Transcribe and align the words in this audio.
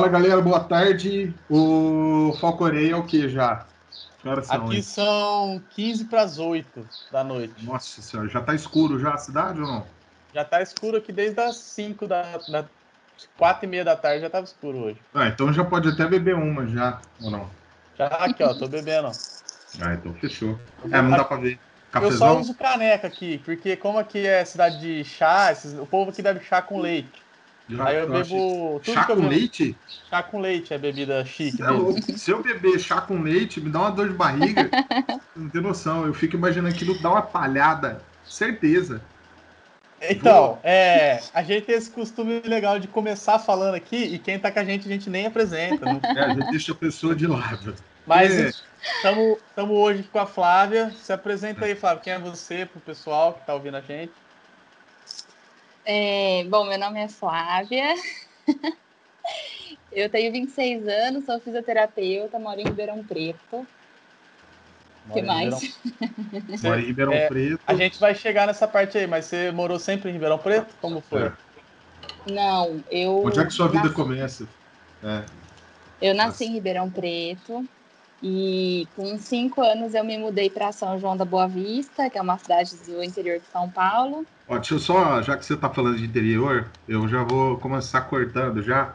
Fala 0.00 0.12
galera, 0.12 0.40
boa 0.40 0.60
tarde. 0.60 1.34
O 1.50 2.34
Falcorei 2.40 2.90
é 2.90 2.96
o 2.96 3.04
que 3.04 3.28
já? 3.28 3.66
São, 4.42 4.66
Aqui 4.66 4.82
são 4.82 5.62
15 5.74 6.06
para 6.06 6.22
as 6.22 6.38
8 6.38 6.88
da 7.12 7.22
noite. 7.22 7.52
Nossa 7.62 8.00
senhora, 8.00 8.26
já 8.26 8.40
tá 8.40 8.54
escuro 8.54 8.98
já 8.98 9.12
a 9.12 9.18
cidade 9.18 9.60
ou 9.60 9.66
não? 9.66 9.86
Já 10.32 10.42
tá 10.42 10.62
escuro 10.62 10.96
aqui 10.96 11.12
desde 11.12 11.38
as 11.38 11.56
5 11.56 12.06
da, 12.06 12.22
da 12.48 12.64
4 13.36 13.66
e 13.66 13.68
meia 13.68 13.84
da 13.84 13.94
tarde 13.94 14.22
já 14.22 14.30
tava 14.30 14.46
escuro 14.46 14.84
hoje. 14.84 14.96
Ah, 15.14 15.28
então 15.28 15.52
já 15.52 15.64
pode 15.64 15.90
até 15.90 16.06
beber 16.06 16.34
uma 16.34 16.66
já, 16.66 16.98
ou 17.20 17.30
não? 17.30 17.50
Já 17.98 18.06
aqui, 18.06 18.42
ó, 18.42 18.54
tô 18.54 18.66
bebendo. 18.68 19.10
Ah, 19.82 19.92
então 19.92 20.14
fechou. 20.14 20.58
É, 20.90 21.02
não 21.02 21.10
dá 21.10 21.24
pra 21.24 21.36
ver. 21.36 21.58
Cafezão? 21.92 22.28
Eu 22.28 22.34
só 22.36 22.40
uso 22.40 22.54
caneca 22.54 23.06
aqui, 23.06 23.36
porque 23.44 23.76
como 23.76 23.98
aqui 23.98 24.26
é 24.26 24.46
cidade 24.46 24.80
de 24.80 25.04
chá, 25.04 25.54
o 25.78 25.84
povo 25.84 26.10
aqui 26.10 26.22
bebe 26.22 26.40
chá 26.42 26.62
com 26.62 26.80
leite. 26.80 27.22
Já, 27.70 27.86
Aí 27.86 27.96
eu, 27.98 28.08
bebo. 28.10 28.80
Chá 28.82 29.04
com 29.04 29.28
leite? 29.28 29.76
Chá 30.08 30.22
com 30.22 30.40
leite 30.40 30.74
é 30.74 30.78
bebida 30.78 31.24
chique. 31.24 31.62
É 31.62 32.16
Se 32.16 32.30
eu 32.32 32.42
beber 32.42 32.80
chá 32.80 33.00
com 33.00 33.22
leite, 33.22 33.60
me 33.60 33.70
dá 33.70 33.80
uma 33.80 33.90
dor 33.92 34.08
de 34.08 34.14
barriga. 34.14 34.68
não 35.36 35.48
tem 35.48 35.60
noção. 35.60 36.04
Eu 36.04 36.12
fico 36.12 36.36
imaginando 36.36 36.74
aquilo 36.74 37.00
dá 37.00 37.10
uma 37.10 37.22
palhada. 37.22 38.02
Certeza. 38.24 39.00
Então, 40.02 40.58
é, 40.64 41.20
a 41.34 41.42
gente 41.42 41.66
tem 41.66 41.74
esse 41.74 41.90
costume 41.90 42.40
legal 42.40 42.78
de 42.78 42.88
começar 42.88 43.38
falando 43.38 43.74
aqui 43.74 43.96
e 43.96 44.18
quem 44.18 44.38
tá 44.38 44.50
com 44.50 44.58
a 44.58 44.64
gente, 44.64 44.88
a 44.88 44.90
gente 44.90 45.10
nem 45.10 45.26
apresenta. 45.26 45.84
Né? 45.84 46.00
É, 46.16 46.20
a 46.20 46.28
gente 46.30 46.50
deixa 46.50 46.72
a 46.72 46.74
pessoa 46.74 47.14
de 47.14 47.26
lado. 47.26 47.74
Mas 48.06 48.64
estamos 48.82 49.38
é. 49.56 49.62
hoje 49.62 50.02
com 50.04 50.18
a 50.18 50.26
Flávia. 50.26 50.90
Se 51.02 51.12
apresenta 51.12 51.66
aí, 51.66 51.74
Flávia. 51.74 52.02
Quem 52.02 52.12
é 52.14 52.18
você 52.18 52.64
para 52.64 52.78
o 52.78 52.80
pessoal 52.80 53.34
que 53.34 53.40
está 53.40 53.54
ouvindo 53.54 53.76
a 53.76 53.80
gente? 53.80 54.12
É, 55.92 56.44
bom, 56.44 56.66
meu 56.66 56.78
nome 56.78 57.00
é 57.00 57.08
Flávia. 57.08 57.96
Eu 59.90 60.08
tenho 60.08 60.30
26 60.30 60.86
anos, 60.86 61.24
sou 61.24 61.40
fisioterapeuta, 61.40 62.38
moro 62.38 62.60
em 62.60 62.64
Ribeirão 62.64 63.02
Preto. 63.02 63.66
O 65.08 65.12
que 65.12 65.20
mais? 65.20 65.76
Moro 66.62 66.78
em 66.78 66.84
Ribeirão 66.84 67.12
é, 67.12 67.26
Preto. 67.26 67.60
A 67.66 67.74
gente 67.74 67.98
vai 67.98 68.14
chegar 68.14 68.46
nessa 68.46 68.68
parte 68.68 68.98
aí, 68.98 69.08
mas 69.08 69.24
você 69.24 69.50
morou 69.50 69.80
sempre 69.80 70.10
em 70.10 70.12
Ribeirão 70.12 70.38
Preto? 70.38 70.72
Como 70.80 71.00
foi? 71.00 71.24
É. 71.24 71.32
Não, 72.30 72.84
eu. 72.88 73.24
Onde 73.24 73.40
é 73.40 73.44
que 73.44 73.50
sua 73.50 73.66
vida 73.66 73.82
nasci... 73.82 73.94
começa? 73.96 74.48
É. 75.02 75.24
Eu 76.00 76.14
nasci 76.14 76.44
em 76.44 76.52
Ribeirão 76.52 76.88
Preto 76.88 77.68
e 78.22 78.86
com 78.94 79.18
cinco 79.18 79.62
anos 79.62 79.94
eu 79.94 80.04
me 80.04 80.18
mudei 80.18 80.50
para 80.50 80.72
São 80.72 80.98
João 80.98 81.16
da 81.16 81.24
Boa 81.24 81.48
Vista, 81.48 82.10
que 82.10 82.18
é 82.18 82.22
uma 82.22 82.36
cidade 82.38 82.76
do 82.86 83.02
interior 83.02 83.38
de 83.38 83.46
São 83.46 83.68
Paulo. 83.70 84.26
Ó, 84.46 84.56
deixa 84.56 84.74
eu 84.74 84.78
só, 84.78 85.22
já 85.22 85.36
que 85.36 85.44
você 85.44 85.54
está 85.54 85.70
falando 85.70 85.96
de 85.96 86.04
interior, 86.04 86.68
eu 86.86 87.08
já 87.08 87.22
vou 87.22 87.56
começar 87.58 88.02
cortando 88.02 88.62
já 88.62 88.94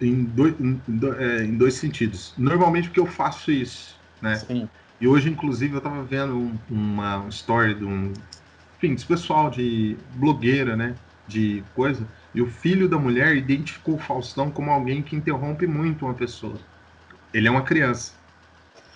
em 0.00 0.24
dois, 0.24 0.54
em, 0.60 0.80
é, 1.18 1.44
em 1.44 1.56
dois 1.56 1.74
sentidos. 1.74 2.34
Normalmente 2.36 2.88
porque 2.88 3.00
eu 3.00 3.06
faço 3.06 3.50
isso, 3.50 3.96
né? 4.20 4.36
Sim. 4.36 4.68
E 5.00 5.08
hoje, 5.08 5.30
inclusive, 5.30 5.74
eu 5.74 5.78
estava 5.78 6.02
vendo 6.02 6.36
um, 6.36 6.58
uma 6.70 7.26
story 7.28 7.74
de 7.74 7.84
um. 7.84 8.12
Enfim, 8.76 8.94
desse 8.94 9.06
pessoal 9.06 9.50
de 9.50 9.96
blogueira, 10.14 10.76
né? 10.76 10.94
De 11.26 11.62
coisa. 11.74 12.06
E 12.34 12.42
o 12.42 12.46
filho 12.46 12.88
da 12.88 12.98
mulher 12.98 13.36
identificou 13.36 13.94
o 13.94 13.98
Faustão 13.98 14.50
como 14.50 14.70
alguém 14.70 15.02
que 15.02 15.16
interrompe 15.16 15.66
muito 15.66 16.04
uma 16.04 16.14
pessoa. 16.14 16.58
Ele 17.32 17.48
é 17.48 17.50
uma 17.50 17.62
criança. 17.62 18.12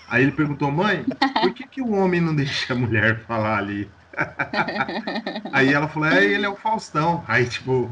Aí 0.09 0.23
ele 0.23 0.33
perguntou, 0.33 0.71
mãe, 0.71 1.05
por 1.41 1.53
que, 1.53 1.67
que 1.67 1.83
o 1.83 1.93
homem 1.93 2.21
não 2.21 2.35
deixa 2.35 2.73
a 2.73 2.77
mulher 2.77 3.21
falar 3.27 3.59
ali? 3.59 3.91
Aí 5.53 5.73
ela 5.73 5.89
falou, 5.89 6.09
é, 6.09 6.25
ele 6.25 6.47
é 6.47 6.49
o 6.49 6.57
Faustão. 6.57 7.25
Aí, 7.27 7.47
tipo, 7.47 7.91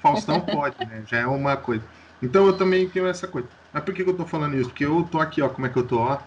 Faustão 0.00 0.40
pode, 0.40 0.76
né? 0.84 1.02
Já 1.06 1.18
é 1.18 1.26
uma 1.26 1.56
coisa. 1.56 1.82
Então 2.22 2.46
eu 2.46 2.56
também 2.56 2.88
tenho 2.88 3.06
essa 3.06 3.26
coisa. 3.26 3.48
Mas 3.72 3.82
por 3.82 3.94
que, 3.94 4.04
que 4.04 4.10
eu 4.10 4.16
tô 4.16 4.26
falando 4.26 4.56
isso? 4.56 4.68
Porque 4.68 4.84
eu 4.84 5.02
tô 5.04 5.20
aqui, 5.20 5.40
ó, 5.42 5.48
como 5.48 5.66
é 5.66 5.70
que 5.70 5.78
eu 5.78 5.86
tô, 5.86 5.98
ó 5.98 6.18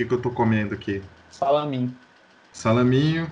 que, 0.00 0.04
que 0.04 0.14
eu 0.14 0.20
tô 0.22 0.30
comendo 0.30 0.74
aqui? 0.74 1.02
Salaminho. 1.30 1.94
Salaminho. 2.52 3.30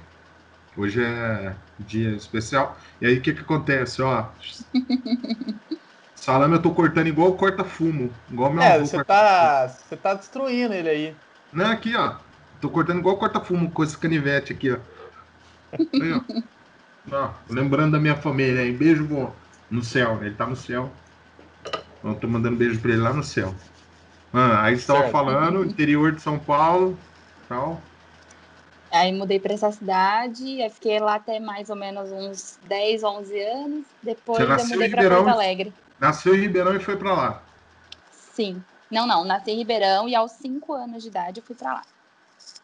Hoje 0.77 1.03
é 1.03 1.55
dia 1.81 2.11
especial. 2.11 2.77
E 3.01 3.07
aí 3.07 3.19
o 3.19 3.23
que, 3.23 3.33
que 3.33 3.41
acontece, 3.41 4.03
ó? 4.03 4.29
Salame 6.21 6.55
eu 6.55 6.63
tô 6.63 6.73
cortando 6.73 7.07
igual 7.07 7.33
corta 7.35 7.65
fumo. 7.65 8.13
Igual 8.31 8.53
meu 8.53 8.63
é, 8.63 8.79
você 8.79 9.03
tá, 9.03 9.69
você 9.69 9.97
tá 9.97 10.15
destruindo 10.15 10.75
ele 10.75 10.89
aí. 10.89 11.17
Não, 11.53 11.71
aqui, 11.71 11.95
ó. 11.97 12.17
Tô 12.61 12.69
cortando 12.69 12.99
igual 12.99 13.17
corta 13.17 13.41
fumo 13.41 13.71
com 13.71 13.85
esse 13.85 13.97
canivete 13.97 14.53
aqui, 14.53 14.73
ó. 14.73 14.79
Aí, 15.73 16.13
ó. 16.13 16.21
ó 17.13 17.31
lembrando 17.49 17.93
da 17.93 18.01
minha 18.01 18.17
família 18.17 18.63
aí. 18.63 18.73
Beijo 18.73 19.05
bom. 19.05 19.33
No 19.71 19.83
céu? 19.83 20.19
Ele 20.23 20.35
tá 20.35 20.47
no 20.47 20.57
céu. 20.57 20.91
Eu 22.03 22.15
tô 22.17 22.27
mandando 22.27 22.57
beijo 22.57 22.81
pra 22.81 22.91
ele 22.91 23.01
lá 23.01 23.13
no 23.13 23.23
céu. 23.23 23.55
Ah, 24.33 24.65
aí 24.65 24.75
estava 24.75 25.09
falando, 25.09 25.65
interior 25.65 26.13
de 26.13 26.21
São 26.21 26.39
Paulo, 26.39 26.99
tal. 27.49 27.81
Aí 28.91 29.13
mudei 29.13 29.39
para 29.39 29.55
essa 29.55 29.71
cidade, 29.71 30.63
aí 30.63 30.71
fiquei 30.71 30.99
lá 30.99 31.15
até 31.15 31.39
mais 31.41 31.71
ou 31.71 31.77
menos 31.77 32.11
uns 32.11 32.59
10, 32.67 33.03
11 33.03 33.41
anos. 33.41 33.87
Depois 34.03 34.41
eu 34.41 34.67
mudei 34.67 34.91
para 34.91 35.09
Porto 35.09 35.29
Alegre. 35.29 35.73
Nasceu 36.01 36.35
em 36.35 36.41
Ribeirão 36.41 36.75
e 36.75 36.81
foi 36.81 36.97
para 36.97 37.13
lá? 37.13 37.43
Sim. 38.11 38.63
Não, 38.91 39.07
não, 39.07 39.25
nasci 39.25 39.51
em 39.51 39.57
Ribeirão 39.57 40.09
e 40.09 40.15
aos 40.15 40.33
5 40.33 40.73
anos 40.73 41.03
de 41.03 41.09
idade 41.09 41.41
eu 41.41 41.45
fui 41.45 41.55
para 41.55 41.75
lá. 41.75 41.83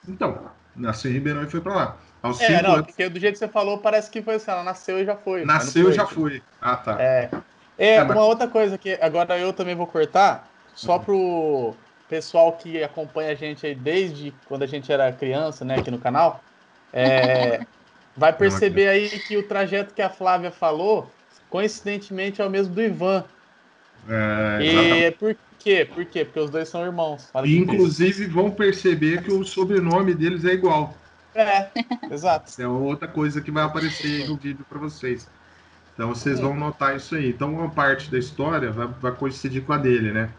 Então, 0.08 0.50
nasceu 0.74 1.10
em 1.10 1.14
Ribeirão 1.14 1.42
e 1.42 1.50
foi 1.50 1.60
para 1.60 1.74
lá. 1.74 1.96
Aos 2.22 2.40
é, 2.40 2.62
não, 2.62 2.74
anos... 2.74 2.86
porque 2.86 3.08
do 3.08 3.20
jeito 3.20 3.34
que 3.34 3.38
você 3.38 3.48
falou, 3.48 3.78
parece 3.78 4.10
que 4.10 4.22
foi 4.22 4.36
assim, 4.36 4.50
ela 4.50 4.62
nasceu 4.62 4.98
e 4.98 5.04
já 5.04 5.16
foi. 5.16 5.44
Nasceu 5.44 5.90
e 5.90 5.92
já 5.92 6.06
foi. 6.06 6.42
Ah, 6.60 6.76
tá. 6.76 6.96
É. 7.00 7.30
É, 7.76 7.96
é 7.96 8.02
uma 8.02 8.14
mas... 8.14 8.24
outra 8.24 8.48
coisa 8.48 8.78
que 8.78 8.98
agora 9.00 9.38
eu 9.38 9.52
também 9.52 9.74
vou 9.74 9.86
cortar, 9.86 10.48
só 10.74 10.98
pro 10.98 11.74
pessoal 12.08 12.52
que 12.52 12.82
acompanha 12.82 13.32
a 13.32 13.34
gente 13.34 13.66
aí 13.66 13.74
desde 13.74 14.32
quando 14.46 14.62
a 14.62 14.66
gente 14.66 14.90
era 14.90 15.12
criança, 15.12 15.64
né, 15.64 15.76
aqui 15.76 15.90
no 15.90 15.98
canal, 15.98 16.40
é, 16.92 17.60
vai 18.16 18.32
perceber 18.32 18.88
aí 18.88 19.08
que 19.26 19.36
o 19.36 19.46
trajeto 19.46 19.92
que 19.92 20.00
a 20.00 20.08
Flávia 20.08 20.50
falou, 20.50 21.10
coincidentemente, 21.54 22.42
é 22.42 22.44
o 22.44 22.50
mesmo 22.50 22.74
do 22.74 22.82
Ivan. 22.82 23.24
É, 24.08 25.06
e 25.06 25.10
por 25.12 25.36
quê? 25.56 25.88
Por 25.94 26.04
quê? 26.04 26.24
Porque 26.24 26.40
os 26.40 26.50
dois 26.50 26.68
são 26.68 26.84
irmãos. 26.84 27.30
E, 27.44 27.56
inclusive 27.56 28.26
vão 28.26 28.50
perceber 28.50 29.22
que 29.22 29.32
o 29.32 29.44
sobrenome 29.44 30.14
deles 30.14 30.44
é 30.44 30.52
igual. 30.52 30.96
É, 31.32 31.70
exato. 32.10 32.60
É 32.60 32.66
outra 32.66 33.06
coisa 33.06 33.40
que 33.40 33.52
vai 33.52 33.62
aparecer 33.62 34.28
no 34.28 34.36
vídeo 34.36 34.66
para 34.68 34.80
vocês. 34.80 35.28
Então 35.94 36.08
vocês 36.08 36.40
vão 36.40 36.56
notar 36.56 36.96
isso 36.96 37.14
aí. 37.14 37.28
Então 37.28 37.54
uma 37.54 37.70
parte 37.70 38.10
da 38.10 38.18
história 38.18 38.72
vai, 38.72 38.88
vai 38.88 39.12
coincidir 39.12 39.62
com 39.62 39.74
a 39.74 39.78
dele, 39.78 40.10
né? 40.10 40.30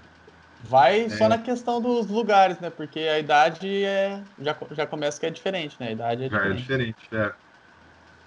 Vai 0.65 1.05
é. 1.05 1.09
só 1.09 1.29
na 1.29 1.37
questão 1.37 1.79
dos 1.79 2.07
lugares, 2.07 2.59
né? 2.59 2.69
Porque 2.69 2.99
a 2.99 3.17
idade 3.17 3.85
é, 3.85 4.19
já, 4.41 4.53
já 4.71 4.85
começa 4.85 5.17
que 5.17 5.25
é 5.25 5.29
diferente, 5.29 5.77
né? 5.79 5.87
A 5.87 5.91
idade 5.93 6.23
é 6.25 6.27
diferente. 6.27 6.47
Já 6.49 6.53
é 6.53 6.57
diferente, 6.57 6.97
é. 7.13 7.31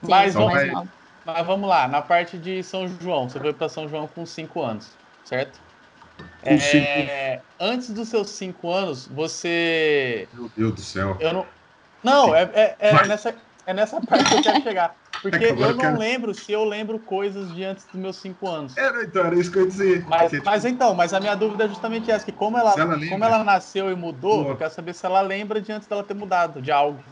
Mas, 0.01 0.35
então, 0.35 0.49
vamos, 0.49 0.73
vai... 0.73 0.89
mas 1.33 1.47
vamos 1.47 1.69
lá, 1.69 1.87
na 1.87 2.01
parte 2.01 2.39
de 2.39 2.63
São 2.63 2.89
João, 2.89 3.29
você 3.29 3.39
foi 3.39 3.53
para 3.53 3.69
São 3.69 3.87
João 3.87 4.09
com 4.09 4.25
5 4.25 4.63
anos, 4.63 4.91
certo? 5.25 5.61
É, 6.43 6.59
cinco... 6.59 7.45
Antes 7.61 7.91
dos 7.91 8.09
seus 8.09 8.31
5 8.31 8.73
anos, 8.73 9.07
você. 9.07 10.27
Meu 10.33 10.51
Deus 10.57 10.75
do 10.75 10.81
céu. 10.81 11.17
Eu 11.21 11.33
não. 11.33 11.47
Não, 12.03 12.35
é, 12.35 12.43
é, 12.55 12.77
é 12.79 13.07
nessa, 13.07 13.35
é 13.67 13.75
nessa 13.75 14.01
parte 14.01 14.25
que 14.25 14.35
eu 14.37 14.43
quero 14.43 14.63
chegar. 14.63 14.97
Porque 15.21 15.45
é 15.45 15.51
eu 15.51 15.57
não 15.57 15.79
quero... 15.79 15.99
lembro 15.99 16.35
se 16.35 16.51
eu 16.53 16.65
lembro 16.65 16.99
coisas 16.99 17.53
de 17.55 17.65
antes 17.65 17.85
dos 17.87 18.01
meus 18.01 18.17
cinco 18.17 18.49
anos. 18.49 18.77
Era, 18.77 19.03
então, 19.03 19.27
era 19.27 19.35
isso 19.35 19.51
que 19.51 19.59
eu 19.59 19.63
ia 19.63 19.69
dizer. 19.69 20.07
Mas, 20.09 20.31
porque, 20.31 20.45
mas 20.45 20.63
tipo... 20.63 20.75
então, 20.75 20.95
mas 20.95 21.13
a 21.13 21.21
minha 21.21 21.35
dúvida 21.35 21.65
é 21.65 21.69
justamente 21.69 22.11
essa, 22.11 22.25
que 22.25 22.33
como 22.33 22.57
ela, 22.57 22.73
ela 22.77 22.99
como 23.09 23.25
ela 23.25 23.45
nasceu 23.45 23.91
e 23.91 23.97
mudou, 23.97 24.45
Boa. 24.45 24.53
eu 24.53 24.57
quero 24.57 24.73
saber 24.73 24.95
se 24.95 25.05
ela 25.05 25.21
lembra 25.21 25.61
de 25.61 25.73
antes 25.73 25.89
dela 25.89 26.05
ter 26.05 26.15
mudado, 26.15 26.63
de 26.63 26.71
algo. 26.71 27.03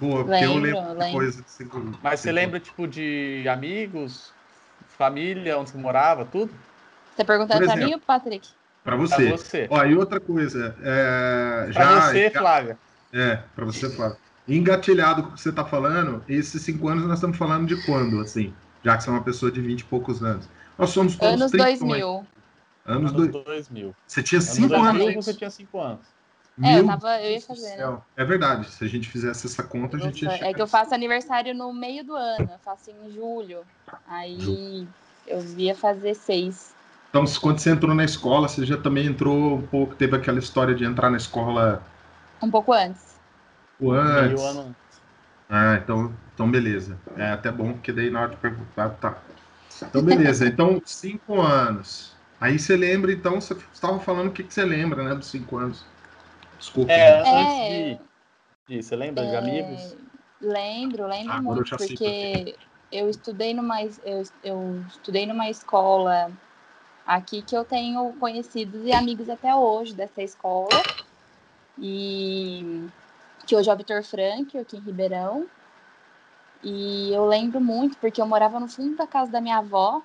Boa, 0.00 0.24
porque 0.24 0.30
lembro, 0.30 0.54
eu 0.54 0.60
lembro, 0.60 0.88
lembro. 0.88 1.04
de 1.04 1.12
coisas 1.12 1.44
de 1.44 1.50
cinco 1.50 1.98
Mas 2.02 2.20
você 2.20 2.32
lembra, 2.32 2.58
tipo, 2.58 2.88
de 2.88 3.44
amigos, 3.48 4.32
família, 4.96 5.58
onde 5.58 5.70
você 5.70 5.78
morava, 5.78 6.24
tudo? 6.24 6.52
Você 7.14 7.24
perguntando 7.24 7.64
pra 7.64 7.76
mim 7.76 7.92
ou 7.92 8.00
Patrick? 8.00 8.48
Pra 8.82 8.96
você. 8.96 9.26
Pra 9.26 9.36
você. 9.36 9.66
Ó, 9.70 9.84
e 9.84 9.94
outra 9.94 10.18
coisa, 10.18 10.74
é, 10.82 11.66
já... 11.70 11.80
Pra 11.80 12.00
você, 12.00 12.30
Flávia. 12.30 12.78
É, 13.12 13.36
pra 13.54 13.64
você, 13.66 13.90
Flávia 13.90 14.16
engatilhado 14.48 15.22
com 15.22 15.28
o 15.30 15.32
que 15.32 15.40
você 15.40 15.50
está 15.50 15.64
falando, 15.64 16.24
esses 16.28 16.60
cinco 16.62 16.88
anos 16.88 17.04
nós 17.04 17.18
estamos 17.18 17.36
falando 17.36 17.66
de 17.66 17.76
quando, 17.84 18.20
assim? 18.20 18.52
Já 18.82 18.96
que 18.96 19.04
você 19.04 19.10
é 19.10 19.12
uma 19.12 19.22
pessoa 19.22 19.52
de 19.52 19.60
20 19.60 19.80
e 19.80 19.84
poucos 19.84 20.22
anos. 20.22 20.48
Nós 20.78 20.90
somos 20.90 21.16
todos 21.16 21.40
Anos 21.40 21.52
2000. 21.52 22.26
Anos, 22.86 23.12
anos 23.12 23.28
2000. 23.28 23.94
Você 24.06 24.22
tinha 24.22 24.40
5 24.40 24.74
anos. 24.74 25.14
Você 25.14 25.34
tinha 25.34 25.50
5 25.50 25.80
anos. 25.80 26.00
É, 26.62 26.78
eu, 26.78 26.86
tava, 26.86 27.20
eu 27.22 27.32
ia 27.32 27.40
fazer. 27.40 27.76
Né? 27.76 27.98
É 28.16 28.24
verdade, 28.24 28.70
se 28.70 28.84
a 28.84 28.88
gente 28.88 29.08
fizesse 29.08 29.46
essa 29.46 29.62
conta, 29.62 29.96
a 29.96 30.00
gente 30.00 30.24
ia 30.24 30.48
É 30.48 30.52
que 30.52 30.60
eu 30.60 30.66
faço 30.66 30.94
aniversário 30.94 31.54
no 31.54 31.72
meio 31.72 32.04
do 32.04 32.14
ano, 32.14 32.50
eu 32.52 32.58
faço 32.58 32.90
em 32.90 33.10
julho. 33.12 33.60
Aí 34.06 34.86
eu 35.26 35.42
ia 35.56 35.74
fazer 35.74 36.14
seis. 36.14 36.74
Então, 37.08 37.24
quando 37.40 37.58
você 37.58 37.70
entrou 37.70 37.94
na 37.94 38.04
escola, 38.04 38.46
você 38.46 38.64
já 38.64 38.76
também 38.76 39.06
entrou 39.06 39.56
um 39.56 39.62
pouco, 39.62 39.94
teve 39.94 40.16
aquela 40.16 40.38
história 40.38 40.74
de 40.74 40.84
entrar 40.84 41.10
na 41.10 41.16
escola. 41.16 41.82
Um 42.42 42.50
pouco 42.50 42.72
antes. 42.72 43.16
O 43.80 43.90
antes. 43.92 44.40
Ano... 44.42 44.76
Ah, 45.48 45.80
então, 45.82 46.12
então 46.32 46.50
beleza. 46.50 46.96
É 47.16 47.30
até 47.30 47.50
bom, 47.50 47.72
porque 47.72 47.92
daí 47.92 48.10
na 48.10 48.20
hora 48.20 48.30
de 48.30 48.36
perguntar, 48.36 48.90
tá. 48.90 49.18
Então, 49.82 50.02
beleza. 50.02 50.46
Então, 50.48 50.80
cinco 50.84 51.40
anos. 51.40 52.14
Aí 52.40 52.58
você 52.58 52.76
lembra, 52.76 53.12
então, 53.12 53.40
você 53.40 53.56
estava 53.72 53.98
falando 53.98 54.28
o 54.28 54.32
que, 54.32 54.44
que 54.44 54.54
você 54.54 54.64
lembra, 54.64 55.02
né, 55.02 55.14
dos 55.14 55.26
cinco 55.26 55.58
anos. 55.58 55.84
Desculpa. 56.60 56.92
É, 56.92 57.20
antes 57.20 57.98
de, 58.68 58.76
de. 58.76 58.82
Você 58.82 58.94
lembra 58.94 59.24
é... 59.24 59.30
de 59.30 59.36
amigos? 59.36 59.96
Lembro, 60.40 61.06
lembro 61.06 61.32
ah, 61.32 61.42
muito, 61.42 61.76
porque 61.76 62.56
eu 62.92 63.10
estudei 63.10 63.52
numa 63.52 63.82
eu, 63.82 64.22
eu 64.42 64.84
estudei 64.88 65.26
numa 65.26 65.50
escola 65.50 66.30
aqui 67.06 67.42
que 67.42 67.54
eu 67.54 67.64
tenho 67.64 68.14
conhecidos 68.18 68.86
e 68.86 68.92
amigos 68.92 69.28
até 69.28 69.54
hoje 69.54 69.94
dessa 69.94 70.22
escola. 70.22 70.68
E 71.78 72.88
que 73.46 73.56
hoje 73.56 73.68
é 73.68 73.72
o 73.72 73.76
Vitor 73.76 74.02
Frank, 74.02 74.56
aqui 74.56 74.76
em 74.76 74.80
Ribeirão. 74.80 75.46
E 76.62 77.12
eu 77.12 77.26
lembro 77.26 77.60
muito 77.60 77.96
porque 77.98 78.20
eu 78.20 78.26
morava 78.26 78.60
no 78.60 78.68
fundo 78.68 78.96
da 78.96 79.06
casa 79.06 79.30
da 79.30 79.40
minha 79.40 79.58
avó 79.58 80.02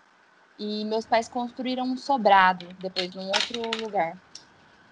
e 0.57 0.85
meus 0.85 1.05
pais 1.05 1.27
construíram 1.27 1.85
um 1.85 1.97
sobrado 1.97 2.65
depois 2.79 3.13
num 3.13 3.27
outro 3.27 3.61
lugar. 3.81 4.17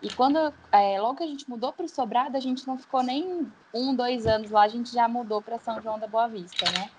E 0.03 0.09
quando 0.09 0.53
é, 0.69 0.99
logo 0.99 1.15
que 1.15 1.23
a 1.23 1.27
gente 1.27 1.49
mudou 1.49 1.71
para 1.71 1.85
o 1.85 1.89
Sobrado, 1.89 2.35
a 2.35 2.39
gente 2.41 2.67
não 2.67 2.77
ficou 2.77 3.01
nem 3.01 3.47
um, 3.73 3.95
dois 3.95 4.27
anos 4.27 4.51
lá, 4.51 4.63
a 4.63 4.67
gente 4.67 4.91
já 4.91 5.07
mudou 5.07 5.41
para 5.41 5.57
São 5.57 5.81
João 5.81 5.97
da 5.97 6.07
Boa 6.07 6.27
Vista, 6.27 6.69
né? 6.69 6.89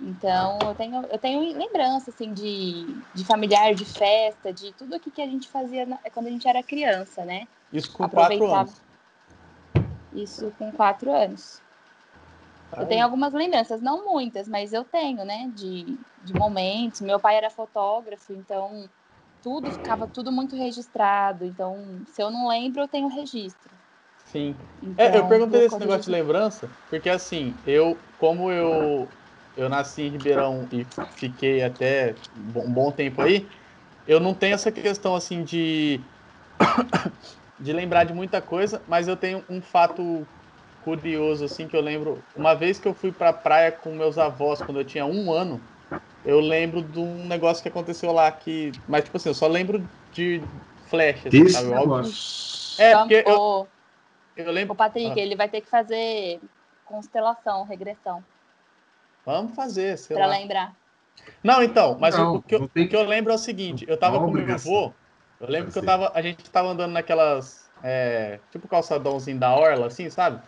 Então 0.00 0.58
eu 0.62 0.74
tenho, 0.74 1.04
eu 1.04 1.18
tenho 1.18 1.58
lembrança 1.58 2.10
assim 2.10 2.32
de, 2.32 2.86
de 3.12 3.24
familiar, 3.26 3.74
de 3.74 3.84
festa, 3.84 4.50
de 4.54 4.72
tudo 4.72 4.94
aqui 4.94 5.10
que 5.10 5.20
a 5.20 5.26
gente 5.26 5.48
fazia 5.48 5.84
na, 5.84 5.98
quando 6.14 6.28
a 6.28 6.30
gente 6.30 6.48
era 6.48 6.62
criança, 6.62 7.26
né? 7.26 7.46
Isso 7.70 7.92
com 7.92 8.08
quatro 8.08 8.50
anos. 8.54 8.80
Isso 10.14 10.52
com 10.58 10.72
quatro 10.72 11.12
anos. 11.12 11.60
Eu 12.74 12.86
tenho 12.86 13.04
algumas 13.04 13.34
lembranças, 13.34 13.82
não 13.82 14.06
muitas, 14.10 14.48
mas 14.48 14.72
eu 14.72 14.82
tenho, 14.82 15.26
né? 15.26 15.50
De, 15.54 15.98
de 16.24 16.32
momentos. 16.32 17.02
Meu 17.02 17.20
pai 17.20 17.36
era 17.36 17.50
fotógrafo, 17.50 18.32
então 18.32 18.88
tudo 19.42 19.70
ficava 19.70 20.06
tudo 20.06 20.30
muito 20.30 20.56
registrado. 20.56 21.44
Então, 21.44 22.02
se 22.06 22.22
eu 22.22 22.30
não 22.30 22.48
lembro, 22.48 22.82
eu 22.82 22.88
tenho 22.88 23.08
registro. 23.08 23.70
Sim. 24.24 24.54
Então, 24.82 25.06
é, 25.06 25.18
eu 25.18 25.28
perguntei 25.28 25.64
esse 25.64 25.78
negócio 25.78 26.02
de 26.02 26.10
lembrança, 26.10 26.70
porque 26.88 27.08
assim, 27.08 27.54
eu, 27.66 27.98
como 28.16 28.50
eu, 28.50 29.08
eu 29.56 29.68
nasci 29.68 30.02
em 30.02 30.10
Ribeirão 30.10 30.68
e 30.70 30.86
fiquei 31.16 31.62
até 31.62 32.14
um 32.36 32.72
bom 32.72 32.92
tempo 32.92 33.20
aí, 33.22 33.48
eu 34.06 34.20
não 34.20 34.34
tenho 34.34 34.54
essa 34.54 34.70
questão 34.70 35.14
assim 35.14 35.42
de 35.42 36.00
de 37.58 37.72
lembrar 37.72 38.04
de 38.04 38.14
muita 38.14 38.40
coisa, 38.40 38.82
mas 38.86 39.08
eu 39.08 39.16
tenho 39.16 39.44
um 39.48 39.60
fato 39.60 40.26
curioso 40.80 41.44
assim 41.44 41.66
que 41.66 41.76
eu 41.76 41.80
lembro. 41.80 42.24
Uma 42.34 42.54
vez 42.54 42.78
que 42.78 42.88
eu 42.88 42.94
fui 42.94 43.12
para 43.12 43.30
a 43.30 43.34
praia 43.34 43.72
com 43.72 43.94
meus 43.94 44.16
avós 44.16 44.62
quando 44.62 44.80
eu 44.80 44.84
tinha 44.84 45.04
um 45.04 45.32
ano, 45.32 45.60
eu 46.24 46.40
lembro 46.40 46.82
de 46.82 46.98
um 46.98 47.26
negócio 47.26 47.62
que 47.62 47.68
aconteceu 47.68 48.12
lá 48.12 48.30
que. 48.30 48.72
Mas, 48.86 49.04
tipo 49.04 49.16
assim, 49.16 49.30
eu 49.30 49.34
só 49.34 49.46
lembro 49.46 49.86
de 50.12 50.42
flash. 50.86 51.26
Assim, 51.26 51.42
Isso 51.44 51.54
sabe? 51.54 51.72
Óbvio. 51.72 52.12
É, 52.78 52.96
porque 52.96 53.24
eu, 53.26 53.68
eu 54.36 54.52
lembro. 54.52 54.74
O 54.74 54.76
Patrick, 54.76 55.18
ah. 55.18 55.22
ele 55.22 55.36
vai 55.36 55.48
ter 55.48 55.60
que 55.60 55.68
fazer 55.68 56.40
constelação, 56.84 57.64
regressão. 57.64 58.24
Vamos 59.24 59.54
fazer, 59.54 59.96
sei 59.96 60.16
pra 60.16 60.26
lá. 60.26 60.32
lembrar. 60.32 60.74
Não, 61.42 61.62
então, 61.62 61.96
mas 62.00 62.16
não, 62.16 62.36
o, 62.36 62.42
que 62.42 62.54
eu, 62.54 62.64
o, 62.64 62.68
que 62.68 62.96
eu, 62.96 63.02
lembro 63.04 63.32
é 63.32 63.34
o 63.34 63.38
seguinte: 63.38 63.84
eu 63.88 63.96
tava 63.96 64.18
com 64.18 64.30
meu 64.30 64.54
avô, 64.54 64.92
eu 65.40 65.48
lembro 65.48 65.70
que 65.70 65.78
eu 65.78 65.84
tava, 65.84 66.10
a 66.14 66.22
gente 66.22 66.50
tava 66.50 66.68
andando 66.68 66.92
naquelas. 66.92 67.70
É, 67.82 68.40
tipo 68.50 68.68
calçadãozinho 68.68 69.38
da 69.38 69.54
orla, 69.54 69.86
assim, 69.86 70.10
sabe? 70.10 70.42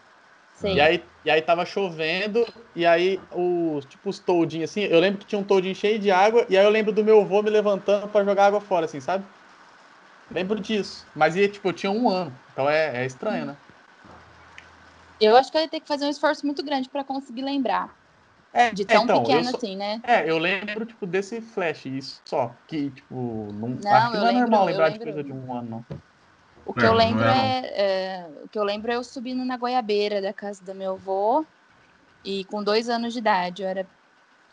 Sim. 0.62 0.76
E 0.76 0.80
aí, 0.80 1.04
e 1.24 1.30
aí 1.30 1.42
tava 1.42 1.66
chovendo, 1.66 2.46
e 2.72 2.86
aí 2.86 3.18
os, 3.32 3.84
tipo, 3.84 4.08
os 4.08 4.20
toldinhos 4.20 4.70
assim, 4.70 4.82
eu 4.82 5.00
lembro 5.00 5.18
que 5.18 5.26
tinha 5.26 5.38
um 5.38 5.42
toldinho 5.42 5.74
cheio 5.74 5.98
de 5.98 6.08
água, 6.08 6.46
e 6.48 6.56
aí 6.56 6.64
eu 6.64 6.70
lembro 6.70 6.92
do 6.92 7.02
meu 7.02 7.20
avô 7.20 7.42
me 7.42 7.50
levantando 7.50 8.06
para 8.06 8.24
jogar 8.24 8.46
água 8.46 8.60
fora, 8.60 8.86
assim, 8.86 9.00
sabe? 9.00 9.24
Lembro 10.30 10.60
disso. 10.60 11.04
Mas 11.16 11.34
ia, 11.34 11.48
tipo, 11.48 11.68
eu 11.68 11.72
tinha 11.72 11.90
um 11.90 12.08
ano, 12.08 12.32
então 12.52 12.70
é, 12.70 13.02
é 13.02 13.06
estranho, 13.06 13.44
né? 13.44 13.56
Eu 15.20 15.36
acho 15.36 15.50
que 15.50 15.58
eu 15.58 15.62
ia 15.62 15.68
ter 15.68 15.80
que 15.80 15.88
fazer 15.88 16.06
um 16.06 16.10
esforço 16.10 16.46
muito 16.46 16.64
grande 16.64 16.88
para 16.88 17.02
conseguir 17.02 17.42
lembrar. 17.42 17.92
É, 18.52 18.70
de 18.70 18.84
tão 18.84 19.02
então, 19.02 19.22
pequeno 19.24 19.50
só, 19.50 19.56
assim, 19.56 19.76
né? 19.76 20.00
É, 20.04 20.30
eu 20.30 20.38
lembro, 20.38 20.86
tipo, 20.86 21.06
desse 21.06 21.40
flash, 21.40 21.86
isso 21.86 22.22
só. 22.28 22.56
Que, 22.68 22.90
tipo, 22.90 23.52
não, 23.52 23.70
não 23.70 23.92
acho 23.92 24.12
que 24.12 24.16
não 24.16 24.26
é 24.26 24.32
lembro, 24.32 24.40
normal 24.42 24.66
lembrar 24.66 24.84
lembro... 24.86 24.98
de 25.00 25.04
coisa 25.06 25.24
de 25.24 25.32
um 25.32 25.52
ano, 25.52 25.68
não. 25.68 25.86
O 26.64 26.72
que, 26.72 26.84
é, 26.84 26.88
eu 26.88 26.94
lembro 26.94 27.24
é, 27.24 27.60
é, 27.74 28.30
o 28.44 28.48
que 28.48 28.58
eu 28.58 28.64
lembro 28.64 28.92
é 28.92 28.96
eu 28.96 29.04
subindo 29.04 29.44
na 29.44 29.56
goiabeira 29.56 30.22
da 30.22 30.32
casa 30.32 30.64
do 30.64 30.74
meu 30.74 30.92
avô 30.92 31.44
e 32.24 32.44
com 32.44 32.62
dois 32.62 32.88
anos 32.88 33.12
de 33.12 33.18
idade, 33.18 33.62
eu 33.62 33.68
era 33.68 33.86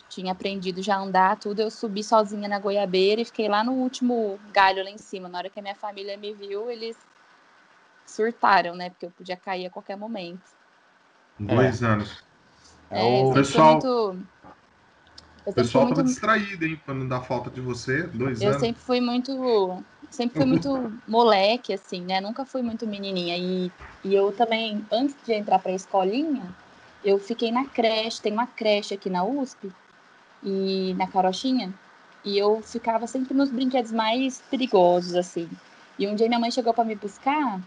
tinha 0.09 0.31
aprendido 0.31 0.81
já 0.81 0.95
a 0.95 0.99
andar 0.99 1.37
tudo, 1.37 1.61
eu 1.61 1.69
subi 1.69 2.03
sozinha 2.03 2.49
na 2.49 2.59
goiabeira 2.59 3.21
e 3.21 3.25
fiquei 3.25 3.47
lá 3.47 3.63
no 3.63 3.73
último 3.73 4.39
galho 4.51 4.83
lá 4.83 4.89
em 4.89 4.97
cima. 4.97 5.29
Na 5.29 5.37
hora 5.37 5.49
que 5.49 5.59
a 5.59 5.61
minha 5.61 5.75
família 5.75 6.17
me 6.17 6.33
viu, 6.33 6.69
eles 6.69 6.97
surtaram, 8.07 8.75
né? 8.75 8.89
Porque 8.89 9.05
eu 9.05 9.11
podia 9.11 9.37
cair 9.37 9.67
a 9.67 9.69
qualquer 9.69 9.95
momento. 9.95 10.41
Dois 11.39 11.83
é. 11.83 11.85
anos. 11.85 12.23
É, 12.89 13.03
o 13.03 13.33
pessoal, 13.33 13.73
muito... 13.73 14.19
o 15.45 15.53
pessoal 15.53 15.83
tava 15.85 15.95
muito... 15.97 16.07
distraído, 16.07 16.65
hein? 16.65 16.81
Pra 16.83 16.95
não 16.95 17.07
dar 17.07 17.21
falta 17.21 17.51
de 17.51 17.61
você. 17.61 18.03
Dois 18.03 18.41
eu 18.41 18.49
anos. 18.49 18.61
Eu 18.61 18.67
sempre 18.67 18.81
fui 18.81 18.99
muito 18.99 19.31
sempre 20.09 20.37
fui 20.37 20.45
muito 20.45 20.91
moleque, 21.07 21.73
assim, 21.73 22.01
né? 22.01 22.19
Nunca 22.21 22.45
fui 22.45 22.61
muito 22.61 22.85
menininha. 22.87 23.37
E, 23.37 23.71
e 24.03 24.13
eu 24.15 24.31
também, 24.31 24.85
antes 24.91 25.15
de 25.25 25.33
entrar 25.33 25.59
para 25.59 25.71
a 25.71 25.75
escolinha, 25.75 26.43
eu 27.03 27.19
fiquei 27.19 27.51
na 27.51 27.65
creche. 27.65 28.21
Tem 28.21 28.33
uma 28.33 28.47
creche 28.47 28.93
aqui 28.93 29.09
na 29.09 29.23
USP, 29.23 29.71
e 30.43 30.93
na 30.97 31.07
Carochinha. 31.07 31.73
E 32.23 32.37
eu 32.37 32.61
ficava 32.61 33.07
sempre 33.07 33.33
nos 33.33 33.49
brinquedos 33.49 33.91
mais 33.91 34.41
perigosos, 34.49 35.15
assim. 35.15 35.49
E 35.97 36.07
um 36.07 36.15
dia 36.15 36.27
minha 36.27 36.39
mãe 36.39 36.51
chegou 36.51 36.73
para 36.73 36.83
me 36.83 36.95
buscar 36.95 37.59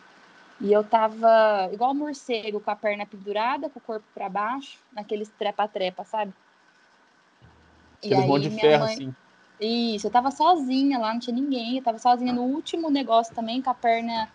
e 0.61 0.73
eu 0.73 0.85
tava 0.85 1.69
igual 1.73 1.91
um 1.91 1.95
morcego, 1.95 2.61
com 2.61 2.71
a 2.71 2.77
perna 2.77 3.05
pendurada, 3.05 3.69
com 3.69 3.79
o 3.79 3.83
corpo 3.83 4.05
para 4.15 4.29
baixo, 4.29 4.79
naqueles 4.93 5.29
trepa-trepa, 5.39 6.05
sabe? 6.05 6.33
Aqueles 7.99 8.27
monte 8.27 8.49
de 8.49 8.61
ferro, 8.61 8.85
mãe... 8.85 8.95
assim. 8.95 9.15
Isso, 9.61 10.07
eu 10.07 10.11
tava 10.11 10.31
sozinha 10.31 10.99
lá, 10.99 11.13
não 11.13 11.21
tinha 11.21 11.35
ninguém. 11.35 11.77
Eu 11.77 11.83
tava 11.83 11.99
sozinha 11.99 12.33
no 12.33 12.43
último 12.43 12.91
negócio 12.91 13.35
também, 13.35 13.63
com 13.63 13.71
a 13.71 13.75
perna 13.75 14.29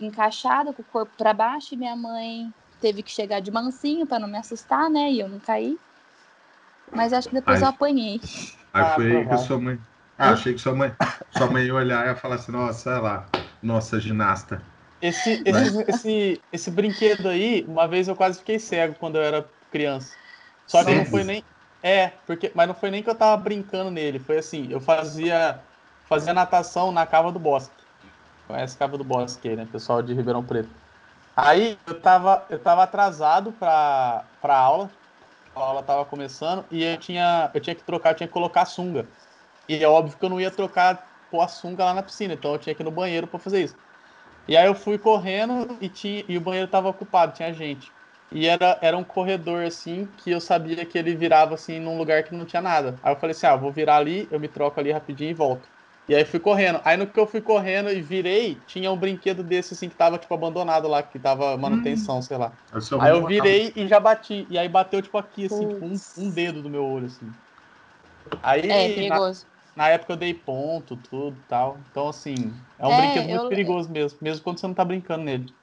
encaixada, 0.00 0.72
com 0.72 0.82
o 0.82 0.86
corpo 0.86 1.12
para 1.16 1.34
baixo, 1.34 1.74
e 1.74 1.76
minha 1.76 1.94
mãe 1.94 2.52
teve 2.80 3.02
que 3.02 3.10
chegar 3.10 3.40
de 3.40 3.50
mansinho 3.50 4.06
para 4.06 4.18
não 4.18 4.28
me 4.28 4.38
assustar, 4.38 4.90
né? 4.90 5.10
E 5.10 5.20
eu 5.20 5.28
não 5.28 5.38
caí. 5.38 5.78
Mas 6.92 7.12
acho 7.12 7.28
que 7.28 7.34
depois 7.34 7.58
aí, 7.58 7.64
eu 7.64 7.68
apanhei. 7.68 8.20
Aí 8.72 8.82
ah, 8.82 8.94
foi 8.94 9.16
aí 9.16 9.26
que 9.26 9.34
a 9.34 9.38
sua 9.38 9.58
mãe. 9.58 9.78
Ah, 10.18 10.30
achei 10.30 10.54
que 10.54 10.60
sua 10.60 10.74
mãe, 10.74 10.92
sua 11.30 11.50
mãe 11.50 11.64
ia 11.64 11.74
olhar 11.74 12.06
e 12.06 12.10
ia 12.10 12.16
falar 12.16 12.36
assim, 12.36 12.52
nossa, 12.52 12.90
olha 12.90 13.00
lá, 13.00 13.26
nossa 13.62 13.98
ginasta. 13.98 14.62
Esse, 15.02 15.42
esse, 15.44 15.84
esse, 15.88 16.40
esse, 16.52 16.70
brinquedo 16.70 17.28
aí, 17.28 17.64
uma 17.68 17.86
vez 17.86 18.08
eu 18.08 18.14
quase 18.14 18.38
fiquei 18.38 18.58
cego 18.58 18.94
quando 18.98 19.16
eu 19.16 19.22
era 19.22 19.44
criança. 19.70 20.16
Só 20.66 20.84
que 20.84 20.94
não 20.94 21.04
foi 21.04 21.24
nem. 21.24 21.44
É, 21.84 22.08
porque, 22.26 22.50
mas 22.54 22.66
não 22.66 22.74
foi 22.74 22.90
nem 22.90 23.02
que 23.02 23.10
eu 23.10 23.14
tava 23.14 23.36
brincando 23.36 23.90
nele, 23.90 24.18
foi 24.18 24.38
assim, 24.38 24.66
eu 24.70 24.80
fazia 24.80 25.60
fazia 26.08 26.32
natação 26.32 26.90
na 26.90 27.04
Cava 27.04 27.30
do 27.30 27.38
Bosque. 27.38 27.84
Conhece 28.48 28.78
Cava 28.78 28.96
do 28.96 29.04
Bosque 29.04 29.50
aí, 29.50 29.54
né, 29.54 29.68
pessoal 29.70 30.00
de 30.00 30.14
Ribeirão 30.14 30.42
Preto. 30.42 30.70
Aí 31.36 31.76
eu 31.86 32.00
tava, 32.00 32.46
eu 32.48 32.58
tava 32.58 32.84
atrasado 32.84 33.52
pra, 33.52 34.24
pra 34.40 34.56
aula, 34.56 34.90
a 35.54 35.60
aula 35.60 35.82
tava 35.82 36.06
começando, 36.06 36.64
e 36.70 36.82
eu 36.82 36.96
tinha, 36.96 37.50
eu 37.52 37.60
tinha 37.60 37.76
que 37.76 37.84
trocar, 37.84 38.12
eu 38.12 38.14
tinha 38.14 38.28
que 38.28 38.32
colocar 38.32 38.62
a 38.62 38.66
sunga. 38.66 39.06
E 39.68 39.76
é 39.76 39.86
óbvio 39.86 40.16
que 40.16 40.24
eu 40.24 40.30
não 40.30 40.40
ia 40.40 40.50
trocar 40.50 41.06
pôr 41.30 41.42
a 41.42 41.48
sunga 41.48 41.84
lá 41.84 41.92
na 41.92 42.02
piscina, 42.02 42.32
então 42.32 42.52
eu 42.52 42.58
tinha 42.58 42.74
que 42.74 42.82
ir 42.82 42.84
no 42.84 42.90
banheiro 42.90 43.26
para 43.26 43.38
fazer 43.38 43.62
isso. 43.62 43.76
E 44.48 44.56
aí 44.56 44.66
eu 44.66 44.74
fui 44.74 44.96
correndo 44.96 45.76
e, 45.82 45.88
tinha, 45.90 46.24
e 46.26 46.38
o 46.38 46.40
banheiro 46.40 46.70
tava 46.70 46.88
ocupado, 46.88 47.34
tinha 47.34 47.52
gente. 47.52 47.92
E 48.32 48.46
era, 48.46 48.78
era 48.80 48.96
um 48.96 49.04
corredor, 49.04 49.64
assim, 49.64 50.08
que 50.18 50.30
eu 50.30 50.40
sabia 50.40 50.84
que 50.84 50.98
ele 50.98 51.14
virava, 51.14 51.54
assim, 51.54 51.78
num 51.78 51.96
lugar 51.96 52.24
que 52.24 52.34
não 52.34 52.44
tinha 52.44 52.60
nada. 52.60 52.96
Aí 53.02 53.12
eu 53.12 53.16
falei 53.16 53.30
assim, 53.30 53.46
ah, 53.46 53.54
vou 53.54 53.70
virar 53.70 53.96
ali, 53.96 54.26
eu 54.30 54.40
me 54.40 54.48
troco 54.48 54.80
ali 54.80 54.90
rapidinho 54.90 55.30
e 55.30 55.34
volto. 55.34 55.68
E 56.08 56.14
aí 56.14 56.24
fui 56.24 56.38
correndo. 56.38 56.80
Aí 56.84 56.96
no 56.96 57.06
que 57.06 57.18
eu 57.18 57.26
fui 57.26 57.40
correndo 57.40 57.90
e 57.90 58.00
virei, 58.02 58.58
tinha 58.66 58.90
um 58.90 58.96
brinquedo 58.96 59.42
desse, 59.42 59.72
assim, 59.72 59.88
que 59.88 59.94
tava, 59.94 60.18
tipo, 60.18 60.34
abandonado 60.34 60.86
lá, 60.86 61.02
que 61.02 61.18
tava 61.18 61.56
manutenção, 61.56 62.18
hum. 62.18 62.22
sei 62.22 62.36
lá. 62.36 62.52
Aí 63.00 63.10
eu 63.10 63.26
virei 63.26 63.72
e 63.74 63.86
já 63.86 63.98
bati. 63.98 64.46
E 64.50 64.58
aí 64.58 64.68
bateu, 64.68 65.00
tipo, 65.00 65.16
aqui, 65.16 65.46
assim, 65.46 65.66
tipo, 65.66 65.84
um, 65.84 65.94
um, 66.18 66.30
dedo 66.30 66.60
do 66.60 66.68
meu 66.68 66.84
olho, 66.84 67.06
assim. 67.06 67.30
Aí, 68.42 68.70
é, 68.70 68.94
perigoso. 68.94 69.46
Na, 69.74 69.84
na, 69.84 69.88
época 69.90 70.12
eu 70.12 70.16
dei 70.16 70.34
ponto, 70.34 70.96
tudo 70.96 71.36
tal. 71.48 71.78
Então, 71.90 72.08
assim, 72.08 72.52
é 72.78 72.86
um 72.86 72.92
é, 72.92 73.00
brinquedo 73.00 73.28
muito 73.28 73.44
eu... 73.44 73.48
perigoso 73.48 73.90
mesmo, 73.90 74.18
mesmo 74.20 74.44
quando 74.44 74.58
você 74.58 74.66
não 74.66 74.74
tá 74.74 74.84
brincando 74.84 75.24
nele. 75.24 75.54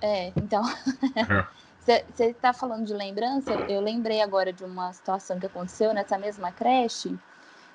É, 0.00 0.28
então. 0.36 0.62
Você 1.80 2.04
está 2.26 2.52
falando 2.52 2.84
de 2.86 2.92
lembrança? 2.94 3.62
Eu 3.66 3.80
lembrei 3.80 4.20
agora 4.20 4.52
de 4.52 4.64
uma 4.64 4.92
situação 4.92 5.38
que 5.38 5.46
aconteceu 5.46 5.94
nessa 5.94 6.18
mesma 6.18 6.52
creche, 6.52 7.18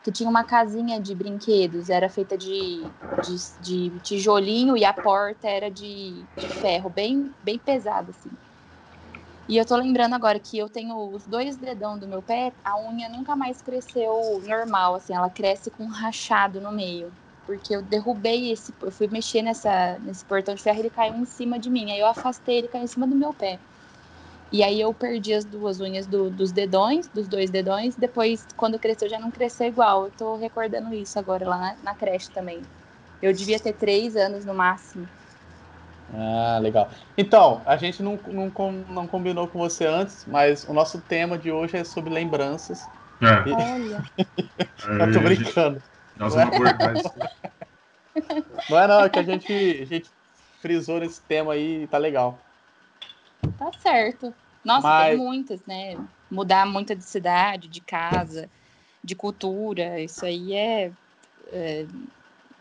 que 0.03 0.11
tinha 0.11 0.29
uma 0.29 0.43
casinha 0.45 1.01
de 1.01 1.15
brinquedos, 1.15 1.89
era 1.89 2.09
feita 2.09 2.37
de, 2.37 2.93
de, 3.19 3.35
de 3.59 3.99
tijolinho 4.01 4.77
e 4.77 4.85
a 4.85 4.93
porta 4.93 5.47
era 5.49 5.71
de, 5.71 6.29
de 6.37 6.49
ferro, 6.49 6.89
bem, 6.89 7.35
bem 7.43 7.59
pesada, 7.59 8.11
assim. 8.11 8.37
E 9.47 9.57
eu 9.57 9.65
tô 9.65 9.75
lembrando 9.75 10.15
agora 10.15 10.39
que 10.39 10.57
eu 10.57 10.67
tenho 10.69 10.95
os 11.11 11.27
dois 11.27 11.57
dedão 11.57 11.99
do 11.99 12.07
meu 12.07 12.21
pé, 12.23 12.55
a 12.63 12.79
unha 12.79 13.07
nunca 13.09 13.35
mais 13.35 13.61
cresceu 13.61 14.41
normal, 14.43 14.95
assim, 14.95 15.13
ela 15.13 15.29
cresce 15.29 15.69
com 15.69 15.83
um 15.83 15.87
rachado 15.87 16.59
no 16.61 16.71
meio. 16.71 17.15
porque 17.45 17.75
eu 17.75 17.81
derrubei 17.83 18.51
esse, 18.51 18.75
eu 18.81 18.91
fui 18.91 19.07
mexer 19.07 19.43
nessa, 19.43 19.99
nesse 19.99 20.25
portão 20.25 20.55
de 20.55 20.63
ferro, 20.63 20.79
ele 20.79 20.89
caiu 20.89 21.13
em 21.15 21.25
cima 21.25 21.59
de 21.59 21.69
mim. 21.69 21.91
Aí 21.91 21.99
eu 21.99 22.07
afastei, 22.07 22.57
ele 22.57 22.67
caiu 22.69 22.83
em 22.85 22.87
cima 22.87 23.07
do 23.07 23.15
meu 23.15 23.33
pé. 23.35 23.61
E 24.51 24.63
aí 24.63 24.79
eu 24.79 24.93
perdi 24.93 25.33
as 25.33 25.43
duas 25.43 25.79
unhas 25.79 26.05
do, 26.05 26.29
dos 26.29 26.51
dedões, 26.51 27.07
dos 27.07 27.27
dois 27.27 27.49
dedões. 27.49 27.95
Depois, 27.95 28.45
quando 28.55 28.79
cresceu, 28.79 29.09
já 29.09 29.19
não 29.19 29.31
cresceu 29.31 29.67
igual. 29.67 30.05
Eu 30.05 30.11
tô 30.11 30.35
recordando 30.35 30.93
isso 30.93 31.17
agora 31.17 31.47
lá 31.47 31.57
na, 31.57 31.75
na 31.83 31.95
creche 31.95 32.29
também. 32.31 32.61
Eu 33.21 33.33
devia 33.33 33.59
ter 33.59 33.73
três 33.73 34.15
anos 34.15 34.45
no 34.45 34.53
máximo. 34.53 35.07
Ah, 36.13 36.59
legal. 36.61 36.89
Então, 37.17 37.61
a 37.65 37.75
gente 37.75 38.03
não, 38.03 38.19
não, 38.27 38.71
não 38.89 39.07
combinou 39.07 39.47
com 39.47 39.57
você 39.57 39.85
antes, 39.85 40.25
mas 40.27 40.63
o 40.69 40.73
nosso 40.73 41.01
tema 41.01 41.37
de 41.37 41.51
hoje 41.51 41.77
é 41.77 41.83
sobre 41.83 42.13
lembranças. 42.13 42.85
É. 43.21 43.49
E... 43.49 43.53
Olha. 43.53 44.03
Eu 45.05 45.11
tô 45.11 45.19
brincando. 45.19 45.81
Nós 46.17 46.35
vamos 46.35 46.55
abordar 46.55 46.95
isso. 46.95 47.13
Não 48.69 48.79
é 48.79 48.87
não, 48.87 49.03
é 49.03 49.09
que 49.09 49.19
a 49.19 49.23
gente, 49.23 49.51
a 49.81 49.85
gente 49.85 50.09
frisou 50.61 50.99
nesse 50.99 51.21
tema 51.21 51.53
aí 51.53 51.83
e 51.83 51.87
tá 51.87 51.97
legal. 51.97 52.39
Tá 53.57 53.71
certo. 53.79 54.33
Nossa, 54.63 54.87
Mas... 54.87 55.09
tem 55.09 55.17
muitas, 55.17 55.65
né? 55.65 55.97
Mudar 56.29 56.65
muito 56.65 56.95
de 56.95 57.03
cidade, 57.03 57.67
de 57.67 57.81
casa, 57.81 58.49
de 59.03 59.15
cultura, 59.15 60.01
isso 60.01 60.25
aí 60.25 60.53
é, 60.53 60.91
é... 61.47 61.85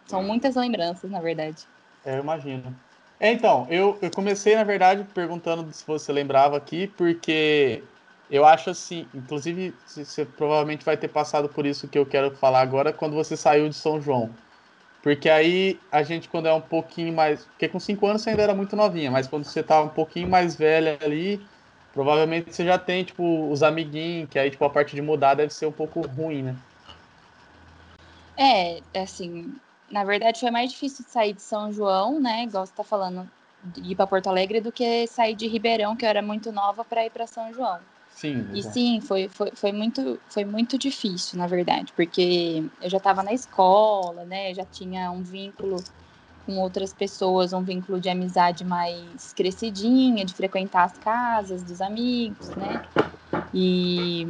São 0.06 0.22
muitas 0.22 0.54
lembranças, 0.54 1.10
na 1.10 1.20
verdade. 1.20 1.66
É, 2.04 2.16
eu 2.18 2.22
imagino. 2.22 2.78
É, 3.18 3.32
então, 3.32 3.66
eu, 3.70 3.98
eu 4.02 4.10
comecei, 4.10 4.54
na 4.54 4.64
verdade, 4.64 5.04
perguntando 5.14 5.72
se 5.72 5.86
você 5.86 6.12
lembrava 6.12 6.56
aqui, 6.56 6.86
porque 6.86 7.82
eu 8.28 8.44
acho 8.44 8.70
assim, 8.70 9.08
inclusive, 9.14 9.78
você 9.86 10.26
provavelmente 10.26 10.84
vai 10.84 10.96
ter 10.96 11.08
passado 11.08 11.48
por 11.48 11.64
isso 11.64 11.88
que 11.88 11.98
eu 11.98 12.06
quero 12.06 12.36
falar 12.36 12.60
agora, 12.60 12.92
quando 12.92 13.14
você 13.14 13.36
saiu 13.36 13.68
de 13.68 13.76
São 13.76 14.00
João. 14.00 14.43
Porque 15.04 15.28
aí 15.28 15.78
a 15.92 16.02
gente, 16.02 16.30
quando 16.30 16.48
é 16.48 16.54
um 16.54 16.62
pouquinho 16.62 17.12
mais. 17.12 17.44
Porque 17.44 17.68
com 17.68 17.78
5 17.78 18.06
anos 18.06 18.22
você 18.22 18.30
ainda 18.30 18.42
era 18.42 18.54
muito 18.54 18.74
novinha, 18.74 19.10
mas 19.10 19.26
quando 19.26 19.44
você 19.44 19.62
tá 19.62 19.82
um 19.82 19.90
pouquinho 19.90 20.30
mais 20.30 20.56
velha 20.56 20.98
ali, 21.02 21.46
provavelmente 21.92 22.54
você 22.54 22.64
já 22.64 22.78
tem, 22.78 23.04
tipo, 23.04 23.50
os 23.50 23.62
amiguinhos, 23.62 24.30
que 24.30 24.38
aí, 24.38 24.50
tipo, 24.50 24.64
a 24.64 24.70
parte 24.70 24.96
de 24.96 25.02
mudar 25.02 25.34
deve 25.34 25.52
ser 25.52 25.66
um 25.66 25.72
pouco 25.72 26.00
ruim, 26.00 26.44
né? 26.44 26.56
É, 28.38 28.80
assim, 28.98 29.54
na 29.90 30.04
verdade 30.04 30.40
foi 30.40 30.50
mais 30.50 30.72
difícil 30.72 31.04
sair 31.06 31.34
de 31.34 31.42
São 31.42 31.70
João, 31.70 32.18
né? 32.18 32.44
Igual 32.44 32.64
você 32.64 32.72
tá 32.74 32.82
falando, 32.82 33.28
de 33.62 33.82
ir 33.82 33.94
para 33.94 34.06
Porto 34.06 34.28
Alegre, 34.28 34.62
do 34.62 34.72
que 34.72 35.06
sair 35.06 35.34
de 35.34 35.46
Ribeirão, 35.46 35.94
que 35.94 36.06
eu 36.06 36.08
era 36.08 36.22
muito 36.22 36.50
nova, 36.50 36.82
para 36.82 37.04
ir 37.04 37.10
para 37.10 37.26
São 37.26 37.52
João. 37.52 37.78
Sim. 38.14 38.48
E 38.54 38.62
sim, 38.62 39.00
foi, 39.00 39.28
foi, 39.28 39.50
foi, 39.54 39.72
muito, 39.72 40.20
foi 40.28 40.44
muito 40.44 40.78
difícil, 40.78 41.36
na 41.36 41.48
verdade, 41.48 41.92
porque 41.94 42.62
eu 42.80 42.88
já 42.88 42.98
estava 42.98 43.22
na 43.22 43.32
escola, 43.32 44.24
né? 44.24 44.54
Já 44.54 44.64
tinha 44.64 45.10
um 45.10 45.22
vínculo 45.22 45.82
com 46.46 46.58
outras 46.58 46.92
pessoas, 46.92 47.52
um 47.52 47.62
vínculo 47.64 48.00
de 48.00 48.08
amizade 48.08 48.64
mais 48.64 49.32
crescidinha, 49.32 50.24
de 50.24 50.32
frequentar 50.32 50.84
as 50.84 50.96
casas 50.98 51.64
dos 51.64 51.80
amigos, 51.80 52.50
né? 52.54 52.80
E 53.52 54.26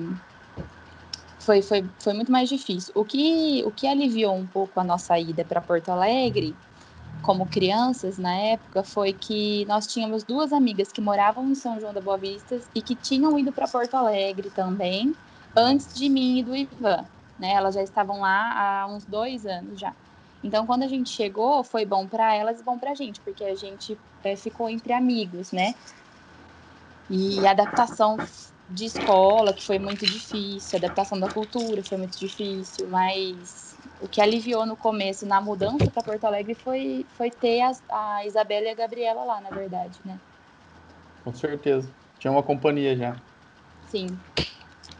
foi, 1.39 1.61
foi, 1.61 1.85
foi 1.99 2.15
muito 2.15 2.33
mais 2.33 2.49
difícil. 2.49 2.91
O 2.97 3.05
que, 3.05 3.63
o 3.67 3.71
que 3.71 3.87
aliviou 3.87 4.35
um 4.35 4.47
pouco 4.47 4.81
a 4.81 4.85
nossa 4.85 5.19
ida 5.19 5.45
para 5.45 5.61
Porto 5.61 5.91
Alegre 5.91 6.57
como 7.25 7.47
crianças 7.47 8.19
na 8.19 8.35
época 8.35 8.85
foi 8.85 9.13
que 9.13 9.65
nós 9.65 9.87
tínhamos 9.87 10.23
duas 10.23 10.53
amigas 10.53 10.93
que 10.93 11.01
moravam 11.01 11.49
em 11.49 11.55
São 11.55 11.81
João 11.81 11.93
da 11.93 12.01
Boa 12.01 12.19
Vista 12.19 12.61
e 12.75 12.83
que 12.83 12.95
tinham 12.95 13.39
ido 13.39 13.51
para 13.51 13.67
Porto 13.67 13.95
Alegre 13.95 14.51
também 14.51 15.15
antes 15.57 15.95
de 15.95 16.09
mim 16.09 16.39
e 16.39 16.43
do 16.43 16.55
Ivan. 16.55 17.05
Né? 17.39 17.53
Elas 17.53 17.75
já 17.75 17.83
estavam 17.83 18.21
lá 18.21 18.53
há 18.83 18.87
uns 18.87 19.05
dois 19.07 19.47
anos 19.47 19.81
já. 19.81 19.93
Então, 20.43 20.67
quando 20.67 20.83
a 20.83 20.87
gente 20.87 21.09
chegou, 21.09 21.65
foi 21.65 21.87
bom 21.87 22.07
para 22.07 22.35
elas 22.35 22.61
e 22.61 22.63
bom 22.63 22.79
para 22.79 22.91
a 22.91 22.95
gente, 22.95 23.19
porque 23.21 23.43
a 23.45 23.55
gente 23.55 23.99
é, 24.23 24.37
ficou 24.37 24.69
entre 24.69 24.93
amigos, 24.93 25.51
né? 25.51 25.75
E 27.09 27.47
a 27.47 27.53
adaptação 27.53 28.19
de 28.69 28.85
escola, 28.85 29.55
que 29.55 29.65
foi 29.65 29.79
muito 29.79 30.05
difícil, 30.05 30.77
a 30.77 30.79
adaptação 30.85 31.19
da 31.19 31.31
cultura 31.31 31.83
foi 31.83 31.97
muito 31.97 32.19
difícil, 32.19 32.87
mas 32.89 33.64
o 34.01 34.09
que 34.09 34.21
aliviou 34.21 34.67
no 34.67 34.77
começo, 34.77 35.27
na 35.27 35.41
mudança 35.41 35.91
para 35.91 36.03
Porto 36.03 36.25
Alegre, 36.25 36.55
foi, 36.55 37.07
foi 37.17 37.31
ter 37.31 37.61
a, 37.61 37.73
a 37.91 38.27
Isabela 38.27 38.67
e 38.67 38.71
a 38.71 38.75
Gabriela 38.75 39.25
lá, 39.25 39.41
na 39.41 39.51
verdade, 39.51 39.99
né? 40.05 40.19
Com 41.25 41.33
certeza. 41.33 41.91
Tinha 42.19 42.31
uma 42.31 42.43
companhia 42.43 42.97
já. 42.97 43.17
Sim. 43.91 44.07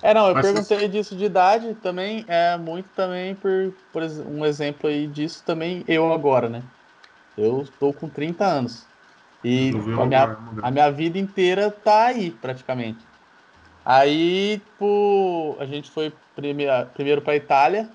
É, 0.03 0.13
não, 0.13 0.29
eu 0.29 0.35
Mas 0.35 0.47
perguntei 0.47 0.79
você... 0.79 0.89
disso 0.89 1.17
de 1.17 1.25
idade 1.25 1.75
também, 1.77 2.25
é 2.29 2.57
muito 2.57 2.89
também 2.91 3.35
por, 3.35 3.73
por 3.93 4.03
um 4.03 4.45
exemplo 4.45 4.89
aí 4.89 5.07
disso 5.07 5.43
também 5.45 5.83
eu 5.89 6.13
agora, 6.13 6.49
né? 6.49 6.63
Eu 7.37 7.63
estou 7.63 7.93
com 7.93 8.09
30 8.09 8.45
anos. 8.47 8.87
E 9.43 9.71
a 9.99 10.07
minha, 10.07 10.39
a 10.63 10.71
minha 10.71 10.91
vida 10.91 11.19
inteira 11.19 11.71
tá 11.71 12.07
aí, 12.07 12.31
praticamente. 12.31 13.07
Aí, 13.85 14.59
tipo, 14.59 15.57
a 15.61 15.67
gente 15.67 15.91
foi 15.91 16.11
primeiro, 16.35 16.87
primeiro 16.95 17.23
para 17.23 17.37
Itália, 17.37 17.91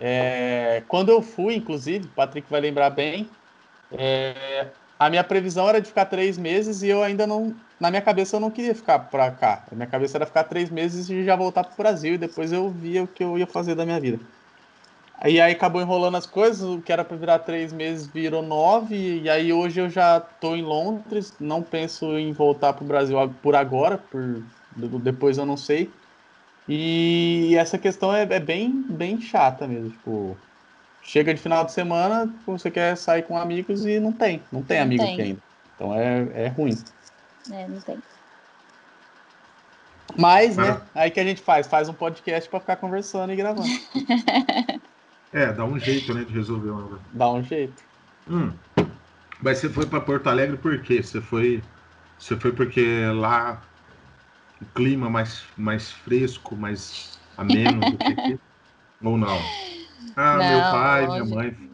é, 0.00 0.82
quando 0.88 1.10
eu 1.10 1.20
fui, 1.20 1.54
inclusive, 1.54 2.06
o 2.06 2.08
Patrick 2.08 2.50
vai 2.50 2.60
lembrar 2.60 2.90
bem, 2.90 3.30
é, 3.92 4.66
a 4.98 5.10
minha 5.10 5.22
previsão 5.22 5.68
era 5.68 5.80
de 5.80 5.88
ficar 5.88 6.06
três 6.06 6.38
meses 6.38 6.82
e 6.82 6.88
eu 6.88 7.02
ainda 7.02 7.26
não. 7.26 7.54
Na 7.78 7.90
minha 7.90 8.02
cabeça 8.02 8.36
eu 8.36 8.40
não 8.40 8.50
queria 8.50 8.74
ficar 8.74 8.98
para 8.98 9.30
cá. 9.30 9.64
Na 9.70 9.76
minha 9.76 9.86
cabeça 9.86 10.18
era 10.18 10.26
ficar 10.26 10.44
três 10.44 10.70
meses 10.70 11.08
e 11.08 11.24
já 11.24 11.36
voltar 11.36 11.64
para 11.64 11.74
o 11.74 11.76
Brasil 11.76 12.14
e 12.14 12.18
depois 12.18 12.52
eu 12.52 12.70
via 12.70 13.02
o 13.02 13.08
que 13.08 13.24
eu 13.24 13.38
ia 13.38 13.46
fazer 13.46 13.74
da 13.74 13.84
minha 13.84 14.00
vida. 14.00 14.20
Aí, 15.22 15.38
aí 15.38 15.52
acabou 15.52 15.82
enrolando 15.82 16.16
as 16.16 16.26
coisas, 16.26 16.62
o 16.62 16.80
que 16.80 16.90
era 16.92 17.04
para 17.04 17.16
virar 17.16 17.40
três 17.40 17.72
meses 17.74 18.06
virou 18.06 18.42
nove, 18.42 19.20
e 19.20 19.28
aí 19.28 19.52
hoje 19.52 19.78
eu 19.80 19.88
já 19.90 20.16
estou 20.16 20.56
em 20.56 20.62
Londres, 20.62 21.36
não 21.38 21.62
penso 21.62 22.16
em 22.18 22.32
voltar 22.32 22.72
para 22.72 22.84
o 22.84 22.86
Brasil 22.86 23.16
por 23.42 23.54
agora, 23.54 23.98
por 23.98 24.42
depois 25.02 25.36
eu 25.36 25.44
não 25.44 25.58
sei. 25.58 25.99
E 26.72 27.56
essa 27.56 27.76
questão 27.76 28.14
é, 28.14 28.22
é, 28.22 28.38
bem, 28.38 28.84
bem 28.88 29.20
chata 29.20 29.66
mesmo. 29.66 29.90
Tipo, 29.90 30.38
chega 31.02 31.34
de 31.34 31.40
final 31.40 31.64
de 31.64 31.72
semana, 31.72 32.32
você 32.46 32.70
quer 32.70 32.96
sair 32.96 33.24
com 33.24 33.36
amigos 33.36 33.84
e 33.84 33.98
não 33.98 34.12
tem. 34.12 34.40
Não 34.52 34.62
tem 34.62 34.76
não 34.76 34.84
amigo 34.84 35.02
tem. 35.02 35.12
aqui 35.12 35.22
ainda. 35.22 35.42
Então 35.74 35.92
é, 35.92 36.28
é 36.32 36.46
ruim. 36.46 36.78
É, 37.50 37.66
não 37.66 37.80
tem. 37.80 37.98
Mas, 40.16 40.56
né? 40.56 40.80
Aí 40.94 41.10
que 41.10 41.18
a 41.18 41.24
gente 41.24 41.42
faz? 41.42 41.66
Faz 41.66 41.88
um 41.88 41.92
podcast 41.92 42.48
para 42.48 42.60
ficar 42.60 42.76
conversando 42.76 43.32
e 43.32 43.36
gravando. 43.36 43.66
é, 45.32 45.52
dá 45.52 45.64
um 45.64 45.76
jeito, 45.76 46.14
né, 46.14 46.22
de 46.22 46.32
resolver 46.32 46.70
uma. 46.70 47.00
Dá 47.12 47.32
um 47.32 47.42
jeito. 47.42 47.82
Hum. 48.30 48.52
Mas 49.42 49.58
você 49.58 49.68
foi 49.68 49.86
para 49.86 50.00
Porto 50.00 50.28
Alegre 50.28 50.56
por 50.56 50.80
quê? 50.82 51.02
Você 51.02 51.20
foi, 51.20 51.60
você 52.16 52.36
foi 52.36 52.52
porque 52.52 53.06
lá 53.12 53.60
o 54.60 54.66
clima 54.66 55.08
mais, 55.08 55.42
mais 55.56 55.90
fresco, 55.90 56.56
mais 56.56 57.18
ameno 57.36 57.90
do 57.90 57.96
que 57.96 58.12
aqui? 58.12 58.40
Ou 59.02 59.16
não? 59.16 59.38
Ah, 60.14 60.36
não, 60.36 60.50
meu 60.50 60.60
pai, 60.70 61.06
longe, 61.06 61.22
minha 61.22 61.34
mãe. 61.34 61.70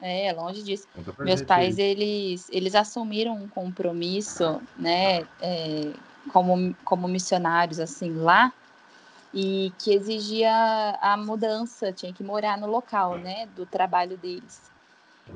É, 0.00 0.32
longe 0.32 0.62
disso. 0.62 0.88
Meus 1.20 1.42
pais, 1.42 1.78
eles, 1.78 2.48
eles 2.50 2.74
assumiram 2.74 3.36
um 3.36 3.48
compromisso, 3.48 4.60
né, 4.76 5.20
é, 5.40 5.92
como, 6.32 6.74
como 6.84 7.06
missionários, 7.06 7.78
assim, 7.78 8.12
lá, 8.12 8.52
e 9.32 9.72
que 9.78 9.92
exigia 9.92 10.52
a 11.00 11.16
mudança, 11.16 11.92
tinha 11.92 12.12
que 12.12 12.24
morar 12.24 12.58
no 12.58 12.66
local, 12.66 13.18
né, 13.18 13.46
do 13.54 13.64
trabalho 13.64 14.16
deles. 14.16 14.71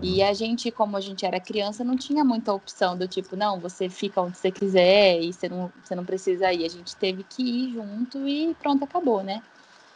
E 0.03 0.23
a 0.23 0.33
gente, 0.33 0.71
como 0.71 0.97
a 0.97 1.01
gente 1.01 1.25
era 1.25 1.41
criança, 1.41 1.83
não 1.83 1.97
tinha 1.97 2.23
muita 2.25 2.53
opção 2.53 2.97
do 2.97 3.09
tipo, 3.09 3.35
não, 3.35 3.59
você 3.59 3.89
fica 3.89 4.21
onde 4.21 4.37
você 4.37 4.51
quiser 4.51 5.21
e 5.21 5.33
você 5.33 5.49
não, 5.49 5.73
você 5.83 5.95
não 5.95 6.05
precisa 6.05 6.53
ir. 6.53 6.65
A 6.65 6.69
gente 6.69 6.95
teve 6.97 7.23
que 7.23 7.43
ir 7.43 7.73
junto 7.73 8.29
e 8.29 8.55
pronto, 8.61 8.85
acabou, 8.85 9.23
né? 9.23 9.43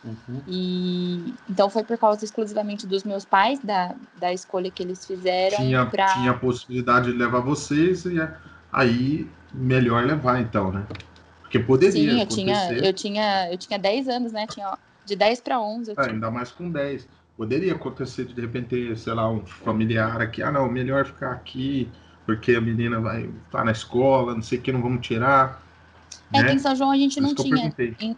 Uhum. 0.03 0.41
E 0.49 1.35
então 1.49 1.69
foi 1.69 1.85
por 1.85 1.99
causa 1.99 2.25
exclusivamente 2.25 2.87
dos 2.87 3.05
meus 3.05 3.25
pais, 3.25 3.59
da, 3.63 3.95
da 4.17 4.33
escolha 4.33 4.71
que 4.71 4.83
eles 4.83 5.05
fizeram. 5.05 5.59
Tinha, 5.59 5.85
pra... 5.85 6.15
tinha 6.15 6.31
a 6.31 6.39
possibilidade 6.39 7.13
de 7.13 7.19
levar 7.19 7.41
vocês 7.41 8.07
e 8.07 8.17
aí 8.73 9.29
melhor 9.53 10.05
levar, 10.07 10.41
então, 10.41 10.73
né? 10.73 10.87
Porque 11.43 11.59
poderia. 11.59 12.13
Sim, 12.13 12.21
eu 12.21 12.27
tinha, 12.27 12.73
eu 12.73 12.93
tinha, 12.95 13.53
eu 13.53 13.59
tinha 13.59 13.79
10 13.79 14.09
anos, 14.09 14.33
né? 14.33 14.47
Tinha 14.47 14.79
de 15.05 15.17
10 15.17 15.41
para 15.41 15.61
11. 15.61 15.91
É, 15.91 16.11
ainda 16.11 16.31
mais 16.31 16.51
com 16.51 16.71
10 16.71 17.07
poderia 17.41 17.73
acontecer 17.73 18.27
de, 18.27 18.35
de 18.35 18.41
repente, 18.43 18.95
sei 18.99 19.15
lá, 19.15 19.27
um 19.27 19.41
familiar 19.47 20.21
aqui, 20.21 20.43
ah 20.43 20.53
não, 20.53 20.71
melhor 20.71 21.07
ficar 21.07 21.33
aqui, 21.33 21.89
porque 22.27 22.55
a 22.55 22.61
menina 22.61 23.01
vai 23.01 23.23
estar 23.23 23.61
tá 23.61 23.65
na 23.65 23.73
escola, 23.73 24.35
não 24.35 24.43
sei 24.43 24.59
o 24.59 24.61
que, 24.61 24.71
não 24.71 24.83
vamos 24.83 25.07
tirar. 25.07 25.63
É 26.35 26.43
né? 26.43 26.49
que 26.49 26.57
em 26.57 26.59
São 26.59 26.77
João 26.77 26.91
a 26.91 26.99
gente 26.99 27.19
não 27.19 27.35
tinha. 27.35 27.75
Em, 27.99 28.15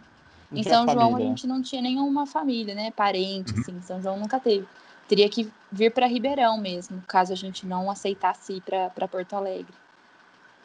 em 0.51 0.63
São 0.63 0.85
João 0.89 1.15
a 1.15 1.21
gente 1.21 1.47
não 1.47 1.61
tinha 1.61 1.81
nenhuma 1.81 2.25
família, 2.25 2.75
né? 2.75 2.91
Parente, 2.91 3.53
uhum. 3.53 3.61
assim, 3.61 3.81
São 3.83 4.01
João 4.01 4.19
nunca 4.19 4.41
teve. 4.41 4.67
Teria 5.07 5.29
que 5.29 5.49
vir 5.71 5.93
para 5.93 6.05
Ribeirão 6.05 6.59
mesmo, 6.59 7.01
caso 7.07 7.31
a 7.31 7.37
gente 7.37 7.65
não 7.65 7.89
aceitasse 7.89 8.51
ir 8.51 8.61
para 8.61 9.07
Porto 9.07 9.37
Alegre. 9.37 9.73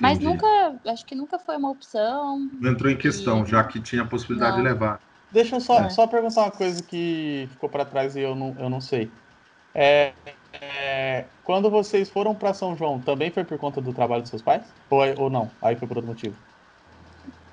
Mas 0.00 0.19
Entendi. 0.19 0.33
nunca, 0.33 0.81
acho 0.85 1.07
que 1.07 1.15
nunca 1.15 1.38
foi 1.38 1.57
uma 1.57 1.71
opção. 1.71 2.50
Não 2.61 2.73
entrou 2.73 2.91
em 2.91 2.97
questão, 2.97 3.45
e... 3.45 3.47
já 3.47 3.62
que 3.62 3.79
tinha 3.79 4.03
a 4.03 4.05
possibilidade 4.05 4.57
não. 4.57 4.65
de 4.65 4.69
levar. 4.69 5.00
Deixa 5.30 5.56
eu 5.56 5.61
só, 5.61 5.80
é. 5.80 5.90
só 5.90 6.06
perguntar 6.06 6.42
uma 6.42 6.50
coisa 6.50 6.82
que 6.82 7.49
ficou 7.50 7.68
para 7.68 7.85
trás 7.85 8.16
e 8.16 8.20
eu 8.20 8.35
não, 8.35 8.54
eu 8.58 8.70
não 8.70 8.80
sei. 8.80 9.11
É, 9.75 10.12
é, 10.54 11.25
quando 11.44 11.70
vocês 11.70 12.08
foram 12.08 12.35
para 12.35 12.54
São 12.54 12.76
João, 12.76 12.99
também 13.00 13.30
foi 13.30 13.44
por 13.44 13.58
conta 13.58 13.80
do 13.80 13.92
trabalho 13.92 14.23
dos 14.23 14.30
seus 14.30 14.42
pais? 14.42 14.62
Ou, 14.90 15.00
ou 15.18 15.30
não? 15.30 15.50
Aí 15.61 15.76
foi 15.76 15.87
por 15.87 15.99
outro 15.99 16.11
motivo? 16.11 16.35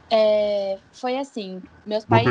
É, 0.10 0.78
foi 0.94 1.18
assim, 1.18 1.62
meus 1.86 2.06
pais. 2.06 2.28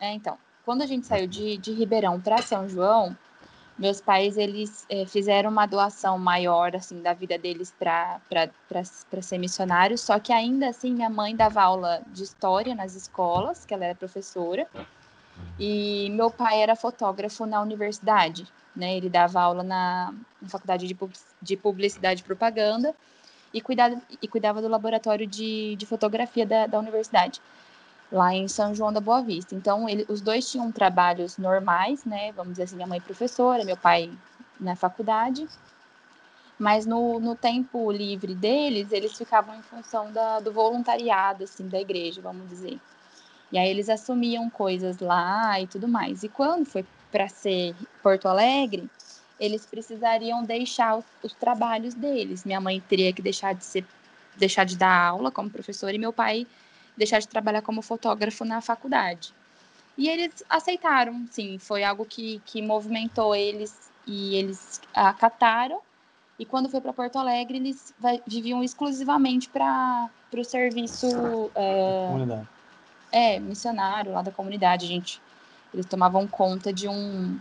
É, 0.00 0.12
então, 0.12 0.36
quando 0.64 0.82
a 0.82 0.86
gente 0.86 1.06
saiu 1.06 1.26
de, 1.26 1.56
de 1.58 1.72
Ribeirão 1.72 2.20
para 2.20 2.38
São 2.38 2.68
João, 2.68 3.16
meus 3.78 4.00
pais 4.00 4.36
eles 4.36 4.84
é, 4.88 5.06
fizeram 5.06 5.50
uma 5.50 5.64
doação 5.64 6.18
maior 6.18 6.74
assim 6.74 7.00
da 7.00 7.12
vida 7.12 7.38
deles 7.38 7.72
para 7.78 8.20
ser 9.22 9.38
missionários, 9.38 10.00
só 10.00 10.18
que 10.18 10.32
ainda 10.32 10.68
assim 10.68 10.92
minha 10.92 11.08
mãe 11.08 11.36
dava 11.36 11.62
aula 11.62 12.02
de 12.08 12.24
história 12.24 12.74
nas 12.74 12.94
escolas, 12.94 13.64
que 13.64 13.72
ela 13.72 13.84
era 13.84 13.94
professora, 13.94 14.66
e 15.58 16.10
meu 16.10 16.30
pai 16.30 16.60
era 16.60 16.74
fotógrafo 16.74 17.46
na 17.46 17.60
universidade, 17.62 18.46
né? 18.74 18.96
Ele 18.96 19.08
dava 19.08 19.40
aula 19.40 19.62
na, 19.62 20.12
na 20.42 20.48
faculdade 20.48 20.86
de, 20.86 20.96
de 21.40 21.56
publicidade 21.56 22.22
e 22.22 22.24
propaganda 22.24 22.94
e 23.54 23.60
cuidava, 23.60 24.00
e 24.20 24.26
cuidava 24.26 24.60
do 24.60 24.68
laboratório 24.68 25.26
de, 25.26 25.76
de 25.76 25.86
fotografia 25.86 26.44
da, 26.44 26.66
da 26.66 26.78
universidade 26.78 27.40
lá 28.10 28.34
em 28.34 28.48
São 28.48 28.74
João 28.74 28.92
da 28.92 29.00
Boa 29.00 29.22
Vista. 29.22 29.54
Então, 29.54 29.88
ele, 29.88 30.06
os 30.08 30.20
dois 30.20 30.50
tinham 30.50 30.72
trabalhos 30.72 31.36
normais, 31.36 32.04
né? 32.04 32.32
Vamos 32.32 32.52
dizer 32.52 32.64
assim, 32.64 32.76
minha 32.76 32.88
mãe 32.88 33.00
professora, 33.00 33.64
meu 33.64 33.76
pai 33.76 34.10
na 34.58 34.74
faculdade. 34.74 35.46
Mas 36.58 36.84
no, 36.84 37.20
no 37.20 37.36
tempo 37.36 37.90
livre 37.92 38.34
deles, 38.34 38.90
eles 38.90 39.16
ficavam 39.16 39.54
em 39.56 39.62
função 39.62 40.10
da, 40.10 40.40
do 40.40 40.52
voluntariado, 40.52 41.44
assim, 41.44 41.68
da 41.68 41.80
igreja, 41.80 42.20
vamos 42.20 42.48
dizer. 42.48 42.80
E 43.52 43.58
aí 43.58 43.68
eles 43.68 43.88
assumiam 43.88 44.50
coisas 44.50 44.98
lá 44.98 45.60
e 45.60 45.66
tudo 45.66 45.86
mais. 45.86 46.22
E 46.22 46.28
quando 46.28 46.66
foi 46.66 46.84
para 47.10 47.28
ser 47.28 47.74
Porto 48.02 48.26
Alegre, 48.26 48.90
eles 49.38 49.64
precisariam 49.64 50.42
deixar 50.42 50.96
os, 50.96 51.04
os, 51.22 51.32
trabalhos 51.32 51.94
deles. 51.94 52.44
Minha 52.44 52.60
mãe 52.60 52.82
teria 52.88 53.12
que 53.12 53.22
deixar 53.22 53.54
de 53.54 53.64
ser, 53.64 53.86
deixar 54.36 54.64
de 54.64 54.76
dar 54.76 55.08
aula 55.08 55.30
como 55.30 55.48
professora 55.48 55.94
e 55.94 55.98
meu 55.98 56.12
pai 56.12 56.46
deixar 56.98 57.20
de 57.20 57.28
trabalhar 57.28 57.62
como 57.62 57.80
fotógrafo 57.80 58.44
na 58.44 58.60
faculdade. 58.60 59.32
E 59.96 60.08
eles 60.08 60.44
aceitaram, 60.48 61.26
sim, 61.30 61.58
foi 61.58 61.82
algo 61.82 62.04
que, 62.04 62.42
que 62.44 62.60
movimentou 62.60 63.34
eles 63.34 63.90
e 64.06 64.36
eles 64.36 64.80
acataram. 64.92 65.80
E 66.38 66.44
quando 66.44 66.68
foi 66.68 66.80
para 66.80 66.92
Porto 66.92 67.18
Alegre, 67.18 67.58
eles 67.58 67.94
viviam 68.26 68.62
exclusivamente 68.62 69.48
para 69.48 70.08
o 70.32 70.44
serviço 70.44 71.50
é, 71.54 73.36
é, 73.36 73.40
missionário 73.40 74.12
lá 74.12 74.22
da 74.22 74.30
comunidade. 74.30 74.86
gente, 74.86 75.20
eles 75.72 75.86
tomavam 75.86 76.26
conta 76.26 76.72
de 76.72 76.88
um 76.88 77.38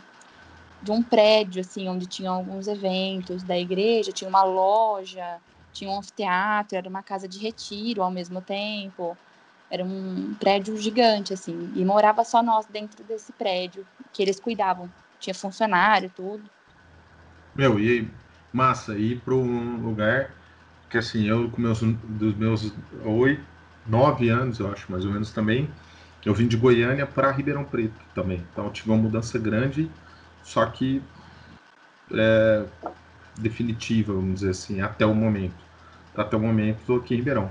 de 0.80 0.92
um 0.92 1.02
prédio 1.02 1.62
assim 1.62 1.90
onde 1.90 2.06
tinham 2.06 2.36
alguns 2.36 2.68
eventos 2.68 3.42
da 3.42 3.58
igreja, 3.58 4.12
tinha 4.12 4.30
uma 4.30 4.44
loja, 4.44 5.40
tinha 5.74 5.90
um 5.90 5.98
anfiteatro, 5.98 6.78
era 6.78 6.88
uma 6.88 7.02
casa 7.02 7.28
de 7.28 7.40
retiro 7.40 8.04
ao 8.04 8.12
mesmo 8.12 8.42
tempo. 8.42 9.18
Era 9.69 9.83
um 9.83 10.33
prédio 10.39 10.77
gigante, 10.77 11.33
assim, 11.33 11.71
e 11.75 11.83
morava 11.83 12.24
só 12.24 12.41
nós 12.41 12.65
dentro 12.65 13.03
desse 13.03 13.33
prédio, 13.33 13.86
que 14.13 14.21
eles 14.21 14.39
cuidavam. 14.39 14.89
Tinha 15.19 15.33
funcionário, 15.33 16.12
tudo. 16.15 16.50
Meu, 17.55 17.79
e 17.79 18.07
massa, 18.53 18.97
ir 18.97 19.19
para 19.21 19.33
um 19.33 19.77
lugar 19.77 20.31
que, 20.89 20.97
assim, 20.97 21.27
eu 21.27 21.49
com 21.49 21.62
meus, 21.62 21.82
dos 21.82 22.36
meus 22.36 22.71
oito, 23.03 23.43
nove 23.86 24.30
anos, 24.30 24.60
eu 24.60 24.71
acho, 24.71 24.89
mais 24.91 25.03
ou 25.03 25.12
menos 25.12 25.32
também, 25.32 25.69
eu 26.25 26.34
vim 26.34 26.47
de 26.47 26.58
Goiânia 26.58 27.06
para 27.06 27.32
Ribeirão 27.32 27.63
Preto 27.63 27.95
também. 28.13 28.45
Então, 28.51 28.69
tive 28.69 28.89
uma 28.89 28.97
mudança 28.97 29.39
grande, 29.39 29.89
só 30.43 30.65
que 30.65 31.01
é, 32.13 32.65
definitiva, 33.38 34.13
vamos 34.13 34.36
dizer 34.36 34.51
assim, 34.51 34.82
até 34.82 35.06
o 35.06 35.13
momento. 35.13 35.56
Até 36.15 36.36
o 36.36 36.39
momento, 36.39 36.80
estou 36.80 36.97
aqui 36.97 37.13
em 37.13 37.17
Ribeirão. 37.17 37.49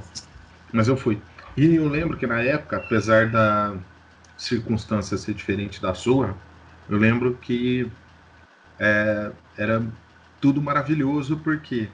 Mas 0.73 0.89
eu 0.89 0.97
fui. 0.97 1.21
E 1.57 1.75
eu 1.75 1.89
lembro 1.89 2.17
que 2.19 2.27
na 2.27 2.43
época, 2.43 2.77
apesar 2.77 3.31
da 3.31 3.77
circunstância 4.37 5.17
ser 5.17 5.35
diferente 5.35 5.81
da 5.81 5.95
sua, 5.95 6.37
eu 6.89 6.99
lembro 6.99 7.37
que 7.39 7.91
é, 8.79 9.33
era 9.57 9.87
tudo 10.41 10.63
maravilhoso 10.63 11.39
porque, 11.39 11.91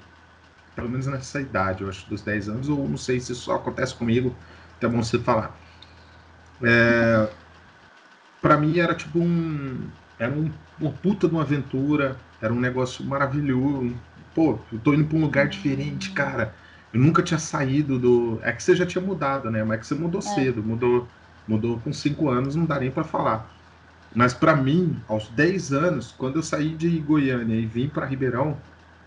pelo 0.74 0.88
menos 0.90 1.06
nessa 1.06 1.40
idade, 1.40 1.82
eu 1.82 1.88
acho 1.88 2.08
dos 2.08 2.22
10 2.22 2.48
anos, 2.48 2.68
ou 2.68 2.88
não 2.88 2.96
sei 2.98 3.20
se 3.20 3.34
só 3.34 3.56
acontece 3.56 3.94
comigo, 3.94 4.36
até 4.78 4.88
bom 4.88 5.02
você 5.02 5.18
falar. 5.18 5.58
É, 6.60 7.28
para 8.40 8.56
mim 8.56 8.78
era 8.78 8.94
tipo 8.94 9.18
um. 9.18 9.90
Era 10.18 10.32
um, 10.32 10.52
uma 10.78 10.92
puta 10.92 11.26
de 11.28 11.34
uma 11.34 11.42
aventura, 11.42 12.20
era 12.40 12.52
um 12.52 12.60
negócio 12.60 13.04
maravilhoso. 13.04 14.00
Pô, 14.34 14.58
eu 14.72 14.78
tô 14.78 14.94
indo 14.94 15.06
pra 15.06 15.18
um 15.18 15.22
lugar 15.22 15.48
diferente, 15.48 16.10
cara 16.12 16.54
eu 16.92 17.00
nunca 17.00 17.22
tinha 17.22 17.38
saído 17.38 17.98
do. 17.98 18.38
É 18.42 18.52
que 18.52 18.62
você 18.62 18.76
já 18.76 18.84
tinha 18.84 19.02
mudado, 19.02 19.50
né? 19.50 19.64
Mas 19.64 19.78
é 19.78 19.80
que 19.80 19.86
você 19.86 19.94
mudou 19.94 20.20
é. 20.20 20.22
cedo, 20.22 20.62
mudou, 20.62 21.08
mudou 21.48 21.78
com 21.78 21.92
5 21.92 22.28
anos, 22.28 22.54
não 22.54 22.66
dá 22.66 22.78
nem 22.78 22.90
para 22.90 23.04
falar. 23.04 23.50
Mas 24.14 24.34
para 24.34 24.54
mim, 24.54 25.00
aos 25.08 25.28
10 25.28 25.72
anos, 25.72 26.12
quando 26.12 26.36
eu 26.36 26.42
saí 26.42 26.74
de 26.74 26.98
Goiânia 26.98 27.54
e 27.54 27.64
vim 27.64 27.88
para 27.88 28.04
Ribeirão, 28.04 28.58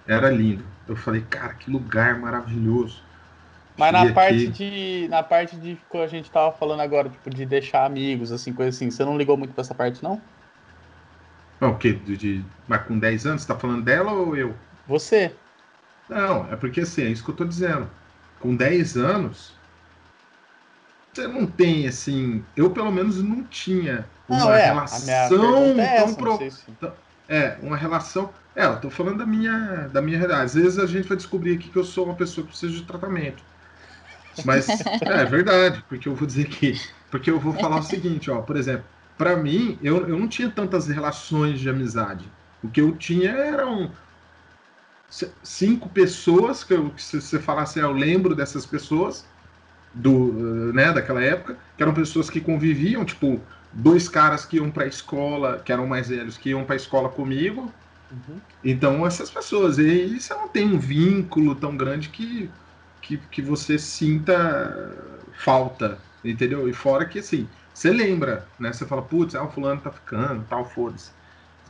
era 0.07 0.29
lindo. 0.31 0.63
Eu 0.87 0.95
falei, 0.95 1.21
cara, 1.21 1.53
que 1.53 1.69
lugar 1.69 2.19
maravilhoso. 2.19 3.03
Mas 3.77 3.91
na 3.91 4.11
parte 4.13 4.47
de. 4.47 5.07
Na 5.09 5.21
parte 5.21 5.55
de 5.57 5.77
que 5.89 5.97
a 5.97 6.07
gente 6.07 6.31
tava 6.31 6.51
falando 6.51 6.79
agora, 6.79 7.09
tipo, 7.09 7.29
de 7.29 7.45
deixar 7.45 7.85
amigos, 7.85 8.31
assim, 8.31 8.53
coisa 8.53 8.69
assim, 8.69 8.89
você 8.89 9.03
não 9.05 9.17
ligou 9.17 9.37
muito 9.37 9.53
pra 9.53 9.61
essa 9.61 9.75
parte, 9.75 10.01
não? 10.01 10.19
Não, 11.59 11.71
o 11.71 11.77
quê? 11.77 11.93
De, 11.93 12.17
de, 12.17 12.45
mas 12.67 12.83
com 12.83 12.97
10 12.97 13.25
anos, 13.27 13.41
você 13.41 13.47
tá 13.47 13.55
falando 13.55 13.83
dela 13.83 14.11
ou 14.11 14.35
eu? 14.35 14.55
Você. 14.87 15.35
Não, 16.09 16.51
é 16.51 16.55
porque 16.55 16.81
assim, 16.81 17.03
é 17.03 17.09
isso 17.09 17.23
que 17.23 17.31
eu 17.31 17.35
tô 17.35 17.45
dizendo. 17.45 17.89
Com 18.39 18.55
10 18.55 18.97
anos, 18.97 19.53
você 21.13 21.27
não 21.27 21.45
tem 21.45 21.87
assim. 21.87 22.43
Eu 22.55 22.69
pelo 22.69 22.91
menos 22.91 23.21
não 23.23 23.43
tinha 23.43 24.05
uma 24.27 24.39
não, 24.39 24.53
é, 24.53 24.65
relação 24.65 25.79
é 25.79 25.97
tão 25.97 26.15
pro... 26.15 26.39
É, 27.27 27.57
uma 27.61 27.75
relação. 27.75 28.31
É, 28.55 28.65
eu 28.65 28.79
tô 28.79 28.89
falando 28.89 29.17
da 29.17 29.25
minha, 29.25 29.89
da 29.91 30.01
minha 30.01 30.17
realidade. 30.17 30.45
Às 30.45 30.53
vezes 30.53 30.79
a 30.79 30.85
gente 30.85 31.07
vai 31.07 31.17
descobrir 31.17 31.55
aqui 31.55 31.69
que 31.69 31.77
eu 31.77 31.83
sou 31.83 32.05
uma 32.05 32.15
pessoa 32.15 32.45
que 32.45 32.51
precisa 32.51 32.73
de 32.73 32.83
tratamento. 32.83 33.43
Mas 34.43 34.67
é, 35.01 35.21
é 35.21 35.25
verdade, 35.25 35.83
porque 35.87 36.07
eu 36.07 36.15
vou 36.15 36.27
dizer 36.27 36.45
que. 36.45 36.79
Porque 37.09 37.31
eu 37.31 37.39
vou 37.39 37.53
falar 37.53 37.77
o 37.77 37.83
seguinte, 37.83 38.29
ó, 38.29 38.41
por 38.41 38.57
exemplo, 38.57 38.85
para 39.17 39.35
mim, 39.37 39.79
eu, 39.81 40.07
eu 40.07 40.19
não 40.19 40.27
tinha 40.27 40.49
tantas 40.49 40.87
relações 40.87 41.59
de 41.59 41.69
amizade. 41.69 42.29
O 42.61 42.69
que 42.69 42.81
eu 42.81 42.95
tinha 42.95 43.31
eram 43.31 43.91
cinco 45.43 45.89
pessoas 45.89 46.63
que, 46.63 46.73
eu, 46.73 46.89
que 46.89 47.01
se 47.01 47.21
você 47.21 47.39
falasse, 47.39 47.79
assim, 47.79 47.87
eu 47.87 47.93
lembro 47.93 48.35
dessas 48.35 48.65
pessoas 48.65 49.25
do, 49.93 50.73
né, 50.73 50.91
daquela 50.91 51.23
época, 51.23 51.57
que 51.77 51.83
eram 51.83 51.93
pessoas 51.93 52.29
que 52.29 52.41
conviviam, 52.41 53.05
tipo, 53.05 53.39
dois 53.71 54.09
caras 54.09 54.45
que 54.45 54.57
iam 54.57 54.69
para 54.69 54.83
a 54.83 54.87
escola, 54.87 55.59
que 55.59 55.71
eram 55.71 55.87
mais 55.87 56.09
velhos, 56.09 56.37
que 56.37 56.49
iam 56.49 56.63
para 56.65 56.75
a 56.75 56.77
escola 56.77 57.09
comigo. 57.09 57.73
Uhum. 58.11 58.41
Então, 58.63 59.05
essas 59.05 59.29
pessoas. 59.29 59.77
E 59.77 60.19
você 60.19 60.33
não 60.33 60.47
tem 60.47 60.65
um 60.73 60.79
vínculo 60.79 61.55
tão 61.55 61.77
grande 61.77 62.09
que, 62.09 62.51
que, 63.01 63.17
que 63.17 63.41
você 63.41 63.77
sinta 63.77 65.23
falta, 65.37 65.99
entendeu? 66.23 66.67
E 66.67 66.73
fora 66.73 67.05
que, 67.05 67.19
assim, 67.19 67.47
você 67.73 67.91
lembra, 67.91 68.47
né? 68.59 68.71
Você 68.73 68.85
fala, 68.85 69.01
putz, 69.01 69.35
ah, 69.35 69.43
o 69.43 69.51
fulano 69.51 69.81
tá 69.81 69.91
ficando, 69.91 70.45
tal, 70.45 70.65
foda-se. 70.65 71.11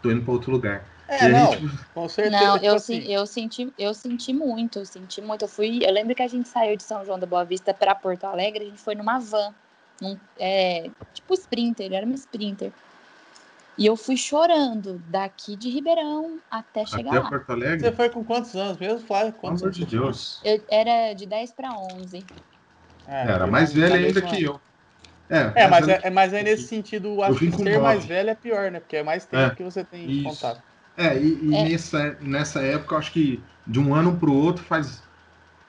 Tô 0.01 0.11
indo 0.11 0.23
para 0.23 0.33
outro 0.33 0.51
lugar. 0.51 0.94
É, 1.07 1.27
não, 1.27 1.51
gente... 1.53 1.77
com 1.93 2.09
certeza. 2.09 2.43
Não, 2.43 2.53
tipo 2.55 2.65
eu, 2.65 2.75
assim... 2.75 3.11
eu, 3.11 3.25
senti, 3.25 3.73
eu 3.77 3.93
senti 3.93 4.33
muito, 4.33 4.79
eu 4.79 4.85
senti 4.85 5.21
muito. 5.21 5.43
Eu 5.43 5.47
fui, 5.47 5.79
eu 5.83 5.91
lembro 5.91 6.15
que 6.15 6.23
a 6.23 6.27
gente 6.27 6.49
saiu 6.49 6.75
de 6.75 6.83
São 6.83 7.05
João 7.05 7.19
da 7.19 7.27
Boa 7.27 7.45
Vista 7.45 7.73
para 7.73 7.93
Porto 7.93 8.23
Alegre, 8.25 8.63
a 8.63 8.67
gente 8.67 8.81
foi 8.81 8.95
numa 8.95 9.19
van, 9.19 9.53
num, 10.01 10.17
é, 10.39 10.89
tipo 11.13 11.33
sprinter, 11.35 11.93
era 11.93 12.05
uma 12.05 12.15
sprinter. 12.15 12.71
E 13.77 13.85
eu 13.85 13.97
fui 13.97 14.15
chorando 14.15 15.01
daqui 15.09 15.55
de 15.55 15.69
Ribeirão 15.69 16.39
até 16.49 16.85
chegar 16.85 17.09
até 17.09 17.19
lá. 17.19 17.29
Porto 17.29 17.49
Alegre? 17.51 17.81
Você 17.81 17.91
foi 17.91 18.09
com 18.09 18.23
quantos 18.23 18.55
anos 18.55 18.77
mesmo, 18.77 19.05
Flávio? 19.05 19.33
Quantos 19.33 19.61
Pelo 19.61 19.73
amor 19.73 19.85
de 19.85 19.85
Deus. 19.85 20.39
Eu 20.43 20.63
era 20.69 21.13
de 21.13 21.25
10 21.25 21.51
para 21.51 21.73
11. 21.73 22.25
É, 23.07 23.31
era 23.31 23.45
mais 23.45 23.73
velha 23.73 23.95
ainda 23.95 24.21
que 24.21 24.43
eu. 24.43 24.59
É, 25.29 25.63
é 25.63 25.67
mas, 25.67 25.87
é, 25.87 26.09
mas 26.09 26.33
é 26.33 26.43
nesse 26.43 26.67
sentido, 26.67 27.21
acho 27.23 27.39
que 27.39 27.51
ser 27.51 27.79
mais 27.79 28.05
velho 28.05 28.29
é 28.29 28.35
pior, 28.35 28.71
né? 28.71 28.79
Porque 28.79 28.97
é 28.97 29.03
mais 29.03 29.25
tempo 29.25 29.53
é, 29.53 29.55
que 29.55 29.63
você 29.63 29.83
tem 29.83 30.09
isso. 30.09 30.23
contato. 30.23 30.61
É, 30.97 31.17
e, 31.17 31.39
e 31.43 31.55
é. 31.55 31.69
Nessa, 31.69 32.17
nessa 32.21 32.61
época, 32.61 32.95
eu 32.95 32.99
acho 32.99 33.11
que 33.11 33.43
de 33.65 33.79
um 33.79 33.93
ano 33.93 34.15
para 34.15 34.29
o 34.29 34.35
outro 34.35 34.63
faz. 34.63 35.03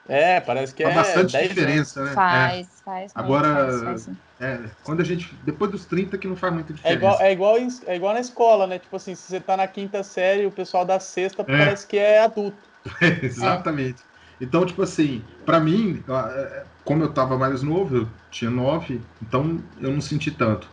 É, 0.07 0.39
parece 0.39 0.73
que 0.73 0.83
faz 0.83 0.95
é. 0.95 0.99
bastante 0.99 1.47
diferença, 1.47 2.03
né? 2.03 2.13
Faz, 2.13 2.67
é. 2.67 2.83
faz. 2.83 3.11
Agora, 3.13 3.67
faz, 3.67 4.05
faz, 4.05 4.09
é, 4.39 4.59
quando 4.83 5.01
a 5.01 5.03
gente. 5.03 5.33
Depois 5.43 5.71
dos 5.71 5.85
30 5.85 6.17
que 6.17 6.27
não 6.27 6.35
faz 6.35 6.53
muita 6.53 6.73
diferença. 6.73 6.95
É 6.95 6.97
igual, 6.97 7.21
é, 7.21 7.31
igual, 7.31 7.57
em, 7.57 7.67
é 7.87 7.95
igual 7.95 8.13
na 8.13 8.19
escola, 8.19 8.67
né? 8.67 8.79
Tipo 8.79 8.95
assim, 8.95 9.15
se 9.15 9.23
você 9.23 9.39
tá 9.39 9.57
na 9.57 9.67
quinta 9.67 10.03
série, 10.03 10.45
o 10.45 10.51
pessoal 10.51 10.85
da 10.85 10.99
sexta 10.99 11.41
é. 11.41 11.45
parece 11.45 11.85
que 11.85 11.97
é 11.97 12.23
adulto. 12.23 12.57
Exatamente. 13.21 14.01
Então, 14.39 14.65
tipo 14.65 14.83
assim, 14.83 15.23
para 15.45 15.59
mim, 15.59 16.03
é, 16.07 16.63
como 16.85 17.03
eu 17.03 17.11
tava 17.11 17.37
mais 17.37 17.63
novo, 17.63 17.97
eu 17.97 18.07
tinha 18.29 18.51
nove, 18.51 19.01
então 19.21 19.59
eu 19.81 19.91
não 19.91 19.99
senti 19.99 20.31
tanto. 20.31 20.69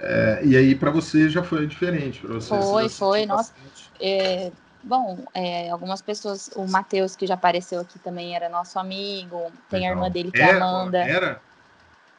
É, 0.00 0.40
e 0.44 0.56
aí 0.56 0.74
para 0.74 0.90
você 0.90 1.28
já 1.28 1.42
foi 1.42 1.66
diferente. 1.66 2.24
Você, 2.26 2.48
foi, 2.48 2.88
foi. 2.88 3.26
Nossa, 3.26 3.52
é, 4.00 4.52
bom, 4.82 5.18
é, 5.34 5.70
algumas 5.70 6.00
pessoas, 6.00 6.50
o 6.54 6.66
Matheus 6.66 7.16
que 7.16 7.26
já 7.26 7.34
apareceu 7.34 7.80
aqui 7.80 7.98
também 7.98 8.34
era 8.34 8.48
nosso 8.48 8.78
amigo. 8.78 9.50
Tem 9.68 9.80
Legal. 9.80 9.94
a 9.94 9.96
irmã 9.96 10.10
dele 10.10 10.30
que 10.30 10.40
é 10.40 10.52
a 10.52 10.56
Amanda. 10.56 10.98
Era? 10.98 11.40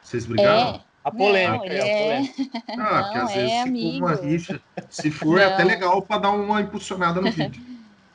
Vocês 0.04 0.26
brigaram? 0.26 0.76
É. 0.76 0.90
A 1.02 1.12
polêmica, 1.12 1.66
não, 1.66 1.74
é, 1.74 1.80
a 1.80 2.20
polêmica. 2.20 2.64
Ah, 2.68 2.76
não, 2.76 3.04
porque 3.04 3.18
às 3.18 3.34
vezes 3.34 3.52
é 3.52 3.64
se 3.64 3.72
for 3.72 4.06
uma 4.06 4.16
rixa, 4.16 4.62
se 4.90 5.12
for, 5.12 5.40
é 5.40 5.46
até 5.46 5.64
legal 5.64 6.02
para 6.02 6.22
dar 6.22 6.32
uma 6.32 6.62
impulsionada 6.62 7.22
no 7.22 7.32
vídeo. 7.32 7.64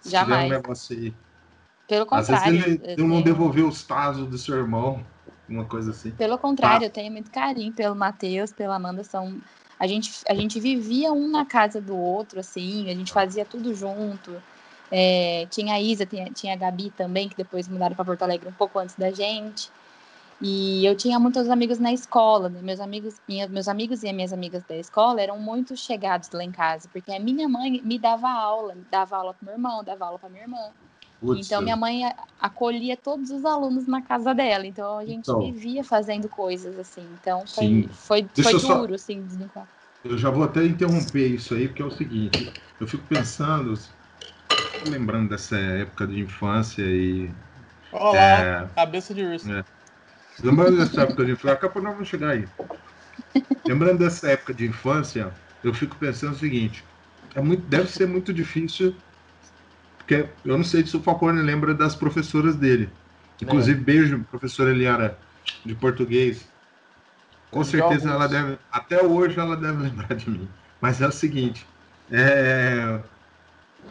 Jamais. 0.04 0.46
Um 0.46 0.54
negócio 0.54 0.96
aí. 0.96 1.14
Pelo 1.88 2.04
contrário. 2.04 2.34
Às 2.34 2.52
vezes 2.52 2.66
ele, 2.66 2.92
ele 2.92 3.02
não 3.02 3.22
devolveu 3.22 3.68
os 3.68 3.82
tazos 3.82 4.28
do 4.28 4.36
seu 4.36 4.56
irmão, 4.56 5.04
uma 5.48 5.64
coisa 5.64 5.90
assim. 5.90 6.10
Pelo 6.12 6.38
contrário, 6.38 6.80
tá. 6.80 6.86
eu 6.86 6.90
tenho 6.90 7.12
muito 7.12 7.30
carinho 7.30 7.72
pelo 7.72 7.94
Matheus, 7.94 8.52
pela 8.52 8.76
Amanda, 8.76 9.04
são 9.04 9.40
a 9.78 9.86
gente, 9.86 10.12
a 10.28 10.34
gente 10.34 10.60
vivia 10.60 11.12
um 11.12 11.28
na 11.28 11.44
casa 11.44 11.80
do 11.80 11.96
outro, 11.96 12.40
assim, 12.40 12.90
a 12.90 12.94
gente 12.94 13.12
fazia 13.12 13.44
tudo 13.44 13.74
junto. 13.74 14.40
É, 14.90 15.46
tinha 15.50 15.74
a 15.74 15.80
Isa, 15.80 16.06
tinha, 16.06 16.30
tinha 16.30 16.54
a 16.54 16.56
Gabi 16.56 16.90
também, 16.90 17.28
que 17.28 17.36
depois 17.36 17.66
mudaram 17.66 17.96
para 17.96 18.04
Porto 18.04 18.22
Alegre 18.22 18.48
um 18.48 18.52
pouco 18.52 18.78
antes 18.78 18.94
da 18.94 19.10
gente. 19.10 19.70
E 20.40 20.84
eu 20.84 20.96
tinha 20.96 21.18
muitos 21.18 21.48
amigos 21.48 21.78
na 21.78 21.92
escola, 21.92 22.48
né? 22.48 22.60
meus 22.62 22.80
amigos, 22.80 23.20
minha, 23.26 23.48
meus 23.48 23.68
amigos 23.68 24.02
e 24.02 24.12
minhas 24.12 24.32
amigas 24.32 24.62
da 24.64 24.76
escola 24.76 25.20
eram 25.20 25.38
muito 25.38 25.76
chegados 25.76 26.30
lá 26.32 26.44
em 26.44 26.50
casa, 26.50 26.88
porque 26.92 27.12
a 27.12 27.20
minha 27.20 27.48
mãe 27.48 27.80
me 27.82 27.98
dava 27.98 28.28
aula, 28.28 28.76
dava 28.90 29.16
aula 29.16 29.34
para 29.34 29.46
meu 29.46 29.54
irmão, 29.54 29.82
dava 29.82 30.06
aula 30.06 30.18
para 30.18 30.28
minha 30.28 30.42
irmã. 30.42 30.70
Putz, 31.24 31.46
então 31.46 31.62
minha 31.62 31.76
mãe 31.76 32.02
acolhia 32.38 32.96
todos 32.96 33.30
os 33.30 33.44
alunos 33.44 33.86
na 33.86 34.02
casa 34.02 34.34
dela, 34.34 34.66
então 34.66 34.98
a 34.98 35.04
gente 35.04 35.30
então, 35.30 35.40
vivia 35.40 35.82
fazendo 35.82 36.28
coisas 36.28 36.78
assim. 36.78 37.08
Então 37.18 37.42
foi, 37.46 37.88
foi, 37.92 38.28
foi 38.42 38.52
duro, 38.52 38.60
só... 38.60 38.94
assim, 38.94 39.26
Eu 40.04 40.18
já 40.18 40.28
vou 40.28 40.44
até 40.44 40.64
interromper 40.64 41.28
isso 41.28 41.54
aí, 41.54 41.66
porque 41.66 41.80
é 41.80 41.84
o 41.86 41.90
seguinte, 41.90 42.50
eu 42.78 42.86
fico 42.86 43.04
pensando, 43.04 43.72
lembrando 44.90 45.30
dessa 45.30 45.56
época 45.56 46.06
de 46.06 46.20
infância 46.20 46.82
e. 46.82 47.30
Olá, 47.90 48.42
é, 48.42 48.66
cabeça 48.74 49.14
de 49.14 49.24
urso. 49.24 49.50
É, 49.50 49.64
lembrando 50.42 50.76
dessa 50.76 51.02
época 51.02 51.24
de 51.24 51.32
infância, 51.32 51.54
daqui 51.54 51.66
a 51.66 51.68
pouco 51.70 51.86
nós 51.86 51.94
vamos 51.94 52.08
chegar 52.08 52.30
aí. 52.30 52.44
lembrando 53.66 53.98
dessa 54.00 54.28
época 54.30 54.52
de 54.52 54.66
infância, 54.66 55.32
eu 55.62 55.72
fico 55.72 55.96
pensando 55.96 56.34
o 56.34 56.38
seguinte: 56.38 56.84
é 57.34 57.40
muito, 57.40 57.62
deve 57.62 57.88
ser 57.88 58.06
muito 58.06 58.32
difícil 58.32 58.94
porque 60.04 60.28
eu 60.44 60.56
não 60.58 60.64
sei 60.64 60.86
se 60.86 60.96
o 60.96 61.02
Falcone 61.02 61.40
lembra 61.40 61.74
das 61.74 61.96
professoras 61.96 62.56
dele. 62.56 62.90
Inclusive, 63.40 63.80
é. 63.80 63.82
beijo, 63.82 64.24
professora 64.30 64.70
Eliara, 64.70 65.18
de 65.64 65.74
português. 65.74 66.46
Com 67.50 67.64
certeza 67.64 68.10
ela 68.10 68.26
deve, 68.26 68.58
até 68.70 69.02
hoje 69.02 69.38
ela 69.38 69.56
deve 69.56 69.82
lembrar 69.82 70.14
de 70.14 70.28
mim. 70.28 70.48
Mas 70.80 71.00
é 71.00 71.06
o 71.06 71.12
seguinte, 71.12 71.66
é, 72.10 73.00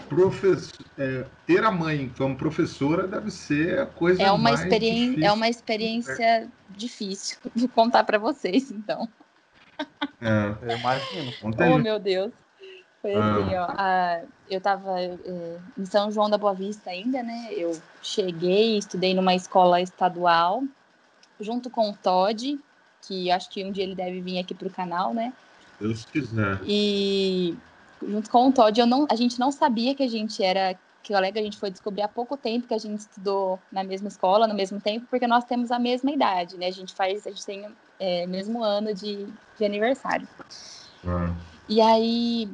professor, 0.08 0.86
é, 0.98 1.26
ter 1.48 1.64
a 1.64 1.72
mãe 1.72 2.12
como 2.16 2.36
professora 2.36 3.08
deve 3.08 3.32
ser 3.32 3.80
a 3.80 3.86
coisa 3.88 4.22
é 4.22 4.30
uma 4.30 4.38
mais 4.38 4.60
experiência, 4.60 5.08
difícil. 5.08 5.26
É 5.26 5.32
uma 5.32 5.50
experiência 5.50 6.52
difícil 6.70 7.38
de 7.56 7.68
contar 7.68 8.04
para 8.04 8.20
vocês, 8.20 8.70
então. 8.70 9.10
É. 10.22 10.56
Eu 10.62 10.78
imagino. 10.78 11.34
Oh, 11.42 11.78
meu 11.80 11.98
Deus. 11.98 12.43
Foi 13.04 13.14
assim, 13.14 13.54
ah. 13.54 13.68
ó. 13.68 13.76
A, 13.78 14.22
eu 14.50 14.60
estava 14.60 15.02
é, 15.02 15.18
em 15.78 15.86
São 15.86 16.10
João 16.10 16.30
da 16.30 16.38
Boa 16.38 16.54
Vista 16.54 16.90
ainda, 16.90 17.22
né? 17.22 17.50
Eu 17.52 17.78
cheguei, 18.02 18.78
estudei 18.78 19.14
numa 19.14 19.36
escola 19.36 19.82
estadual, 19.82 20.64
junto 21.38 21.70
com 21.70 21.90
o 21.90 21.98
Todd, 21.98 22.58
que 23.02 23.30
acho 23.30 23.50
que 23.50 23.62
um 23.66 23.74
dia 23.74 23.84
ele 23.84 23.94
deve 23.94 24.22
vir 24.22 24.40
aqui 24.40 24.56
para 24.56 24.70
o 24.70 24.72
canal, 24.72 25.14
né? 25.14 25.34
Deus 25.82 26.06
quiser. 26.06 26.62
E 26.66 27.58
junto 28.02 28.30
com 28.30 28.48
o 28.48 28.54
Todd, 28.54 28.80
eu 28.80 28.88
não, 28.88 29.06
a 29.12 29.16
gente 29.16 29.38
não 29.38 29.52
sabia 29.52 29.94
que 29.94 30.04
a 30.04 30.10
gente 30.10 30.42
era 30.42 30.74
colega, 31.06 31.42
a 31.42 31.44
gente 31.44 31.58
foi 31.58 31.70
descobrir 31.70 32.04
há 32.04 32.08
pouco 32.08 32.38
tempo 32.38 32.70
que 32.70 32.74
a 32.74 32.78
gente 32.78 33.00
estudou 33.00 33.60
na 33.70 33.84
mesma 33.84 34.08
escola, 34.08 34.48
no 34.48 34.54
mesmo 34.54 34.80
tempo, 34.80 35.06
porque 35.10 35.28
nós 35.28 35.44
temos 35.44 35.72
a 35.72 35.78
mesma 35.78 36.10
idade, 36.10 36.56
né? 36.56 36.68
A 36.68 36.72
gente 36.72 36.94
faz, 36.94 37.28
a 37.28 37.32
gente 37.32 37.46
tem 37.46 37.68
é, 38.00 38.26
mesmo 38.28 38.64
ano 38.64 38.94
de, 38.94 39.28
de 39.58 39.66
aniversário. 39.66 40.26
Ah. 41.06 41.34
E 41.68 41.82
aí 41.82 42.50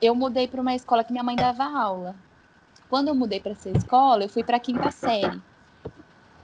eu 0.00 0.14
mudei 0.14 0.48
para 0.48 0.60
uma 0.60 0.74
escola 0.74 1.04
que 1.04 1.12
minha 1.12 1.24
mãe 1.24 1.36
dava 1.36 1.64
aula. 1.64 2.14
Quando 2.88 3.08
eu 3.08 3.14
mudei 3.14 3.40
para 3.40 3.52
essa 3.52 3.70
escola, 3.70 4.24
eu 4.24 4.28
fui 4.28 4.42
para 4.42 4.56
a 4.56 4.60
quinta 4.60 4.90
série. 4.90 5.40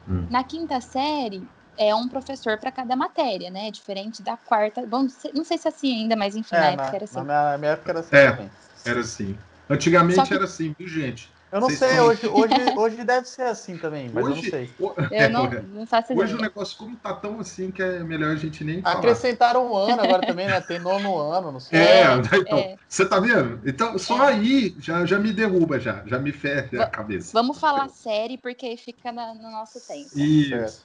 Hum. 0.09 0.27
Na 0.31 0.45
quinta 0.45 0.81
série, 0.81 1.42
é 1.77 1.95
um 1.95 2.09
professor 2.09 2.59
para 2.59 2.71
cada 2.71 2.95
matéria, 2.95 3.51
né? 3.51 3.71
Diferente 3.71 4.23
da 4.23 4.37
quarta. 4.37 4.87
Bom, 4.87 5.07
não 5.35 5.45
sei 5.45 5.59
se 5.59 5.66
é 5.66 5.71
assim 5.71 6.03
ainda, 6.03 6.16
mas 6.16 6.37
enfim, 6.37 6.55
é, 6.55 6.61
na, 6.61 6.66
época 6.66 6.97
era 6.97 7.05
assim. 7.05 7.16
Na 7.16 7.25
minha, 7.25 7.59
minha 7.59 7.71
época 7.73 7.90
era 7.90 8.01
assim. 8.01 8.16
É, 8.16 8.51
era 8.85 9.01
assim. 9.01 9.38
Antigamente 9.69 10.23
que... 10.23 10.35
era 10.35 10.45
assim, 10.45 10.75
viu, 10.79 10.88
gente? 10.88 11.36
Eu 11.52 11.61
não 11.61 11.68
Vocês 11.68 11.90
sei, 11.90 12.00
hoje, 12.00 12.26
hoje, 12.26 12.54
hoje 12.76 13.04
deve 13.04 13.28
ser 13.28 13.42
assim 13.42 13.78
também, 13.78 14.11
mas 14.12 14.26
hoje, 14.26 14.38
eu 14.38 14.42
não 14.42 14.50
sei. 14.50 14.70
Eu 15.12 15.30
não, 15.30 15.50
não 15.50 15.87
faço 15.87 16.12
Hoje 16.12 16.35
o 16.35 16.38
negócio 16.38 16.76
como 16.76 16.96
tá 16.96 17.14
tão 17.14 17.38
assim 17.38 17.70
que 17.70 17.80
é 17.80 18.00
melhor 18.00 18.32
a 18.32 18.37
gente 18.37 18.64
nem 18.64 18.82
falar. 18.82 18.98
Acrescentaram 18.98 19.70
um 19.70 19.76
ano 19.76 20.02
agora 20.02 20.26
também, 20.26 20.46
né? 20.46 20.61
Tem 20.61 20.80
nono 20.80 21.16
ano, 21.16 21.52
não 21.52 21.61
sei. 21.61 21.78
É, 21.78 22.02
é 22.02 22.37
então, 22.37 22.59
é. 22.59 22.76
você 22.88 23.09
tá 23.09 23.20
vendo? 23.20 23.61
Então, 23.64 23.96
só 23.96 24.24
é. 24.24 24.32
aí 24.32 24.76
já, 24.80 25.06
já 25.06 25.18
me 25.18 25.32
derruba, 25.32 25.78
já, 25.78 26.02
já 26.04 26.18
me 26.18 26.32
ferra 26.32 26.82
a 26.82 26.87
cabeça. 26.87 27.30
Vamos 27.32 27.61
falar 27.61 27.88
série, 27.90 28.37
porque 28.37 28.66
aí 28.66 28.76
fica 28.76 29.12
na, 29.12 29.32
no 29.32 29.50
nosso 29.50 29.80
tempo. 29.87 30.18
Isso. 30.18 30.85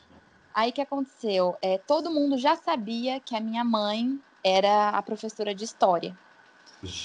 Aí 0.54 0.71
que 0.71 0.82
aconteceu? 0.82 1.58
É, 1.62 1.80
todo 1.80 2.12
mundo 2.12 2.38
já 2.38 2.56
sabia 2.56 3.19
que 3.19 3.36
a 3.36 3.39
minha 3.39 3.63
mãe 3.63 4.19
era 4.43 4.89
a 4.89 5.02
professora 5.02 5.56
de 5.56 5.63
história. 5.63 6.15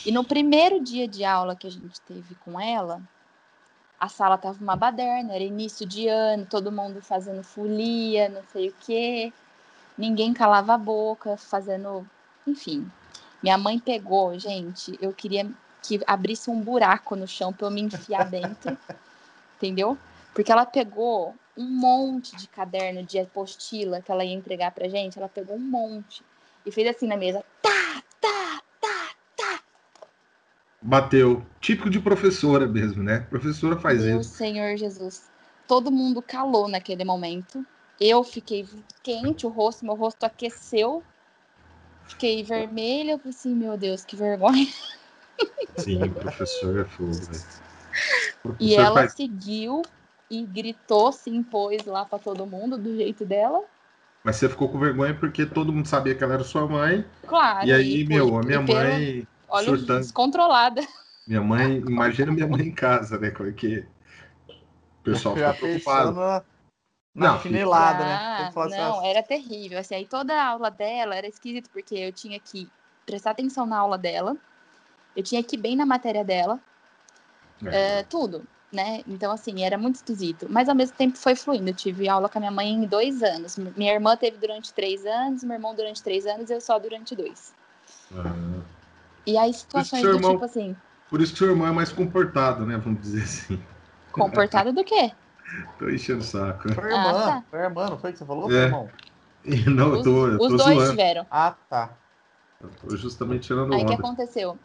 E 0.04 0.10
no 0.10 0.24
primeiro 0.24 0.82
dia 0.82 1.06
de 1.06 1.24
aula 1.24 1.54
que 1.54 1.66
a 1.66 1.70
gente 1.70 2.00
teve 2.02 2.34
com 2.36 2.58
ela, 2.60 3.00
a 3.98 4.08
sala 4.08 4.36
tava 4.36 4.62
uma 4.62 4.76
baderna, 4.76 5.34
era 5.34 5.42
início 5.42 5.86
de 5.86 6.06
ano, 6.08 6.46
todo 6.46 6.72
mundo 6.72 7.00
fazendo 7.00 7.42
folia, 7.42 8.28
não 8.28 8.42
sei 8.52 8.68
o 8.68 8.74
quê. 8.80 9.32
Ninguém 9.96 10.32
calava 10.32 10.74
a 10.74 10.78
boca, 10.78 11.36
fazendo. 11.36 12.06
Enfim. 12.46 12.90
Minha 13.42 13.56
mãe 13.56 13.78
pegou, 13.78 14.38
gente, 14.38 14.98
eu 15.00 15.12
queria 15.12 15.50
que 15.82 16.00
abrisse 16.06 16.50
um 16.50 16.60
buraco 16.60 17.14
no 17.14 17.26
chão 17.26 17.52
para 17.52 17.66
eu 17.66 17.70
me 17.70 17.82
enfiar 17.82 18.24
dentro. 18.28 18.76
entendeu? 19.56 19.96
Porque 20.34 20.52
ela 20.52 20.66
pegou 20.66 21.34
um 21.56 21.64
monte 21.64 22.36
de 22.36 22.46
caderno 22.48 23.02
de 23.02 23.18
apostila 23.18 24.02
que 24.02 24.12
ela 24.12 24.24
ia 24.24 24.34
entregar 24.34 24.72
pra 24.72 24.88
gente, 24.88 25.18
ela 25.18 25.28
pegou 25.28 25.56
um 25.56 25.60
monte 25.60 26.22
e 26.66 26.70
fez 26.70 26.88
assim 26.88 27.06
na 27.06 27.16
mesa, 27.16 27.42
tá, 27.62 27.85
Bateu. 30.86 31.44
Típico 31.60 31.90
de 31.90 31.98
professora 31.98 32.64
mesmo, 32.64 33.02
né? 33.02 33.18
Professora 33.28 33.76
faz 33.76 34.04
Meu 34.04 34.20
isso. 34.20 34.30
Senhor 34.30 34.76
Jesus. 34.76 35.28
Todo 35.66 35.90
mundo 35.90 36.22
calou 36.22 36.68
naquele 36.68 37.04
momento. 37.04 37.66
Eu 38.00 38.22
fiquei 38.22 38.64
quente, 39.02 39.44
o 39.44 39.48
rosto, 39.48 39.84
meu 39.84 39.96
rosto 39.96 40.22
aqueceu. 40.22 41.02
Fiquei 42.06 42.44
vermelha. 42.44 43.12
Eu 43.12 43.18
falei 43.18 43.34
assim, 43.36 43.52
meu 43.52 43.76
Deus, 43.76 44.04
que 44.04 44.14
vergonha. 44.14 44.68
Sim, 45.76 46.08
professor 46.08 46.78
é 46.78 46.84
fogo, 46.84 47.12
velho. 47.12 48.56
E 48.60 48.76
ela 48.76 49.00
faz... 49.00 49.14
seguiu 49.14 49.82
e 50.30 50.44
gritou, 50.44 51.10
se 51.10 51.30
impôs 51.30 51.84
lá 51.84 52.04
para 52.04 52.20
todo 52.20 52.46
mundo 52.46 52.78
do 52.78 52.94
jeito 52.94 53.24
dela. 53.24 53.64
Mas 54.22 54.36
você 54.36 54.48
ficou 54.48 54.68
com 54.68 54.78
vergonha 54.78 55.14
porque 55.14 55.44
todo 55.46 55.72
mundo 55.72 55.88
sabia 55.88 56.14
que 56.14 56.22
ela 56.22 56.34
era 56.34 56.44
sua 56.44 56.64
mãe. 56.68 57.04
Claro. 57.26 57.66
E 57.66 57.72
aí, 57.72 58.02
e, 58.02 58.06
meu, 58.06 58.38
a 58.38 58.42
minha 58.42 58.60
mãe. 58.60 59.26
Olha, 59.48 59.66
surtando. 59.66 60.00
descontrolada. 60.00 60.86
Minha 61.26 61.42
mãe, 61.42 61.78
imagina 61.78 62.30
minha 62.32 62.46
mãe 62.46 62.62
em 62.62 62.74
casa, 62.74 63.18
né? 63.18 63.30
Como 63.30 63.48
é 63.48 63.52
que 63.52 63.84
o 64.48 65.02
pessoal 65.02 65.34
fica 65.34 65.54
preocupado. 65.54 66.14
Na, 66.14 66.44
na 67.14 67.32
não, 67.32 67.40
chinelada, 67.40 68.04
né? 68.04 68.14
ah, 68.14 68.68
né? 68.68 68.78
Não, 68.78 69.04
era 69.04 69.22
terrível. 69.22 69.78
Assim, 69.78 69.94
aí 69.94 70.06
toda 70.06 70.34
a 70.34 70.46
aula 70.46 70.70
dela 70.70 71.14
era 71.16 71.26
esquisita, 71.26 71.68
porque 71.72 71.94
eu 71.94 72.12
tinha 72.12 72.38
que 72.38 72.68
prestar 73.04 73.30
atenção 73.30 73.66
na 73.66 73.78
aula 73.78 73.96
dela, 73.96 74.36
eu 75.16 75.22
tinha 75.22 75.42
que 75.42 75.56
ir 75.56 75.58
bem 75.58 75.74
na 75.74 75.86
matéria 75.86 76.24
dela, 76.24 76.60
é. 77.64 78.02
uh, 78.02 78.06
tudo, 78.08 78.44
né? 78.70 79.02
Então, 79.08 79.32
assim, 79.32 79.64
era 79.64 79.78
muito 79.78 79.96
esquisito. 79.96 80.46
Mas 80.48 80.68
ao 80.68 80.74
mesmo 80.74 80.96
tempo 80.96 81.16
foi 81.16 81.34
fluindo. 81.34 81.70
Eu 81.70 81.74
tive 81.74 82.08
aula 82.08 82.28
com 82.28 82.38
a 82.38 82.40
minha 82.40 82.52
mãe 82.52 82.68
em 82.68 82.86
dois 82.86 83.22
anos. 83.22 83.56
Minha 83.56 83.94
irmã 83.94 84.16
teve 84.16 84.36
durante 84.36 84.72
três 84.72 85.06
anos, 85.06 85.42
meu 85.42 85.54
irmão 85.54 85.74
durante 85.74 86.02
três 86.02 86.26
anos, 86.26 86.50
eu 86.50 86.60
só 86.60 86.78
durante 86.78 87.16
dois. 87.16 87.54
Ah. 88.12 88.75
E 89.26 89.36
aí 89.36 89.52
situações 89.52 90.02
do 90.02 90.10
irmão, 90.10 90.32
tipo 90.32 90.44
assim. 90.44 90.76
Por 91.10 91.20
isso 91.20 91.32
que 91.32 91.38
seu 91.38 91.50
irmão 91.50 91.66
é 91.66 91.72
mais 91.72 91.92
comportado, 91.92 92.64
né? 92.64 92.76
Vamos 92.78 93.00
dizer 93.00 93.22
assim. 93.22 93.60
Comportado 94.12 94.72
do 94.72 94.84
quê? 94.84 95.12
tô 95.78 95.88
enchendo 95.88 96.20
o 96.20 96.24
saco. 96.24 96.72
Foi 96.72 96.84
irmã, 96.84 97.10
ah, 97.10 97.24
tá. 97.24 97.44
foi 97.50 97.58
irmã, 97.60 97.90
não 97.90 97.98
foi 97.98 98.12
que 98.12 98.18
você 98.18 98.24
falou? 98.24 98.50
É. 98.50 98.64
irmão? 98.64 98.88
Não, 99.66 99.94
eu 99.94 100.02
tô, 100.02 100.26
eu 100.26 100.32
os, 100.32 100.38
tô 100.38 100.54
os 100.56 100.64
dois 100.64 100.90
tiveram. 100.90 101.24
Ah, 101.30 101.54
tá. 101.70 101.90
Eu 102.60 102.68
tô 102.70 102.96
justamente 102.96 103.46
tirando 103.46 103.72
Aí 103.72 103.82
o 103.82 103.86
que 103.86 103.94
aconteceu? 103.94 104.58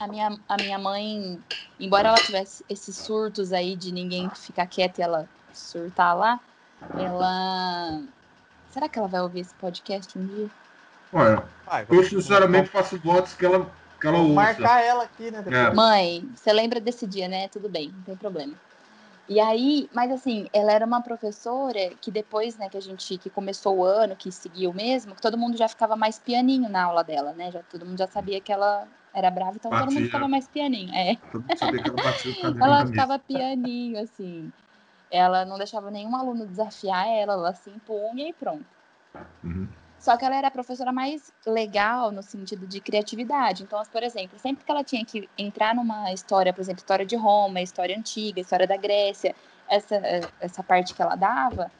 A 0.00 0.08
minha, 0.08 0.36
a 0.48 0.56
minha 0.56 0.78
mãe, 0.78 1.38
embora 1.78 2.08
ela 2.08 2.18
tivesse 2.18 2.64
esses 2.68 2.96
surtos 2.96 3.52
aí 3.52 3.76
de 3.76 3.92
ninguém 3.92 4.28
ficar 4.30 4.66
quieto 4.66 4.98
e 4.98 5.02
ela 5.02 5.28
surtar 5.52 6.16
lá, 6.16 6.40
ela. 6.98 8.02
Será 8.70 8.88
que 8.88 8.98
ela 8.98 9.08
vai 9.08 9.20
ouvir 9.20 9.40
esse 9.40 9.54
podcast 9.54 10.18
um 10.18 10.26
dia? 10.26 10.48
Olha, 11.12 11.44
Vai, 11.66 11.86
eu 11.88 12.04
sinceramente 12.04 12.68
faço 12.68 12.98
votos 12.98 13.32
que 13.34 13.44
ela, 13.44 13.70
que 14.00 14.06
ela 14.06 14.18
ouça. 14.18 14.32
Marcar 14.32 14.82
ela 14.82 15.04
aqui, 15.04 15.30
né? 15.30 15.44
É. 15.46 15.74
Mãe, 15.74 16.28
você 16.34 16.52
lembra 16.52 16.80
desse 16.80 17.06
dia, 17.06 17.28
né? 17.28 17.48
Tudo 17.48 17.68
bem, 17.68 17.92
não 17.94 18.02
tem 18.02 18.16
problema. 18.16 18.54
E 19.28 19.38
aí, 19.38 19.88
mas 19.92 20.10
assim, 20.10 20.48
ela 20.52 20.72
era 20.72 20.84
uma 20.84 21.00
professora 21.00 21.90
que 22.00 22.10
depois, 22.10 22.58
né, 22.58 22.68
que 22.68 22.76
a 22.76 22.82
gente 22.82 23.16
que 23.16 23.30
começou 23.30 23.76
o 23.76 23.84
ano, 23.84 24.16
que 24.16 24.32
seguiu 24.32 24.72
mesmo, 24.72 25.14
que 25.14 25.22
todo 25.22 25.38
mundo 25.38 25.56
já 25.56 25.68
ficava 25.68 25.94
mais 25.94 26.18
pianinho 26.18 26.68
na 26.68 26.82
aula 26.82 27.04
dela, 27.04 27.32
né? 27.32 27.52
Já 27.52 27.62
todo 27.62 27.86
mundo 27.86 27.96
já 27.96 28.08
sabia 28.08 28.40
que 28.40 28.52
ela 28.52 28.88
era 29.14 29.30
brava, 29.30 29.52
então 29.54 29.70
Batia. 29.70 29.86
todo 29.86 29.94
mundo 29.94 30.06
ficava 30.06 30.26
mais 30.26 30.48
pianinho. 30.48 30.92
É. 30.92 31.16
ela, 32.42 32.64
ela 32.64 32.86
ficava 32.86 33.18
pianinho, 33.20 34.00
assim. 34.00 34.52
Ela 35.10 35.44
não 35.44 35.58
deixava 35.58 35.92
nenhum 35.92 36.16
aluno 36.16 36.46
desafiar 36.46 37.06
ela, 37.06 37.34
ela 37.34 37.54
se 37.54 37.70
impunha 37.70 38.28
e 38.28 38.32
pronto. 38.32 38.64
Uhum. 39.44 39.68
Só 40.00 40.16
que 40.16 40.24
ela 40.24 40.34
era 40.34 40.48
a 40.48 40.50
professora 40.50 40.90
mais 40.90 41.30
legal 41.46 42.10
no 42.10 42.22
sentido 42.22 42.66
de 42.66 42.80
criatividade. 42.80 43.62
Então, 43.62 43.82
por 43.92 44.02
exemplo, 44.02 44.38
sempre 44.38 44.64
que 44.64 44.70
ela 44.70 44.82
tinha 44.82 45.04
que 45.04 45.28
entrar 45.36 45.74
numa 45.74 46.10
história, 46.10 46.54
por 46.54 46.62
exemplo, 46.62 46.80
história 46.80 47.04
de 47.04 47.16
Roma, 47.16 47.60
história 47.60 47.96
antiga, 47.96 48.40
história 48.40 48.66
da 48.66 48.78
Grécia, 48.78 49.36
essa, 49.68 49.96
essa 50.40 50.62
parte 50.62 50.94
que 50.94 51.02
ela 51.02 51.14
dava, 51.16 51.70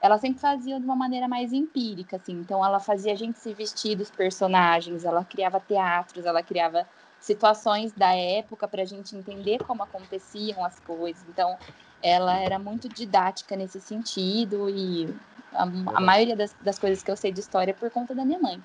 ela 0.00 0.16
sempre 0.16 0.40
fazia 0.40 0.78
de 0.80 0.86
uma 0.86 0.96
maneira 0.96 1.28
mais 1.28 1.52
empírica, 1.52 2.16
assim. 2.16 2.32
Então, 2.32 2.64
ela 2.64 2.80
fazia 2.80 3.12
a 3.12 3.16
gente 3.16 3.38
se 3.38 3.52
vestir 3.52 3.94
dos 3.94 4.10
personagens, 4.10 5.04
ela 5.04 5.22
criava 5.22 5.60
teatros, 5.60 6.24
ela 6.24 6.42
criava 6.42 6.86
situações 7.20 7.92
da 7.92 8.14
época 8.14 8.66
para 8.66 8.82
a 8.82 8.86
gente 8.86 9.14
entender 9.14 9.58
como 9.64 9.82
aconteciam 9.82 10.64
as 10.64 10.80
coisas. 10.80 11.22
Então, 11.28 11.58
ela 12.02 12.38
era 12.38 12.58
muito 12.58 12.88
didática 12.88 13.54
nesse 13.54 13.80
sentido 13.80 14.70
e 14.70 15.14
a, 15.56 15.62
a 15.96 16.00
maioria 16.00 16.36
das, 16.36 16.54
das, 16.60 16.78
coisas 16.78 17.02
que 17.02 17.10
eu 17.10 17.16
sei 17.16 17.32
de 17.32 17.40
história 17.40 17.70
é 17.70 17.74
por 17.74 17.90
conta 17.90 18.14
da 18.14 18.24
minha 18.24 18.38
mãe. 18.38 18.62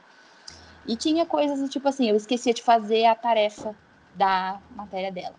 E 0.87 0.95
tinha 0.95 1.25
coisas 1.25 1.59
do 1.59 1.69
tipo 1.69 1.87
assim, 1.87 2.09
eu 2.09 2.15
esquecia 2.15 2.53
de 2.53 2.61
fazer 2.61 3.05
a 3.05 3.15
tarefa 3.15 3.75
da 4.15 4.59
matéria 4.75 5.11
dela. 5.11 5.35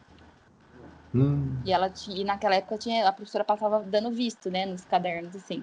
Hum. 1.15 1.59
E 1.65 1.73
ela 1.73 1.93
e 2.09 2.25
naquela 2.25 2.55
época 2.55 2.79
tinha, 2.79 3.07
a 3.07 3.13
professora 3.13 3.45
passava 3.45 3.81
dando 3.81 4.11
visto, 4.11 4.51
né, 4.51 4.65
nos 4.65 4.85
cadernos 4.85 5.37
assim. 5.37 5.63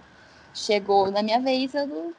Chegou 0.53 1.09
na 1.11 1.23
minha 1.23 1.39
vez, 1.39 1.73
eu 1.73 1.87
não, 1.87 2.13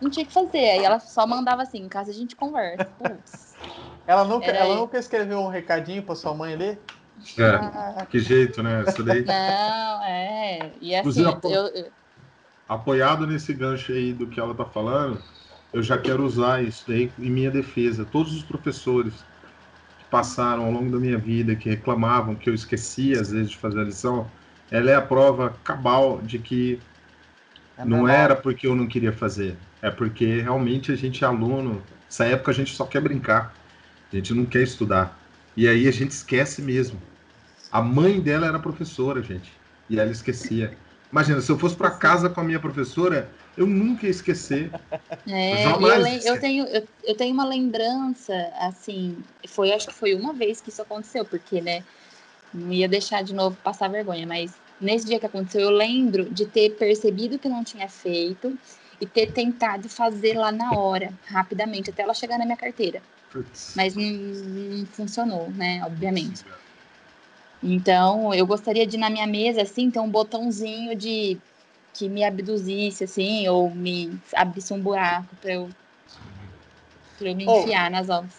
não 0.00 0.10
tinha 0.10 0.26
que 0.26 0.32
fazer. 0.32 0.70
Aí 0.70 0.84
ela 0.84 0.98
só 0.98 1.26
mandava 1.26 1.62
assim, 1.62 1.78
em 1.78 1.88
casa 1.88 2.10
a 2.10 2.14
gente 2.14 2.34
conversa. 2.34 2.84
Putz. 2.98 3.54
Ela 4.06 4.24
nunca, 4.24 4.46
ela 4.46 4.74
nunca 4.74 4.98
escreveu 4.98 5.38
um 5.38 5.48
recadinho 5.48 6.02
para 6.02 6.14
sua 6.14 6.34
mãe 6.34 6.56
ler? 6.56 6.80
É, 7.38 7.44
ah. 7.44 8.06
que 8.08 8.18
jeito, 8.18 8.62
né? 8.62 8.82
Isso 8.88 9.04
daí. 9.04 9.24
Não, 9.24 10.02
é. 10.04 10.72
E 10.80 10.94
assim, 10.94 11.22
eu, 11.44 11.66
eu, 11.68 11.92
apoiado 12.70 13.26
nesse 13.26 13.52
gancho 13.52 13.90
aí 13.90 14.12
do 14.12 14.28
que 14.28 14.38
ela 14.38 14.52
está 14.52 14.64
falando, 14.64 15.20
eu 15.72 15.82
já 15.82 15.98
quero 15.98 16.24
usar 16.24 16.62
isso 16.62 16.84
daí 16.86 17.10
em 17.18 17.28
minha 17.28 17.50
defesa. 17.50 18.04
Todos 18.04 18.32
os 18.32 18.44
professores 18.44 19.12
que 19.98 20.04
passaram 20.08 20.64
ao 20.64 20.70
longo 20.70 20.88
da 20.88 20.98
minha 20.98 21.18
vida, 21.18 21.56
que 21.56 21.68
reclamavam 21.68 22.36
que 22.36 22.48
eu 22.48 22.54
esquecia 22.54 23.20
às 23.20 23.32
vezes 23.32 23.50
de 23.50 23.56
fazer 23.56 23.80
a 23.80 23.84
lição, 23.84 24.30
ela 24.70 24.88
é 24.88 24.94
a 24.94 25.02
prova 25.02 25.56
cabal 25.64 26.20
de 26.22 26.38
que 26.38 26.78
é 27.76 27.84
não 27.84 28.08
era 28.08 28.36
porque 28.36 28.68
eu 28.68 28.76
não 28.76 28.86
queria 28.86 29.12
fazer, 29.12 29.56
é 29.82 29.90
porque 29.90 30.40
realmente 30.40 30.92
a 30.92 30.96
gente 30.96 31.24
é 31.24 31.26
aluno. 31.26 31.82
Nessa 32.04 32.24
época 32.26 32.52
a 32.52 32.54
gente 32.54 32.72
só 32.72 32.84
quer 32.84 33.00
brincar, 33.00 33.52
a 34.12 34.16
gente 34.16 34.32
não 34.32 34.46
quer 34.46 34.62
estudar. 34.62 35.18
E 35.56 35.66
aí 35.66 35.88
a 35.88 35.90
gente 35.90 36.12
esquece 36.12 36.62
mesmo. 36.62 37.00
A 37.72 37.82
mãe 37.82 38.20
dela 38.20 38.46
era 38.46 38.60
professora, 38.60 39.20
gente, 39.22 39.52
e 39.88 39.98
ela 39.98 40.10
esquecia. 40.12 40.76
Imagina, 41.10 41.40
se 41.40 41.50
eu 41.50 41.58
fosse 41.58 41.74
para 41.74 41.90
casa 41.90 42.30
com 42.30 42.40
a 42.40 42.44
minha 42.44 42.60
professora, 42.60 43.28
eu 43.56 43.66
nunca 43.66 44.06
ia 44.06 44.10
esquecer. 44.10 44.70
É, 45.26 45.66
eu, 45.66 46.34
eu, 46.34 46.40
tenho, 46.40 46.66
eu, 46.66 46.88
eu, 47.04 47.14
tenho 47.14 47.34
uma 47.34 47.44
lembrança, 47.44 48.34
assim, 48.58 49.16
foi, 49.48 49.70
acho 49.70 49.86
que 49.86 49.94
foi 49.94 50.14
uma 50.14 50.32
vez 50.32 50.60
que 50.60 50.70
isso 50.70 50.80
aconteceu, 50.80 51.24
porque, 51.24 51.60
né, 51.60 51.84
não 52.52 52.72
ia 52.72 52.88
deixar 52.88 53.22
de 53.22 53.34
novo 53.34 53.56
passar 53.62 53.88
vergonha, 53.88 54.26
mas 54.26 54.50
nesse 54.80 55.06
dia 55.06 55.20
que 55.20 55.26
aconteceu, 55.26 55.60
eu 55.60 55.70
lembro 55.70 56.24
de 56.30 56.46
ter 56.46 56.70
percebido 56.70 57.38
que 57.38 57.48
não 57.48 57.62
tinha 57.62 57.88
feito 57.88 58.58
e 59.00 59.06
ter 59.06 59.26
tentado 59.26 59.88
fazer 59.88 60.34
lá 60.34 60.50
na 60.50 60.74
hora, 60.74 61.12
rapidamente, 61.26 61.90
até 61.90 62.02
ela 62.02 62.14
chegar 62.14 62.38
na 62.38 62.44
minha 62.44 62.56
carteira. 62.56 63.02
Putz. 63.30 63.74
Mas 63.76 63.94
não, 63.94 64.02
não 64.04 64.86
funcionou, 64.86 65.50
né, 65.50 65.82
obviamente. 65.84 66.38
Sim, 66.38 66.44
então, 67.62 68.32
eu 68.32 68.46
gostaria 68.46 68.86
de, 68.86 68.96
na 68.96 69.10
minha 69.10 69.26
mesa, 69.26 69.62
assim, 69.62 69.90
ter 69.90 70.00
um 70.00 70.10
botãozinho 70.10 70.96
de 70.96 71.38
que 71.94 72.08
me 72.08 72.24
abduzisse, 72.24 73.04
assim, 73.04 73.46
ou 73.48 73.74
me 73.74 74.18
abrisse 74.34 74.72
um 74.72 74.80
buraco 74.80 75.34
para 75.36 75.54
eu, 75.54 75.68
pra 77.18 77.28
eu 77.28 77.36
me 77.36 77.44
enfiar 77.44 77.88
oh, 77.88 77.92
nas 77.92 78.08
aulas. 78.08 78.38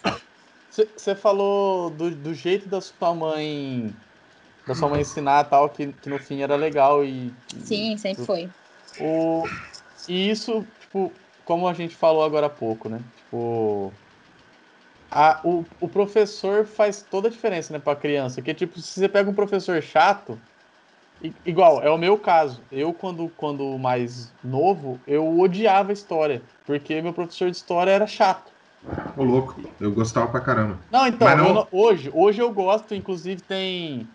Você 0.70 1.14
falou 1.14 1.90
do, 1.90 2.10
do 2.10 2.34
jeito 2.34 2.68
da 2.68 2.80
sua 2.80 3.14
mãe 3.14 3.94
da 4.66 4.74
sua 4.74 4.88
mãe 4.88 5.00
ensinar 5.00 5.44
tal, 5.44 5.68
que, 5.68 5.92
que 5.92 6.08
no 6.08 6.18
fim 6.18 6.40
era 6.40 6.56
legal 6.56 7.04
e. 7.04 7.32
Sim, 7.64 7.96
sempre 7.96 8.24
foi. 8.24 8.50
O, 9.00 9.44
e 10.08 10.30
isso, 10.30 10.64
tipo, 10.78 11.12
como 11.44 11.66
a 11.66 11.74
gente 11.74 11.96
falou 11.96 12.22
agora 12.22 12.46
há 12.46 12.50
pouco, 12.50 12.88
né? 12.88 13.00
Tipo, 13.16 13.92
a, 15.12 15.40
o, 15.44 15.64
o 15.78 15.88
professor 15.88 16.64
faz 16.64 17.02
toda 17.02 17.28
a 17.28 17.30
diferença, 17.30 17.72
né, 17.72 17.78
pra 17.78 17.94
criança. 17.94 18.40
Que, 18.40 18.54
tipo, 18.54 18.80
se 18.80 18.98
você 18.98 19.08
pega 19.08 19.28
um 19.30 19.34
professor 19.34 19.80
chato, 19.82 20.38
igual, 21.44 21.82
é 21.82 21.90
o 21.90 21.98
meu 21.98 22.16
caso. 22.18 22.62
Eu, 22.72 22.92
quando, 22.94 23.30
quando 23.36 23.78
mais 23.78 24.32
novo, 24.42 24.98
eu 25.06 25.38
odiava 25.38 25.92
história, 25.92 26.42
porque 26.64 27.02
meu 27.02 27.12
professor 27.12 27.50
de 27.50 27.56
história 27.56 27.90
era 27.90 28.06
chato. 28.06 28.50
Ô, 29.16 29.22
louco, 29.22 29.60
eu 29.78 29.92
gostava 29.92 30.26
pra 30.26 30.40
caramba. 30.40 30.78
Não, 30.90 31.06
então, 31.06 31.36
não... 31.36 31.56
Eu, 31.56 31.68
hoje, 31.70 32.10
hoje 32.12 32.40
eu 32.40 32.50
gosto, 32.50 32.94
inclusive 32.94 33.42
tem, 33.42 34.08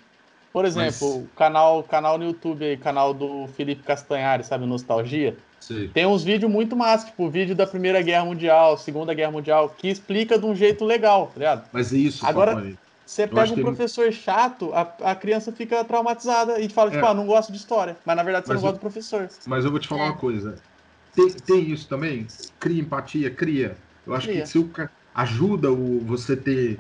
por 0.52 0.66
exemplo, 0.66 0.88
Mas... 0.88 1.02
o 1.02 1.28
canal, 1.36 1.84
canal 1.84 2.18
no 2.18 2.26
YouTube 2.26 2.66
aí, 2.66 2.76
canal 2.76 3.14
do 3.14 3.48
Felipe 3.50 3.84
Castanhari, 3.84 4.44
sabe, 4.44 4.66
Nostalgia? 4.66 5.38
Sim. 5.60 5.90
Tem 5.94 6.06
uns 6.06 6.24
vídeos 6.24 6.52
muito 6.52 6.76
massa, 6.76 7.08
tipo, 7.08 7.30
vídeo 7.30 7.56
da 7.56 7.68
Primeira 7.68 8.02
Guerra 8.02 8.26
Mundial, 8.26 8.78
Segunda 8.78 9.14
Guerra 9.14 9.32
Mundial, 9.32 9.70
que 9.70 9.88
explica 9.90 10.38
de 10.38 10.46
um 10.46 10.56
jeito 10.56 10.86
legal, 10.86 11.28
tá 11.28 11.40
ligado? 11.40 11.70
Mas 11.74 11.94
é 11.94 11.98
isso, 11.98 12.26
Agora, 12.26 12.76
você 13.06 13.26
pega 13.26 13.54
um 13.54 13.62
professor 13.62 14.12
chato, 14.12 14.72
a, 14.74 14.82
a 15.12 15.16
criança 15.16 15.52
fica 15.52 15.84
traumatizada 15.84 16.60
e 16.60 16.70
fala, 16.70 16.92
tipo, 16.92 17.06
é. 17.06 17.10
ah, 17.10 17.14
não 17.14 17.26
gosto 17.26 17.52
de 17.52 17.58
história. 17.58 17.98
Mas 18.06 18.16
na 18.16 18.24
verdade 18.24 18.46
você 18.46 18.54
mas 18.54 18.62
não 18.62 18.70
eu, 18.70 18.72
gosta 18.72 18.78
do 18.78 18.82
professor. 18.82 19.30
Mas 19.46 19.66
eu 19.66 19.72
vou 19.72 19.80
te 19.80 19.88
falar 19.88 20.02
é. 20.02 20.06
uma 20.08 20.18
coisa. 20.18 20.56
Tem, 21.16 21.30
tem 21.30 21.72
isso 21.72 21.88
também? 21.88 22.28
Cria 22.60 22.82
empatia, 22.82 23.32
cria. 23.32 23.78
Eu 24.06 24.14
acho 24.14 24.28
cria. 24.28 24.42
que 24.42 24.50
se 24.50 24.60
o, 24.60 24.70
ajuda 25.16 25.72
o, 25.72 26.00
você 26.02 26.36
ter 26.36 26.78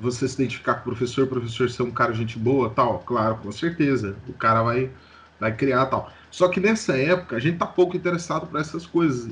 você 0.00 0.26
se 0.26 0.34
identificar 0.34 0.76
com 0.76 0.80
o 0.80 0.94
professor, 0.94 1.24
o 1.24 1.26
professor 1.26 1.70
ser 1.70 1.82
um 1.82 1.90
cara 1.90 2.14
gente 2.14 2.38
boa, 2.38 2.70
tal, 2.70 3.00
claro, 3.00 3.36
com 3.36 3.52
certeza. 3.52 4.16
O 4.26 4.32
cara 4.32 4.62
vai, 4.62 4.90
vai 5.38 5.54
criar 5.54 5.86
tal. 5.86 6.10
Só 6.30 6.48
que 6.48 6.60
nessa 6.60 6.96
época 6.96 7.36
a 7.36 7.40
gente 7.40 7.58
tá 7.58 7.66
pouco 7.66 7.96
interessado 7.96 8.46
por 8.46 8.60
essas 8.60 8.86
coisas. 8.86 9.30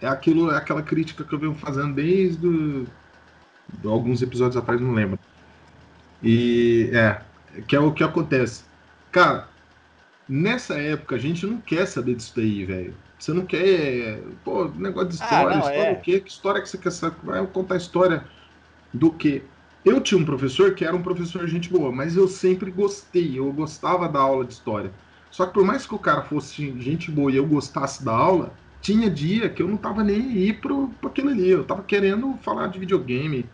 É 0.00 0.06
aquilo, 0.06 0.50
é 0.50 0.56
aquela 0.56 0.82
crítica 0.82 1.24
que 1.24 1.32
eu 1.32 1.38
venho 1.38 1.54
fazendo 1.54 1.94
desde 1.94 2.86
alguns 3.84 4.22
episódios 4.22 4.56
atrás, 4.56 4.80
não 4.80 4.92
lembro. 4.92 5.18
E 6.22 6.90
é, 6.92 7.20
que 7.66 7.74
é 7.74 7.80
o 7.80 7.92
que 7.92 8.04
acontece. 8.04 8.64
Cara, 9.10 9.48
nessa 10.28 10.74
época 10.74 11.16
a 11.16 11.18
gente 11.18 11.46
não 11.46 11.58
quer 11.58 11.86
saber 11.86 12.14
disso 12.14 12.32
daí, 12.36 12.64
velho. 12.64 12.94
Você 13.18 13.32
não 13.32 13.46
quer, 13.46 14.20
pô, 14.44 14.64
negócio 14.64 15.10
de 15.10 15.14
história, 15.14 15.50
ah, 15.50 15.58
não, 15.58 15.58
história 15.60 15.90
é. 15.90 15.92
o 15.92 16.00
quê? 16.00 16.20
Que 16.20 16.30
história 16.30 16.60
que 16.60 16.68
você 16.68 16.78
quer 16.78 16.90
saber? 16.90 17.16
Vai 17.22 17.46
contar 17.46 17.76
história 17.76 18.24
do 18.92 19.12
quê? 19.12 19.42
Eu 19.84 20.00
tinha 20.00 20.20
um 20.20 20.24
professor 20.24 20.74
que 20.74 20.84
era 20.84 20.94
um 20.94 21.02
professor 21.02 21.46
gente 21.46 21.68
boa, 21.68 21.92
mas 21.92 22.16
eu 22.16 22.26
sempre 22.26 22.70
gostei, 22.70 23.38
eu 23.38 23.52
gostava 23.52 24.08
da 24.08 24.18
aula 24.20 24.44
de 24.44 24.52
história. 24.52 24.92
Só 25.32 25.46
que 25.46 25.54
por 25.54 25.64
mais 25.64 25.86
que 25.86 25.94
o 25.94 25.98
cara 25.98 26.22
fosse 26.22 26.78
gente 26.78 27.10
boa 27.10 27.32
e 27.32 27.36
eu 27.36 27.46
gostasse 27.46 28.04
da 28.04 28.12
aula, 28.12 28.52
tinha 28.82 29.08
dia 29.08 29.48
que 29.48 29.62
eu 29.62 29.66
não 29.68 29.78
tava 29.78 30.04
nem 30.04 30.20
aí 30.20 30.52
pro, 30.52 30.88
pro 31.00 31.08
aquilo 31.08 31.30
ali. 31.30 31.48
Eu 31.48 31.64
tava 31.64 31.82
querendo 31.82 32.36
falar 32.42 32.66
de 32.66 32.78
videogame, 32.78 33.46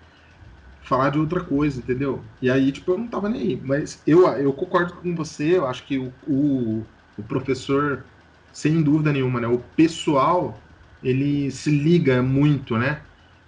falar 0.82 1.10
de 1.10 1.18
outra 1.20 1.40
coisa, 1.40 1.78
entendeu? 1.78 2.20
E 2.42 2.50
aí, 2.50 2.72
tipo, 2.72 2.90
eu 2.92 2.98
não 2.98 3.06
tava 3.06 3.28
nem 3.28 3.42
aí. 3.42 3.60
Mas 3.62 4.02
eu, 4.04 4.26
eu 4.26 4.52
concordo 4.52 4.94
com 4.94 5.14
você, 5.14 5.56
eu 5.56 5.66
acho 5.66 5.84
que 5.84 5.98
o, 5.98 6.12
o, 6.26 6.84
o 7.16 7.22
professor, 7.22 8.04
sem 8.52 8.82
dúvida 8.82 9.12
nenhuma, 9.12 9.40
né? 9.40 9.46
O 9.46 9.58
pessoal, 9.76 10.58
ele 11.00 11.48
se 11.52 11.70
liga 11.70 12.20
muito, 12.22 12.76
né? 12.76 13.02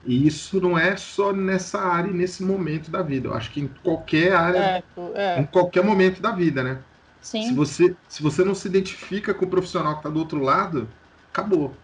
E 0.06 0.26
isso 0.26 0.60
não 0.60 0.78
é 0.78 0.96
só 0.96 1.32
nessa 1.32 1.80
área 1.80 2.10
e 2.10 2.14
nesse 2.14 2.44
momento 2.44 2.90
da 2.92 3.02
vida. 3.02 3.28
Eu 3.28 3.34
acho 3.34 3.50
que 3.50 3.60
em 3.60 3.68
qualquer 3.82 4.34
área, 4.34 4.58
é, 4.58 4.82
é. 5.16 5.40
em 5.40 5.44
qualquer 5.46 5.82
momento 5.84 6.22
da 6.22 6.30
vida, 6.30 6.62
né? 6.62 6.78
Sim. 7.20 7.42
Se 7.42 7.54
você, 7.54 7.96
se 8.08 8.22
você 8.22 8.44
não 8.44 8.54
se 8.54 8.66
identifica 8.66 9.34
com 9.34 9.44
o 9.44 9.48
profissional 9.48 9.94
que 9.94 9.98
está 10.00 10.08
do 10.10 10.18
outro 10.18 10.40
lado, 10.40 10.88
acabou. 11.30 11.74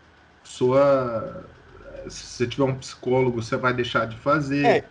Sua, 0.43 1.45
se 2.09 2.27
você 2.27 2.47
tiver 2.47 2.65
um 2.65 2.77
psicólogo, 2.77 3.43
você 3.43 3.57
vai 3.57 3.75
deixar 3.75 4.07
de 4.07 4.17
fazer. 4.17 4.65
É. 4.65 4.85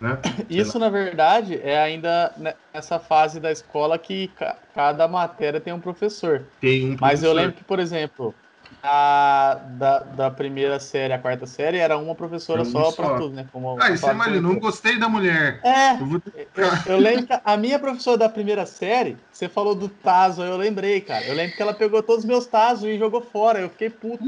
Né? 0.00 0.18
Isso, 0.50 0.78
na 0.78 0.90
verdade, 0.90 1.60
é 1.62 1.80
ainda 1.80 2.34
nessa 2.72 2.98
fase 2.98 3.40
da 3.40 3.50
escola 3.50 3.98
que 3.98 4.30
cada 4.74 5.06
matéria 5.08 5.60
tem 5.60 5.72
um 5.72 5.80
professor. 5.80 6.44
Tem 6.60 6.84
um 6.84 6.96
professor. 6.96 7.00
Mas 7.00 7.22
eu 7.22 7.32
lembro 7.32 7.52
que, 7.52 7.64
por 7.64 7.78
exemplo, 7.78 8.34
a, 8.82 9.60
da, 9.78 9.98
da 10.00 10.30
primeira 10.30 10.78
série 10.78 11.12
à 11.12 11.18
quarta 11.18 11.46
série 11.46 11.78
era 11.78 11.96
uma 11.96 12.14
professora 12.14 12.64
só, 12.64 12.90
só. 12.90 13.02
para 13.02 13.18
tudo, 13.18 13.34
né? 13.34 13.46
Como 13.52 13.80
ah, 13.80 13.96
você 13.96 14.10
imagina, 14.10 14.40
não 14.40 14.58
gostei 14.58 14.98
da 14.98 15.08
mulher. 15.08 15.60
É, 15.64 15.92
eu, 15.92 16.06
vou... 16.06 16.22
eu, 16.34 16.94
eu, 16.94 16.98
lembro 16.98 17.26
que 17.26 17.40
a 17.44 17.56
minha 17.56 17.78
professora 17.78 18.18
da 18.18 18.28
primeira 18.28 18.66
série, 18.66 19.16
você 19.32 19.48
falou 19.48 19.74
do 19.74 19.88
Tazo, 19.88 20.42
eu 20.42 20.56
lembrei, 20.56 21.00
cara. 21.00 21.24
Eu 21.26 21.34
lembro 21.34 21.56
que 21.56 21.62
ela 21.62 21.74
pegou 21.74 22.02
todos 22.02 22.24
os 22.24 22.28
meus 22.28 22.46
Tazos 22.46 22.84
e 22.84 22.98
jogou 22.98 23.22
fora, 23.22 23.60
eu 23.60 23.68
fiquei 23.70 23.90
puto. 23.90 24.24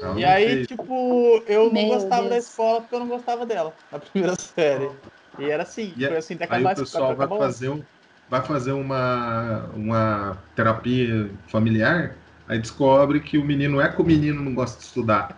Não, 0.00 0.18
e 0.18 0.24
aí, 0.24 0.66
tipo, 0.66 1.42
eu 1.46 1.72
não 1.72 1.88
gostava 1.88 2.22
Deus. 2.22 2.30
da 2.30 2.38
escola 2.38 2.80
porque 2.80 2.94
eu 2.94 3.00
não 3.00 3.08
gostava 3.08 3.44
dela, 3.44 3.74
na 3.90 3.98
primeira 3.98 4.36
série. 4.40 4.90
E 5.38 5.44
era 5.44 5.62
assim, 5.62 5.92
e 5.96 6.06
foi 6.06 6.16
assim 6.16 6.34
até 6.34 6.44
acabar 6.44 6.70
Aí 6.70 6.74
o 6.74 6.78
pessoal 6.78 7.14
vai 7.14 7.28
fazer, 7.28 7.68
um, 7.68 7.82
vai 8.28 8.42
fazer 8.42 8.72
uma, 8.72 9.66
uma 9.74 10.38
terapia 10.54 11.30
familiar 11.48 12.14
Aí 12.48 12.58
descobre 12.58 13.20
que 13.20 13.36
o 13.36 13.44
menino 13.44 13.80
é 13.80 13.88
que 13.88 14.00
o 14.00 14.04
menino 14.04 14.42
não 14.42 14.54
gosta 14.54 14.78
de 14.78 14.84
estudar. 14.84 15.36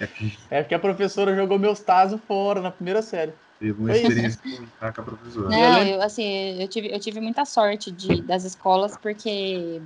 É, 0.00 0.06
que... 0.06 0.36
é 0.50 0.62
porque 0.62 0.74
a 0.74 0.78
professora 0.78 1.36
jogou 1.36 1.58
meus 1.58 1.80
tazos 1.80 2.20
fora 2.26 2.60
na 2.60 2.70
primeira 2.70 3.00
série. 3.00 3.32
Teve 3.60 3.80
uma 3.80 3.92
experiência 3.92 4.40
com 4.42 4.86
a 4.86 4.92
professora. 4.92 5.48
Não, 5.48 5.82
eu, 5.84 6.02
assim, 6.02 6.60
eu 6.60 6.66
tive, 6.66 6.92
eu 6.92 6.98
tive 6.98 7.20
muita 7.20 7.44
sorte 7.44 7.92
de, 7.92 8.20
das 8.22 8.42
escolas, 8.44 8.96
porque 8.96 9.80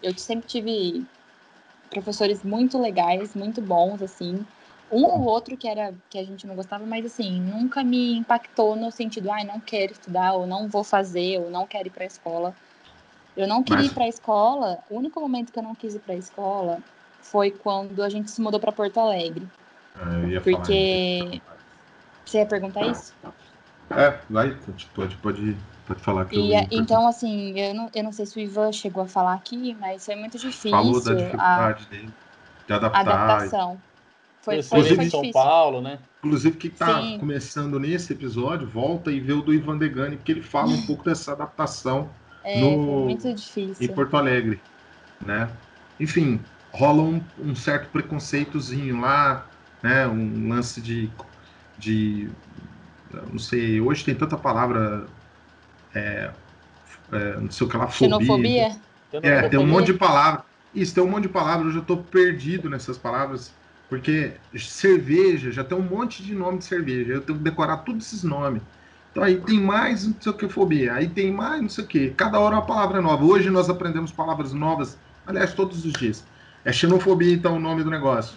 eu 0.00 0.16
sempre 0.16 0.46
tive 0.46 1.04
professores 1.90 2.44
muito 2.44 2.80
legais, 2.80 3.34
muito 3.34 3.60
bons, 3.60 4.00
assim. 4.00 4.46
Um 4.92 5.04
ou 5.04 5.22
outro 5.22 5.56
que 5.56 5.66
era 5.66 5.92
que 6.08 6.18
a 6.18 6.24
gente 6.24 6.46
não 6.46 6.54
gostava, 6.54 6.86
mas 6.86 7.04
assim, 7.04 7.40
nunca 7.40 7.82
me 7.82 8.16
impactou 8.16 8.76
no 8.76 8.92
sentido, 8.92 9.32
ai, 9.32 9.42
ah, 9.42 9.46
não 9.46 9.58
quero 9.58 9.92
estudar, 9.92 10.34
ou 10.34 10.46
não 10.46 10.68
vou 10.68 10.84
fazer, 10.84 11.40
ou 11.40 11.50
não 11.50 11.66
quero 11.66 11.88
ir 11.88 11.90
para 11.90 12.04
a 12.04 12.06
escola. 12.06 12.54
Eu 13.36 13.46
não 13.46 13.62
queria 13.62 13.82
Mas... 13.82 13.92
ir 13.92 13.94
para 13.94 14.04
a 14.04 14.08
escola. 14.08 14.78
O 14.88 14.96
único 14.96 15.20
momento 15.20 15.52
que 15.52 15.58
eu 15.58 15.62
não 15.62 15.74
quis 15.74 15.94
ir 15.94 16.00
para 16.00 16.14
a 16.14 16.18
escola 16.18 16.78
foi 17.20 17.50
quando 17.50 18.02
a 18.02 18.08
gente 18.08 18.30
se 18.30 18.40
mudou 18.40 18.58
para 18.58 18.72
Porto 18.72 18.98
Alegre. 18.98 19.46
Ah, 19.94 20.20
eu 20.22 20.28
ia 20.30 20.40
porque 20.40 21.40
falar 21.44 21.56
você 22.26 22.38
ia 22.38 22.46
perguntar 22.46 22.86
isso? 22.86 23.14
É, 23.90 24.18
vai, 24.28 24.50
pode, 24.90 25.16
pode, 25.16 25.56
pode 25.86 26.00
falar 26.00 26.24
que 26.24 26.36
e, 26.36 26.54
eu 26.54 26.66
Então, 26.72 27.06
assim, 27.06 27.58
eu 27.58 27.72
não, 27.72 27.88
eu 27.94 28.02
não 28.02 28.12
sei 28.12 28.26
se 28.26 28.36
o 28.36 28.40
Ivan 28.40 28.72
chegou 28.72 29.04
a 29.04 29.06
falar 29.06 29.34
aqui, 29.34 29.76
mas 29.80 30.04
foi 30.04 30.16
muito 30.16 30.36
difícil. 30.36 30.70
Falou 30.70 31.00
da 31.00 31.14
dificuldade 31.14 31.86
a, 31.86 31.90
dele, 31.90 32.10
de 32.66 32.72
adaptar. 32.72 33.00
Adaptação. 33.00 33.80
Foi, 34.42 34.62
foi, 34.62 34.82
foi, 34.82 34.96
foi 34.96 35.10
São 35.10 35.30
Paulo, 35.30 35.80
né? 35.80 35.98
Inclusive, 36.18 36.56
que 36.56 36.68
está 36.68 37.00
começando 37.18 37.78
nesse 37.78 38.12
episódio, 38.12 38.66
volta 38.66 39.12
e 39.12 39.20
vê 39.20 39.32
o 39.32 39.42
do 39.42 39.54
Ivan 39.54 39.78
Degani, 39.78 40.16
porque 40.16 40.32
ele 40.32 40.42
fala 40.42 40.68
um 40.68 40.82
pouco 40.86 41.04
dessa 41.04 41.32
adaptação 41.32 42.10
é, 42.46 42.60
no, 42.60 43.04
muito 43.04 43.34
difícil. 43.34 43.84
Em 43.84 43.94
Porto 43.94 44.16
Alegre, 44.16 44.62
né? 45.24 45.50
Enfim, 45.98 46.40
rola 46.72 47.02
um, 47.02 47.20
um, 47.38 47.54
certo 47.54 47.90
preconceitozinho 47.90 49.00
lá, 49.00 49.50
né? 49.82 50.06
Um 50.06 50.48
lance 50.48 50.80
de, 50.80 51.10
de 51.76 52.30
não 53.30 53.38
sei, 53.38 53.80
hoje 53.80 54.04
tem 54.04 54.14
tanta 54.14 54.36
palavra, 54.36 55.08
é, 55.94 56.32
é, 57.12 57.40
não 57.40 57.50
sei 57.50 57.66
o 57.66 57.70
que 57.70 57.76
lá, 57.76 57.88
Xenofobia? 57.88 58.70
Fobia. 59.10 59.28
É, 59.28 59.48
tem 59.48 59.58
um 59.58 59.66
monte 59.66 59.86
de 59.86 59.94
palavra. 59.94 60.44
Isso, 60.74 60.94
tem 60.94 61.02
um 61.02 61.10
monte 61.10 61.22
de 61.22 61.28
palavras, 61.30 61.68
eu 61.68 61.72
já 61.72 61.80
estou 61.80 62.04
perdido 62.04 62.68
nessas 62.68 62.98
palavras, 62.98 63.54
porque 63.88 64.38
cerveja, 64.58 65.50
já 65.50 65.64
tem 65.64 65.76
um 65.76 65.82
monte 65.82 66.22
de 66.22 66.34
nome 66.34 66.58
de 66.58 66.64
cerveja, 66.64 67.14
eu 67.14 67.22
tenho 67.22 67.38
que 67.38 67.44
decorar 67.44 67.78
todos 67.78 68.06
esses 68.06 68.22
nomes. 68.22 68.62
Então 69.16 69.24
aí 69.24 69.40
tem 69.40 69.58
mais 69.58 70.06
não 70.06 70.14
sei 70.20 70.30
o 70.30 70.34
que 70.34 70.46
fobia, 70.46 70.92
aí 70.92 71.08
tem 71.08 71.32
mais 71.32 71.62
não 71.62 71.70
sei 71.70 71.84
o 71.84 71.86
que. 71.86 72.10
Cada 72.10 72.38
hora 72.38 72.56
uma 72.56 72.66
palavra 72.66 73.00
nova. 73.00 73.24
Hoje 73.24 73.48
nós 73.48 73.70
aprendemos 73.70 74.12
palavras 74.12 74.52
novas, 74.52 74.98
aliás, 75.26 75.54
todos 75.54 75.86
os 75.86 75.94
dias. 75.94 76.22
É 76.62 76.70
xenofobia, 76.70 77.32
então, 77.32 77.56
o 77.56 77.58
nome 77.58 77.82
do 77.82 77.90
negócio. 77.90 78.36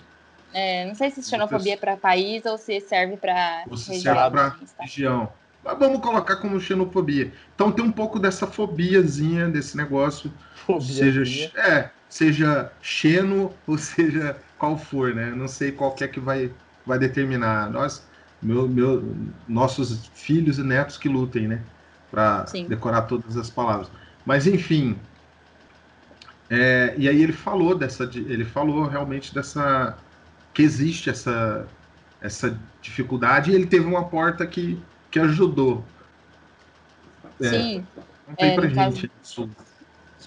É, 0.53 0.85
não 0.85 0.95
sei 0.95 1.11
se 1.11 1.21
xenofobia 1.21 1.73
é 1.73 1.75
para 1.75 1.97
país 1.97 2.45
ou 2.45 2.57
se 2.57 2.79
serve 2.79 3.17
para 3.17 3.65
região. 3.67 4.15
Serve 4.15 4.29
para 4.31 4.55
região. 4.79 5.33
Mas 5.65 5.77
vamos 5.77 5.99
colocar 5.99 6.37
como 6.37 6.57
xenofobia. 6.61 7.33
Então 7.53 7.73
tem 7.73 7.83
um 7.83 7.91
pouco 7.91 8.17
dessa 8.17 8.47
fobiazinha 8.47 9.49
desse 9.49 9.75
negócio. 9.75 10.31
Fobia, 10.55 10.81
seja, 10.81 11.51
é, 11.57 11.89
seja 12.07 12.71
xeno 12.81 13.53
ou 13.67 13.77
seja 13.77 14.37
qual 14.57 14.77
for, 14.77 15.13
né? 15.13 15.33
Não 15.35 15.49
sei 15.49 15.73
qual 15.73 15.93
é 15.99 16.07
que 16.07 16.21
vai, 16.21 16.49
vai 16.85 16.97
determinar. 16.97 17.69
Nós 17.69 18.07
meu, 18.41 18.67
meu, 18.67 19.15
nossos 19.47 20.07
filhos 20.13 20.57
e 20.57 20.63
netos 20.63 20.97
que 20.97 21.09
lutem, 21.09 21.47
né? 21.47 21.61
Para 22.09 22.45
decorar 22.67 23.03
todas 23.03 23.37
as 23.37 23.49
palavras. 23.49 23.89
Mas 24.25 24.47
enfim, 24.47 24.97
é, 26.49 26.95
e 26.97 27.07
aí 27.07 27.21
ele 27.21 27.33
falou 27.33 27.75
dessa, 27.75 28.03
ele 28.15 28.43
falou 28.43 28.87
realmente 28.87 29.33
dessa 29.33 29.97
que 30.53 30.63
existe 30.63 31.09
essa 31.09 31.67
essa 32.21 32.57
dificuldade 32.81 33.51
e 33.51 33.55
ele 33.55 33.65
teve 33.65 33.85
uma 33.85 34.05
porta 34.05 34.45
que, 34.45 34.81
que 35.09 35.19
ajudou. 35.19 35.83
É, 37.41 37.49
Sim. 37.49 37.87
É, 38.37 38.55
pra 38.55 38.67
gente 38.67 39.07
caso... 39.07 39.49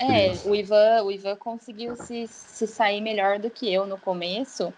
É, 0.01 0.33
o 0.47 0.55
Ivan, 0.55 1.03
o 1.03 1.13
Ivan 1.13 1.37
conseguiu 1.37 1.95
se, 1.97 2.27
se 2.27 2.67
sair 2.67 3.03
melhor 3.03 3.39
do 3.39 3.51
que 3.51 3.71
eu 3.71 3.87
no 3.87 3.99
começo, 3.99 4.73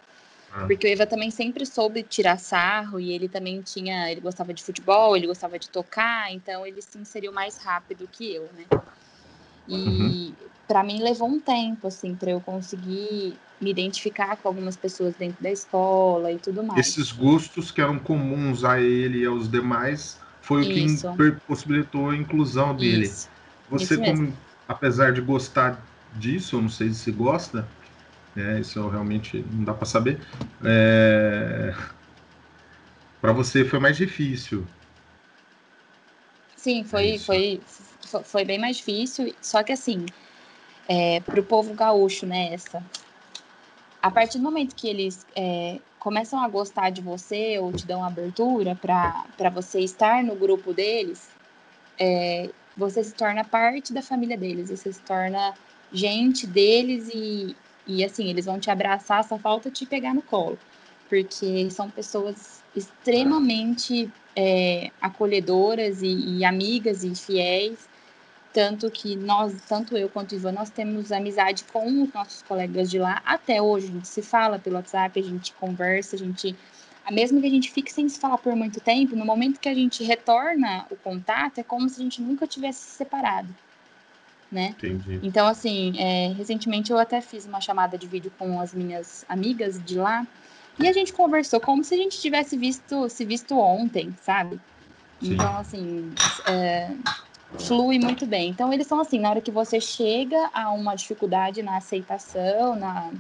ah. 0.55 0.67
Porque 0.67 0.87
o 0.87 0.91
Eva 0.91 1.05
também 1.05 1.31
sempre 1.33 1.67
soube 1.67 2.05
tirar 2.05 2.39
sarro 2.39 3.01
e 3.01 3.13
ele 3.13 3.29
também 3.29 3.61
tinha, 3.61 4.11
ele 4.11 4.21
gostava 4.21 4.55
de 4.55 4.63
futebol, 4.63 5.17
ele 5.17 5.27
gostava 5.27 5.59
de 5.59 5.69
tocar, 5.69 6.33
então 6.33 6.65
ele 6.65 6.81
se 6.81 6.97
inseriu 6.97 7.33
mais 7.33 7.59
rápido 7.59 8.09
que 8.11 8.33
eu, 8.33 8.49
né? 8.55 8.65
E 9.67 9.75
uhum. 9.75 10.35
para 10.69 10.85
mim 10.85 11.03
levou 11.03 11.29
um 11.29 11.41
tempo 11.41 11.89
assim 11.89 12.15
para 12.15 12.31
eu 12.31 12.41
conseguir 12.41 13.37
me 13.61 13.71
identificar 13.71 14.37
com 14.37 14.47
algumas 14.47 14.77
pessoas 14.77 15.15
dentro 15.17 15.43
da 15.43 15.51
escola 15.51 16.31
e 16.31 16.39
tudo 16.39 16.63
mais. 16.63 16.87
Esses 16.87 17.11
gostos 17.11 17.73
que 17.73 17.81
eram 17.81 17.99
comuns 17.99 18.63
a 18.63 18.81
ele 18.81 19.23
e 19.23 19.27
aos 19.27 19.51
demais 19.51 20.19
foi 20.41 20.67
Isso. 20.67 21.11
o 21.11 21.17
que 21.17 21.33
possibilitou 21.49 22.11
a 22.11 22.17
inclusão 22.17 22.77
dele. 22.77 23.07
Isso. 23.07 23.29
Você, 23.71 23.95
Isso 23.95 24.05
como, 24.05 24.33
apesar 24.69 25.13
de 25.13 25.21
gostar 25.21 25.83
disso, 26.15 26.57
eu 26.57 26.63
não 26.63 26.69
sei 26.69 26.93
se 26.93 27.11
gosta, 27.11 27.67
né? 28.35 28.61
Isso 28.61 28.89
realmente 28.89 29.45
não 29.53 29.65
dá 29.65 29.75
para 29.75 29.87
saber. 29.87 30.21
É... 30.65 31.75
Para 33.21 33.33
você 33.33 33.65
foi 33.65 33.79
mais 33.79 33.97
difícil. 33.97 34.67
Sim, 36.57 36.85
foi, 36.85 37.19
foi, 37.19 37.61
foi 38.25 38.45
bem 38.45 38.59
mais 38.59 38.77
difícil. 38.77 39.35
Só 39.41 39.63
que 39.63 39.73
assim, 39.73 40.07
é, 40.89 41.21
para 41.21 41.41
o 41.41 41.45
povo 41.45 41.75
gaúcho, 41.75 42.27
né? 42.27 42.53
Essa, 42.53 42.83
a 44.03 44.11
partir 44.11 44.39
do 44.39 44.45
momento 44.45 44.75
que 44.75 44.89
eles 44.89 45.27
é, 45.35 45.79
começam 45.99 46.39
a 46.43 46.49
gostar 46.49 46.91
de 46.91 47.01
você 47.01 47.59
ou 47.59 47.73
te 47.73 47.87
dão 47.87 48.05
abertura 48.05 48.75
para 48.75 49.51
você 49.51 49.81
estar 49.81 50.23
no 50.23 50.35
grupo 50.35 50.75
deles, 50.75 51.31
é, 51.99 52.51
você 52.77 53.03
se 53.03 53.15
torna 53.15 53.45
parte 53.45 53.93
da 53.93 54.03
família 54.03 54.37
deles, 54.37 54.69
você 54.69 54.93
se 54.93 55.01
torna 55.01 55.55
gente 55.91 56.47
deles 56.47 57.09
e, 57.15 57.57
e 57.87 58.05
assim, 58.05 58.29
eles 58.29 58.47
vão 58.47 58.59
te 58.59 58.71
abraçar, 58.71 59.25
só 59.25 59.39
falta 59.39 59.71
te 59.71 59.85
pegar 59.87 60.15
no 60.15 60.23
colo. 60.23 60.59
Porque 61.09 61.71
são 61.71 61.91
pessoas 61.91 62.63
extremamente 62.75 64.11
é, 64.35 64.91
acolhedoras 65.01 66.03
e, 66.03 66.39
e, 66.39 66.45
amigas 66.45 67.05
e 67.05 67.15
fiéis. 67.15 67.89
Tanto 68.53 68.91
que 68.91 69.17
nós, 69.17 69.53
tanto 69.69 69.97
eu 69.97 70.09
quanto 70.09 70.33
o 70.33 70.37
Ivan, 70.37 70.53
nós 70.53 70.71
temos 70.71 71.11
amizade 71.13 71.65
com 71.65 72.03
os 72.03 72.13
nossos 72.13 72.43
colegas 72.43 72.91
de 72.91 72.99
lá. 72.99 73.21
Até 73.25 73.61
hoje, 73.61 73.89
a 73.89 73.91
gente 73.91 74.09
se 74.09 74.23
fala 74.23 74.59
pelo 74.59 74.77
WhatsApp, 74.77 75.19
a 75.19 75.23
gente 75.23 75.53
conversa, 75.55 76.17
a 76.17 76.19
gente. 76.19 76.57
Mesmo 77.11 77.39
que 77.39 77.47
a 77.47 77.51
gente 77.51 77.71
fique 77.71 77.93
sem 77.93 78.09
se 78.09 78.19
falar 78.19 78.39
por 78.39 78.57
muito 78.57 78.81
tempo, 78.81 79.15
no 79.15 79.27
momento 79.27 79.61
que 79.61 79.69
a 79.69 79.75
gente 79.75 80.03
retorna 80.03 80.87
o 80.91 80.97
contato, 80.97 81.59
é 81.59 81.63
como 81.63 81.87
se 81.87 82.01
a 82.01 82.03
gente 82.03 82.23
nunca 82.23 82.47
tivesse 82.47 82.81
se 82.81 82.97
separado 82.97 83.55
né? 84.55 84.75
Entendi. 84.79 85.19
Então, 85.21 85.49
assim, 85.49 85.93
é, 85.99 86.29
recentemente 86.29 86.93
eu 86.93 86.99
até 86.99 87.21
fiz 87.21 87.45
uma 87.45 87.61
chamada 87.61 87.99
de 87.99 88.07
vídeo 88.07 88.33
com 88.39 88.61
as 88.61 88.73
minhas 88.73 89.25
amigas 89.29 89.83
de 89.85 89.99
lá 89.99 90.25
e 90.79 90.89
a 90.89 90.93
gente 90.93 91.13
conversou 91.13 91.61
como 91.61 91.83
se 91.83 91.95
a 91.95 91.99
gente 91.99 92.21
tivesse 92.21 92.57
visto 92.57 93.09
se 93.09 93.25
visto 93.25 93.59
ontem, 93.59 94.15
sabe? 94.23 94.61
Sim. 95.21 95.35
Então, 95.35 95.57
assim, 95.59 96.13
é, 96.47 96.91
flui 97.59 97.99
muito 97.99 98.25
bem. 98.27 98.51
Então, 98.51 98.73
eles 98.73 98.87
são 98.87 99.01
assim, 99.01 99.19
na 99.19 99.31
hora 99.31 99.41
que 99.41 99.51
você 99.51 99.81
chega 99.81 100.51
a 100.55 100.71
uma 100.71 100.95
dificuldade 100.95 101.63
na 101.63 101.77
aceitação, 101.77 102.77
na, 102.77 103.11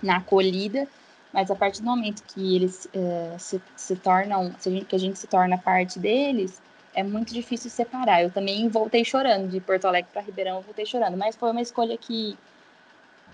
na 0.00 0.16
acolhida, 0.18 0.86
mas 1.32 1.50
a 1.50 1.56
partir 1.56 1.80
do 1.80 1.86
momento 1.86 2.22
que 2.32 2.54
eles 2.54 2.88
é, 2.92 3.36
se, 3.38 3.60
se 3.76 3.96
tornam, 3.96 4.52
que 4.88 4.94
a 4.94 4.98
gente 4.98 5.18
se 5.18 5.26
torna 5.26 5.58
parte 5.58 5.98
deles, 5.98 6.60
é 6.94 7.02
muito 7.02 7.34
difícil 7.34 7.70
separar. 7.70 8.22
Eu 8.22 8.30
também 8.30 8.68
voltei 8.68 9.04
chorando 9.04 9.48
de 9.48 9.60
Porto 9.60 9.86
Alegre 9.86 10.10
para 10.12 10.22
Ribeirão, 10.22 10.56
eu 10.56 10.62
voltei 10.62 10.86
chorando, 10.86 11.16
mas 11.16 11.36
foi 11.36 11.50
uma 11.50 11.60
escolha 11.60 11.96
que 11.98 12.36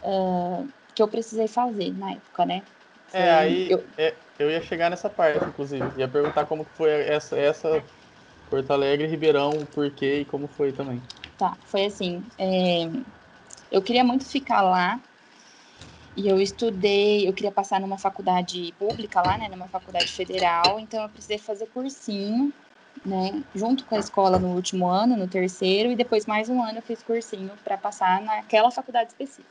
uh, 0.03 0.67
que 0.95 1.03
eu 1.03 1.09
precisei 1.09 1.47
fazer 1.47 1.93
na 1.97 2.13
época, 2.13 2.47
né? 2.47 2.63
É, 3.13 3.21
foi, 3.21 3.21
é, 3.21 3.35
aí 3.35 3.71
eu... 3.71 3.85
É, 3.99 4.15
eu 4.39 4.51
ia 4.51 4.63
chegar 4.63 4.91
nessa 4.91 5.11
parte, 5.11 5.45
inclusive, 5.45 5.85
ia 5.99 6.09
perguntar 6.09 6.47
como 6.47 6.65
foi 6.65 6.91
essa 6.91 7.39
essa 7.39 7.83
Porto 8.49 8.71
Alegre, 8.73 9.07
Ribeirão, 9.07 9.51
o 9.51 9.67
porquê 9.67 10.21
e 10.21 10.25
como 10.25 10.49
foi 10.49 10.73
também. 10.73 11.01
Tá, 11.39 11.57
foi 11.67 11.85
assim, 11.85 12.23
é, 12.39 12.89
eu 13.71 13.83
queria 13.83 14.03
muito 14.03 14.25
ficar 14.25 14.63
lá, 14.63 14.99
E 16.17 16.29
eu 16.29 16.41
estudei, 16.41 17.29
eu 17.29 17.33
queria 17.33 17.53
passar 17.53 17.81
numa 17.81 17.97
faculdade 17.97 18.75
pública 18.79 19.23
lá, 19.23 19.39
né, 19.39 19.49
numa 19.49 19.69
faculdade 19.69 20.09
federal, 20.09 20.79
então 20.81 21.03
eu 21.03 21.09
precisei 21.09 21.39
fazer 21.39 21.67
cursinho, 21.67 22.53
né, 23.05 23.43
junto 23.55 23.85
com 23.85 23.95
a 23.95 23.99
escola 23.99 24.39
no 24.39 24.55
último 24.55 24.87
ano, 24.89 25.17
no 25.17 25.29
terceiro, 25.29 25.91
e 25.91 25.97
depois 25.97 26.27
mais 26.27 26.49
um 26.49 26.63
ano 26.63 26.79
eu 26.79 26.83
fiz 26.83 27.03
cursinho 27.03 27.51
para 27.65 27.77
passar 27.77 28.21
naquela 28.23 28.71
faculdade 28.71 29.11
específica. 29.11 29.49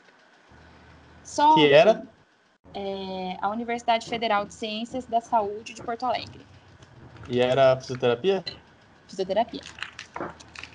Só 1.24 1.54
que 1.54 1.72
era 1.72 2.02
é, 2.74 3.36
a 3.40 3.48
Universidade 3.50 4.06
Federal 4.06 4.46
de 4.46 4.54
Ciências 4.54 5.06
da 5.06 5.20
Saúde 5.20 5.74
de 5.74 5.82
Porto 5.82 6.04
Alegre. 6.04 6.46
E 7.28 7.40
era 7.40 7.76
fisioterapia? 7.80 8.44
Fisioterapia. 9.08 9.62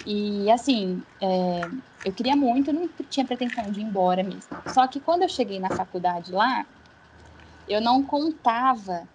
E 0.06 0.50
assim, 0.52 1.02
é, 1.20 1.70
eu 2.04 2.14
queria 2.14 2.36
muito, 2.36 2.72
não 2.72 2.88
tinha 3.10 3.26
pretensão 3.26 3.72
de 3.72 3.80
ir 3.80 3.84
embora 3.84 4.24
mesmo. 4.24 4.52
Só 4.68 4.88
que 4.88 5.00
quando 5.00 5.24
eu 5.24 5.30
cheguei 5.30 5.60
na 5.60 5.72
faculdade 5.72 6.32
lá, 6.32 6.66
eu 7.68 7.82
não 7.82 8.04
contava 8.04 9.08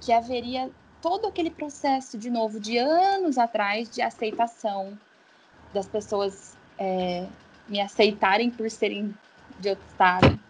que 0.00 0.12
haveria 0.12 0.70
todo 1.04 1.26
aquele 1.26 1.50
processo 1.50 2.16
de 2.16 2.30
novo 2.30 2.58
de 2.58 2.78
anos 2.78 3.36
atrás 3.36 3.90
de 3.90 4.00
aceitação 4.00 4.98
das 5.70 5.86
pessoas 5.86 6.56
é, 6.78 7.26
me 7.68 7.78
aceitarem 7.78 8.50
por 8.50 8.70
serem 8.70 9.14
de 9.60 9.68
outro 9.68 9.84
estado. 9.86 10.40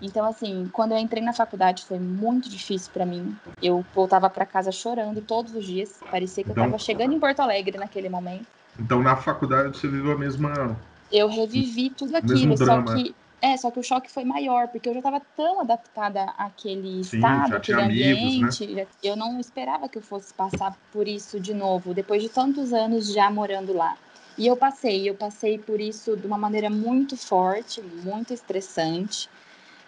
Então, 0.00 0.26
assim, 0.26 0.68
quando 0.72 0.90
eu 0.90 0.98
entrei 0.98 1.22
na 1.22 1.32
faculdade 1.32 1.84
foi 1.84 2.00
muito 2.00 2.48
difícil 2.48 2.90
para 2.92 3.06
mim. 3.06 3.36
Eu 3.62 3.86
voltava 3.94 4.28
para 4.28 4.44
casa 4.44 4.72
chorando 4.72 5.20
todos 5.20 5.54
os 5.54 5.64
dias. 5.64 6.00
Parecia 6.10 6.42
que 6.42 6.50
eu 6.50 6.54
estava 6.54 6.76
chegando 6.76 7.14
em 7.14 7.20
Porto 7.20 7.38
Alegre 7.38 7.78
naquele 7.78 8.08
momento. 8.08 8.46
Então, 8.80 9.00
na 9.00 9.14
faculdade 9.14 9.78
você 9.78 9.86
viveu 9.86 10.10
a 10.10 10.18
mesma. 10.18 10.76
Eu 11.12 11.28
revivi 11.28 11.88
tudo 11.88 12.16
aquilo, 12.16 12.58
só 12.58 12.82
que 12.82 13.14
é, 13.42 13.56
só 13.56 13.72
que 13.72 13.80
o 13.80 13.82
choque 13.82 14.08
foi 14.08 14.24
maior, 14.24 14.68
porque 14.68 14.88
eu 14.88 14.92
já 14.92 15.00
estava 15.00 15.20
tão 15.36 15.60
adaptada 15.60 16.26
àquele 16.38 17.02
Sim, 17.02 17.16
estado, 17.18 17.56
àquele 17.56 17.82
ambiente. 17.82 18.62
Amigos, 18.62 18.76
né? 18.76 18.86
Eu 19.02 19.16
não 19.16 19.40
esperava 19.40 19.88
que 19.88 19.98
eu 19.98 20.02
fosse 20.02 20.32
passar 20.32 20.78
por 20.92 21.08
isso 21.08 21.40
de 21.40 21.52
novo, 21.52 21.92
depois 21.92 22.22
de 22.22 22.28
tantos 22.28 22.72
anos 22.72 23.12
já 23.12 23.28
morando 23.28 23.72
lá. 23.72 23.96
E 24.38 24.46
eu 24.46 24.56
passei, 24.56 25.10
eu 25.10 25.16
passei 25.16 25.58
por 25.58 25.80
isso 25.80 26.16
de 26.16 26.24
uma 26.24 26.38
maneira 26.38 26.70
muito 26.70 27.16
forte, 27.16 27.82
muito 27.82 28.32
estressante. 28.32 29.28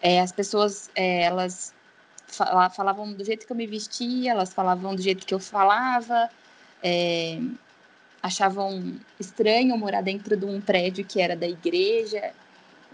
É, 0.03 0.21
as 0.21 0.33
pessoas, 0.33 0.91
é, 0.97 1.23
elas 1.23 1.73
falavam 2.75 3.13
do 3.13 3.25
jeito 3.25 3.47
que 3.47 3.53
eu 3.53 3.57
me 3.57 3.69
vestia, 3.69 4.33
elas 4.33 4.53
falavam 4.53 4.97
do 4.97 5.01
jeito 5.01 5.25
que 5.25 5.33
eu 5.33 5.39
falava. 5.39 6.29
É, 6.83 7.39
achavam 8.21 8.97
estranho 9.21 9.79
morar 9.79 10.03
dentro 10.03 10.37
de 10.37 10.45
um 10.45 10.61
prédio 10.61 11.05
que 11.05 11.21
era 11.21 11.37
da 11.37 11.47
igreja. 11.47 12.33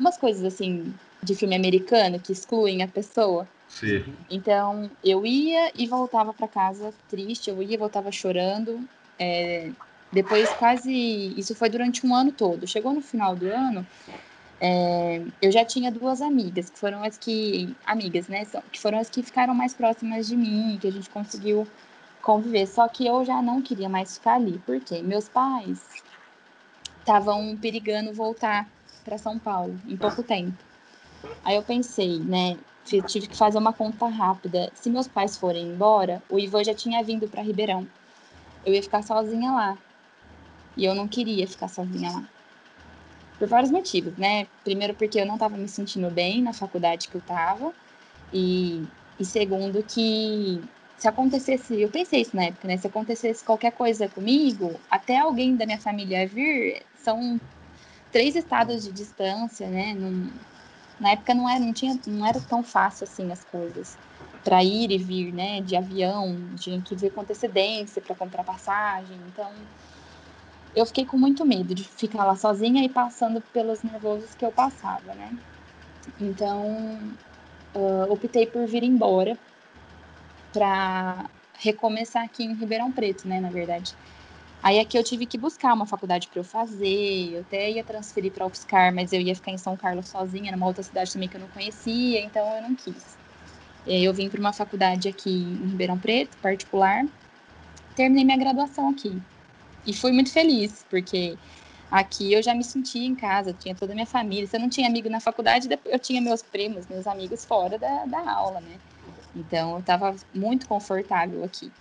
Umas 0.00 0.16
coisas 0.16 0.42
assim 0.42 0.94
de 1.22 1.34
filme 1.34 1.54
americano 1.54 2.18
que 2.18 2.32
excluem 2.32 2.82
a 2.82 2.88
pessoa. 2.88 3.46
Sim. 3.68 4.02
Então, 4.30 4.90
eu 5.04 5.26
ia 5.26 5.70
e 5.76 5.86
voltava 5.86 6.32
para 6.32 6.48
casa 6.48 6.94
triste, 7.08 7.50
eu 7.50 7.62
ia 7.62 7.74
e 7.74 7.76
voltava 7.76 8.10
chorando. 8.10 8.80
É, 9.18 9.70
depois, 10.10 10.48
quase. 10.54 10.90
Isso 11.36 11.54
foi 11.54 11.68
durante 11.68 12.06
um 12.06 12.14
ano 12.14 12.32
todo. 12.32 12.66
Chegou 12.66 12.94
no 12.94 13.02
final 13.02 13.36
do 13.36 13.46
ano, 13.46 13.86
é, 14.58 15.22
eu 15.42 15.52
já 15.52 15.64
tinha 15.64 15.92
duas 15.92 16.22
amigas, 16.22 16.70
que 16.70 16.78
foram 16.78 17.02
as 17.04 17.18
que. 17.18 17.76
Amigas, 17.84 18.26
né? 18.26 18.46
Que 18.72 18.80
foram 18.80 18.98
as 18.98 19.10
que 19.10 19.22
ficaram 19.22 19.54
mais 19.54 19.74
próximas 19.74 20.26
de 20.26 20.36
mim, 20.36 20.78
que 20.80 20.88
a 20.88 20.92
gente 20.92 21.10
conseguiu 21.10 21.68
conviver. 22.22 22.66
Só 22.66 22.88
que 22.88 23.06
eu 23.06 23.22
já 23.22 23.42
não 23.42 23.60
queria 23.60 23.88
mais 23.88 24.16
ficar 24.16 24.36
ali, 24.36 24.60
porque 24.64 25.02
meus 25.02 25.28
pais 25.28 25.78
estavam 27.00 27.56
perigando 27.56 28.12
voltar 28.12 28.66
para 29.10 29.18
São 29.18 29.36
Paulo 29.40 29.76
em 29.88 29.96
pouco 29.96 30.22
tempo. 30.22 30.56
Aí 31.44 31.56
eu 31.56 31.62
pensei, 31.62 32.20
né? 32.20 32.56
Tive 32.84 33.26
que 33.26 33.36
fazer 33.36 33.58
uma 33.58 33.72
conta 33.72 34.06
rápida. 34.06 34.70
Se 34.74 34.88
meus 34.88 35.08
pais 35.08 35.36
forem 35.36 35.66
embora, 35.66 36.22
o 36.30 36.38
Ivan 36.38 36.62
já 36.62 36.74
tinha 36.74 37.02
vindo 37.02 37.28
para 37.28 37.42
Ribeirão. 37.42 37.86
Eu 38.64 38.72
ia 38.72 38.82
ficar 38.82 39.02
sozinha 39.02 39.50
lá. 39.50 39.78
E 40.76 40.84
eu 40.84 40.94
não 40.94 41.08
queria 41.08 41.46
ficar 41.46 41.68
sozinha 41.68 42.10
lá. 42.10 42.24
Por 43.38 43.48
vários 43.48 43.70
motivos, 43.70 44.16
né? 44.16 44.46
Primeiro, 44.62 44.94
porque 44.94 45.20
eu 45.20 45.26
não 45.26 45.34
estava 45.34 45.56
me 45.56 45.68
sentindo 45.68 46.08
bem 46.10 46.40
na 46.40 46.52
faculdade 46.52 47.08
que 47.08 47.16
eu 47.16 47.20
estava. 47.20 47.72
E, 48.32 48.84
e 49.18 49.24
segundo, 49.24 49.82
que 49.82 50.60
se 50.96 51.08
acontecesse, 51.08 51.80
eu 51.80 51.88
pensei 51.88 52.22
isso 52.22 52.36
na 52.36 52.44
época, 52.44 52.68
né? 52.68 52.76
Se 52.76 52.86
acontecesse 52.86 53.44
qualquer 53.44 53.72
coisa 53.72 54.08
comigo, 54.08 54.78
até 54.90 55.18
alguém 55.18 55.56
da 55.56 55.66
minha 55.66 55.80
família 55.80 56.26
vir, 56.26 56.82
são 56.96 57.40
três 58.12 58.36
estados 58.36 58.82
de 58.82 58.92
distância, 58.92 59.68
né? 59.68 59.94
Na 60.98 61.12
época 61.12 61.34
não 61.34 61.48
era, 61.48 61.60
não 61.60 61.72
tinha, 61.72 61.98
não 62.06 62.26
era 62.26 62.40
tão 62.40 62.62
fácil 62.62 63.04
assim 63.04 63.32
as 63.32 63.42
coisas 63.44 63.96
para 64.44 64.62
ir 64.64 64.90
e 64.90 64.98
vir, 64.98 65.32
né? 65.32 65.60
De 65.60 65.76
avião, 65.76 66.38
tinha 66.56 66.80
que 66.80 66.94
ver 66.94 67.10
com 67.10 67.20
antecedência 67.20 68.00
para 68.00 68.14
comprar 68.14 68.44
passagem. 68.44 69.16
Então, 69.28 69.52
eu 70.74 70.86
fiquei 70.86 71.04
com 71.04 71.18
muito 71.18 71.44
medo 71.44 71.74
de 71.74 71.84
ficar 71.84 72.24
lá 72.24 72.36
sozinha 72.36 72.84
e 72.84 72.88
passando 72.88 73.40
pelos 73.52 73.82
nervosos 73.82 74.34
que 74.34 74.44
eu 74.44 74.52
passava, 74.52 75.14
né? 75.14 75.32
Então, 76.18 77.00
uh, 77.74 78.10
optei 78.10 78.46
por 78.46 78.66
vir 78.66 78.82
embora 78.82 79.36
para 80.52 81.28
recomeçar 81.58 82.24
aqui 82.24 82.44
em 82.44 82.54
Ribeirão 82.54 82.90
Preto, 82.90 83.28
né, 83.28 83.40
na 83.40 83.50
verdade. 83.50 83.94
Aí 84.62 84.78
aqui 84.78 84.98
eu 84.98 85.02
tive 85.02 85.24
que 85.24 85.38
buscar 85.38 85.72
uma 85.72 85.86
faculdade 85.86 86.28
para 86.28 86.38
eu 86.38 86.44
fazer, 86.44 87.32
eu 87.32 87.40
até 87.40 87.70
ia 87.70 87.82
transferir 87.82 88.30
para 88.30 88.46
UFSCar, 88.46 88.94
mas 88.94 89.10
eu 89.12 89.20
ia 89.20 89.34
ficar 89.34 89.52
em 89.52 89.58
São 89.58 89.74
Carlos 89.74 90.08
sozinha, 90.08 90.52
numa 90.52 90.66
outra 90.66 90.82
cidade 90.82 91.12
também 91.12 91.28
que 91.28 91.36
eu 91.36 91.40
não 91.40 91.48
conhecia, 91.48 92.20
então 92.20 92.46
eu 92.56 92.62
não 92.62 92.74
quis. 92.74 93.16
Eu 93.86 94.12
vim 94.12 94.28
para 94.28 94.38
uma 94.38 94.52
faculdade 94.52 95.08
aqui 95.08 95.30
em 95.30 95.68
Ribeirão 95.68 95.98
Preto, 95.98 96.36
particular, 96.42 97.06
terminei 97.96 98.24
minha 98.24 98.36
graduação 98.36 98.90
aqui. 98.90 99.20
E 99.86 99.94
fui 99.94 100.12
muito 100.12 100.30
feliz, 100.30 100.84
porque 100.90 101.38
aqui 101.90 102.30
eu 102.30 102.42
já 102.42 102.54
me 102.54 102.62
sentia 102.62 103.06
em 103.06 103.14
casa, 103.14 103.54
tinha 103.54 103.74
toda 103.74 103.92
a 103.92 103.94
minha 103.94 104.06
família. 104.06 104.46
Se 104.46 104.56
eu 104.56 104.60
não 104.60 104.68
tinha 104.68 104.86
amigo 104.86 105.08
na 105.08 105.20
faculdade, 105.20 105.68
eu 105.86 105.98
tinha 105.98 106.20
meus 106.20 106.42
primos, 106.42 106.86
meus 106.86 107.06
amigos 107.06 107.46
fora 107.46 107.78
da, 107.78 108.04
da 108.04 108.30
aula, 108.30 108.60
né? 108.60 108.78
Então 109.34 109.72
eu 109.72 109.78
estava 109.80 110.14
muito 110.34 110.68
confortável 110.68 111.42
aqui. 111.42 111.72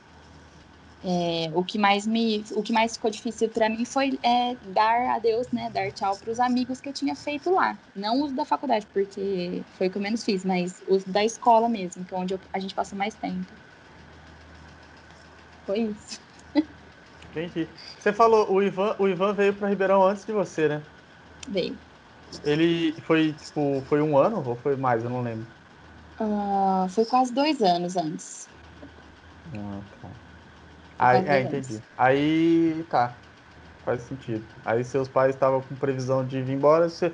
É, 1.02 1.50
o 1.54 1.64
que 1.64 1.78
mais 1.78 2.06
me, 2.06 2.44
o 2.52 2.62
que 2.62 2.74
mais 2.74 2.94
ficou 2.94 3.10
difícil 3.10 3.48
para 3.50 3.70
mim 3.70 3.86
foi 3.86 4.20
é, 4.22 4.56
dar 4.74 5.16
adeus, 5.16 5.48
né, 5.50 5.70
dar 5.70 5.90
tchau 5.94 6.18
para 6.18 6.30
os 6.30 6.40
amigos 6.42 6.82
que 6.82 6.90
eu 6.90 6.94
tinha 6.94 7.16
feito 7.16 7.50
lá, 7.52 7.78
não 7.96 8.22
os 8.24 8.34
da 8.34 8.44
faculdade, 8.44 8.86
porque 8.94 9.64
foi 9.78 9.88
o 9.88 9.92
que 9.92 9.98
eu 9.98 10.02
menos 10.02 10.26
fiz, 10.26 10.44
mas 10.44 10.84
os 10.90 11.06
da 11.06 11.24
escola 11.24 11.70
mesmo, 11.70 12.04
que 12.04 12.14
é 12.14 12.18
onde 12.18 12.34
eu, 12.34 12.40
a 12.52 12.60
gente 12.60 12.76
passa 12.76 12.98
mais 12.98 13.14
tempo. 13.16 13.46
Foi 15.66 15.80
isso. 15.80 16.20
Entendi. 17.32 17.68
Você 17.98 18.12
falou, 18.12 18.52
o 18.52 18.62
Ivan, 18.62 18.96
o 19.00 19.08
Ivan 19.08 19.34
veio 19.34 19.54
para 19.54 19.70
Ribeirão 19.70 20.04
antes 20.04 20.26
de 20.26 20.34
você, 20.34 20.68
né? 20.68 20.82
Veio. 21.48 21.78
Ele 22.44 22.92
foi 23.02 23.34
tipo, 23.34 23.82
foi 23.88 24.02
um 24.02 24.18
ano 24.18 24.44
ou 24.46 24.56
foi 24.58 24.76
mais? 24.76 25.04
Eu 25.04 25.10
não 25.10 25.22
lembro. 25.22 25.48
Uh, 26.20 26.90
foi 26.90 27.06
quase 27.06 27.34
dois 27.34 27.62
anos 27.62 27.96
antes. 27.96 28.50
Ah, 29.54 29.82
tá. 30.02 30.19
Aí, 31.00 31.26
é, 31.28 31.42
entendi. 31.42 31.82
Aí 31.98 32.84
tá. 32.90 33.16
Faz 33.86 34.02
sentido. 34.02 34.44
Aí 34.66 34.84
seus 34.84 35.08
pais 35.08 35.34
estavam 35.34 35.62
com 35.62 35.76
previsão 35.76 36.26
de 36.26 36.42
vir 36.42 36.54
embora. 36.54 36.90
Você... 36.90 37.12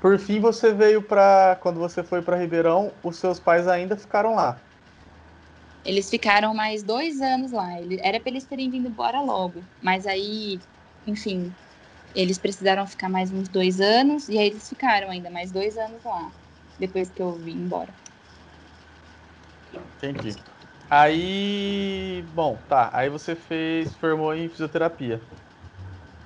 Por 0.00 0.18
fim, 0.18 0.40
você 0.40 0.72
veio 0.72 1.02
para 1.02 1.58
Quando 1.62 1.78
você 1.78 2.02
foi 2.02 2.22
para 2.22 2.36
Ribeirão, 2.36 2.92
os 3.02 3.16
seus 3.16 3.38
pais 3.38 3.68
ainda 3.68 3.96
ficaram 3.96 4.34
lá. 4.34 4.58
Eles 5.84 6.10
ficaram 6.10 6.54
mais 6.54 6.82
dois 6.82 7.20
anos 7.20 7.52
lá. 7.52 7.68
Era 8.00 8.18
para 8.18 8.30
eles 8.30 8.44
terem 8.44 8.70
vindo 8.70 8.88
embora 8.88 9.20
logo. 9.20 9.62
Mas 9.80 10.06
aí, 10.06 10.58
enfim, 11.06 11.54
eles 12.14 12.38
precisaram 12.38 12.86
ficar 12.86 13.08
mais 13.08 13.30
uns 13.30 13.48
dois 13.48 13.80
anos. 13.80 14.28
E 14.28 14.38
aí 14.38 14.48
eles 14.48 14.68
ficaram 14.68 15.10
ainda 15.10 15.30
mais 15.30 15.52
dois 15.52 15.76
anos 15.76 16.02
lá. 16.02 16.32
Depois 16.78 17.10
que 17.10 17.22
eu 17.22 17.32
vim 17.36 17.58
embora. 17.58 17.94
Entendi. 19.96 20.55
Aí, 20.88 22.22
bom, 22.32 22.56
tá. 22.68 22.90
Aí 22.92 23.10
você 23.10 23.34
fez, 23.34 23.94
formou 23.96 24.34
em 24.34 24.48
fisioterapia. 24.48 25.20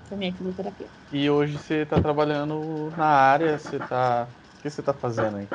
Formei 0.08 0.28
em 0.28 0.32
fisioterapia. 0.32 0.88
E 1.10 1.30
hoje 1.30 1.58
você 1.58 1.86
tá 1.86 2.00
trabalhando 2.00 2.92
na 2.96 3.06
área, 3.06 3.58
você 3.58 3.78
tá. 3.78 4.28
O 4.58 4.62
que 4.62 4.70
você 4.70 4.82
tá 4.82 4.92
fazendo 4.92 5.38
aí? 5.38 5.48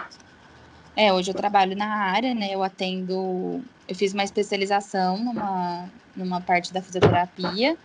É, 0.95 1.13
hoje 1.13 1.29
eu 1.29 1.35
trabalho 1.35 1.75
na 1.75 1.85
área, 1.85 2.33
né? 2.33 2.53
Eu 2.53 2.63
atendo. 2.63 3.61
Eu 3.87 3.95
fiz 3.95 4.13
uma 4.13 4.23
especialização 4.23 5.17
numa, 5.17 5.89
numa 6.15 6.41
parte 6.41 6.73
da 6.73 6.81
fisioterapia, 6.81 7.77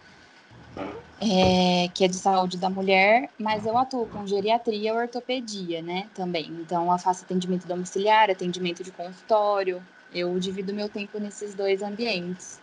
é, 1.20 1.88
que 1.88 2.04
é 2.04 2.08
de 2.08 2.16
saúde 2.16 2.56
da 2.56 2.70
mulher, 2.70 3.28
mas 3.38 3.66
eu 3.66 3.76
atuo 3.76 4.06
com 4.06 4.26
geriatria 4.26 4.90
e 4.90 4.92
ortopedia, 4.92 5.82
né? 5.82 6.08
Também. 6.14 6.46
Então, 6.48 6.90
eu 6.90 6.98
faço 6.98 7.24
atendimento 7.24 7.66
domiciliar, 7.66 8.30
atendimento 8.30 8.82
de 8.82 8.90
consultório, 8.90 9.82
eu 10.12 10.38
divido 10.38 10.72
meu 10.72 10.88
tempo 10.88 11.18
nesses 11.18 11.54
dois 11.54 11.82
ambientes 11.82 12.58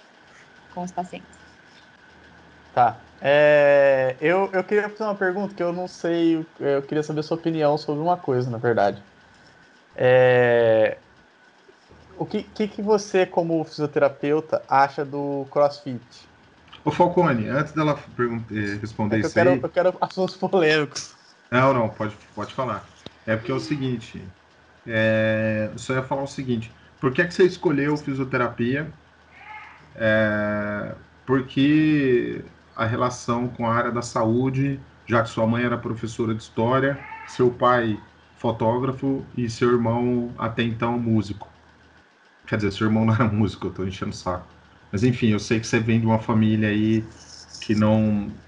com 0.74 0.84
os 0.84 0.92
pacientes. 0.92 1.28
Tá. 2.74 2.98
É, 3.20 4.16
eu, 4.22 4.50
eu 4.54 4.64
queria 4.64 4.90
fazer 4.90 5.06
uma 5.06 5.16
pergunta 5.16 5.56
que 5.56 5.64
eu 5.64 5.74
não 5.74 5.88
sei, 5.88 6.46
eu 6.60 6.82
queria 6.84 7.02
saber 7.02 7.22
a 7.22 7.24
sua 7.24 7.38
opinião 7.38 7.78
sobre 7.78 8.04
uma 8.04 8.18
coisa, 8.18 8.50
na 8.50 8.58
verdade. 8.58 9.02
É... 9.96 10.98
O 12.20 12.26
que, 12.26 12.44
que, 12.44 12.68
que 12.68 12.82
você, 12.82 13.26
como 13.26 13.64
fisioterapeuta, 13.64 14.62
acha 14.70 15.04
do 15.04 15.46
CrossFit? 15.50 16.02
Ô 16.86 16.92
Falcone, 16.92 17.48
antes 17.50 17.74
dela 17.74 18.00
eh, 18.52 18.78
responder 18.80 19.18
é 19.18 19.20
isso 19.20 19.30
eu 19.30 19.34
quero, 19.34 19.50
aí... 19.50 19.60
Eu 19.62 19.70
quero 19.70 19.98
assuntos 20.00 20.36
polêmicos. 20.36 21.16
Não, 21.52 21.74
não, 21.74 21.90
pode, 21.90 22.16
pode 22.34 22.54
falar. 22.54 22.86
É 23.26 23.36
porque 23.36 23.52
é 23.52 23.56
o 23.56 23.60
seguinte, 23.60 24.24
é, 24.86 25.70
eu 25.72 25.78
só 25.78 25.94
ia 25.94 26.04
falar 26.04 26.24
o 26.24 26.28
seguinte, 26.28 26.72
por 27.00 27.14
que, 27.14 27.22
é 27.22 27.28
que 27.28 27.34
você 27.34 27.46
escolheu 27.46 27.98
fisioterapia? 27.98 29.00
É, 29.96 30.96
porque 31.26 32.46
a 32.76 32.86
relação 32.86 33.50
com 33.50 33.66
a 33.68 33.74
área 33.74 33.92
da 33.92 34.02
saúde, 34.02 34.86
já 35.06 35.24
que 35.24 35.30
sua 35.30 35.48
mãe 35.48 35.64
era 35.64 35.78
professora 35.78 36.36
de 36.36 36.44
história, 36.44 37.08
seu 37.26 37.54
pai 37.58 38.04
fotógrafo 38.36 39.32
e 39.36 39.50
seu 39.50 39.72
irmão 39.72 40.36
até 40.38 40.64
então 40.64 41.00
músico. 41.00 41.56
Quer 42.48 42.58
dizer, 42.58 42.72
seu 42.72 42.88
irmão 42.88 43.06
não 43.06 43.14
era 43.14 43.26
músico, 43.32 43.68
eu 43.68 43.74
tô 43.74 43.86
enchendo 43.86 44.12
o 44.12 44.16
saco. 44.16 44.56
Mas 44.92 45.04
enfim, 45.04 45.28
eu 45.30 45.40
sei 45.40 45.60
que 45.60 45.68
você 45.68 45.80
vem 45.80 46.00
de 46.00 46.06
uma 46.06 46.20
família 46.22 46.70
aí 46.70 47.10
que 47.60 47.76
não. 47.76 48.42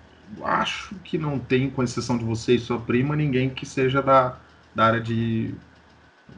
Acho 0.43 0.99
que 1.01 1.17
não 1.17 1.39
tem, 1.39 1.71
com 1.71 1.83
exceção 1.83 2.17
de 2.17 2.23
você 2.25 2.55
e 2.55 2.59
sua 2.59 2.85
prima, 2.85 3.15
ninguém 3.15 3.53
que 3.53 3.65
seja 3.65 4.01
da, 4.01 4.41
da 4.73 4.85
área 4.85 5.01
de, 5.01 5.59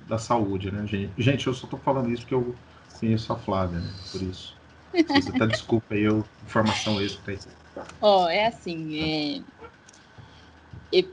da 0.08 0.18
saúde, 0.18 0.72
né, 0.72 0.86
gente? 0.88 1.12
Gente, 1.18 1.48
eu 1.48 1.54
só 1.54 1.68
tô 1.68 1.78
falando 1.78 2.12
isso 2.12 2.24
porque 2.24 2.34
eu 2.34 2.56
conheço 3.00 3.32
a 3.32 3.36
Flávia, 3.38 3.80
né? 3.80 3.90
Por 4.12 4.22
isso. 4.22 4.56
Você 4.94 5.30
até 5.30 5.48
desculpa 5.48 5.94
aí, 5.94 6.02
eu, 6.02 6.26
informação 6.44 7.02
extra 7.02 7.34
aí. 7.34 7.40
Ó, 8.02 8.26
oh, 8.26 8.30
é 8.30 8.48
assim, 8.48 9.46
é... 10.94 11.04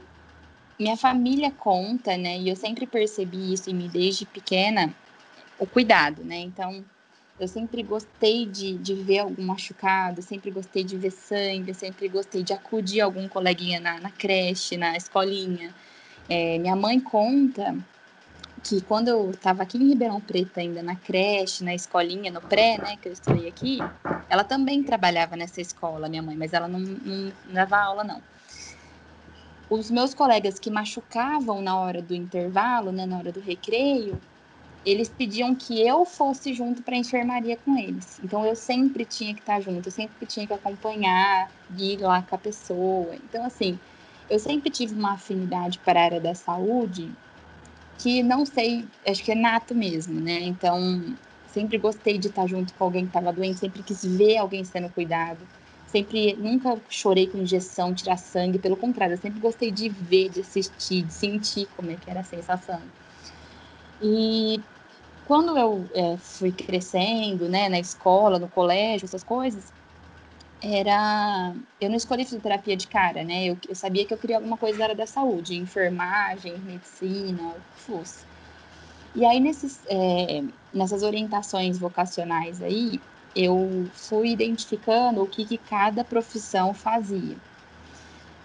minha 0.77 0.97
família 0.97 1.51
conta, 1.51 2.17
né? 2.17 2.37
E 2.39 2.49
eu 2.49 2.55
sempre 2.55 2.85
percebi 2.85 3.53
isso 3.53 3.69
em 3.69 3.73
mim 3.73 3.87
desde 3.87 4.25
pequena, 4.25 4.93
o 5.57 5.65
cuidado, 5.65 6.23
né? 6.23 6.39
Então, 6.39 6.83
eu 7.39 7.47
sempre 7.47 7.81
gostei 7.83 8.45
de, 8.45 8.77
de 8.77 8.93
ver 8.95 9.19
algum 9.19 9.43
machucado, 9.43 10.21
sempre 10.21 10.51
gostei 10.51 10.83
de 10.83 10.97
ver 10.97 11.11
sangue, 11.11 11.73
sempre 11.73 12.09
gostei 12.09 12.43
de 12.43 12.51
acudir 12.51 12.99
algum 12.99 13.27
coleguinha 13.29 13.79
na, 13.79 13.99
na 13.99 14.11
creche, 14.11 14.75
na 14.75 14.97
escolinha. 14.97 15.73
É, 16.27 16.57
minha 16.57 16.75
mãe 16.75 16.99
conta 16.99 17.75
que 18.59 18.81
quando 18.81 19.07
eu 19.07 19.31
estava 19.31 19.63
aqui 19.63 19.77
em 19.77 19.89
Ribeirão 19.89 20.19
Preto 20.21 20.59
ainda 20.59 20.81
na 20.81 20.95
creche, 20.95 21.63
na 21.63 21.73
escolinha, 21.73 22.31
no 22.31 22.41
pré, 22.41 22.77
né, 22.77 22.97
que 23.01 23.09
eu 23.09 23.13
estudei 23.13 23.47
aqui, 23.47 23.79
ela 24.29 24.43
também 24.43 24.83
trabalhava 24.83 25.35
nessa 25.35 25.61
escola, 25.61 26.09
minha 26.09 26.21
mãe, 26.21 26.35
mas 26.35 26.53
ela 26.53 26.67
não, 26.67 26.79
não 26.79 27.31
dava 27.53 27.77
aula 27.77 28.03
não. 28.03 28.21
Os 29.69 29.91
meus 29.91 30.13
colegas 30.13 30.59
que 30.59 30.71
machucavam 30.71 31.61
na 31.61 31.79
hora 31.79 32.01
do 32.01 32.15
intervalo, 32.15 32.91
né, 32.91 33.05
na 33.05 33.17
hora 33.17 33.31
do 33.31 33.39
recreio, 33.39 34.19
eles 34.85 35.09
pediam 35.09 35.53
que 35.53 35.85
eu 35.85 36.05
fosse 36.05 36.53
junto 36.53 36.81
para 36.81 36.95
a 36.95 36.97
enfermaria 36.97 37.57
com 37.57 37.77
eles. 37.77 38.19
Então 38.23 38.45
eu 38.45 38.55
sempre 38.55 39.05
tinha 39.05 39.33
que 39.33 39.41
estar 39.41 39.59
junto, 39.59 39.87
eu 39.87 39.91
sempre 39.91 40.25
tinha 40.25 40.47
que 40.47 40.53
acompanhar, 40.53 41.51
ir 41.77 41.97
lá 41.97 42.21
com 42.21 42.35
a 42.35 42.37
pessoa. 42.37 43.15
Então 43.15 43.45
assim, 43.45 43.77
eu 44.29 44.39
sempre 44.39 44.69
tive 44.69 44.93
uma 44.93 45.13
afinidade 45.13 45.79
para 45.79 45.99
a 45.99 46.03
área 46.03 46.21
da 46.21 46.33
saúde 46.33 47.11
que 47.99 48.23
não 48.23 48.45
sei, 48.45 48.87
acho 49.05 49.23
que 49.23 49.31
é 49.31 49.35
nato 49.35 49.75
mesmo, 49.75 50.19
né? 50.19 50.39
Então 50.41 50.79
sempre 51.47 51.77
gostei 51.77 52.17
de 52.17 52.29
estar 52.29 52.47
junto 52.47 52.73
com 52.73 52.83
alguém 52.85 53.03
que 53.03 53.09
estava 53.09 53.33
doente, 53.33 53.59
sempre 53.59 53.83
quis 53.83 54.03
ver 54.03 54.37
alguém 54.37 54.63
sendo 54.63 54.89
cuidado. 54.89 55.39
Sempre, 55.85 56.35
nunca 56.37 56.79
chorei 56.87 57.27
com 57.27 57.39
injeção, 57.39 57.93
tirar 57.93 58.17
sangue, 58.17 58.59
pelo 58.59 58.77
contrário, 58.77 59.13
eu 59.13 59.17
sempre 59.17 59.39
gostei 59.39 59.71
de 59.71 59.89
ver, 59.89 60.29
de 60.29 60.41
assistir, 60.41 61.03
de 61.03 61.13
sentir 61.13 61.67
como 61.75 61.91
é 61.91 61.95
que 61.97 62.09
era 62.09 62.19
a 62.19 62.23
sensação. 62.23 62.81
E 64.01 64.63
quando 65.25 65.57
eu 65.57 65.89
é, 65.93 66.17
fui 66.17 66.51
crescendo, 66.51 67.49
né, 67.49 67.69
na 67.69 67.79
escola, 67.79 68.39
no 68.39 68.49
colégio, 68.49 69.05
essas 69.05 69.23
coisas, 69.23 69.73
era. 70.61 71.53
Eu 71.79 71.89
não 71.89 71.95
escolhi 71.95 72.23
fisioterapia 72.23 72.75
de 72.75 72.87
cara, 72.87 73.23
né? 73.23 73.45
Eu, 73.45 73.57
eu 73.67 73.75
sabia 73.75 74.05
que 74.05 74.13
eu 74.13 74.17
queria 74.17 74.37
alguma 74.37 74.57
coisa 74.57 74.77
da 74.77 74.83
área 74.85 74.95
da 74.95 75.07
saúde, 75.07 75.55
enfermagem, 75.55 76.57
medicina, 76.59 77.49
o 77.49 77.53
que 77.53 77.81
fosse. 77.81 78.25
E 79.15 79.25
aí, 79.25 79.39
nesses, 79.39 79.79
é, 79.87 80.43
nessas 80.73 81.03
orientações 81.03 81.77
vocacionais 81.77 82.61
aí, 82.61 82.99
eu 83.35 83.87
fui 83.93 84.29
identificando 84.29 85.21
o 85.21 85.27
que, 85.27 85.45
que 85.45 85.57
cada 85.57 86.03
profissão 86.03 86.73
fazia. 86.73 87.35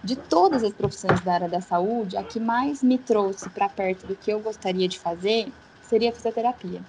De 0.03 0.15
todas 0.15 0.63
as 0.63 0.71
profissões 0.71 1.19
da 1.21 1.33
área 1.33 1.49
da 1.49 1.61
saúde, 1.61 2.17
a 2.17 2.23
que 2.23 2.39
mais 2.39 2.83
me 2.83 2.97
trouxe 2.97 3.49
para 3.49 3.67
perto 3.67 4.05
do 4.07 4.15
que 4.15 4.31
eu 4.31 4.39
gostaria 4.39 4.87
de 4.87 4.99
fazer 4.99 5.51
seria 5.81 6.09
a 6.09 6.13
fisioterapia. 6.13 6.81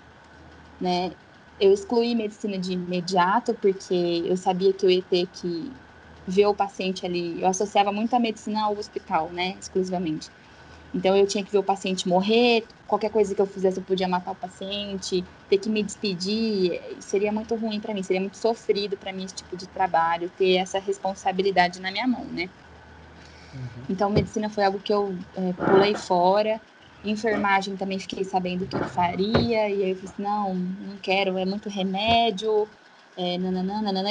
Né? 0.81 1.13
Eu 1.59 1.73
excluí 1.73 2.15
medicina 2.15 2.59
de 2.59 2.73
imediato 2.73 3.55
porque 3.55 4.23
eu 4.27 4.37
sabia 4.37 4.73
que 4.75 4.85
eu 4.85 4.91
ia 4.91 5.03
ter 5.03 5.27
que 5.29 5.77
ver 6.27 6.47
o 6.47 6.55
paciente 6.55 7.07
ali. 7.07 7.41
Eu 7.41 7.49
associava 7.49 7.93
muito 7.93 8.15
a 8.15 8.21
medicina 8.21 8.65
ao 8.65 8.77
hospital, 8.77 9.33
né, 9.33 9.57
exclusivamente. 9.59 10.31
Então 10.93 11.17
eu 11.17 11.27
tinha 11.27 11.45
que 11.45 11.53
ver 11.53 11.59
o 11.59 11.65
paciente 11.65 12.09
morrer, 12.09 12.67
qualquer 12.87 13.11
coisa 13.11 13.35
que 13.35 13.41
eu 13.41 13.47
fizesse 13.47 13.79
eu 13.79 13.85
podia 13.85 14.09
matar 14.09 14.33
o 14.33 14.37
paciente, 14.37 15.27
ter 15.49 15.59
que 15.59 15.69
me 15.69 15.83
despedir, 15.83 17.03
seria 17.03 17.33
muito 17.33 17.55
ruim 17.55 17.81
para 17.81 17.93
mim, 17.93 18.03
seria 18.03 18.21
muito 18.21 18.39
sofrido 18.39 18.97
para 18.97 19.13
mim 19.13 19.25
esse 19.25 19.35
tipo 19.35 19.57
de 19.57 19.67
trabalho, 19.67 20.31
ter 20.31 20.55
essa 20.57 20.79
responsabilidade 20.79 21.81
na 21.81 21.91
minha 21.91 22.07
mão, 22.07 22.25
né? 22.27 22.51
Uhum. 23.53 23.85
Então, 23.89 24.11
medicina 24.11 24.51
foi 24.51 24.65
algo 24.65 24.81
que 24.81 24.93
eu 24.93 25.19
é, 25.35 25.53
pulei 25.53 25.95
fora. 25.95 26.61
Enfermagem 27.05 27.77
também 27.77 27.99
fiquei 27.99 28.25
sabendo 28.25 28.67
que 28.67 28.77
eu 28.77 28.85
faria, 28.89 29.69
e 29.69 29.83
aí 29.83 29.91
eu 29.91 29.95
disse, 29.95 30.21
não, 30.21 30.55
não 30.55 30.97
quero, 30.97 31.39
é 31.39 31.45
muito 31.45 31.69
remédio, 31.69 32.69
é, 33.17 33.37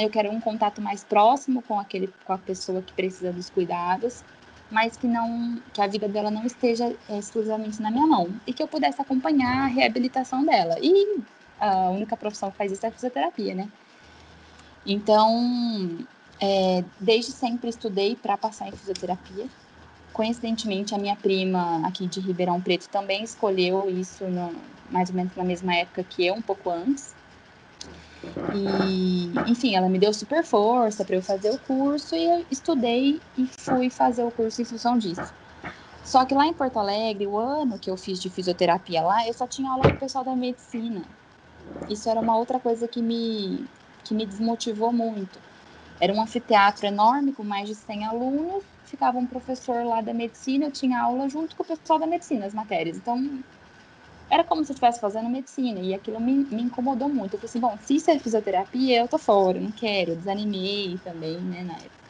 eu 0.04 0.10
quero 0.10 0.30
um 0.30 0.40
contato 0.40 0.80
mais 0.80 1.04
próximo 1.04 1.62
com, 1.62 1.78
aquele, 1.78 2.08
com 2.24 2.32
a 2.32 2.38
pessoa 2.38 2.82
que 2.82 2.92
precisa 2.92 3.32
dos 3.32 3.48
cuidados, 3.50 4.22
mas 4.70 4.96
que 4.96 5.06
não 5.06 5.60
que 5.72 5.80
a 5.80 5.86
vida 5.86 6.08
dela 6.08 6.30
não 6.30 6.44
esteja 6.44 6.92
é, 7.08 7.18
exclusivamente 7.18 7.80
na 7.80 7.90
minha 7.90 8.06
mão, 8.06 8.28
e 8.46 8.52
que 8.52 8.62
eu 8.62 8.68
pudesse 8.68 9.00
acompanhar 9.00 9.64
a 9.64 9.66
reabilitação 9.66 10.44
dela. 10.44 10.76
E 10.80 11.20
a 11.60 11.90
única 11.90 12.16
profissão 12.16 12.50
que 12.50 12.56
faz 12.56 12.72
isso 12.72 12.84
é 12.84 12.88
a 12.88 12.92
fisioterapia, 12.92 13.54
né? 13.54 13.68
Então, 14.84 15.98
é, 16.40 16.84
desde 17.00 17.32
sempre 17.32 17.70
estudei 17.70 18.16
para 18.16 18.36
passar 18.36 18.68
em 18.68 18.72
fisioterapia. 18.72 19.46
Coincidentemente, 20.16 20.94
a 20.94 20.98
minha 20.98 21.14
prima 21.14 21.86
aqui 21.86 22.06
de 22.08 22.20
Ribeirão 22.20 22.58
Preto 22.58 22.88
também 22.88 23.22
escolheu 23.22 23.90
isso 23.90 24.26
no, 24.30 24.50
mais 24.88 25.10
ou 25.10 25.14
menos 25.14 25.36
na 25.36 25.44
mesma 25.44 25.74
época 25.76 26.02
que 26.02 26.24
eu, 26.24 26.32
um 26.32 26.40
pouco 26.40 26.70
antes. 26.70 27.14
E, 28.50 29.30
enfim, 29.44 29.74
ela 29.74 29.90
me 29.90 29.98
deu 29.98 30.14
super 30.14 30.42
força 30.42 31.04
para 31.04 31.16
eu 31.16 31.22
fazer 31.22 31.50
o 31.50 31.58
curso 31.58 32.16
e 32.16 32.24
eu 32.24 32.46
estudei 32.50 33.20
e 33.36 33.46
fui 33.46 33.90
fazer 33.90 34.24
o 34.24 34.30
curso 34.30 34.62
em 34.62 34.64
função 34.64 34.96
disso. 34.96 35.34
Só 36.02 36.24
que 36.24 36.34
lá 36.34 36.46
em 36.46 36.54
Porto 36.54 36.78
Alegre, 36.78 37.26
o 37.26 37.36
ano 37.36 37.78
que 37.78 37.90
eu 37.90 37.96
fiz 37.98 38.18
de 38.18 38.30
fisioterapia 38.30 39.02
lá, 39.02 39.28
eu 39.28 39.34
só 39.34 39.46
tinha 39.46 39.70
aula 39.70 39.84
com 39.84 39.96
o 39.96 39.98
pessoal 39.98 40.24
da 40.24 40.34
medicina. 40.34 41.02
Isso 41.90 42.08
era 42.08 42.22
uma 42.22 42.38
outra 42.38 42.58
coisa 42.58 42.88
que 42.88 43.02
me, 43.02 43.68
que 44.02 44.14
me 44.14 44.24
desmotivou 44.24 44.94
muito. 44.94 45.42
Era 46.00 46.12
um 46.12 46.20
anfiteatro 46.20 46.86
enorme 46.86 47.32
com 47.32 47.44
mais 47.44 47.68
de 47.68 47.74
100 47.74 48.04
alunos, 48.04 48.64
ficava 48.84 49.18
um 49.18 49.26
professor 49.26 49.84
lá 49.84 50.00
da 50.02 50.12
medicina, 50.14 50.66
eu 50.66 50.72
tinha 50.72 51.00
aula 51.02 51.28
junto 51.28 51.56
com 51.56 51.62
o 51.62 51.66
pessoal 51.66 51.98
da 51.98 52.06
medicina, 52.06 52.46
as 52.46 52.54
matérias. 52.54 52.96
Então, 52.98 53.42
era 54.30 54.44
como 54.44 54.64
se 54.64 54.72
eu 54.72 54.74
estivesse 54.74 55.00
fazendo 55.00 55.28
medicina, 55.30 55.80
e 55.80 55.94
aquilo 55.94 56.20
me, 56.20 56.44
me, 56.44 56.62
incomodou 56.62 57.08
muito. 57.08 57.34
Eu 57.34 57.40
falei 57.40 57.48
assim, 57.50 57.60
bom, 57.60 57.78
se 57.78 57.96
isso 57.96 58.10
é 58.10 58.18
fisioterapia, 58.18 59.00
eu 59.00 59.08
tô 59.08 59.18
fora, 59.18 59.60
não 59.60 59.72
quero, 59.72 60.12
eu 60.12 60.16
desanimei 60.16 60.98
também, 61.00 61.42
né, 61.42 61.62
na 61.64 61.74
época. 61.74 62.06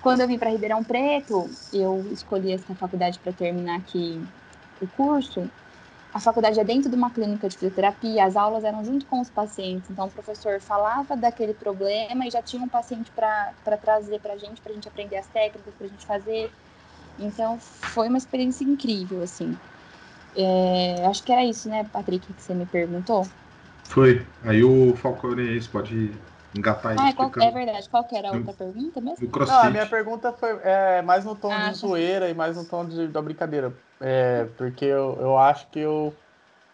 Quando 0.00 0.20
eu 0.20 0.28
vim 0.28 0.38
para 0.38 0.50
Ribeirão 0.50 0.82
Preto, 0.82 1.48
eu 1.72 2.08
escolhi 2.12 2.52
essa 2.52 2.74
faculdade 2.74 3.20
para 3.20 3.32
terminar 3.32 3.78
aqui 3.78 4.28
o 4.80 4.88
curso, 4.88 5.48
a 6.14 6.20
faculdade 6.20 6.60
é 6.60 6.64
dentro 6.64 6.90
de 6.90 6.96
uma 6.96 7.10
clínica 7.10 7.48
de 7.48 7.56
fisioterapia, 7.56 8.24
as 8.24 8.36
aulas 8.36 8.64
eram 8.64 8.84
junto 8.84 9.06
com 9.06 9.20
os 9.20 9.30
pacientes, 9.30 9.88
então 9.88 10.06
o 10.06 10.10
professor 10.10 10.60
falava 10.60 11.16
daquele 11.16 11.54
problema 11.54 12.26
e 12.26 12.30
já 12.30 12.42
tinha 12.42 12.62
um 12.62 12.68
paciente 12.68 13.10
para 13.10 13.52
trazer 13.82 14.20
para 14.20 14.34
a 14.34 14.36
gente, 14.36 14.60
para 14.60 14.72
a 14.72 14.74
gente 14.74 14.88
aprender 14.88 15.16
as 15.16 15.26
técnicas, 15.26 15.72
para 15.74 15.86
a 15.86 15.90
gente 15.90 16.04
fazer. 16.04 16.50
Então 17.18 17.58
foi 17.58 18.08
uma 18.08 18.18
experiência 18.18 18.64
incrível, 18.64 19.22
assim. 19.22 19.56
É, 20.36 21.06
acho 21.06 21.22
que 21.22 21.32
era 21.32 21.44
isso, 21.44 21.68
né, 21.68 21.84
Patrick, 21.90 22.30
que 22.32 22.42
você 22.42 22.54
me 22.54 22.66
perguntou? 22.66 23.26
Foi. 23.84 24.26
Aí 24.44 24.62
o 24.62 24.94
Falcone 24.96 25.60
pode 25.68 26.12
engatar 26.54 26.94
ah, 26.98 27.12
qual, 27.14 27.30
é 27.40 27.50
verdade. 27.50 27.88
Qual 27.88 28.04
que 28.04 28.16
era 28.16 28.28
a 28.28 28.32
outra 28.32 28.52
pergunta 28.52 29.00
mesmo? 29.00 29.30
Não, 29.46 29.60
a 29.60 29.70
minha 29.70 29.86
pergunta 29.86 30.32
foi 30.32 30.58
é, 30.62 31.02
mais 31.02 31.24
no 31.24 31.34
tom 31.34 31.52
ah, 31.52 31.58
de 31.58 31.64
tá. 31.64 31.72
zoeira 31.72 32.28
e 32.28 32.34
mais 32.34 32.56
no 32.56 32.64
tom 32.64 32.86
de, 32.86 33.08
da 33.08 33.20
brincadeira. 33.22 33.72
É, 34.04 34.48
porque 34.56 34.84
eu, 34.84 35.16
eu 35.20 35.38
acho 35.38 35.68
que 35.68 35.78
eu 35.78 36.12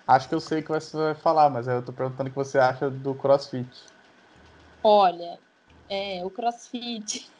acho 0.06 0.26
que 0.30 0.34
eu 0.34 0.40
sei 0.40 0.60
o 0.60 0.62
que 0.62 0.70
você 0.70 0.96
vai 0.96 1.14
falar, 1.14 1.50
mas 1.50 1.68
eu 1.68 1.82
tô 1.82 1.92
perguntando 1.92 2.28
o 2.28 2.30
que 2.30 2.36
você 2.36 2.58
acha 2.58 2.88
do 2.88 3.14
CrossFit. 3.14 3.68
Olha, 4.82 5.38
é, 5.90 6.22
o 6.24 6.30
CrossFit. 6.30 7.30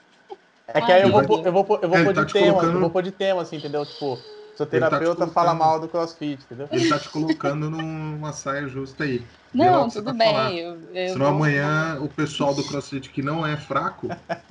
É 0.66 0.82
que 0.82 0.93
aí 0.93 1.01
eu 1.01 1.11
vou, 1.11 1.22
eu 1.22 1.26
vou, 1.26 1.43
eu 1.43 1.53
vou, 1.53 1.80
eu 1.80 1.89
vou 1.89 2.05
pôr 2.05 2.12
de 2.12 2.20
tá 2.20 2.26
tema, 2.26 2.47
colocando... 2.53 2.74
eu 2.74 2.80
vou 2.80 2.91
pôr 2.91 3.03
de 3.03 3.11
tema, 3.11 3.41
assim, 3.41 3.57
entendeu? 3.57 3.86
Tipo, 3.86 4.18
Seu 4.55 4.66
tá 4.66 4.72
terapeuta 4.72 5.26
tá 5.26 5.32
fala 5.32 5.55
mal 5.55 5.80
do 5.80 5.89
crossfit, 5.89 6.45
entendeu? 6.45 6.68
Ele 6.70 6.86
tá 6.91 6.99
te 6.99 7.09
colocando 7.09 7.70
numa 7.70 8.34
saia 8.34 8.68
justa 8.68 9.05
aí. 9.05 9.24
Não, 9.55 9.89
tudo 9.89 10.05
tá 10.05 10.12
bem. 10.12 10.59
Eu, 10.59 10.95
eu 10.95 11.09
Senão 11.14 11.26
vou... 11.26 11.36
amanhã 11.36 11.99
o 12.03 12.09
pessoal 12.11 12.55
do 12.55 12.62
crossfit 12.62 13.09
que 13.09 13.22
não 13.22 13.47
é 13.47 13.57
fraco 13.57 14.09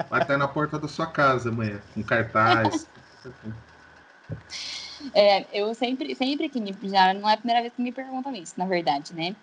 vai 0.09 0.23
estar 0.23 0.39
na 0.39 0.47
porta 0.47 0.79
da 0.79 0.87
sua 0.87 1.05
casa 1.05 1.49
amanhã, 1.49 1.79
com 1.93 2.01
cartaz. 2.01 2.89
é, 5.13 5.45
eu 5.53 5.73
sempre, 5.73 6.15
sempre 6.15 6.49
que 6.49 6.59
me. 6.59 6.75
Já 6.83 7.13
não 7.13 7.29
é 7.29 7.33
a 7.33 7.37
primeira 7.37 7.61
vez 7.61 7.73
que 7.73 7.81
me 7.81 7.91
perguntam 7.91 8.33
isso, 8.35 8.53
na 8.57 8.65
verdade, 8.65 9.13
né? 9.13 9.35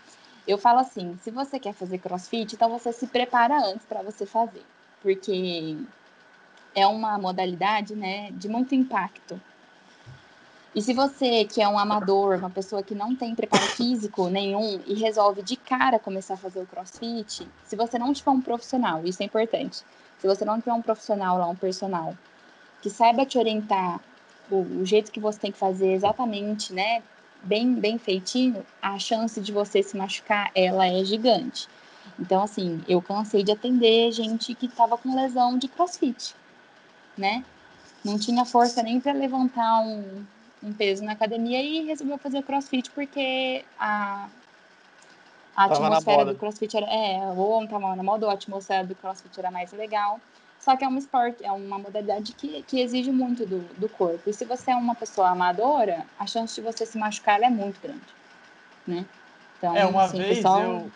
Eu 0.47 0.59
falo 0.59 0.81
assim: 0.81 1.19
se 1.23 1.31
você 1.31 1.59
quer 1.59 1.73
fazer 1.73 1.99
crossfit, 1.99 2.55
então 2.55 2.69
você 2.69 2.93
se 2.93 3.07
prepara 3.07 3.59
antes 3.67 3.87
para 3.87 4.03
você 4.03 4.27
fazer. 4.27 4.63
Porque 5.03 5.77
é 6.75 6.87
uma 6.87 7.19
modalidade 7.19 7.95
né, 7.95 8.31
de 8.33 8.49
muito 8.49 8.75
impacto. 8.75 9.41
E 10.75 10.83
se 10.83 10.93
você, 10.93 11.45
que 11.45 11.63
é 11.63 11.69
um 11.69 11.79
amador, 11.79 12.37
uma 12.37 12.51
pessoa 12.51 12.83
que 12.83 12.97
não 12.97 13.15
tem 13.15 13.33
preparo 13.35 13.63
físico 13.63 14.29
nenhum 14.29 14.81
e 14.87 14.95
resolve 14.95 15.41
de 15.41 15.57
cara 15.57 16.01
começar 16.01 16.35
a 16.35 16.37
fazer 16.37 16.61
o 16.61 16.67
crossfit, 16.67 17.47
se 17.65 17.77
você 17.77 17.97
não 17.97 18.13
tiver 18.13 18.33
um 18.33 18.41
profissional, 18.41 19.05
isso 19.05 19.23
é 19.23 19.27
importante, 19.27 19.85
se 20.19 20.27
você 20.27 20.45
não 20.45 20.59
tiver 20.59 20.73
um 20.73 20.83
profissional 20.83 21.39
lá, 21.39 21.47
um 21.47 21.55
personal, 21.55 22.17
que 22.83 22.91
saiba 22.91 23.25
te 23.25 23.39
orientar 23.39 24.01
o, 24.51 24.81
o 24.81 24.87
jeito 24.87 25.11
que 25.11 25.21
você 25.21 25.39
tem 25.39 25.53
que 25.53 25.59
fazer 25.59 25.93
exatamente, 25.93 26.73
né, 26.73 27.03
bem, 27.43 27.75
bem 27.75 27.99
feitinho, 27.99 28.65
a 28.81 28.99
chance 28.99 29.41
de 29.41 29.53
você 29.53 29.83
se 29.83 29.97
machucar, 29.97 30.51
ela 30.55 30.87
é 30.87 31.05
gigante. 31.05 31.69
Então, 32.19 32.43
assim, 32.43 32.83
eu 32.89 33.01
cansei 33.03 33.43
de 33.43 33.53
atender 33.53 34.13
gente 34.13 34.55
que 34.55 34.67
estava 34.67 34.97
com 34.97 35.15
lesão 35.15 35.59
de 35.59 35.69
crossfit, 35.69 36.35
né? 37.17 37.45
Não 38.05 38.19
tinha 38.19 38.45
força 38.45 38.83
nem 38.83 39.01
para 39.01 39.13
levantar 39.13 39.81
um, 39.81 40.25
um 40.63 40.73
peso 40.73 41.03
na 41.03 41.13
academia 41.13 41.61
e 41.63 41.87
resolveu 41.87 42.19
fazer 42.19 42.43
crossfit 42.43 42.91
porque 42.91 43.65
a, 43.79 44.29
a 45.57 45.65
atmosfera 45.65 46.25
do 46.25 46.35
crossfit 46.35 46.77
era. 46.77 46.87
É, 46.87 47.21
ou 47.37 47.65
estava 47.65 47.97
na 47.97 48.03
moda, 48.03 48.27
ou 48.27 48.31
a 48.31 48.35
atmosfera 48.35 48.87
do 48.87 48.95
crossfit 48.95 49.39
era 49.39 49.51
mais 49.51 49.73
legal. 49.73 50.21
Só 50.65 50.75
que 50.79 50.85
é 50.85 50.89
um 50.89 50.97
esporte, 50.97 51.45
é 51.45 51.53
uma 51.53 51.79
modalidade 51.79 52.33
que, 52.33 52.63
que 52.63 52.81
exige 52.81 53.13
muito 53.13 53.45
do, 53.45 53.59
do 53.77 53.87
corpo. 53.87 54.31
E 54.31 54.33
se 54.33 54.47
você 54.47 54.71
é 54.71 54.77
uma 54.77 54.95
pessoa 54.95 55.29
amadora, 55.29 56.07
a 56.19 56.27
chance 56.27 56.55
de 56.55 56.63
você 56.63 56.87
se 56.87 56.97
machucar 56.97 57.43
é 57.43 57.51
muito 57.51 57.79
grande. 57.83 58.01
Né? 58.87 59.05
Então, 59.59 59.77
é, 59.77 59.85
uma 59.85 60.05
assim, 60.05 60.17
vez 60.17 60.43
eu, 60.43 60.91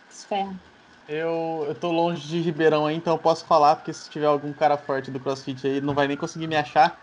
eu, 1.07 1.65
eu 1.69 1.75
tô 1.75 1.93
longe 1.93 2.27
de 2.27 2.41
Ribeirão 2.41 2.87
aí, 2.87 2.97
então 2.97 3.13
eu 3.13 3.19
posso 3.19 3.45
falar, 3.45 3.77
porque 3.77 3.93
se 3.93 4.09
tiver 4.09 4.25
algum 4.25 4.55
cara 4.55 4.79
forte 4.79 5.11
do 5.11 5.21
crossfit 5.21 5.67
aí, 5.67 5.83
não 5.83 5.93
vai 5.93 6.09
nem 6.09 6.17
conseguir 6.17 6.47
me 6.47 6.57
achar. 6.57 6.99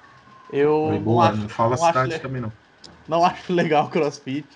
Eu 0.51 0.85
Oi, 0.85 0.97
boa, 0.97 1.25
não, 1.25 1.31
acho, 1.33 1.41
não 1.41 1.49
fala 1.49 1.75
não 1.75 1.85
cidade 1.85 2.19
também 2.19 2.41
não. 2.41 2.51
Não 3.07 3.23
acho 3.23 3.53
legal 3.53 3.85
o 3.85 3.89
CrossFit. 3.91 4.49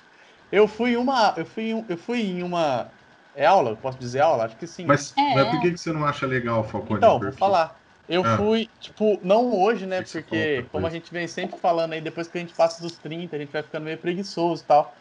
Eu 0.51 0.67
fui 0.67 0.97
uma, 0.97 1.35
eu 1.37 1.45
fui, 1.45 1.85
eu 1.87 1.97
fui 1.97 2.21
em 2.21 2.41
uma 2.41 2.89
é 3.35 3.45
aula, 3.45 3.75
posso 3.75 3.99
dizer 3.99 4.21
aula, 4.21 4.45
acho 4.45 4.57
que 4.57 4.65
sim. 4.65 4.85
Mas, 4.85 5.15
é. 5.15 5.35
mas 5.35 5.49
por 5.49 5.61
que, 5.61 5.71
que 5.71 5.77
você 5.77 5.93
não 5.93 6.03
acha 6.05 6.25
legal, 6.25 6.63
Falcone? 6.63 6.97
Então, 6.97 7.19
vou 7.19 7.31
falar. 7.33 7.78
Eu 8.09 8.25
ah. 8.25 8.37
fui, 8.37 8.67
tipo, 8.79 9.19
não 9.21 9.55
hoje, 9.61 9.85
né? 9.85 10.01
Porque, 10.01 10.65
como 10.71 10.87
a 10.87 10.89
gente 10.89 11.13
vem 11.13 11.27
sempre 11.27 11.59
falando 11.59 11.93
aí, 11.93 12.01
depois 12.01 12.27
que 12.27 12.39
a 12.39 12.41
gente 12.41 12.55
passa 12.55 12.81
dos 12.81 12.97
30, 12.97 13.35
a 13.35 13.39
gente 13.39 13.51
vai 13.51 13.61
ficando 13.61 13.83
meio 13.83 13.99
preguiçoso 13.99 14.63
e 14.63 14.65
tal. 14.65 14.95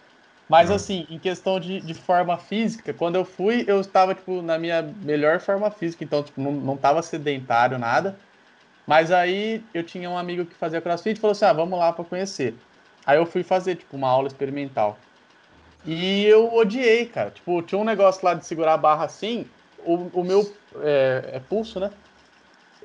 Mas, 0.47 0.71
ah. 0.71 0.75
assim, 0.75 1.07
em 1.09 1.19
questão 1.19 1.59
de, 1.59 1.81
de 1.81 1.95
forma 1.95 2.37
física, 2.37 2.93
quando 2.93 3.17
eu 3.17 3.25
fui, 3.25 3.65
eu 3.67 3.81
estava, 3.81 4.15
tipo, 4.15 4.43
na 4.43 4.59
minha 4.59 4.83
melhor 4.83 5.41
forma 5.41 5.71
física. 5.71 6.05
Então, 6.05 6.23
tipo, 6.23 6.39
não, 6.39 6.53
não 6.53 6.77
tava 6.77 7.01
sedentário, 7.01 7.79
nada. 7.79 8.15
Mas 8.87 9.11
aí 9.11 9.65
eu 9.73 9.83
tinha 9.83 10.09
um 10.11 10.17
amigo 10.17 10.45
que 10.45 10.55
fazia 10.55 10.81
crossfit 10.81 11.17
e 11.17 11.21
falou 11.21 11.33
assim: 11.33 11.47
ah, 11.47 11.53
vamos 11.55 11.79
lá 11.79 11.93
para 11.93 12.05
conhecer. 12.05 12.55
Aí 13.07 13.17
eu 13.17 13.25
fui 13.25 13.43
fazer, 13.43 13.77
tipo, 13.77 13.97
uma 13.97 14.09
aula 14.09 14.29
experimental. 14.29 14.99
E 15.87 16.27
eu 16.27 16.55
odiei, 16.55 17.07
cara. 17.07 17.31
Tipo, 17.31 17.63
tinha 17.63 17.79
um 17.79 17.85
negócio 17.85 18.23
lá 18.23 18.35
de 18.35 18.45
segurar 18.45 18.75
a 18.75 18.79
barra 18.79 19.07
assim, 19.07 19.47
o, 19.79 19.95
o 20.13 20.23
meu. 20.23 20.55
É, 20.83 21.31
é 21.35 21.41
pulso, 21.41 21.81
né? 21.81 21.91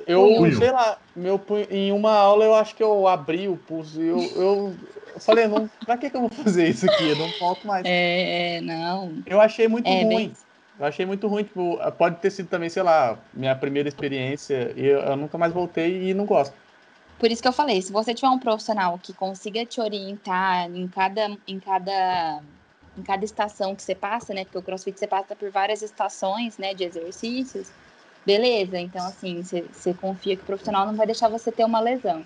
Eu, 0.05 0.21
punho. 0.37 0.57
sei 0.57 0.71
lá, 0.71 0.97
meu 1.15 1.39
punho, 1.39 1.67
em 1.69 1.91
uma 1.91 2.11
aula 2.11 2.45
eu 2.45 2.53
acho 2.53 2.75
que 2.75 2.83
eu 2.83 3.07
abri 3.07 3.47
o 3.47 3.55
pulso 3.55 4.01
e 4.01 4.07
eu, 4.07 4.19
eu, 4.35 4.75
falei, 5.19 5.47
não, 5.47 5.69
pra 5.85 5.97
que, 5.97 6.09
que 6.09 6.15
eu 6.15 6.21
vou 6.21 6.29
fazer 6.29 6.67
isso 6.67 6.85
aqui? 6.89 7.09
Eu 7.09 7.15
não 7.15 7.29
volto 7.39 7.65
mais. 7.65 7.83
É, 7.85 8.59
não. 8.61 9.21
Eu 9.25 9.39
achei 9.39 9.67
muito 9.67 9.87
é, 9.87 10.03
ruim. 10.03 10.07
Bem... 10.07 10.33
Eu 10.79 10.85
achei 10.85 11.05
muito 11.05 11.27
ruim, 11.27 11.43
tipo, 11.43 11.77
pode 11.97 12.17
ter 12.17 12.31
sido 12.31 12.49
também, 12.49 12.67
sei 12.67 12.81
lá, 12.81 13.17
minha 13.33 13.55
primeira 13.55 13.87
experiência 13.87 14.73
e 14.75 14.85
eu, 14.85 14.99
eu 14.99 15.15
nunca 15.15 15.37
mais 15.37 15.53
voltei 15.53 16.09
e 16.09 16.13
não 16.13 16.25
gosto. 16.25 16.55
Por 17.19 17.31
isso 17.31 17.41
que 17.41 17.47
eu 17.47 17.53
falei, 17.53 17.81
se 17.81 17.91
você 17.91 18.13
tiver 18.13 18.27
um 18.27 18.39
profissional 18.39 18.99
que 19.01 19.13
consiga 19.13 19.65
te 19.65 19.79
orientar 19.79 20.69
em 20.69 20.87
cada, 20.87 21.37
em 21.47 21.59
cada, 21.59 22.41
em 22.97 23.01
cada 23.03 23.23
estação 23.23 23.75
que 23.75 23.83
você 23.83 23.95
passa, 23.95 24.33
né? 24.33 24.43
Porque 24.43 24.57
o 24.57 24.63
CrossFit 24.63 24.99
você 24.99 25.07
passa 25.07 25.35
por 25.35 25.49
várias 25.51 25.81
estações, 25.81 26.57
né, 26.57 26.73
de 26.73 26.83
exercícios. 26.83 27.71
Beleza, 28.25 28.79
então 28.79 29.05
assim, 29.05 29.43
você, 29.43 29.93
confia 29.93 30.35
que 30.35 30.43
o 30.43 30.45
profissional 30.45 30.85
não 30.85 30.95
vai 30.95 31.05
deixar 31.05 31.27
você 31.27 31.51
ter 31.51 31.65
uma 31.65 31.79
lesão 31.79 32.25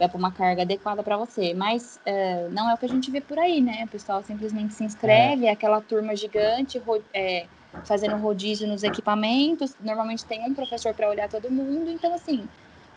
vai 0.00 0.08
para 0.08 0.18
uma 0.18 0.32
carga 0.32 0.62
adequada 0.62 1.02
para 1.02 1.16
você. 1.16 1.52
Mas 1.52 2.00
uh, 2.06 2.50
não 2.50 2.70
é 2.70 2.74
o 2.74 2.78
que 2.78 2.86
a 2.86 2.88
gente 2.88 3.10
vê 3.10 3.20
por 3.20 3.38
aí, 3.38 3.60
né? 3.60 3.84
O 3.84 3.88
pessoal 3.88 4.22
simplesmente 4.22 4.72
se 4.72 4.82
inscreve, 4.82 5.46
é. 5.46 5.50
aquela 5.50 5.80
turma 5.80 6.16
gigante, 6.16 6.78
ro 6.78 7.02
é, 7.12 7.46
fazendo 7.84 8.16
rodízio 8.16 8.66
nos 8.66 8.82
equipamentos. 8.82 9.76
Normalmente 9.78 10.24
tem 10.24 10.42
um 10.42 10.54
professor 10.54 10.94
para 10.94 11.08
olhar 11.08 11.28
todo 11.28 11.50
mundo. 11.50 11.90
Então, 11.90 12.14
assim, 12.14 12.48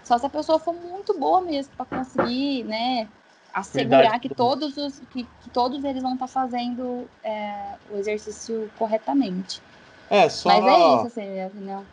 só 0.03 0.17
se 0.17 0.25
a 0.25 0.29
pessoa 0.29 0.57
for 0.57 0.73
muito 0.73 1.17
boa 1.19 1.41
mesmo 1.41 1.73
para 1.75 1.85
conseguir, 1.85 2.63
né? 2.63 3.07
Assegurar 3.53 4.19
que 4.19 4.29
todos, 4.29 4.77
os, 4.77 4.99
que, 5.11 5.27
que, 5.41 5.49
todos 5.51 5.83
eles 5.83 6.01
vão 6.01 6.13
estar 6.13 6.25
tá 6.25 6.31
fazendo 6.31 7.07
é, 7.23 7.75
o 7.91 7.97
exercício 7.97 8.71
corretamente. 8.79 9.61
É, 10.09 10.27
só... 10.27 10.49
Mas 10.49 10.65
é 10.65 10.95
isso, 10.95 11.07
assim, 11.07 11.29
minha 11.29 11.47
opinião. 11.47 11.85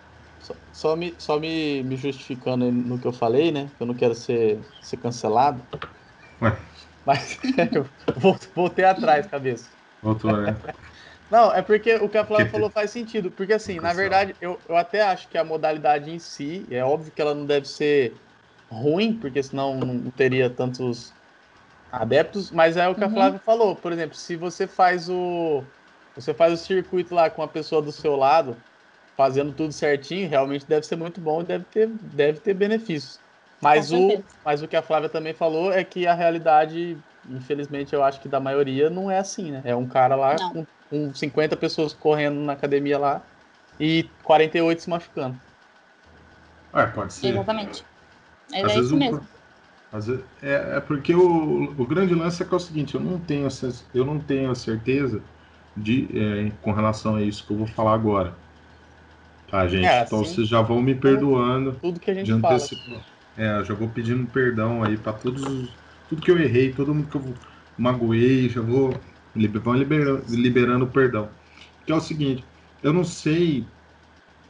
Só, 0.50 0.54
só, 0.72 0.96
me, 0.96 1.14
só 1.18 1.38
me, 1.38 1.82
me 1.82 1.96
justificando 1.96 2.70
no 2.70 2.98
que 2.98 3.06
eu 3.06 3.12
falei, 3.12 3.52
né? 3.52 3.68
Que 3.76 3.82
eu 3.82 3.86
não 3.86 3.94
quero 3.94 4.14
ser, 4.14 4.58
ser 4.82 4.96
cancelado. 4.96 5.62
Ué. 6.42 6.56
Mas 7.04 7.38
eu 7.74 7.86
voltei 8.54 8.84
atrás, 8.84 9.26
cabeça. 9.26 9.68
Voltou, 10.02 10.36
né? 10.36 10.56
Não, 11.30 11.54
é 11.54 11.62
porque 11.62 11.94
o 11.94 12.08
que 12.08 12.18
a 12.18 12.24
Flávia 12.24 12.50
falou 12.50 12.68
faz 12.70 12.90
sentido. 12.90 13.30
Porque, 13.30 13.52
assim, 13.52 13.78
na 13.78 13.92
verdade, 13.92 14.34
eu, 14.40 14.58
eu 14.68 14.76
até 14.76 15.00
acho 15.00 15.28
que 15.28 15.38
a 15.38 15.44
modalidade 15.44 16.10
em 16.10 16.18
si, 16.18 16.66
é 16.68 16.84
óbvio 16.84 17.12
que 17.12 17.22
ela 17.22 17.36
não 17.36 17.46
deve 17.46 17.68
ser 17.68 18.16
ruim, 18.68 19.12
porque 19.12 19.40
senão 19.40 19.76
não 19.76 20.10
teria 20.10 20.50
tantos 20.50 21.12
adeptos, 21.92 22.50
mas 22.50 22.76
é 22.76 22.88
o 22.88 22.96
que 22.96 23.04
uhum. 23.04 23.06
a 23.06 23.10
Flávia 23.10 23.38
falou. 23.38 23.76
Por 23.76 23.92
exemplo, 23.92 24.16
se 24.16 24.34
você 24.34 24.66
faz 24.66 25.08
o. 25.08 25.62
Você 26.16 26.34
faz 26.34 26.52
o 26.52 26.56
circuito 26.56 27.14
lá 27.14 27.30
com 27.30 27.42
a 27.42 27.48
pessoa 27.48 27.80
do 27.80 27.92
seu 27.92 28.16
lado, 28.16 28.56
fazendo 29.20 29.52
tudo 29.52 29.70
certinho, 29.70 30.30
realmente 30.30 30.66
deve 30.66 30.86
ser 30.86 30.96
muito 30.96 31.20
bom 31.20 31.42
e 31.42 31.44
deve 31.44 31.66
ter, 31.66 31.86
deve 31.88 32.40
ter 32.40 32.54
benefícios. 32.54 33.20
Mas 33.60 33.92
o, 33.92 34.24
mas 34.42 34.62
o 34.62 34.66
que 34.66 34.74
a 34.74 34.80
Flávia 34.80 35.10
também 35.10 35.34
falou 35.34 35.70
é 35.70 35.84
que 35.84 36.06
a 36.06 36.14
realidade, 36.14 36.96
infelizmente, 37.28 37.92
eu 37.92 38.02
acho 38.02 38.18
que 38.18 38.30
da 38.30 38.40
maioria 38.40 38.88
não 38.88 39.10
é 39.10 39.18
assim, 39.18 39.50
né? 39.50 39.60
É 39.62 39.76
um 39.76 39.86
cara 39.86 40.16
lá 40.16 40.36
com, 40.36 40.66
com 40.88 41.12
50 41.12 41.54
pessoas 41.54 41.92
correndo 41.92 42.40
na 42.40 42.54
academia 42.54 42.98
lá 42.98 43.22
e 43.78 44.08
48 44.24 44.80
se 44.80 44.88
machucando. 44.88 45.38
É, 46.72 46.86
pode 46.86 47.12
ser. 47.12 47.26
Exatamente. 47.26 47.84
Mas 48.50 48.64
Às 48.64 48.72
é 48.72 48.80
isso 48.80 48.96
mesmo. 48.96 49.28
Às 49.92 50.06
vezes, 50.06 50.24
é, 50.42 50.76
é 50.76 50.80
porque 50.80 51.14
o, 51.14 51.72
o 51.78 51.86
grande 51.86 52.14
lance 52.14 52.42
é 52.42 52.46
que 52.46 52.54
é 52.54 52.56
o 52.56 52.60
seguinte, 52.60 52.94
eu 52.94 53.02
não 53.02 53.18
tenho, 53.18 53.46
eu 53.92 54.04
não 54.06 54.18
tenho 54.18 54.50
a 54.50 54.54
certeza 54.54 55.20
de, 55.76 56.08
é, 56.18 56.50
com 56.62 56.72
relação 56.72 57.16
a 57.16 57.22
isso 57.22 57.46
que 57.46 57.52
eu 57.52 57.58
vou 57.58 57.66
falar 57.66 57.92
agora. 57.92 58.34
Tá, 59.50 59.66
gente? 59.66 59.86
É, 59.86 60.02
então 60.02 60.18
vocês 60.20 60.46
já 60.46 60.62
vão 60.62 60.80
me 60.80 60.94
perdoando. 60.94 61.72
Tudo 61.80 61.98
que 61.98 62.10
a 62.10 62.14
gente 62.14 62.40
fala. 62.40 62.58
É, 63.36 63.64
já 63.64 63.74
vou 63.74 63.88
pedindo 63.88 64.26
perdão 64.28 64.82
aí 64.82 64.96
para 64.96 65.12
todos 65.12 65.42
os, 65.42 65.70
tudo 66.08 66.22
que 66.22 66.30
eu 66.30 66.38
errei, 66.38 66.72
todo 66.72 66.94
mundo 66.94 67.08
que 67.08 67.16
eu 67.16 67.34
magoei, 67.76 68.48
já 68.48 68.60
vou 68.60 68.94
vão 69.34 69.74
liberando, 69.74 70.24
liberando 70.28 70.86
perdão. 70.86 71.28
Que 71.86 71.92
é 71.92 71.94
o 71.94 72.00
seguinte, 72.00 72.44
eu 72.82 72.92
não 72.92 73.04
sei, 73.04 73.64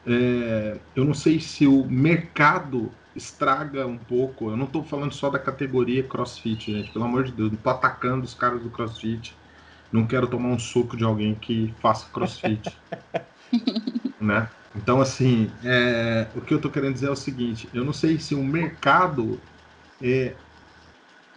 é, 0.06 0.78
eu 0.96 1.04
não 1.04 1.14
sei 1.14 1.38
se 1.40 1.66
o 1.66 1.84
mercado 1.86 2.90
estraga 3.14 3.86
um 3.86 3.98
pouco. 3.98 4.50
Eu 4.50 4.56
não 4.56 4.66
estou 4.66 4.82
falando 4.82 5.12
só 5.12 5.30
da 5.30 5.38
categoria 5.38 6.02
CrossFit, 6.02 6.72
gente. 6.72 6.90
Pelo 6.90 7.04
amor 7.04 7.24
de 7.24 7.32
Deus, 7.32 7.52
não 7.52 7.58
tô 7.58 7.70
atacando 7.70 8.24
os 8.24 8.34
caras 8.34 8.62
do 8.62 8.70
CrossFit. 8.70 9.36
Não 9.92 10.06
quero 10.06 10.26
tomar 10.26 10.48
um 10.48 10.58
soco 10.58 10.96
de 10.96 11.04
alguém 11.04 11.34
que 11.34 11.74
faça 11.80 12.06
CrossFit, 12.12 12.76
né? 14.20 14.48
Então, 14.74 15.00
assim, 15.00 15.50
é, 15.64 16.28
o 16.34 16.40
que 16.40 16.54
eu 16.54 16.56
estou 16.56 16.70
querendo 16.70 16.94
dizer 16.94 17.08
é 17.08 17.10
o 17.10 17.16
seguinte: 17.16 17.68
eu 17.74 17.84
não 17.84 17.92
sei 17.92 18.18
se 18.18 18.34
o 18.34 18.42
mercado 18.42 19.40
é, 20.00 20.34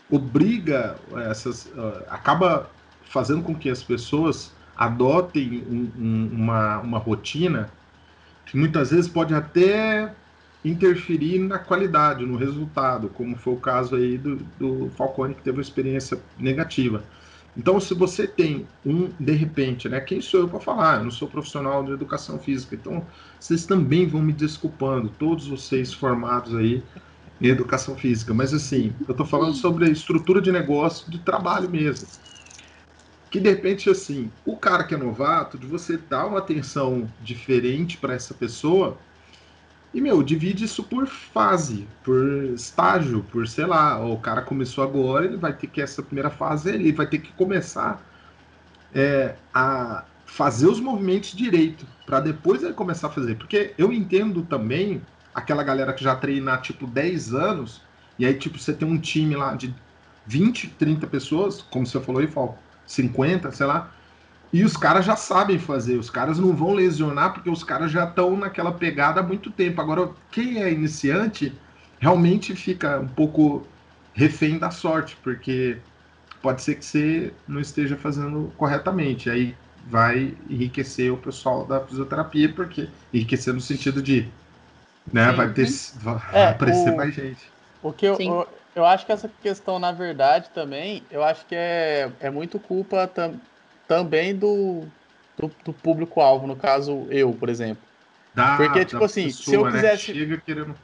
obriga 0.10 0.98
essas. 1.30 1.66
Uh, 1.66 2.04
acaba 2.10 2.70
fazendo 3.04 3.42
com 3.42 3.56
que 3.56 3.70
as 3.70 3.84
pessoas 3.84 4.54
adotem 4.76 5.64
um, 5.70 5.92
um, 5.98 6.30
uma, 6.34 6.80
uma 6.80 6.98
rotina 6.98 7.70
que 8.46 8.58
muitas 8.58 8.92
vezes 8.92 9.08
pode 9.08 9.34
até 9.34 10.14
interferir 10.64 11.40
na 11.40 11.60
qualidade, 11.60 12.26
no 12.26 12.38
resultado, 12.38 13.10
como 13.10 13.36
foi 13.36 13.54
o 13.54 13.58
caso 13.58 13.96
aí 13.96 14.18
do, 14.18 14.38
do 14.58 14.90
Falcone, 14.96 15.36
que 15.36 15.42
teve 15.42 15.58
uma 15.58 15.62
experiência 15.62 16.20
negativa. 16.38 17.04
Então, 17.56 17.80
se 17.80 17.94
você 17.94 18.28
tem 18.28 18.74
um, 18.84 19.16
de 19.16 19.34
repente, 19.34 19.88
né? 19.88 20.02
Quem 20.02 20.22
sou 20.22 20.42
eu 20.42 20.50
para 20.50 20.60
falar? 20.60 20.98
Eu 21.00 21.04
não 21.06 21.12
sou 21.12 21.30
profissional 21.30 21.84
de 21.84 21.92
educação 21.92 22.40
física. 22.40 22.76
Então, 22.76 23.08
vocês 23.40 23.66
também 23.66 24.08
vão 24.08 24.22
me 24.24 24.34
desculpando, 24.34 25.12
todos 25.16 25.48
vocês 25.48 25.94
formados 25.94 26.56
aí 26.56 26.88
em 27.40 27.48
educação 27.48 27.96
física. 27.98 28.34
Mas, 28.34 28.54
assim, 28.54 28.98
eu 29.08 29.12
estou 29.14 29.26
falando 29.26 29.54
sobre 29.56 29.86
a 29.86 29.90
estrutura 29.92 30.42
de 30.42 30.52
negócio, 30.52 31.12
de 31.12 31.24
trabalho 31.24 31.70
mesmo. 31.70 32.10
Que, 33.30 33.40
de 33.40 33.50
repente, 33.50 33.90
assim, 33.90 34.38
o 34.46 34.60
cara 34.60 34.84
que 34.86 34.94
é 34.94 34.98
novato, 34.98 35.58
de 35.58 35.66
você 35.66 35.98
dar 35.98 36.28
uma 36.28 36.38
atenção 36.40 37.14
diferente 37.20 37.98
para 37.98 38.14
essa 38.14 38.34
pessoa, 38.36 39.04
e, 39.94 40.02
meu, 40.02 40.24
divide 40.24 40.66
isso 40.66 40.84
por 40.84 41.06
fase, 41.06 41.88
por 42.04 42.46
estágio, 42.56 43.24
por, 43.32 43.48
sei 43.48 43.66
lá, 43.66 44.04
o 44.04 44.18
cara 44.18 44.42
começou 44.42 44.84
agora, 44.84 45.26
ele 45.26 45.38
vai 45.38 45.54
ter 45.54 45.68
que, 45.68 45.82
essa 45.82 46.02
primeira 46.02 46.32
fase, 46.32 46.70
ele 46.70 46.92
vai 46.92 47.06
ter 47.06 47.20
que 47.20 47.32
começar 47.34 48.02
é, 48.94 49.36
a 49.54 50.04
fazer 50.26 50.68
os 50.68 50.80
movimentos 50.80 51.34
direito, 51.34 51.86
para 52.08 52.20
depois 52.20 52.64
ele 52.64 52.74
começar 52.74 53.08
a 53.08 53.12
fazer. 53.12 53.36
Porque 53.36 53.76
eu 53.78 53.94
entendo 53.94 54.42
também 54.42 55.02
aquela 55.34 55.64
galera 55.64 55.94
que 55.94 56.04
já 56.04 56.16
treina 56.16 56.58
tipo, 56.58 56.88
10 56.88 57.36
anos, 57.36 57.82
e 58.18 58.26
aí, 58.26 58.34
tipo, 58.34 58.58
você 58.58 58.74
tem 58.74 58.88
um 58.88 59.00
time 59.00 59.36
lá 59.36 59.56
de 59.56 59.76
20, 60.26 60.70
30 60.70 61.06
pessoas, 61.06 61.62
como 61.62 61.86
você 61.86 62.00
falou 62.00 62.20
aí, 62.20 62.28
Falco, 62.28 62.58
50, 62.86 63.52
sei 63.52 63.66
lá, 63.68 63.92
e 64.54 64.64
os 64.64 64.78
caras 64.78 65.04
já 65.04 65.16
sabem 65.16 65.58
fazer, 65.58 65.98
os 65.98 66.12
caras 66.12 66.38
não 66.38 66.56
vão 66.56 66.74
lesionar 66.74 67.34
porque 67.34 67.50
os 67.50 67.64
caras 67.64 67.92
já 67.92 68.04
estão 68.04 68.38
naquela 68.38 68.72
pegada 68.72 69.20
há 69.20 69.24
muito 69.24 69.50
tempo. 69.50 69.82
Agora, 69.82 70.12
quem 70.32 70.62
é 70.62 70.72
iniciante 70.72 71.52
realmente 72.00 72.56
fica 72.56 73.00
um 73.00 73.08
pouco 73.08 73.66
refém 74.14 74.60
da 74.60 74.70
sorte, 74.70 75.18
porque 75.24 75.78
pode 76.40 76.62
ser 76.62 76.76
que 76.76 76.86
você 76.86 77.34
não 77.48 77.60
esteja 77.60 77.98
fazendo 77.98 78.54
corretamente. 78.56 79.28
Aí 79.28 79.56
vai 79.90 80.36
enriquecer 80.48 81.12
o 81.12 81.18
pessoal 81.18 81.66
da 81.66 81.80
fisioterapia, 81.80 82.54
porque 82.54 82.88
enriquecer 83.12 83.56
no 83.56 83.62
sentido 83.62 84.04
de 84.04 84.28
né, 85.12 85.32
vai 85.32 85.52
ter 85.52 85.68
vai 85.96 86.22
é, 86.32 86.48
aparecer 86.50 86.92
o, 86.92 86.96
mais 86.96 87.12
gente. 87.12 87.50
O 87.82 87.92
que 87.92 88.06
eu, 88.06 88.18
eu, 88.20 88.48
eu, 88.76 88.86
acho 88.86 89.04
que 89.04 89.12
essa 89.12 89.30
questão, 89.42 89.80
na 89.80 89.92
verdade, 89.92 90.52
também, 90.54 91.02
eu 91.10 91.24
acho 91.24 91.44
que 91.48 91.56
é, 91.56 92.12
é 92.20 92.30
muito 92.30 92.60
culpa 92.60 93.08
também 93.08 93.42
também 93.94 94.36
do, 94.36 94.82
do, 95.38 95.48
do 95.64 95.74
público-alvo, 95.74 96.48
no 96.48 96.56
caso, 96.56 97.08
eu, 97.12 97.32
por 97.34 97.48
exemplo. 97.48 97.84
Da, 98.34 98.58
Porque, 98.58 98.86
tipo 98.86 99.04
assim, 99.04 99.26
pessoa, 99.26 99.46
se 99.46 99.56
eu 99.56 99.64
né? 99.66 99.72
quisesse. 99.72 100.14
Né? 100.26 100.42
Querendo... 100.44 100.76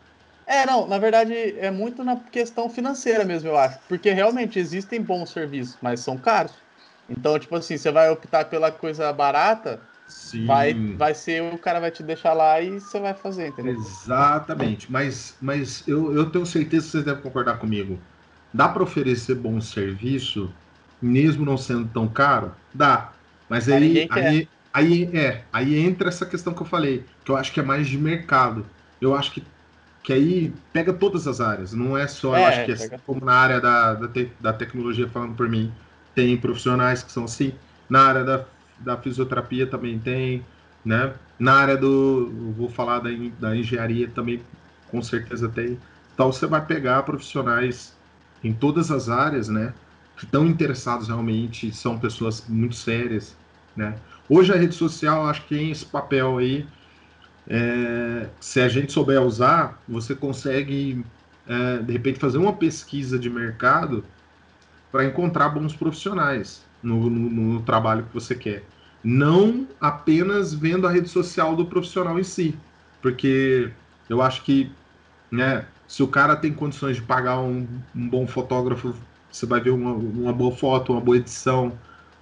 É, 0.46 0.66
não, 0.66 0.88
na 0.88 0.98
verdade 0.98 1.34
é 1.34 1.72
muito 1.72 2.04
na 2.04 2.16
questão 2.18 2.70
financeira 2.70 3.24
mesmo, 3.24 3.50
eu 3.50 3.58
acho. 3.58 3.80
Porque 3.88 4.12
realmente 4.12 4.60
existem 4.60 5.02
bons 5.02 5.32
serviços, 5.32 5.78
mas 5.82 6.02
são 6.02 6.18
caros. 6.18 6.54
Então, 7.08 7.38
tipo 7.40 7.56
assim, 7.56 7.78
você 7.78 7.92
vai 7.92 8.10
optar 8.10 8.46
pela 8.46 8.72
coisa 8.72 9.12
barata, 9.12 9.82
Sim. 10.08 10.48
Vai, 10.48 10.74
vai 10.74 11.14
ser, 11.14 11.42
o 11.54 11.58
cara 11.60 11.80
vai 11.80 11.92
te 11.92 12.02
deixar 12.02 12.34
lá 12.34 12.60
e 12.60 12.80
você 12.80 13.00
vai 13.00 13.14
fazer, 13.14 13.48
entendeu? 13.48 13.76
Exatamente. 13.76 14.92
Mas, 14.92 15.38
mas 15.40 15.88
eu, 15.88 16.12
eu 16.16 16.32
tenho 16.32 16.46
certeza 16.48 16.86
que 16.86 16.92
vocês 16.92 17.06
devem 17.06 17.22
concordar 17.22 17.60
comigo. 17.60 18.00
Dá 18.52 18.68
para 18.68 18.82
oferecer 18.82 19.36
bom 19.36 19.62
serviço 19.62 20.52
mesmo 21.02 21.46
não 21.46 21.58
sendo 21.58 21.88
tão 21.88 22.08
caro? 22.08 22.54
Dá. 22.74 23.12
Mas 23.48 23.68
aí, 23.70 24.08
aí, 24.10 24.48
aí, 24.74 25.10
é, 25.18 25.44
aí 25.52 25.80
entra 25.80 26.10
essa 26.10 26.26
questão 26.26 26.54
que 26.54 26.62
eu 26.62 26.66
falei, 26.66 27.06
que 27.24 27.32
eu 27.32 27.38
acho 27.38 27.52
que 27.52 27.60
é 27.60 27.64
mais 27.64 27.88
de 27.88 27.98
mercado. 27.98 28.66
Eu 29.02 29.16
acho 29.16 29.32
que, 29.32 29.44
que 30.04 30.14
aí 30.14 30.54
pega 30.72 30.94
todas 30.94 31.28
as 31.28 31.42
áreas, 31.42 31.74
não 31.74 31.98
é 31.98 32.08
só, 32.08 32.36
é, 32.36 32.42
eu 32.42 32.46
acho 32.46 32.66
que 32.66 32.72
é 32.72 32.98
como 33.06 33.26
na 33.26 33.34
área 33.34 33.60
da, 33.60 33.94
da, 33.94 34.08
te, 34.08 34.32
da 34.40 34.54
tecnologia, 34.54 35.08
falando 35.10 35.36
por 35.36 35.50
mim, 35.50 35.72
tem 36.14 36.38
profissionais 36.38 37.02
que 37.04 37.12
são 37.12 37.26
assim, 37.26 37.54
na 37.90 38.04
área 38.04 38.24
da, 38.24 38.46
da 38.80 38.98
fisioterapia 38.98 39.66
também 39.68 40.00
tem, 40.00 40.46
né? 40.84 41.14
Na 41.38 41.54
área 41.56 41.78
do, 41.78 42.54
vou 42.56 42.70
falar 42.70 43.00
da, 43.00 43.10
da 43.40 43.56
engenharia 43.56 44.08
também, 44.10 44.42
com 44.88 45.02
certeza 45.02 45.50
tem. 45.50 45.80
Então 46.14 46.32
você 46.32 46.46
vai 46.46 46.66
pegar 46.66 47.04
profissionais 47.04 47.98
em 48.44 48.54
todas 48.54 48.92
as 48.92 49.10
áreas, 49.10 49.48
né? 49.48 49.74
Estão 50.26 50.46
interessados 50.46 51.08
realmente, 51.08 51.72
são 51.74 51.98
pessoas 51.98 52.46
muito 52.48 52.76
sérias, 52.76 53.36
né? 53.76 53.96
Hoje 54.28 54.54
a 54.54 54.56
rede 54.56 54.76
social, 54.76 55.28
acho 55.28 55.42
que 55.44 55.56
tem 55.56 55.72
esse 55.72 55.86
papel 55.86 56.38
aí, 56.38 56.68
é, 57.48 58.30
se 58.40 58.62
a 58.62 58.68
gente 58.68 58.92
souber 58.92 59.20
usar, 59.22 59.82
você 59.88 60.14
consegue, 60.14 61.04
é, 61.48 61.78
de 61.80 61.92
repente, 61.92 62.20
fazer 62.20 62.38
uma 62.38 62.54
pesquisa 62.54 63.18
de 63.18 63.28
mercado 63.28 64.04
para 64.92 65.04
encontrar 65.04 65.50
bons 65.50 65.76
profissionais 65.76 66.64
no, 66.82 67.10
no, 67.10 67.30
no, 67.54 67.62
trabalho 67.64 68.06
que 68.06 68.14
você 68.14 68.36
quer. 68.36 68.64
Não 69.04 69.68
apenas 69.82 70.54
vendo 70.54 70.86
a 70.86 70.92
rede 70.92 71.10
social 71.10 71.56
do 71.56 71.66
profissional 71.66 72.20
em 72.20 72.24
si, 72.24 72.56
porque 73.02 73.72
eu 74.08 74.22
acho 74.22 74.44
que, 74.44 74.72
né, 75.32 75.66
se 75.88 76.04
o 76.04 76.08
cara 76.08 76.36
tem 76.36 76.54
condições 76.54 76.98
de 76.98 77.02
pagar 77.02 77.40
um, 77.40 77.68
um 77.96 78.08
bom 78.08 78.28
fotógrafo 78.28 78.94
você 79.32 79.46
vai 79.46 79.60
ver 79.60 79.72
uma, 79.72 79.94
uma 79.94 80.34
boa 80.34 80.56
foto, 80.56 80.92
uma 80.92 81.02
boa 81.02 81.18
edição, 81.18 81.72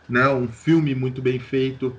né? 0.08 0.28
um 0.30 0.47
filme 0.47 0.93
muito 0.93 1.22
bem 1.22 1.39
feito. 1.39 1.95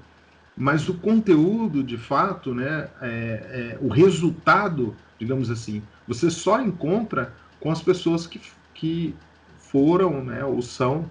Mas 0.56 0.88
o 0.88 0.94
conteúdo, 0.94 1.84
de 1.84 1.96
fato, 1.96 2.52
né? 2.52 2.88
É, 3.00 3.06
é, 3.06 3.78
o 3.80 3.88
resultado, 3.88 4.94
digamos 5.16 5.50
assim, 5.50 5.82
você 6.06 6.30
só 6.30 6.60
encontra 6.60 7.32
com 7.60 7.70
as 7.70 7.80
pessoas 7.80 8.26
que, 8.26 8.40
que 8.74 9.14
foram 9.56 10.24
né, 10.24 10.44
ou 10.44 10.60
são 10.60 11.08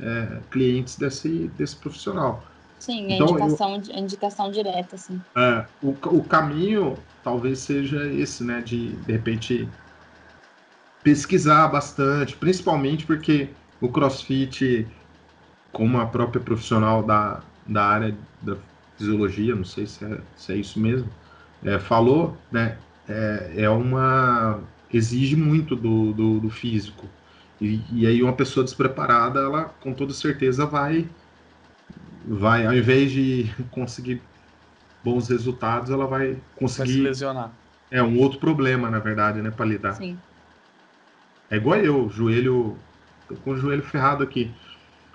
é, 0.00 0.40
clientes 0.50 0.96
desse, 0.96 1.48
desse 1.56 1.76
profissional. 1.76 2.44
Sim, 2.78 3.12
então, 3.12 3.28
a, 3.28 3.30
indicação, 3.30 3.82
eu, 3.88 3.98
indicação 3.98 4.50
direta, 4.50 4.96
sim. 4.96 5.20
É, 5.36 5.64
o, 5.82 5.90
o 5.90 6.24
caminho 6.24 6.96
talvez 7.22 7.60
seja 7.60 8.06
esse, 8.06 8.42
né? 8.42 8.60
De, 8.60 8.96
de 8.96 9.12
repente, 9.12 9.68
pesquisar 11.08 11.66
bastante, 11.68 12.36
principalmente 12.36 13.06
porque 13.06 13.48
o 13.80 13.88
CrossFit, 13.88 14.86
como 15.72 15.98
a 15.98 16.04
própria 16.04 16.38
profissional 16.38 17.02
da, 17.02 17.42
da 17.66 17.82
área 17.82 18.14
da 18.42 18.58
fisiologia, 18.94 19.56
não 19.56 19.64
sei 19.64 19.86
se 19.86 20.04
é, 20.04 20.18
se 20.36 20.52
é 20.52 20.56
isso 20.56 20.78
mesmo, 20.78 21.08
é, 21.64 21.78
falou, 21.78 22.36
né, 22.52 22.76
é, 23.08 23.62
é, 23.62 23.70
uma 23.70 24.60
exige 24.92 25.34
muito 25.34 25.74
do, 25.74 26.12
do, 26.12 26.40
do 26.40 26.50
físico 26.50 27.06
e, 27.58 27.80
e, 27.90 28.06
aí 28.06 28.22
uma 28.22 28.34
pessoa 28.34 28.62
despreparada, 28.62 29.40
ela 29.40 29.64
com 29.64 29.94
toda 29.94 30.12
certeza 30.12 30.66
vai, 30.66 31.08
vai 32.26 32.66
ao 32.66 32.74
invés 32.74 33.10
de 33.10 33.46
conseguir 33.72 34.20
bons 35.02 35.30
resultados, 35.30 35.90
ela 35.90 36.06
vai 36.06 36.36
conseguir 36.54 36.86
vai 36.88 36.96
se 36.96 37.00
lesionar. 37.00 37.50
É 37.90 38.02
um 38.02 38.18
outro 38.18 38.38
problema, 38.38 38.90
na 38.90 38.98
verdade, 38.98 39.40
né, 39.40 39.50
para 39.50 39.64
lidar. 39.64 39.94
Sim. 39.94 40.18
É 41.50 41.56
igual 41.56 41.78
eu, 41.78 42.08
joelho. 42.10 42.76
Tô 43.28 43.34
com 43.36 43.50
o 43.52 43.56
joelho 43.56 43.82
ferrado 43.82 44.22
aqui. 44.22 44.50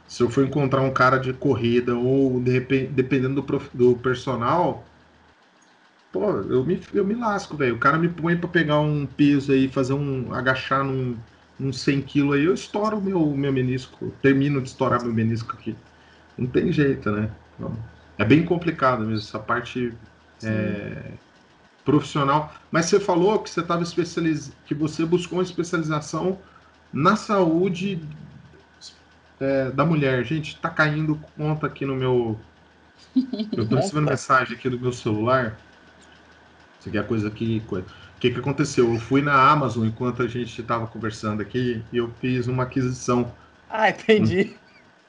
Se 0.07 0.21
eu 0.21 0.29
for 0.29 0.43
encontrar 0.45 0.81
um 0.81 0.91
cara 0.91 1.17
de 1.17 1.33
corrida 1.33 1.95
ou 1.95 2.39
de 2.39 2.51
repente, 2.51 2.91
dependendo 2.91 3.35
do, 3.35 3.43
prof, 3.43 3.69
do 3.73 3.95
personal, 3.95 4.83
pô, 6.11 6.29
eu 6.29 6.63
me, 6.63 6.79
eu 6.93 7.05
me 7.05 7.15
lasco, 7.15 7.57
velho. 7.57 7.75
O 7.75 7.79
cara 7.79 7.97
me 7.97 8.09
põe 8.09 8.37
para 8.37 8.47
pegar 8.47 8.79
um 8.79 9.05
peso 9.05 9.51
aí, 9.51 9.67
fazer 9.67 9.93
um. 9.93 10.33
agachar 10.33 10.83
num, 10.83 11.17
num 11.59 11.73
100 11.73 12.01
kg 12.01 12.33
aí, 12.33 12.45
eu 12.45 12.53
estouro 12.53 13.01
meu, 13.01 13.25
meu 13.31 13.51
menisco. 13.51 14.13
Termino 14.21 14.61
de 14.61 14.69
estourar 14.69 15.01
meu 15.03 15.13
menisco 15.13 15.53
aqui. 15.53 15.75
Não 16.37 16.47
tem 16.47 16.71
jeito, 16.71 17.11
né? 17.11 17.29
Então, 17.55 17.75
é 18.17 18.25
bem 18.25 18.43
complicado 18.45 19.01
mesmo, 19.01 19.27
essa 19.27 19.39
parte. 19.39 19.93
É, 20.43 21.13
profissional. 21.83 22.53
Mas 22.71 22.85
você 22.85 22.99
falou 22.99 23.39
que 23.39 23.49
você 23.49 23.61
estava 23.61 23.83
especializ... 23.83 24.51
que 24.65 24.73
você 24.73 25.05
buscou 25.05 25.39
uma 25.39 25.43
especialização 25.43 26.39
na 26.91 27.15
saúde 27.15 28.01
é, 29.39 29.71
da 29.71 29.85
mulher. 29.85 30.23
Gente, 30.23 30.55
está 30.55 30.69
caindo 30.69 31.19
conta 31.35 31.67
aqui 31.67 31.85
no 31.85 31.95
meu. 31.95 32.39
Eu 33.55 33.63
estou 33.63 33.77
recebendo 33.77 34.09
mensagem 34.09 34.55
aqui 34.55 34.69
do 34.69 34.79
meu 34.79 34.93
celular. 34.93 35.57
Isso 36.79 36.89
aqui 36.89 36.97
é 36.97 37.03
coisa 37.03 37.29
que. 37.29 37.61
O 37.69 37.83
que, 38.19 38.31
que 38.31 38.39
aconteceu? 38.39 38.93
Eu 38.93 38.99
fui 39.01 39.21
na 39.21 39.51
Amazon 39.51 39.85
enquanto 39.85 40.23
a 40.23 40.27
gente 40.27 40.61
estava 40.61 40.87
conversando 40.87 41.41
aqui 41.41 41.83
e 41.91 41.97
eu 41.97 42.09
fiz 42.21 42.47
uma 42.47 42.63
aquisição. 42.63 43.33
Ah, 43.69 43.89
entendi. 43.89 44.55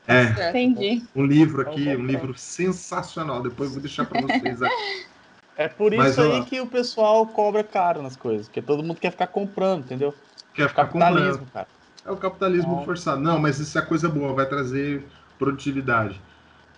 É, 0.06 0.48
entendi. 0.50 1.02
Um 1.14 1.24
livro 1.24 1.62
aqui, 1.62 1.88
um 1.96 2.04
livro 2.04 2.36
sensacional. 2.36 3.40
Depois 3.40 3.68
eu 3.68 3.74
vou 3.74 3.82
deixar 3.82 4.04
para 4.04 4.20
vocês 4.20 4.62
aqui. 4.62 5.06
É 5.56 5.68
por 5.68 5.92
isso 5.92 6.02
Mas, 6.02 6.18
aí 6.18 6.40
ó, 6.40 6.44
que 6.44 6.60
o 6.60 6.66
pessoal 6.66 7.26
cobra 7.26 7.62
caro 7.62 8.02
nas 8.02 8.16
coisas, 8.16 8.48
porque 8.48 8.60
todo 8.60 8.82
mundo 8.82 9.00
quer 9.00 9.10
ficar 9.10 9.28
comprando, 9.28 9.84
entendeu? 9.84 10.14
Quer 10.52 10.68
ficar 10.68 10.86
capitalismo, 10.86 11.44
comprando. 11.44 11.52
cara. 11.52 11.68
É 12.04 12.10
o 12.10 12.16
capitalismo 12.16 12.76
Não. 12.76 12.84
forçado. 12.84 13.20
Não, 13.20 13.38
mas 13.38 13.58
isso 13.58 13.78
é 13.78 13.82
coisa 13.82 14.08
boa, 14.08 14.34
vai 14.34 14.46
trazer 14.46 15.04
produtividade. 15.38 16.20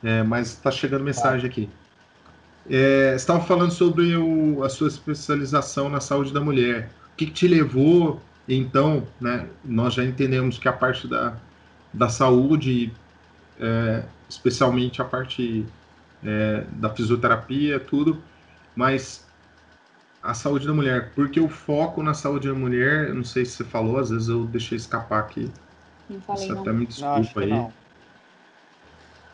É, 0.03 0.22
mas 0.22 0.57
tá 0.57 0.70
chegando 0.70 1.03
mensagem 1.05 1.49
aqui. 1.49 1.70
É, 2.68 3.11
você 3.11 3.16
estava 3.16 3.41
falando 3.41 3.70
sobre 3.70 4.16
o, 4.16 4.62
a 4.62 4.68
sua 4.68 4.89
especialização 4.89 5.89
na 5.89 6.01
saúde 6.01 6.33
da 6.33 6.41
mulher. 6.41 6.91
O 7.12 7.16
que, 7.16 7.27
que, 7.27 7.33
te 7.33 7.49
levou, 7.49 8.20
então, 8.49 9.07
né? 9.20 9.49
Nós 9.64 9.95
já 9.95 10.05
entendemos 10.05 10.59
que 10.59 10.68
a 10.68 10.72
parte 10.72 11.09
da, 11.09 11.37
da 11.93 12.09
saúde, 12.09 12.93
é, 13.59 14.05
especialmente 14.29 15.01
a 15.01 15.05
parte 15.05 15.64
é, 16.22 16.64
da 16.72 16.91
fisioterapia, 16.91 17.81
tudo, 17.81 18.22
mas 18.77 19.27
a 20.22 20.35
saúde 20.35 20.66
da 20.66 20.74
mulher, 20.74 21.14
porque 21.14 21.41
o 21.41 21.49
foco 21.49 22.03
na 22.03 22.12
saúde 22.12 22.49
da 22.49 22.55
mulher, 22.55 23.14
não 23.14 23.24
sei 23.24 23.45
se 23.45 23.53
você 23.53 23.64
falou, 23.64 23.99
às 23.99 24.11
vezes 24.11 24.29
eu 24.29 24.45
deixei 24.47 24.77
escapar 24.77 25.20
aqui. 25.20 25.53
Não 26.09 26.20
falei, 26.20 26.49
Você 26.49 26.53
até 26.53 26.72
me 26.72 26.87
desculpa 26.87 27.41
aí. 27.41 27.51
Não. 27.51 27.72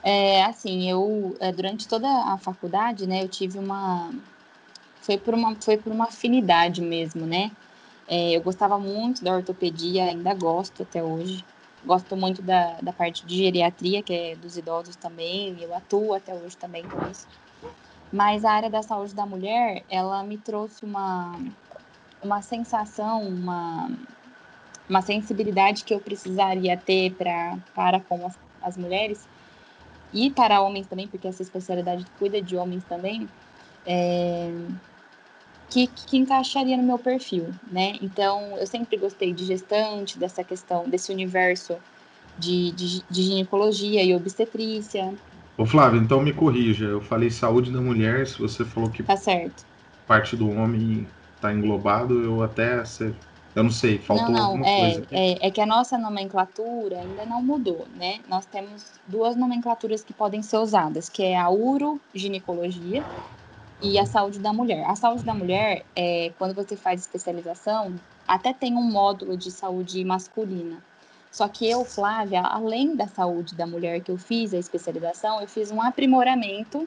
É, 0.02 0.42
assim, 0.44 0.90
eu, 0.90 1.36
é, 1.40 1.52
durante 1.52 1.86
toda 1.88 2.08
a 2.08 2.36
faculdade, 2.38 3.06
né, 3.06 3.22
eu 3.22 3.28
tive 3.28 3.58
uma. 3.58 4.12
Foi 5.00 5.16
por 5.18 5.34
uma, 5.34 5.56
foi 5.60 5.76
por 5.76 5.92
uma 5.92 6.04
afinidade 6.04 6.80
mesmo, 6.80 7.26
né? 7.26 7.50
É, 8.06 8.32
eu 8.36 8.42
gostava 8.42 8.78
muito 8.78 9.22
da 9.24 9.32
ortopedia, 9.34 10.04
ainda 10.04 10.34
gosto 10.34 10.82
até 10.82 11.02
hoje. 11.02 11.44
Gosto 11.84 12.16
muito 12.16 12.42
da, 12.42 12.80
da 12.80 12.92
parte 12.92 13.24
de 13.26 13.36
geriatria, 13.36 14.02
que 14.02 14.12
é 14.12 14.36
dos 14.36 14.56
idosos 14.56 14.94
também, 14.96 15.60
eu 15.60 15.74
atuo 15.74 16.14
até 16.14 16.34
hoje 16.34 16.56
também 16.56 16.84
com 16.84 17.10
isso. 17.10 17.26
Mas 18.12 18.44
a 18.44 18.52
área 18.52 18.68
da 18.68 18.82
saúde 18.82 19.14
da 19.14 19.24
mulher, 19.24 19.84
ela 19.88 20.22
me 20.22 20.36
trouxe 20.36 20.84
uma, 20.84 21.40
uma 22.22 22.42
sensação, 22.42 23.22
uma, 23.22 23.90
uma 24.88 25.00
sensibilidade 25.00 25.82
que 25.82 25.94
eu 25.94 26.00
precisaria 26.00 26.76
ter 26.76 27.14
pra, 27.14 27.56
para 27.74 28.00
com 28.00 28.26
as, 28.26 28.38
as 28.62 28.76
mulheres, 28.76 29.26
e 30.12 30.30
para 30.30 30.60
homens 30.60 30.86
também, 30.86 31.08
porque 31.08 31.26
essa 31.26 31.42
especialidade 31.42 32.04
cuida 32.18 32.40
de 32.42 32.54
homens 32.54 32.84
também, 32.84 33.26
é, 33.86 34.50
que, 35.70 35.86
que 35.86 36.18
encaixaria 36.18 36.76
no 36.76 36.82
meu 36.82 36.98
perfil, 36.98 37.46
né? 37.70 37.96
Então, 38.02 38.58
eu 38.58 38.66
sempre 38.66 38.98
gostei 38.98 39.32
de 39.32 39.46
gestante, 39.46 40.18
dessa 40.18 40.44
questão, 40.44 40.86
desse 40.86 41.10
universo 41.10 41.78
de, 42.38 42.72
de, 42.72 43.02
de 43.08 43.22
ginecologia 43.22 44.04
e 44.04 44.14
obstetrícia. 44.14 45.14
Ô 45.56 45.66
Flávio, 45.66 46.00
então 46.00 46.22
me 46.22 46.32
corrija, 46.32 46.86
eu 46.86 47.00
falei 47.00 47.30
saúde 47.30 47.70
da 47.70 47.80
mulher, 47.80 48.26
se 48.26 48.38
você 48.38 48.64
falou 48.64 48.88
que 48.88 49.02
tá 49.02 49.16
certo. 49.16 49.64
parte 50.06 50.34
do 50.34 50.50
homem 50.50 51.06
está 51.36 51.52
englobado, 51.52 52.22
eu 52.22 52.42
até 52.42 52.82
eu 53.54 53.62
não 53.62 53.70
sei, 53.70 53.98
faltou 53.98 54.28
não, 54.28 54.32
não, 54.32 54.46
alguma 54.46 54.66
é, 54.66 54.80
coisa. 54.80 55.06
É, 55.10 55.46
é, 55.46 55.50
que 55.50 55.60
a 55.60 55.66
nossa 55.66 55.98
nomenclatura 55.98 57.00
ainda 57.00 57.26
não 57.26 57.42
mudou, 57.42 57.86
né? 57.96 58.20
Nós 58.28 58.46
temos 58.46 58.92
duas 59.06 59.36
nomenclaturas 59.36 60.02
que 60.02 60.14
podem 60.14 60.42
ser 60.42 60.56
usadas, 60.56 61.10
que 61.10 61.22
é 61.22 61.38
a 61.38 61.50
uroginecologia 61.50 63.04
e 63.82 63.98
a 63.98 64.06
saúde 64.06 64.38
da 64.38 64.54
mulher. 64.54 64.84
A 64.88 64.96
saúde 64.96 65.22
da 65.22 65.34
mulher, 65.34 65.84
é, 65.94 66.32
quando 66.38 66.54
você 66.54 66.76
faz 66.76 67.02
especialização, 67.02 67.94
até 68.26 68.54
tem 68.54 68.74
um 68.74 68.82
módulo 68.82 69.36
de 69.36 69.50
saúde 69.50 70.02
masculina. 70.02 70.78
Só 71.32 71.48
que 71.48 71.68
eu, 71.68 71.82
Flávia, 71.82 72.42
além 72.42 72.94
da 72.94 73.06
saúde 73.06 73.54
da 73.54 73.66
mulher 73.66 74.02
que 74.02 74.10
eu 74.10 74.18
fiz 74.18 74.52
a 74.52 74.58
especialização, 74.58 75.40
eu 75.40 75.48
fiz 75.48 75.70
um 75.70 75.80
aprimoramento 75.80 76.86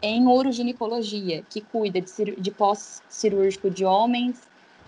em 0.00 0.26
uroginecologia, 0.26 1.42
que 1.50 1.60
cuida 1.60 2.00
de, 2.00 2.36
de 2.36 2.50
pós-cirúrgico 2.50 3.70
de 3.70 3.84
homens, 3.84 4.40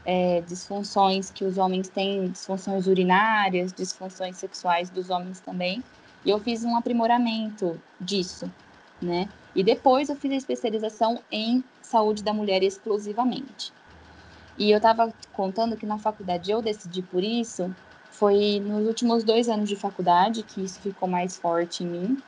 é, 0.07 0.41
disfunções 0.43 1.31
que 1.31 1.45
os 1.45 1.59
homens 1.59 1.89
têm, 1.89 2.29
disfunções 2.29 2.87
urinárias, 2.87 3.75
disfunções 3.75 4.37
sexuais 4.37 4.89
dos 4.89 5.11
homens 5.11 5.39
também. 5.41 5.83
E 6.25 6.31
eu 6.31 6.39
fiz 6.39 6.65
um 6.65 6.77
aprimoramento 6.77 7.79
disso, 8.01 8.51
né? 9.03 9.29
E 9.55 9.63
depois 9.63 10.09
eu 10.09 10.17
fiz 10.17 10.33
a 10.33 10.37
especialização 10.37 11.21
em 11.31 11.63
saúde 11.83 12.23
da 12.23 12.33
mulher 12.33 12.63
exclusivamente. 12.63 13.73
E 14.59 14.71
eu 14.71 14.79
estava 14.79 15.13
contando 15.33 15.77
que 15.77 15.87
na 15.87 15.99
faculdade 15.99 16.51
eu 16.51 16.63
decidi 16.63 17.03
por 17.03 17.23
isso, 17.23 17.75
foi 18.19 18.61
nos 18.65 18.87
últimos 18.87 19.25
dois 19.25 19.49
anos 19.49 19.69
de 19.69 19.77
faculdade 19.77 20.43
que 20.43 20.63
isso 20.63 20.81
ficou 20.81 21.09
mais 21.09 21.37
forte 21.37 21.85
em 21.85 21.87
mim, 21.87 22.19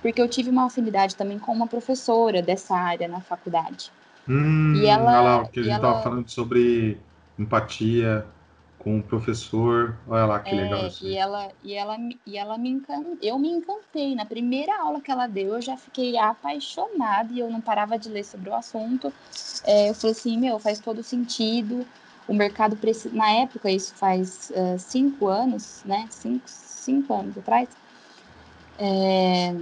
porque 0.00 0.20
eu 0.20 0.28
tive 0.28 0.50
uma 0.50 0.66
afinidade 0.66 1.16
também 1.16 1.38
com 1.38 1.52
uma 1.52 1.66
professora 1.66 2.40
dessa 2.42 2.74
área 2.74 3.08
na 3.08 3.20
faculdade. 3.20 3.90
Hum, 4.28 4.74
e 4.76 4.86
ela, 4.86 5.10
olha 5.10 5.20
lá, 5.20 5.42
o 5.42 5.48
que 5.48 5.60
a 5.60 5.62
gente 5.62 5.74
estava 5.74 6.02
falando 6.02 6.28
sobre 6.28 7.00
empatia 7.38 8.26
com 8.80 8.98
o 8.98 9.02
professor. 9.02 9.96
Olha 10.08 10.24
lá 10.24 10.40
que 10.40 10.50
é, 10.50 10.54
legal 10.54 10.86
isso. 10.86 11.06
E 11.06 11.16
ela, 11.16 11.48
e 11.62 11.74
ela, 11.74 11.96
e 12.26 12.38
ela 12.38 12.58
me 12.58 12.70
encantou. 12.70 13.18
Eu 13.22 13.38
me 13.38 13.48
encantei. 13.48 14.14
Na 14.14 14.24
primeira 14.24 14.76
aula 14.80 15.00
que 15.00 15.10
ela 15.10 15.26
deu, 15.26 15.54
eu 15.54 15.60
já 15.60 15.76
fiquei 15.76 16.16
apaixonada 16.16 17.32
e 17.32 17.38
eu 17.38 17.50
não 17.50 17.60
parava 17.60 17.98
de 17.98 18.08
ler 18.08 18.24
sobre 18.24 18.48
o 18.48 18.54
assunto. 18.54 19.12
É, 19.64 19.90
eu 19.90 19.94
falei 19.94 20.12
assim, 20.12 20.38
meu, 20.38 20.58
faz 20.58 20.80
todo 20.80 21.02
sentido. 21.02 21.86
O 22.30 22.34
mercado 22.34 22.76
precisa. 22.76 23.12
Na 23.12 23.28
época, 23.32 23.68
isso 23.68 23.92
faz 23.96 24.50
uh, 24.50 24.78
cinco 24.78 25.26
anos, 25.26 25.82
né? 25.84 26.06
Cinco, 26.10 26.48
cinco 26.48 27.12
anos 27.12 27.36
atrás. 27.36 27.68
É, 28.78 29.52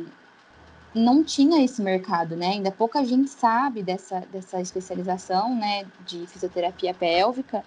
não 0.94 1.24
tinha 1.24 1.64
esse 1.64 1.80
mercado, 1.80 2.36
né? 2.36 2.48
Ainda 2.48 2.70
pouca 2.70 3.02
gente 3.04 3.30
sabe 3.30 3.82
dessa, 3.82 4.20
dessa 4.30 4.60
especialização, 4.60 5.56
né, 5.56 5.86
de 6.06 6.26
fisioterapia 6.26 6.92
pélvica. 6.92 7.64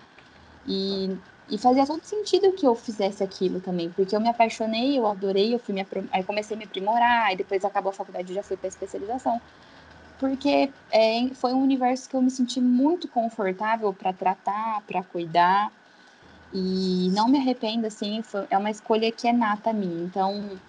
E, 0.67 1.17
e 1.49 1.57
fazia 1.57 1.85
todo 1.87 2.03
sentido 2.03 2.53
que 2.53 2.67
eu 2.67 2.75
fizesse 2.75 3.23
aquilo 3.23 3.59
também, 3.59 3.89
porque 3.89 4.15
eu 4.15 4.21
me 4.21 4.29
apaixonei, 4.29 4.97
eu 4.97 5.07
adorei, 5.07 5.53
eu 5.53 5.59
fui 5.59 5.73
me, 5.73 5.85
aí 6.11 6.23
comecei 6.23 6.55
a 6.55 6.57
me 6.59 6.65
aprimorar, 6.65 7.33
e 7.33 7.37
depois 7.37 7.65
acabou 7.65 7.89
a 7.89 7.93
faculdade, 7.93 8.31
e 8.31 8.35
já 8.35 8.43
fui 8.43 8.55
para 8.55 8.67
especialização. 8.67 9.41
Porque 10.21 10.69
é, 10.91 11.27
foi 11.33 11.51
um 11.51 11.63
universo 11.63 12.07
que 12.07 12.15
eu 12.15 12.21
me 12.21 12.29
senti 12.29 12.61
muito 12.61 13.07
confortável 13.07 13.91
para 13.91 14.13
tratar, 14.13 14.83
para 14.85 15.01
cuidar. 15.01 15.71
E 16.53 17.09
não 17.11 17.27
me 17.27 17.39
arrependo, 17.39 17.87
assim, 17.87 18.21
foi, 18.21 18.45
é 18.51 18.55
uma 18.55 18.69
escolha 18.69 19.11
que 19.11 19.27
é 19.27 19.33
nata 19.33 19.71
a 19.71 19.73
mim. 19.73 20.03
Então, 20.03 20.59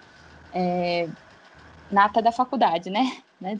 é, 0.55 1.07
nata 1.90 2.22
da 2.22 2.32
faculdade, 2.32 2.88
né? 2.88 3.18
né? 3.38 3.59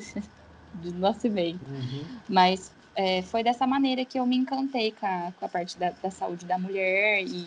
Do 0.73 0.95
nosso 0.95 1.29
meio. 1.29 1.61
Uhum. 1.69 2.05
Mas 2.27 2.73
é, 2.97 3.21
foi 3.21 3.45
dessa 3.45 3.67
maneira 3.67 4.03
que 4.03 4.19
eu 4.19 4.25
me 4.25 4.37
encantei 4.37 4.93
com 4.93 5.05
a, 5.05 5.31
com 5.39 5.45
a 5.45 5.49
parte 5.49 5.79
da, 5.79 5.93
da 6.03 6.11
saúde 6.11 6.47
da 6.47 6.57
mulher 6.57 7.23
e, 7.23 7.47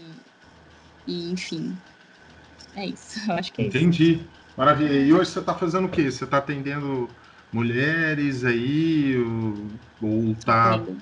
e, 1.08 1.32
enfim. 1.32 1.76
É 2.76 2.86
isso, 2.86 3.20
eu 3.28 3.34
acho 3.34 3.52
que 3.52 3.64
é 3.64 3.66
Entendi. 3.66 4.14
Isso. 4.18 4.30
Maravilha. 4.56 5.00
E 5.00 5.12
hoje 5.12 5.32
você 5.32 5.39
está 5.39 5.56
fazendo 5.56 5.86
o 5.86 5.89
quê? 5.89 6.12
Você 6.12 6.26
está 6.26 6.38
atendendo 6.38 7.10
mulheres 7.52 8.43
aí? 8.43 9.16
Ou 10.02 10.32
está. 10.32 10.78
O 10.78 10.98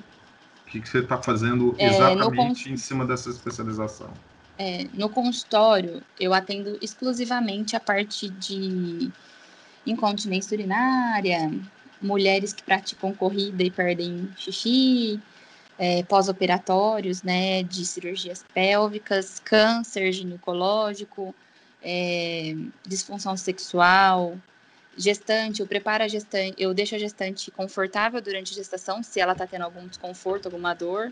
que, 0.67 0.79
que 0.79 0.89
você 0.89 0.99
está 0.99 1.21
fazendo 1.21 1.75
é, 1.77 1.87
exatamente 1.87 2.71
em 2.71 2.77
cima 2.77 3.05
dessa 3.05 3.29
especialização? 3.29 4.11
É, 4.57 4.87
no 4.93 5.09
consultório, 5.09 6.01
eu 6.19 6.33
atendo 6.33 6.77
exclusivamente 6.81 7.75
a 7.75 7.79
parte 7.79 8.29
de 8.29 9.11
incontinência 9.85 10.55
urinária, 10.55 11.51
mulheres 12.01 12.53
que 12.53 12.63
praticam 12.63 13.13
corrida 13.13 13.63
e 13.63 13.71
perdem 13.71 14.29
xixi, 14.37 15.19
é, 15.77 16.03
pós-operatórios, 16.03 17.23
né, 17.23 17.63
de 17.63 17.85
cirurgias 17.85 18.45
pélvicas, 18.53 19.39
câncer 19.39 20.11
ginecológico, 20.11 21.33
é, 21.81 22.55
disfunção 22.87 23.35
sexual, 23.35 24.37
gestante, 24.97 25.61
eu 25.61 25.67
preparo 25.67 26.03
a 26.03 26.07
gestante, 26.07 26.55
eu 26.57 26.73
deixo 26.73 26.95
a 26.95 26.99
gestante 26.99 27.51
confortável 27.51 28.21
durante 28.21 28.53
a 28.53 28.55
gestação, 28.55 29.01
se 29.01 29.19
ela 29.19 29.33
está 29.33 29.47
tendo 29.47 29.63
algum 29.63 29.87
desconforto, 29.87 30.45
alguma 30.45 30.73
dor, 30.73 31.11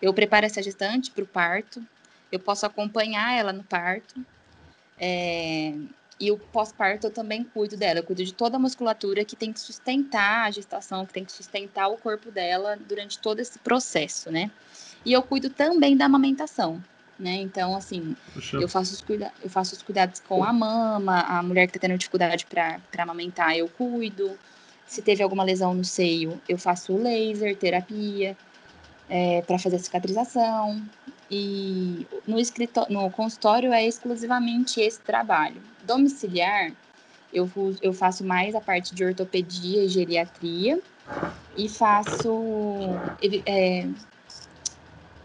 eu 0.00 0.12
preparo 0.14 0.46
essa 0.46 0.62
gestante 0.62 1.10
para 1.10 1.24
o 1.24 1.26
parto, 1.26 1.84
eu 2.30 2.38
posso 2.38 2.64
acompanhar 2.66 3.36
ela 3.36 3.52
no 3.52 3.64
parto, 3.64 4.14
é, 4.98 5.74
e 6.20 6.30
o 6.30 6.38
pós-parto 6.38 7.06
eu 7.06 7.10
também 7.10 7.44
cuido 7.44 7.76
dela, 7.76 8.00
eu 8.00 8.04
cuido 8.04 8.24
de 8.24 8.34
toda 8.34 8.56
a 8.56 8.60
musculatura 8.60 9.24
que 9.24 9.36
tem 9.36 9.52
que 9.52 9.60
sustentar 9.60 10.46
a 10.46 10.50
gestação, 10.50 11.06
que 11.06 11.12
tem 11.12 11.24
que 11.24 11.32
sustentar 11.32 11.88
o 11.88 11.96
corpo 11.96 12.30
dela 12.30 12.76
durante 12.76 13.18
todo 13.18 13.40
esse 13.40 13.58
processo, 13.60 14.30
né? 14.30 14.50
E 15.04 15.12
eu 15.12 15.22
cuido 15.22 15.48
também 15.48 15.96
da 15.96 16.06
amamentação, 16.06 16.82
né? 17.18 17.36
Então, 17.36 17.76
assim, 17.76 18.16
eu 18.52 18.68
faço, 18.68 18.94
os 18.94 19.02
cuida 19.02 19.32
eu 19.42 19.50
faço 19.50 19.74
os 19.74 19.82
cuidados 19.82 20.20
com 20.20 20.44
a 20.44 20.52
mama, 20.52 21.20
a 21.20 21.42
mulher 21.42 21.66
que 21.66 21.76
está 21.76 21.86
tendo 21.86 21.98
dificuldade 21.98 22.46
para 22.46 22.80
amamentar, 22.98 23.56
eu 23.56 23.68
cuido. 23.68 24.38
Se 24.86 25.02
teve 25.02 25.22
alguma 25.22 25.44
lesão 25.44 25.74
no 25.74 25.84
seio, 25.84 26.40
eu 26.48 26.56
faço 26.56 26.96
laser, 26.96 27.54
terapia, 27.56 28.34
é, 29.08 29.42
para 29.42 29.58
fazer 29.58 29.76
a 29.76 29.78
cicatrização. 29.78 30.82
E 31.30 32.06
no, 32.26 32.38
escritório, 32.38 32.92
no 32.92 33.10
consultório 33.10 33.72
é 33.72 33.86
exclusivamente 33.86 34.80
esse 34.80 35.00
trabalho. 35.00 35.60
Domiciliar, 35.84 36.72
eu, 37.32 37.50
eu 37.82 37.92
faço 37.92 38.24
mais 38.24 38.54
a 38.54 38.60
parte 38.60 38.94
de 38.94 39.04
ortopedia 39.04 39.84
e 39.84 39.88
geriatria 39.88 40.80
e 41.56 41.68
faço 41.68 42.88
é, 43.44 43.86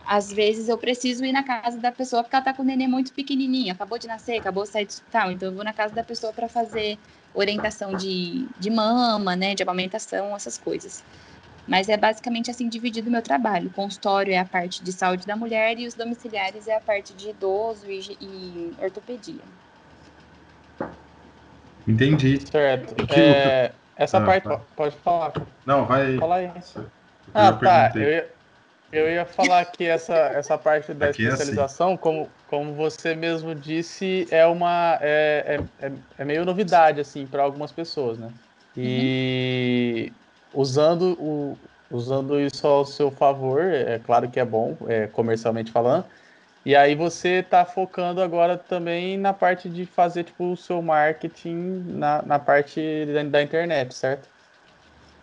às 0.06 0.32
vezes 0.32 0.68
eu 0.68 0.78
preciso 0.78 1.24
ir 1.24 1.32
na 1.32 1.43
casa 1.43 1.78
da 1.78 1.91
pessoa 1.91 2.24
porque 2.24 2.36
ela 2.36 2.45
tá 2.45 2.54
com 2.54 2.62
o 2.62 2.66
neném 2.66 2.88
muito 2.88 3.14
pequenininho, 3.14 3.74
acabou 3.74 3.97
de 3.97 4.08
nascer, 4.08 4.38
acabou 4.38 4.64
de 4.64 4.70
sair 4.70 4.86
do 4.86 4.89
hospital, 4.89 5.32
então 5.32 5.49
eu 5.49 5.56
vou 5.56 5.64
na 5.64 5.74
casa 5.74 5.93
da 5.93 6.04
pessoa 6.04 6.34
para 6.34 6.47
fazer 6.47 6.97
orientação 7.34 7.95
de, 7.95 8.47
de 8.60 8.70
mama, 8.70 9.36
né, 9.36 9.56
de 9.56 9.64
amamentação, 9.64 10.36
essas 10.36 10.58
coisas. 10.58 11.04
Mas 11.66 11.88
é 11.88 11.95
basicamente 11.95 12.51
assim 12.51 12.68
dividido 12.68 13.08
o 13.08 13.12
meu 13.12 13.22
trabalho. 13.22 13.70
O 13.70 13.74
consultório 13.74 14.34
é 14.34 14.38
a 14.38 14.45
parte 14.45 14.84
de 14.84 14.91
saúde 14.91 15.26
da 15.26 15.36
mulher 15.36 15.80
e 15.80 15.88
os 15.88 15.93
domiciliares 15.93 16.68
é 16.68 16.76
a 16.76 16.82
parte 16.82 17.14
de 17.14 17.30
idoso 17.30 17.89
e, 17.89 18.18
e 18.20 18.74
ortopedia. 18.82 19.41
Entendi. 21.88 22.45
Certo. 22.45 22.95
É, 23.14 23.72
essa 23.95 24.18
ah, 24.18 24.26
parte, 24.26 24.43
tá. 24.43 24.60
pode 24.76 24.95
falar. 24.97 25.34
Não, 25.66 25.86
vai. 25.86 26.18
Fala 26.18 26.36
aí. 26.36 26.51
Ah, 27.34 27.54
tá. 27.54 27.91
Eu 27.95 28.10
ia, 28.10 28.33
eu 28.94 29.10
ia 29.10 29.26
falar 29.26 29.66
que 29.66 29.86
essa, 29.86 30.14
essa 30.14 30.58
parte 30.58 30.94
da 30.94 31.08
Aqui 31.08 31.24
especialização, 31.24 31.91
é 31.91 31.94
assim. 31.94 32.02
como, 32.02 32.30
como 32.48 32.74
você 32.74 33.16
mesmo 33.16 33.56
disse, 33.56 34.28
é 34.30 34.46
uma 34.46 35.00
é, 35.02 35.60
é, 35.82 35.86
é, 35.88 35.91
é 36.20 36.26
meio 36.26 36.46
novidade 36.46 37.02
assim 37.02 37.26
para 37.26 37.44
algumas 37.44 37.72
pessoas, 37.72 38.18
né? 38.18 38.32
E 38.78 40.12
uhum. 40.54 40.62
usando 40.62 41.18
o 41.20 41.58
usando 41.91 42.39
isso 42.39 42.66
ao 42.66 42.86
seu 42.86 43.12
favor, 43.12 43.62
é 43.62 44.00
claro 44.00 44.28
que 44.28 44.39
é 44.39 44.46
bom, 44.46 44.76
é, 44.88 45.06
comercialmente 45.08 45.72
falando. 45.72 46.06
E 46.66 46.76
aí 46.76 46.96
você 46.96 47.39
está 47.39 47.66
focando 47.66 48.22
agora 48.22 48.58
também 48.58 49.18
na 49.18 49.34
parte 49.34 49.70
de 49.70 49.86
fazer 49.86 50.24
tipo 50.24 50.54
o 50.54 50.58
seu 50.58 50.82
marketing 50.82 51.84
na, 51.88 52.22
na 52.24 52.39
parte 52.39 52.82
da, 53.06 53.24
da 53.24 53.44
internet, 53.44 53.94
certo? 53.94 54.28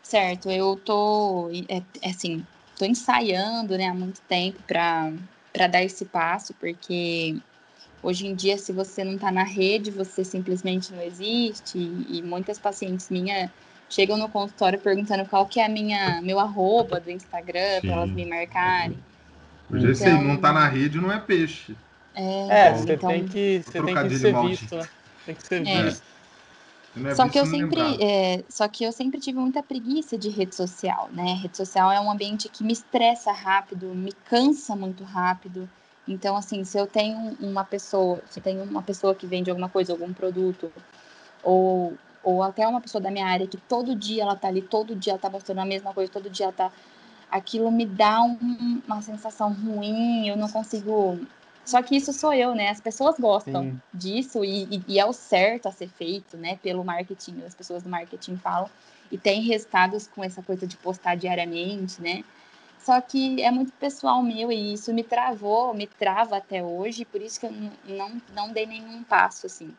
Certo, 0.02 0.50
eu 0.50 0.76
tô 0.76 1.50
é, 1.68 1.82
é 2.02 2.10
assim, 2.10 2.44
tô 2.80 2.86
ensaiando, 2.86 3.76
né, 3.76 3.88
há 3.88 3.94
muito 3.94 4.20
tempo 4.22 4.58
para 4.66 5.12
para 5.52 5.66
dar 5.66 5.82
esse 5.82 6.04
passo, 6.04 6.54
porque 6.54 7.36
hoje 8.02 8.26
em 8.26 8.34
dia 8.36 8.56
se 8.56 8.72
você 8.72 9.02
não 9.02 9.14
está 9.14 9.30
na 9.30 9.42
rede, 9.42 9.90
você 9.90 10.24
simplesmente 10.24 10.92
não 10.92 11.02
existe 11.02 11.76
e, 11.76 12.18
e 12.18 12.22
muitas 12.22 12.56
pacientes 12.56 13.10
minhas 13.10 13.50
chegam 13.90 14.16
no 14.16 14.28
consultório 14.28 14.78
perguntando 14.78 15.26
qual 15.26 15.44
que 15.46 15.58
é 15.58 15.66
a 15.66 15.68
minha 15.68 16.22
meu 16.22 16.38
arroba 16.38 17.00
do 17.00 17.10
Instagram 17.10 17.80
para 17.80 17.90
elas 17.90 18.10
me 18.10 18.24
marcarem. 18.24 18.98
Já 19.72 19.78
então, 19.78 19.94
sei, 19.94 20.12
não 20.12 20.36
tá 20.36 20.52
na 20.52 20.66
rede 20.66 20.98
não 20.98 21.12
é 21.12 21.18
peixe. 21.18 21.76
É, 22.14 22.68
é 22.68 22.72
você 22.72 22.92
então, 22.94 23.10
tem 23.10 23.26
que 23.26 23.62
você 23.66 23.82
tem 23.82 23.94
que 23.94 24.18
ser 24.18 24.40
visto, 24.40 24.76
né? 24.76 24.88
Tem 25.26 25.34
que 25.34 25.46
ser 25.46 25.66
é. 25.66 25.82
visto. 25.82 26.02
É 26.02 26.19
só 27.14 27.28
que 27.28 27.38
eu 27.38 27.46
sempre, 27.46 27.80
é, 28.02 28.44
só 28.48 28.66
que 28.66 28.84
eu 28.84 28.92
sempre 28.92 29.20
tive 29.20 29.38
muita 29.38 29.62
preguiça 29.62 30.18
de 30.18 30.28
rede 30.28 30.54
social, 30.54 31.08
né? 31.12 31.34
Rede 31.34 31.56
social 31.56 31.90
é 31.92 32.00
um 32.00 32.10
ambiente 32.10 32.48
que 32.48 32.64
me 32.64 32.72
estressa 32.72 33.32
rápido, 33.32 33.94
me 33.94 34.12
cansa 34.12 34.74
muito 34.74 35.04
rápido. 35.04 35.68
Então, 36.06 36.36
assim, 36.36 36.64
se 36.64 36.78
eu 36.78 36.86
tenho 36.86 37.36
uma 37.40 37.64
pessoa, 37.64 38.20
se 38.28 38.40
eu 38.40 38.42
tenho 38.42 38.64
uma 38.64 38.82
pessoa 38.82 39.14
que 39.14 39.26
vende 39.26 39.50
alguma 39.50 39.68
coisa, 39.68 39.92
algum 39.92 40.12
produto, 40.12 40.72
ou, 41.42 41.96
ou 42.24 42.42
até 42.42 42.66
uma 42.66 42.80
pessoa 42.80 43.00
da 43.00 43.10
minha 43.10 43.26
área 43.26 43.46
que 43.46 43.56
todo 43.56 43.94
dia 43.94 44.22
ela 44.22 44.34
tá 44.34 44.48
ali, 44.48 44.62
todo 44.62 44.96
dia 44.96 45.12
ela 45.12 45.20
tá 45.20 45.30
mostrando 45.30 45.60
a 45.60 45.64
mesma 45.64 45.94
coisa, 45.94 46.10
todo 46.10 46.28
dia 46.28 46.46
ela 46.46 46.52
tá. 46.52 46.72
Aquilo 47.30 47.70
me 47.70 47.86
dá 47.86 48.20
um, 48.22 48.82
uma 48.84 49.00
sensação 49.02 49.52
ruim, 49.52 50.26
eu 50.26 50.36
não 50.36 50.48
consigo 50.48 51.20
só 51.64 51.82
que 51.82 51.96
isso 51.96 52.12
sou 52.12 52.32
eu, 52.32 52.54
né? 52.54 52.70
As 52.70 52.80
pessoas 52.80 53.16
gostam 53.18 53.62
Sim. 53.62 53.80
disso 53.92 54.44
e, 54.44 54.64
e, 54.64 54.84
e, 54.88 54.98
é 54.98 55.06
o 55.06 55.12
certo 55.12 55.66
a 55.66 55.72
ser 55.72 55.88
feito, 55.88 56.36
né? 56.36 56.58
Pelo 56.62 56.84
marketing, 56.84 57.42
as 57.46 57.54
pessoas 57.54 57.82
do 57.82 57.88
marketing 57.88 58.36
falam. 58.36 58.68
E 59.10 59.18
tem 59.18 59.42
resultados 59.42 60.06
com 60.06 60.22
essa 60.22 60.42
coisa 60.42 60.66
de 60.66 60.76
postar 60.76 61.16
diariamente, 61.16 62.00
né? 62.00 62.24
Só 62.78 63.00
que 63.00 63.42
é 63.42 63.50
muito 63.50 63.72
pessoal 63.72 64.22
meu 64.22 64.50
e 64.50 64.72
isso 64.72 64.92
me 64.94 65.04
travou, 65.04 65.74
me 65.74 65.86
trava 65.86 66.38
até 66.38 66.62
hoje, 66.62 67.04
por 67.04 67.20
isso 67.20 67.38
que 67.38 67.46
eu 67.46 67.52
não, 67.84 68.22
não 68.34 68.52
dei 68.52 68.66
nenhum 68.66 69.02
passo, 69.02 69.46
assim. 69.46 69.74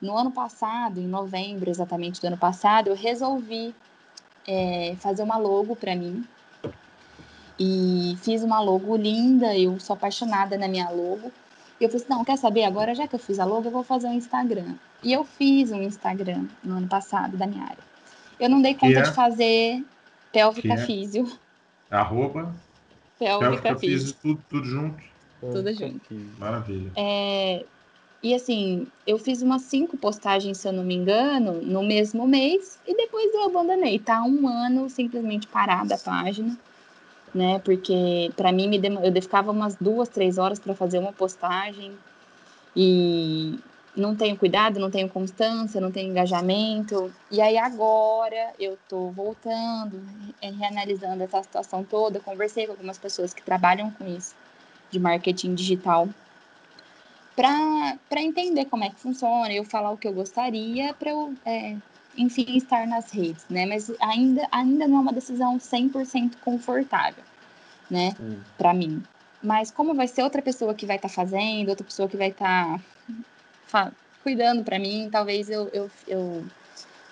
No 0.00 0.16
ano 0.16 0.30
passado, 0.30 1.00
em 1.00 1.06
novembro 1.06 1.70
exatamente 1.70 2.20
do 2.20 2.26
ano 2.26 2.36
passado, 2.36 2.88
eu 2.88 2.96
resolvi 2.96 3.74
é, 4.46 4.96
fazer 4.98 5.22
uma 5.22 5.36
logo 5.36 5.76
para 5.76 5.94
mim, 5.94 6.26
e 7.58 8.16
fiz 8.22 8.42
uma 8.42 8.60
logo 8.60 8.96
linda, 8.96 9.56
eu 9.56 9.78
sou 9.80 9.94
apaixonada 9.94 10.58
na 10.58 10.68
minha 10.68 10.88
logo. 10.90 11.32
E 11.80 11.84
eu 11.84 11.88
falei 11.88 12.04
assim, 12.04 12.14
não, 12.14 12.24
quer 12.24 12.36
saber? 12.36 12.64
Agora, 12.64 12.94
já 12.94 13.06
que 13.06 13.14
eu 13.14 13.18
fiz 13.18 13.38
a 13.38 13.44
logo, 13.44 13.68
eu 13.68 13.72
vou 13.72 13.82
fazer 13.82 14.06
um 14.06 14.14
Instagram. 14.14 14.74
E 15.02 15.12
eu 15.12 15.24
fiz 15.24 15.72
um 15.72 15.82
Instagram 15.82 16.46
no 16.62 16.76
ano 16.76 16.88
passado, 16.88 17.36
da 17.36 17.46
minha 17.46 17.64
área. 17.64 17.78
Eu 18.38 18.48
não 18.48 18.60
dei 18.60 18.74
conta 18.74 18.98
é? 18.98 19.02
de 19.02 19.12
fazer 19.12 19.84
pélvica 20.32 20.74
é? 20.74 20.78
físio. 20.78 21.30
Arroba? 21.90 22.54
Pélvica, 23.18 23.50
pélvica 23.62 23.78
físio. 23.78 24.14
Tudo, 24.20 24.42
tudo 24.48 24.66
junto? 24.66 25.02
Tudo 25.40 25.72
junto. 25.72 26.14
Maravilha. 26.38 26.90
É, 26.96 27.64
e 28.22 28.34
assim, 28.34 28.86
eu 29.06 29.18
fiz 29.18 29.40
umas 29.40 29.62
cinco 29.62 29.96
postagens, 29.96 30.58
se 30.58 30.68
eu 30.68 30.72
não 30.72 30.82
me 30.82 30.94
engano, 30.94 31.62
no 31.62 31.82
mesmo 31.82 32.26
mês, 32.26 32.78
e 32.86 32.94
depois 32.94 33.32
eu 33.34 33.44
abandonei. 33.44 33.98
Tá 33.98 34.22
um 34.22 34.48
ano 34.48 34.90
simplesmente 34.90 35.46
parada 35.46 35.94
a 35.94 35.98
página 35.98 36.56
né? 37.36 37.60
Porque 37.60 38.32
para 38.36 38.50
mim 38.50 38.68
me 38.68 38.80
eu 38.80 39.22
ficava 39.22 39.50
umas 39.50 39.76
duas, 39.76 40.08
três 40.08 40.38
horas 40.38 40.58
para 40.58 40.74
fazer 40.74 40.98
uma 40.98 41.12
postagem 41.12 41.92
e 42.74 43.58
não 43.96 44.14
tenho 44.14 44.36
cuidado, 44.36 44.80
não 44.80 44.90
tenho 44.90 45.08
constância, 45.08 45.80
não 45.80 45.90
tenho 45.90 46.10
engajamento. 46.10 47.12
E 47.30 47.40
aí 47.40 47.56
agora 47.56 48.52
eu 48.58 48.78
tô 48.88 49.10
voltando, 49.10 50.00
reanalisando 50.42 51.22
essa 51.22 51.42
situação 51.42 51.84
toda, 51.84 52.20
conversei 52.20 52.66
com 52.66 52.72
algumas 52.72 52.98
pessoas 52.98 53.32
que 53.32 53.42
trabalham 53.42 53.90
com 53.90 54.06
isso 54.06 54.34
de 54.90 54.98
marketing 54.98 55.54
digital 55.54 56.08
para 57.34 58.22
entender 58.22 58.64
como 58.64 58.84
é 58.84 58.88
que 58.88 58.96
funciona, 58.96 59.52
eu 59.52 59.64
falar 59.64 59.90
o 59.90 59.98
que 59.98 60.08
eu 60.08 60.12
gostaria 60.12 60.94
para 60.94 61.10
eu 61.10 61.34
é, 61.44 61.76
enfim, 62.16 62.56
estar 62.56 62.86
nas 62.86 63.10
redes, 63.10 63.44
né? 63.48 63.66
Mas 63.66 63.92
ainda, 64.00 64.48
ainda 64.50 64.88
não 64.88 64.98
é 64.98 65.00
uma 65.00 65.12
decisão 65.12 65.58
100% 65.58 66.36
confortável, 66.40 67.22
né? 67.90 68.14
Hum. 68.20 68.38
Para 68.56 68.74
mim. 68.74 69.02
Mas 69.42 69.70
como 69.70 69.94
vai 69.94 70.08
ser 70.08 70.22
outra 70.22 70.42
pessoa 70.42 70.74
que 70.74 70.86
vai 70.86 70.96
estar 70.96 71.08
tá 71.08 71.14
fazendo, 71.14 71.68
outra 71.68 71.84
pessoa 71.84 72.08
que 72.08 72.16
vai 72.16 72.28
estar 72.28 72.80
tá 73.70 73.92
cuidando 74.22 74.64
para 74.64 74.78
mim, 74.78 75.08
talvez 75.10 75.48
eu, 75.48 75.68
eu, 75.72 75.90
eu 76.08 76.44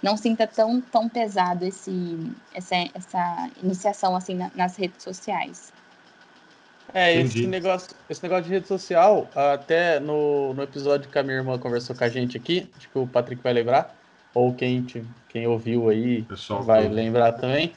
não 0.03 0.17
sinta 0.17 0.47
tão, 0.47 0.81
tão 0.81 1.09
pesado 1.09 1.65
esse, 1.65 2.19
essa, 2.53 2.75
essa 2.95 3.51
iniciação 3.63 4.17
assim 4.17 4.35
na, 4.35 4.51
nas 4.55 4.77
redes 4.77 5.03
sociais. 5.03 5.73
É, 6.93 7.15
esse 7.15 7.47
negócio, 7.47 7.91
esse 8.09 8.23
negócio 8.23 8.45
de 8.45 8.51
rede 8.51 8.69
social, 8.69 9.29
até 9.35 9.99
no, 9.99 10.55
no 10.55 10.63
episódio 10.63 11.11
que 11.11 11.19
a 11.19 11.23
minha 11.23 11.37
irmã 11.37 11.59
conversou 11.59 11.97
com 11.97 12.05
a 12.05 12.09
gente 12.09 12.37
aqui, 12.37 12.69
acho 12.77 12.89
que 12.89 12.99
o 12.99 13.07
Patrick 13.07 13.43
vai 13.43 13.53
lembrar, 13.53 13.97
ou 14.35 14.55
quem, 14.55 14.87
quem 15.29 15.47
ouviu 15.47 15.89
aí 15.89 16.23
Pessoal 16.23 16.63
vai 16.63 16.83
todo. 16.83 16.95
lembrar 16.95 17.33
também. 17.33 17.73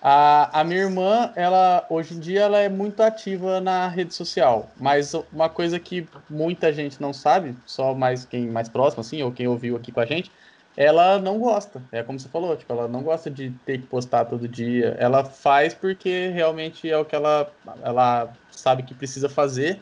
A, 0.00 0.60
a 0.60 0.64
minha 0.64 0.80
irmã, 0.82 1.32
ela 1.34 1.84
hoje 1.90 2.14
em 2.14 2.20
dia 2.20 2.42
ela 2.42 2.58
é 2.58 2.68
muito 2.68 3.02
ativa 3.02 3.60
na 3.60 3.88
rede 3.88 4.14
social, 4.14 4.70
mas 4.76 5.12
uma 5.32 5.48
coisa 5.48 5.78
que 5.80 6.06
muita 6.30 6.72
gente 6.72 7.00
não 7.00 7.12
sabe, 7.12 7.56
só 7.66 7.94
mais 7.94 8.24
quem 8.24 8.46
mais 8.46 8.68
próximo 8.68 9.00
assim, 9.00 9.22
ou 9.22 9.32
quem 9.32 9.48
ouviu 9.48 9.76
aqui 9.76 9.90
com 9.90 10.00
a 10.00 10.06
gente, 10.06 10.30
ela 10.76 11.18
não 11.18 11.38
gosta. 11.38 11.82
É 11.90 12.02
como 12.04 12.20
você 12.20 12.28
falou, 12.28 12.56
tipo, 12.56 12.72
ela 12.72 12.86
não 12.86 13.02
gosta 13.02 13.28
de 13.28 13.50
ter 13.66 13.78
que 13.78 13.86
postar 13.88 14.24
todo 14.26 14.46
dia. 14.46 14.96
Ela 15.00 15.24
faz 15.24 15.74
porque 15.74 16.28
realmente 16.28 16.88
é 16.88 16.96
o 16.96 17.04
que 17.04 17.16
ela 17.16 17.50
ela 17.82 18.32
sabe 18.52 18.84
que 18.84 18.94
precisa 18.94 19.28
fazer 19.28 19.80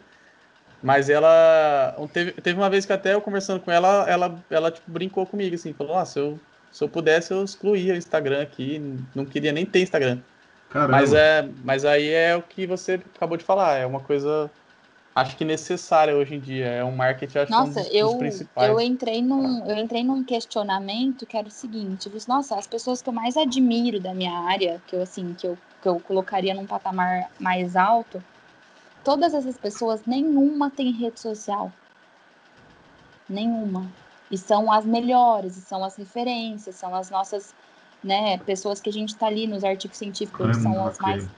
mas 0.82 1.08
ela. 1.08 1.96
Teve, 2.12 2.32
teve 2.32 2.58
uma 2.58 2.70
vez 2.70 2.86
que 2.86 2.92
até 2.92 3.14
eu 3.14 3.20
conversando 3.20 3.60
com 3.60 3.70
ela, 3.70 4.08
ela, 4.08 4.44
ela 4.50 4.70
tipo, 4.70 4.90
brincou 4.90 5.26
comigo, 5.26 5.54
assim, 5.54 5.72
falou, 5.72 6.04
se 6.06 6.18
eu, 6.18 6.38
se 6.76 6.84
eu 6.84 6.90
pudesse, 6.90 7.32
eu 7.32 7.42
excluía 7.42 7.94
o 7.94 7.96
Instagram 7.96 8.42
aqui, 8.42 8.78
não 9.14 9.24
queria 9.24 9.50
nem 9.50 9.64
ter 9.64 9.80
Instagram. 9.80 10.18
Caramba. 10.68 10.92
Mas, 10.92 11.14
é, 11.14 11.48
mas 11.64 11.86
aí 11.86 12.10
é 12.10 12.36
o 12.36 12.42
que 12.42 12.66
você 12.66 13.00
acabou 13.14 13.38
de 13.38 13.44
falar, 13.44 13.78
é 13.78 13.86
uma 13.86 14.00
coisa 14.00 14.50
acho 15.14 15.38
que 15.38 15.44
necessária 15.46 16.14
hoje 16.14 16.34
em 16.34 16.38
dia. 16.38 16.66
É 16.66 16.84
um 16.84 16.94
marketing, 16.94 17.38
acho 17.38 17.50
nossa, 17.50 17.80
um 17.80 17.82
dos, 17.82 17.94
eu, 17.94 18.08
dos 18.08 18.16
principais. 18.16 18.68
Eu 18.68 18.78
entrei, 18.78 19.22
num, 19.22 19.64
eu 19.64 19.78
entrei 19.78 20.04
num 20.04 20.22
questionamento 20.22 21.24
que 21.24 21.34
era 21.34 21.48
o 21.48 21.50
seguinte: 21.50 22.10
disse, 22.10 22.28
nossa, 22.28 22.58
as 22.58 22.66
pessoas 22.66 23.00
que 23.00 23.08
eu 23.08 23.14
mais 23.14 23.38
admiro 23.38 23.98
da 23.98 24.12
minha 24.12 24.38
área, 24.38 24.78
que 24.86 24.94
eu 24.94 25.00
assim, 25.00 25.32
que 25.32 25.46
eu, 25.46 25.56
que 25.80 25.88
eu 25.88 25.98
colocaria 26.00 26.52
num 26.52 26.66
patamar 26.66 27.30
mais 27.40 27.74
alto, 27.74 28.22
todas 29.02 29.32
essas 29.32 29.56
pessoas, 29.56 30.04
nenhuma 30.04 30.70
tem 30.70 30.92
rede 30.92 31.20
social. 31.20 31.72
Nenhuma. 33.26 33.86
E 34.30 34.36
são 34.36 34.70
as 34.72 34.84
melhores, 34.84 35.56
e 35.56 35.60
são 35.60 35.84
as 35.84 35.96
referências, 35.96 36.74
são 36.74 36.94
as 36.94 37.10
nossas, 37.10 37.54
né, 38.02 38.38
pessoas 38.38 38.80
que 38.80 38.90
a 38.90 38.92
gente 38.92 39.10
está 39.10 39.26
ali 39.26 39.46
nos 39.46 39.62
artigos 39.62 39.96
científicos, 39.98 40.56
são 40.56 40.86
as 40.86 40.98
mais. 40.98 41.28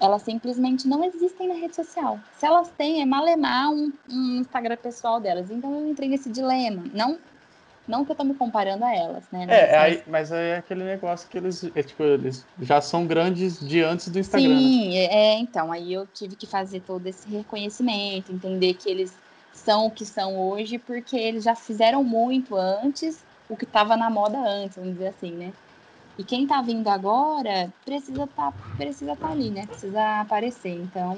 Elas 0.00 0.22
simplesmente 0.22 0.86
não 0.86 1.04
existem 1.04 1.48
na 1.48 1.54
rede 1.54 1.74
social. 1.74 2.18
Se 2.38 2.44
elas 2.44 2.68
têm, 2.76 3.00
é 3.00 3.06
malemar 3.06 3.70
um, 3.70 3.92
um 4.10 4.40
Instagram 4.40 4.76
pessoal 4.76 5.20
delas. 5.20 5.50
Então 5.50 5.72
eu 5.72 5.88
entrei 5.88 6.08
nesse 6.08 6.28
dilema. 6.28 6.84
Não 6.92 7.18
Não 7.86 8.04
que 8.04 8.12
eu 8.12 8.16
tô 8.16 8.24
me 8.24 8.34
comparando 8.34 8.84
a 8.84 8.94
elas, 8.94 9.24
né? 9.30 9.46
É, 9.48 9.72
mas, 9.72 9.74
aí, 9.74 10.02
mas 10.06 10.32
é 10.32 10.56
aquele 10.56 10.84
negócio 10.84 11.28
que 11.28 11.38
eles, 11.38 11.64
é, 11.74 11.82
tipo, 11.82 12.02
eles 12.02 12.44
já 12.60 12.80
são 12.80 13.06
grandes 13.06 13.60
de 13.60 13.82
antes 13.82 14.08
do 14.08 14.18
Instagram. 14.18 14.48
Né? 14.48 14.58
Sim, 14.58 14.90
né? 14.90 15.04
é, 15.04 15.38
então, 15.38 15.70
aí 15.70 15.92
eu 15.92 16.06
tive 16.06 16.34
que 16.34 16.46
fazer 16.46 16.80
todo 16.80 17.06
esse 17.06 17.28
reconhecimento, 17.28 18.32
entender 18.32 18.74
que 18.74 18.90
eles 18.90 19.14
são 19.64 19.86
o 19.86 19.90
que 19.90 20.04
são 20.04 20.38
hoje, 20.38 20.78
porque 20.78 21.16
eles 21.16 21.42
já 21.42 21.54
fizeram 21.54 22.04
muito 22.04 22.54
antes 22.56 23.22
o 23.48 23.56
que 23.56 23.64
estava 23.64 23.96
na 23.96 24.10
moda 24.10 24.38
antes, 24.38 24.76
vamos 24.76 24.92
dizer 24.92 25.08
assim, 25.08 25.32
né? 25.32 25.52
E 26.18 26.22
quem 26.24 26.46
tá 26.46 26.62
vindo 26.62 26.88
agora 26.88 27.72
precisa 27.84 28.26
tá, 28.26 28.52
precisa 28.76 29.16
tá 29.16 29.30
ali, 29.30 29.50
né? 29.50 29.66
Precisa 29.66 30.20
aparecer. 30.20 30.76
Então, 30.80 31.16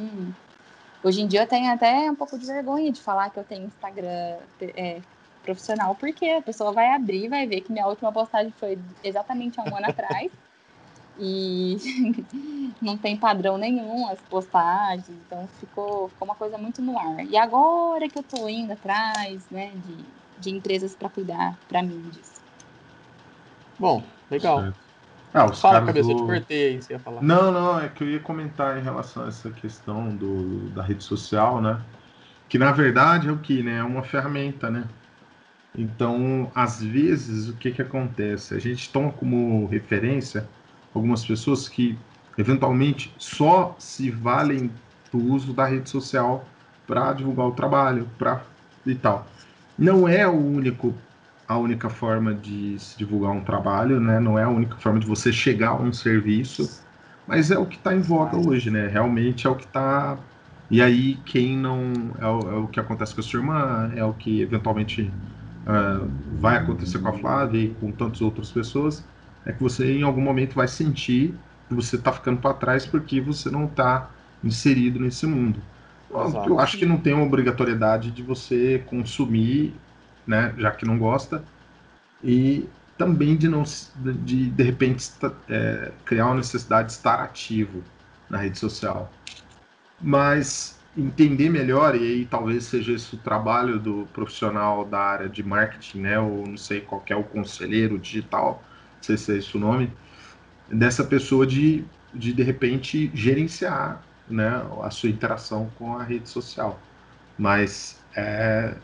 hoje 1.04 1.20
em 1.20 1.26
dia 1.26 1.42
eu 1.42 1.46
tenho 1.46 1.70
até 1.70 2.10
um 2.10 2.14
pouco 2.14 2.38
de 2.38 2.46
vergonha 2.46 2.90
de 2.90 3.00
falar 3.00 3.30
que 3.30 3.38
eu 3.38 3.44
tenho 3.44 3.66
Instagram 3.66 4.36
é, 4.60 5.00
profissional, 5.44 5.94
porque 5.94 6.26
a 6.26 6.42
pessoa 6.42 6.72
vai 6.72 6.94
abrir, 6.94 7.28
vai 7.28 7.46
ver 7.46 7.60
que 7.60 7.72
minha 7.72 7.86
última 7.86 8.12
postagem 8.12 8.52
foi 8.58 8.78
exatamente 9.04 9.60
há 9.60 9.64
um 9.64 9.76
ano 9.76 9.86
atrás. 9.86 10.30
E 11.18 11.76
não 12.80 12.96
tem 12.96 13.16
padrão 13.16 13.56
nenhum 13.56 14.08
as 14.08 14.18
postagens, 14.22 15.08
então 15.08 15.48
ficou, 15.60 16.08
ficou 16.08 16.28
uma 16.28 16.34
coisa 16.34 16.58
muito 16.58 16.82
no 16.82 16.98
ar. 16.98 17.24
E 17.26 17.36
agora 17.36 18.08
que 18.08 18.18
eu 18.18 18.22
tô 18.22 18.48
indo 18.48 18.72
atrás, 18.72 19.42
né, 19.50 19.72
de, 19.86 19.96
de 20.38 20.56
empresas 20.56 20.94
para 20.94 21.08
cuidar 21.08 21.56
para 21.68 21.82
mim 21.82 22.00
disso. 22.10 22.36
Bom, 23.78 24.02
legal. 24.30 24.60
Certo. 24.60 24.86
Ah, 25.32 25.44
os 25.46 25.60
Fala, 25.60 25.84
cabeça, 25.84 26.08
do... 26.08 26.12
eu 26.12 26.16
te 26.16 26.26
cortei 26.26 26.68
aí, 26.68 26.82
você 26.82 26.94
ia 26.94 26.98
falar. 26.98 27.22
Não, 27.22 27.52
não, 27.52 27.78
é 27.78 27.88
que 27.88 28.02
eu 28.02 28.08
ia 28.08 28.20
comentar 28.20 28.78
em 28.78 28.82
relação 28.82 29.24
a 29.24 29.28
essa 29.28 29.50
questão 29.50 30.16
do, 30.16 30.70
da 30.70 30.82
rede 30.82 31.04
social, 31.04 31.60
né? 31.60 31.82
Que 32.48 32.58
na 32.58 32.72
verdade 32.72 33.28
é 33.28 33.32
o 33.32 33.38
que, 33.38 33.62
né? 33.62 33.78
É 33.78 33.82
uma 33.82 34.02
ferramenta, 34.02 34.70
né? 34.70 34.84
Então, 35.76 36.50
às 36.54 36.82
vezes, 36.82 37.48
o 37.48 37.56
que 37.56 37.70
que 37.70 37.82
acontece? 37.82 38.54
A 38.54 38.58
gente 38.58 38.90
toma 38.90 39.12
como 39.12 39.66
referência 39.66 40.48
algumas 40.96 41.24
pessoas 41.24 41.68
que 41.68 41.98
eventualmente 42.36 43.14
só 43.18 43.74
se 43.78 44.10
valem 44.10 44.70
do 45.12 45.18
uso 45.18 45.52
da 45.52 45.66
rede 45.66 45.88
social 45.88 46.44
para 46.86 47.12
divulgar 47.12 47.46
o 47.46 47.52
trabalho, 47.52 48.08
para 48.18 48.42
e 48.84 48.94
tal. 48.94 49.26
Não 49.78 50.06
é 50.06 50.26
o 50.26 50.34
único 50.34 50.94
a 51.48 51.56
única 51.56 51.88
forma 51.88 52.34
de 52.34 52.76
se 52.78 52.98
divulgar 52.98 53.30
um 53.30 53.40
trabalho, 53.40 54.00
né? 54.00 54.18
Não 54.18 54.38
é 54.38 54.42
a 54.42 54.48
única 54.48 54.76
forma 54.78 54.98
de 54.98 55.06
você 55.06 55.32
chegar 55.32 55.70
a 55.70 55.76
um 55.76 55.92
serviço, 55.92 56.82
mas 57.26 57.50
é 57.50 57.58
o 57.58 57.66
que 57.66 57.76
está 57.76 57.94
em 57.94 58.00
voga 58.00 58.36
hoje, 58.36 58.70
né? 58.70 58.88
Realmente 58.88 59.46
é 59.46 59.50
o 59.50 59.54
que 59.54 59.64
está. 59.64 60.18
E 60.68 60.82
aí 60.82 61.16
quem 61.24 61.56
não 61.56 61.92
é 62.18 62.26
o, 62.26 62.40
é 62.50 62.56
o, 62.58 62.66
que 62.66 62.80
acontece 62.80 63.14
com 63.14 63.20
a 63.20 63.24
sua 63.24 63.40
irmã, 63.40 63.92
é 63.94 64.04
o 64.04 64.12
que 64.12 64.40
eventualmente 64.40 65.02
uh, 65.02 66.10
vai 66.40 66.56
acontecer 66.56 66.98
com 66.98 67.08
a 67.08 67.12
Flávia 67.12 67.60
e 67.60 67.68
com 67.74 67.92
tantas 67.92 68.20
outras 68.20 68.50
pessoas, 68.50 69.04
é 69.46 69.52
que 69.52 69.62
você 69.62 69.98
em 69.98 70.02
algum 70.02 70.20
momento 70.20 70.54
vai 70.54 70.68
sentir 70.68 71.34
que 71.68 71.74
você 71.74 71.96
está 71.96 72.12
ficando 72.12 72.40
para 72.40 72.52
trás 72.52 72.84
porque 72.84 73.20
você 73.20 73.50
não 73.50 73.64
está 73.64 74.10
inserido 74.44 75.00
nesse 75.00 75.26
mundo. 75.26 75.62
Exato. 76.10 76.48
Eu 76.48 76.60
acho 76.60 76.76
que 76.76 76.86
não 76.86 76.98
tem 76.98 77.14
uma 77.14 77.24
obrigatoriedade 77.24 78.10
de 78.10 78.22
você 78.22 78.82
consumir 78.86 79.74
né, 80.26 80.52
já 80.58 80.70
que 80.72 80.84
não 80.84 80.98
gosta, 80.98 81.42
e 82.22 82.68
também 82.98 83.36
de 83.36 83.48
não 83.48 83.62
de 84.24 84.50
de 84.50 84.62
repente 84.62 85.10
é, 85.48 85.92
criar 86.04 86.26
uma 86.26 86.36
necessidade 86.36 86.88
de 86.88 86.94
estar 86.94 87.20
ativo 87.20 87.82
na 88.28 88.38
rede 88.38 88.58
social, 88.58 89.12
mas 90.00 90.78
entender 90.96 91.50
melhor 91.50 91.94
e 91.94 91.98
aí 91.98 92.26
talvez 92.26 92.64
seja 92.64 92.92
esse 92.92 93.14
o 93.14 93.18
trabalho 93.18 93.78
do 93.78 94.08
profissional 94.14 94.84
da 94.84 94.98
área 94.98 95.28
de 95.28 95.42
marketing, 95.42 96.00
né, 96.00 96.18
ou 96.18 96.46
não 96.46 96.56
sei 96.56 96.80
qual 96.80 97.04
é 97.08 97.14
o 97.14 97.22
conselheiro 97.22 97.98
digital, 97.98 98.62
sei 99.06 99.16
se 99.16 99.32
é 99.32 99.36
esse 99.38 99.56
o 99.56 99.60
nome, 99.60 99.92
dessa 100.68 101.04
pessoa 101.04 101.46
de 101.46 101.84
de, 102.16 102.32
de 102.32 102.42
repente 102.42 103.10
gerenciar 103.14 104.02
né, 104.28 104.62
a 104.82 104.90
sua 104.90 105.08
interação 105.08 105.70
com 105.78 105.96
a 105.96 106.02
rede 106.02 106.28
social. 106.28 106.78
Mas 107.38 108.00
é, 108.14 108.74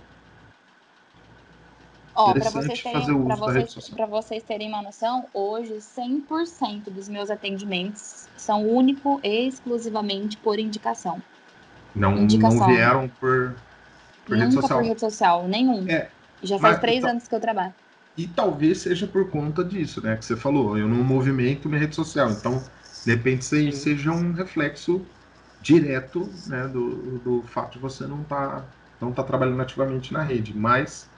Ó, 2.15 2.35
para 2.35 2.51
vocês, 2.51 2.83
terem, 2.83 3.03
vocês, 3.03 3.75
vocês 4.09 4.43
terem 4.43 4.69
uma 4.69 4.83
noção, 4.83 5.27
hoje 5.33 5.73
100% 5.75 6.91
dos 6.91 7.09
meus 7.09 7.31
atendimentos 7.31 8.29
são 8.37 8.69
único 8.69 9.19
e 9.25 9.49
exclusivamente 9.49 10.37
por 10.37 10.59
indicação. 10.59 11.23
Não, 11.95 12.17
indicação. 12.19 12.61
não 12.61 12.67
vieram 12.67 13.09
por, 13.19 13.55
por 14.27 14.37
rede 14.37 14.53
social? 14.53 14.79
por 14.79 14.87
rede 14.87 15.01
social, 15.01 15.49
nenhum. 15.49 15.89
É, 15.89 16.11
Já 16.43 16.59
faz 16.59 16.79
três 16.81 16.99
então, 16.99 17.11
anos 17.11 17.27
que 17.27 17.35
eu 17.35 17.41
trabalho. 17.41 17.75
E 18.17 18.27
talvez 18.29 18.79
seja 18.79 19.07
por 19.07 19.31
conta 19.31 19.65
disso, 19.65 20.03
né? 20.03 20.17
Que 20.17 20.25
você 20.25 20.37
falou, 20.37 20.77
eu 20.77 20.87
não 20.87 21.03
movimento 21.03 21.69
minha 21.69 21.81
rede 21.81 21.95
social. 21.95 22.31
Então, 22.31 22.63
de 23.05 23.15
repente, 23.15 23.41
isso 23.43 23.55
aí 23.55 23.73
seja 23.73 24.13
um 24.13 24.33
reflexo 24.33 25.07
direto 25.61 26.29
né, 26.47 26.69
do, 26.69 27.19
do 27.19 27.43
fato 27.47 27.75
de 27.75 27.79
você 27.79 28.07
não 28.07 28.23
estar 28.23 28.61
tá, 28.61 28.67
não 29.01 29.13
tá 29.13 29.23
trabalhando 29.23 29.63
ativamente 29.63 30.13
na 30.13 30.23
rede. 30.23 30.57
Mas 30.57 31.09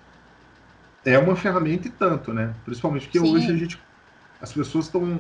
é 1.05 1.19
uma 1.19 1.35
ferramenta 1.35 1.89
e 1.89 1.91
tanto, 1.91 2.33
né? 2.33 2.55
Principalmente 2.65 3.07
porque 3.07 3.19
Sim. 3.19 3.35
hoje 3.35 3.51
a 3.51 3.57
gente, 3.57 3.79
as 4.41 4.53
pessoas 4.53 4.87
estão 4.87 5.19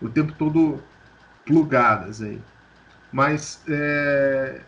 o 0.00 0.08
tempo 0.08 0.32
todo 0.34 0.78
plugadas 1.44 2.22
aí. 2.22 2.38
Mas 3.12 3.62
é, 3.68 4.62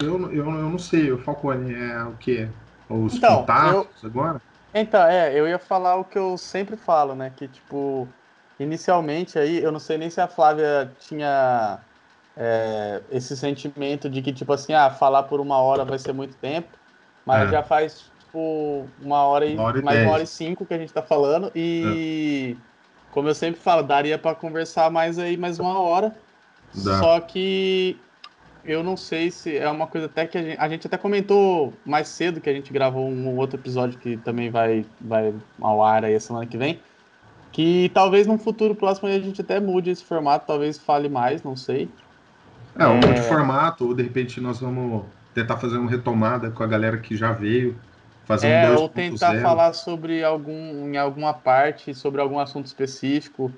eu, 0.00 0.32
eu, 0.32 0.44
eu 0.44 0.52
não 0.70 0.78
sei, 0.78 1.10
o 1.10 1.18
Falcone 1.18 1.74
é 1.74 2.02
o 2.04 2.16
que? 2.16 2.48
Os 2.88 3.16
então, 3.16 3.40
contatos 3.40 4.02
eu, 4.02 4.08
agora? 4.08 4.40
Então, 4.74 5.06
é, 5.06 5.32
eu 5.32 5.46
ia 5.46 5.58
falar 5.58 5.94
o 5.94 6.04
que 6.04 6.18
eu 6.18 6.36
sempre 6.36 6.76
falo, 6.76 7.14
né? 7.14 7.32
Que 7.34 7.46
tipo, 7.46 8.08
inicialmente 8.58 9.38
aí, 9.38 9.62
eu 9.62 9.70
não 9.70 9.78
sei 9.78 9.96
nem 9.96 10.10
se 10.10 10.20
a 10.20 10.26
Flávia 10.26 10.92
tinha 10.98 11.78
é, 12.36 13.00
esse 13.10 13.36
sentimento 13.36 14.10
de 14.10 14.20
que, 14.20 14.32
tipo 14.32 14.52
assim, 14.52 14.72
ah, 14.72 14.90
falar 14.90 15.22
por 15.22 15.40
uma 15.40 15.58
hora 15.58 15.84
vai 15.84 15.98
ser 15.98 16.12
muito 16.12 16.36
tempo, 16.36 16.68
mas 17.24 17.48
é. 17.48 17.52
já 17.52 17.62
faz 17.62 18.10
tipo 18.18 18.86
uma 19.00 19.22
hora 19.22 19.46
e, 19.46 19.54
uma 19.54 19.62
hora 19.62 19.78
e 19.78 19.82
mais 19.82 19.96
dez. 19.96 20.08
uma 20.08 20.14
hora 20.14 20.22
e 20.24 20.26
cinco 20.26 20.66
que 20.66 20.74
a 20.74 20.78
gente 20.78 20.92
tá 20.92 21.02
falando. 21.02 21.52
E 21.54 22.56
é. 22.58 23.10
como 23.12 23.28
eu 23.28 23.34
sempre 23.34 23.60
falo, 23.60 23.82
daria 23.82 24.18
para 24.18 24.34
conversar 24.34 24.90
mais 24.90 25.20
aí 25.20 25.36
mais 25.36 25.60
uma 25.60 25.78
hora. 25.80 26.14
Dá. 26.74 26.98
Só 26.98 27.20
que 27.20 27.96
eu 28.64 28.82
não 28.82 28.96
sei 28.96 29.30
se 29.30 29.56
é 29.56 29.68
uma 29.68 29.86
coisa 29.86 30.06
até 30.06 30.26
que 30.26 30.38
a 30.38 30.42
gente, 30.42 30.58
a 30.58 30.68
gente 30.68 30.86
até 30.86 30.96
comentou 30.96 31.72
mais 31.84 32.08
cedo 32.08 32.40
que 32.40 32.48
a 32.48 32.52
gente 32.52 32.72
gravou 32.72 33.08
um 33.08 33.36
outro 33.36 33.58
episódio 33.58 33.98
que 33.98 34.16
também 34.16 34.50
vai, 34.50 34.86
vai 35.00 35.34
ao 35.60 35.82
ar 35.82 36.04
aí 36.04 36.14
a 36.14 36.20
semana 36.20 36.46
que 36.46 36.56
vem. 36.56 36.80
Que 37.52 37.90
talvez 37.94 38.26
num 38.26 38.38
futuro 38.38 38.74
próximo 38.74 39.08
a 39.08 39.18
gente 39.18 39.40
até 39.40 39.60
mude 39.60 39.90
esse 39.90 40.04
formato, 40.04 40.46
talvez 40.46 40.78
fale 40.78 41.08
mais, 41.08 41.42
não 41.42 41.54
sei. 41.54 41.88
É, 42.76 42.86
um 42.86 42.98
é... 42.98 43.22
formato, 43.22 43.86
ou 43.86 43.94
de 43.94 44.02
repente 44.02 44.40
nós 44.40 44.58
vamos 44.58 45.04
tentar 45.32 45.58
fazer 45.58 45.76
uma 45.76 45.90
retomada 45.90 46.50
com 46.50 46.62
a 46.62 46.66
galera 46.66 46.96
que 46.98 47.16
já 47.16 47.32
veio. 47.32 47.76
Fazer 48.24 48.48
é, 48.48 48.70
um 48.70 48.76
ou 48.76 48.88
tentar 48.88 49.32
0. 49.32 49.42
falar 49.42 49.72
sobre 49.74 50.24
algum, 50.24 50.88
em 50.88 50.96
alguma 50.96 51.34
parte, 51.34 51.94
sobre 51.94 52.20
algum 52.20 52.38
assunto 52.38 52.66
específico. 52.66 53.52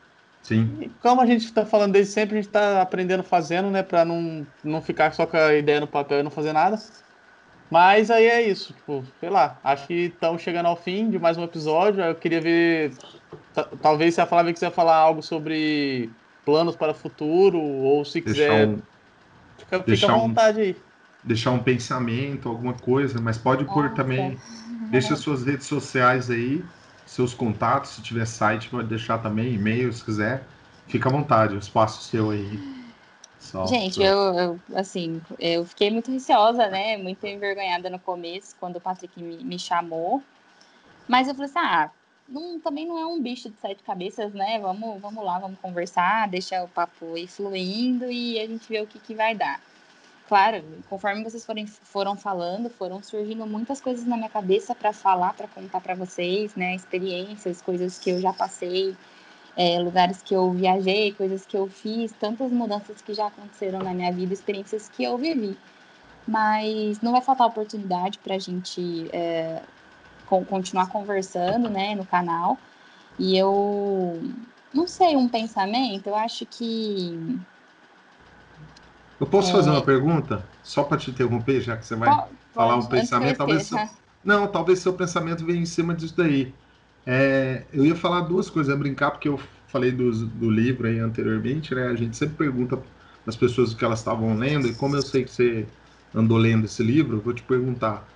Sim. 0.46 0.78
E 0.80 0.88
como 1.02 1.20
a 1.20 1.26
gente 1.26 1.44
está 1.44 1.66
falando 1.66 1.92
desde 1.92 2.12
sempre, 2.12 2.38
a 2.38 2.40
gente 2.40 2.48
está 2.48 2.80
aprendendo 2.80 3.24
fazendo, 3.24 3.68
né? 3.68 3.82
Para 3.82 4.04
não, 4.04 4.46
não 4.62 4.80
ficar 4.80 5.12
só 5.12 5.26
com 5.26 5.36
a 5.36 5.54
ideia 5.54 5.80
no 5.80 5.88
papel 5.88 6.20
e 6.20 6.22
não 6.22 6.30
fazer 6.30 6.52
nada. 6.52 6.78
Mas 7.68 8.12
aí 8.12 8.26
é 8.26 8.48
isso, 8.48 8.72
tipo, 8.72 9.02
sei 9.18 9.28
lá, 9.28 9.58
acho 9.64 9.88
que 9.88 9.94
estamos 9.94 10.40
chegando 10.40 10.66
ao 10.66 10.76
fim 10.76 11.10
de 11.10 11.18
mais 11.18 11.36
um 11.36 11.42
episódio. 11.42 12.00
Eu 12.00 12.14
queria 12.14 12.40
ver, 12.40 12.92
talvez 13.82 14.14
se 14.14 14.20
a 14.20 14.26
Flávia 14.26 14.52
quiser 14.52 14.70
falar 14.70 14.94
algo 14.94 15.20
sobre 15.20 16.08
planos 16.44 16.76
para 16.76 16.92
o 16.92 16.94
futuro, 16.94 17.58
ou 17.58 18.04
se 18.04 18.22
quiser, 18.22 18.68
um, 18.68 18.78
fica, 19.58 19.82
fica 19.82 20.12
à 20.12 20.16
vontade 20.16 20.58
um, 20.60 20.62
aí 20.62 20.76
deixar 21.24 21.50
um 21.50 21.58
pensamento, 21.58 22.48
alguma 22.48 22.72
coisa, 22.72 23.20
mas 23.20 23.36
pode 23.36 23.64
pôr 23.64 23.90
também. 23.94 24.38
Deixa 24.92 25.16
suas 25.16 25.44
redes 25.44 25.66
sociais 25.66 26.30
aí, 26.30 26.64
seus 27.06 27.32
contatos, 27.32 27.92
se 27.92 28.02
tiver 28.02 28.26
site, 28.26 28.68
pode 28.68 28.88
deixar 28.88 29.18
também, 29.18 29.54
e-mail, 29.54 29.92
se 29.92 30.04
quiser. 30.04 30.44
Fica 30.88 31.08
à 31.08 31.12
vontade, 31.12 31.54
o 31.54 31.58
espaço 31.58 32.02
seu 32.02 32.30
aí. 32.30 32.60
Só, 33.38 33.64
Gente, 33.66 34.02
eu, 34.02 34.18
eu, 34.34 34.60
assim, 34.74 35.22
eu 35.38 35.64
fiquei 35.64 35.90
muito 35.90 36.10
receosa, 36.10 36.66
né? 36.68 36.96
Muito 36.96 37.24
envergonhada 37.24 37.88
no 37.88 37.98
começo, 37.98 38.56
quando 38.58 38.76
o 38.76 38.80
Patrick 38.80 39.22
me, 39.22 39.42
me 39.44 39.58
chamou. 39.58 40.22
Mas 41.06 41.28
eu 41.28 41.34
falei 41.34 41.50
assim, 41.50 41.58
ah, 41.58 41.90
não, 42.28 42.58
também 42.58 42.86
não 42.86 42.98
é 42.98 43.06
um 43.06 43.20
bicho 43.20 43.48
de 43.48 43.60
sete 43.60 43.82
cabeças, 43.84 44.32
né? 44.32 44.58
Vamos, 44.58 45.00
vamos 45.00 45.24
lá, 45.24 45.38
vamos 45.38 45.58
conversar, 45.60 46.28
deixar 46.28 46.64
o 46.64 46.68
papo 46.68 47.16
ir 47.16 47.28
fluindo 47.28 48.10
e 48.10 48.38
a 48.40 48.46
gente 48.46 48.68
vê 48.68 48.80
o 48.80 48.86
que, 48.86 48.98
que 48.98 49.14
vai 49.14 49.34
dar 49.34 49.60
claro, 50.28 50.62
conforme 50.88 51.24
vocês 51.24 51.44
forem, 51.44 51.66
foram 51.66 52.16
falando, 52.16 52.70
foram 52.70 53.02
surgindo 53.02 53.46
muitas 53.46 53.80
coisas 53.80 54.04
na 54.06 54.16
minha 54.16 54.28
cabeça 54.28 54.74
para 54.74 54.92
falar, 54.92 55.34
para 55.34 55.48
contar 55.48 55.80
para 55.80 55.94
vocês, 55.94 56.54
né? 56.54 56.74
Experiências, 56.74 57.62
coisas 57.62 57.98
que 57.98 58.10
eu 58.10 58.20
já 58.20 58.32
passei, 58.32 58.96
é, 59.56 59.78
lugares 59.80 60.22
que 60.22 60.34
eu 60.34 60.50
viajei, 60.52 61.12
coisas 61.12 61.46
que 61.46 61.56
eu 61.56 61.68
fiz, 61.68 62.12
tantas 62.12 62.50
mudanças 62.52 63.00
que 63.00 63.14
já 63.14 63.26
aconteceram 63.28 63.78
na 63.80 63.94
minha 63.94 64.12
vida, 64.12 64.34
experiências 64.34 64.88
que 64.88 65.04
eu 65.04 65.16
vivi. 65.16 65.56
Mas 66.26 67.00
não 67.00 67.12
vai 67.12 67.22
faltar 67.22 67.46
oportunidade 67.46 68.18
para 68.18 68.34
a 68.34 68.38
gente 68.38 69.08
é, 69.12 69.62
continuar 70.26 70.88
conversando, 70.88 71.70
né, 71.70 71.94
no 71.94 72.04
canal. 72.04 72.58
E 73.18 73.36
eu 73.38 74.20
não 74.74 74.86
sei, 74.86 75.16
um 75.16 75.28
pensamento, 75.28 76.08
eu 76.08 76.14
acho 76.14 76.44
que. 76.46 77.38
Eu 79.20 79.26
posso 79.26 79.50
é... 79.50 79.52
fazer 79.52 79.70
uma 79.70 79.82
pergunta? 79.82 80.44
Só 80.62 80.84
para 80.84 80.98
te 80.98 81.10
interromper, 81.10 81.60
já 81.60 81.76
que 81.76 81.86
você 81.86 81.96
vai 81.96 82.08
pode, 82.08 82.28
falar 82.54 82.76
um 82.76 82.86
pensamento, 82.86 83.38
talvez. 83.38 83.62
Seu... 83.64 83.78
Não, 84.24 84.46
talvez 84.46 84.78
seu 84.80 84.92
pensamento 84.92 85.44
venha 85.44 85.60
em 85.60 85.66
cima 85.66 85.94
disso 85.94 86.14
daí. 86.16 86.52
É, 87.06 87.62
eu 87.72 87.86
ia 87.86 87.94
falar 87.94 88.22
duas 88.22 88.50
coisas, 88.50 88.72
ia 88.72 88.78
brincar, 88.78 89.12
porque 89.12 89.28
eu 89.28 89.38
falei 89.68 89.92
do, 89.92 90.10
do 90.26 90.50
livro 90.50 90.88
aí 90.88 90.98
anteriormente, 90.98 91.74
né? 91.74 91.86
A 91.86 91.94
gente 91.94 92.16
sempre 92.16 92.36
pergunta 92.36 92.78
as 93.26 93.36
pessoas 93.36 93.72
o 93.72 93.76
que 93.76 93.84
elas 93.84 94.00
estavam 94.00 94.36
lendo, 94.36 94.66
e 94.66 94.74
como 94.74 94.96
eu 94.96 95.02
sei 95.02 95.24
que 95.24 95.30
você 95.30 95.66
andou 96.14 96.38
lendo 96.38 96.64
esse 96.64 96.82
livro, 96.82 97.16
eu 97.16 97.20
vou 97.20 97.32
te 97.32 97.42
perguntar 97.42 98.06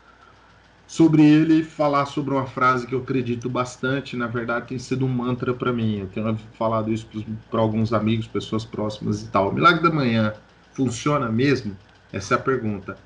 sobre 0.86 1.22
ele 1.22 1.62
falar 1.62 2.05
sobre 2.06 2.35
uma 2.35 2.47
frase 2.47 2.85
que 2.85 2.93
eu 2.93 2.98
acredito 2.98 3.48
bastante, 3.48 4.16
na 4.16 4.27
verdade 4.27 4.66
tem 4.66 4.78
sido 4.78 5.06
um 5.06 5.09
mantra 5.09 5.55
para 5.55 5.72
mim. 5.72 6.01
Eu 6.01 6.06
tenho 6.09 6.36
falado 6.55 6.93
isso 6.93 7.09
para 7.48 7.60
alguns 7.60 7.93
amigos, 7.93 8.27
pessoas 8.27 8.64
próximas 8.64 9.22
e 9.22 9.28
tal. 9.28 9.51
O 9.51 9.52
milagre 9.52 9.81
da 9.85 9.90
manhã 9.94 10.35
funciona 10.72 11.28
mesmo? 11.28 11.76
Essa 12.12 12.34
é 12.34 12.36
a 12.36 12.40
pergunta. 12.40 12.98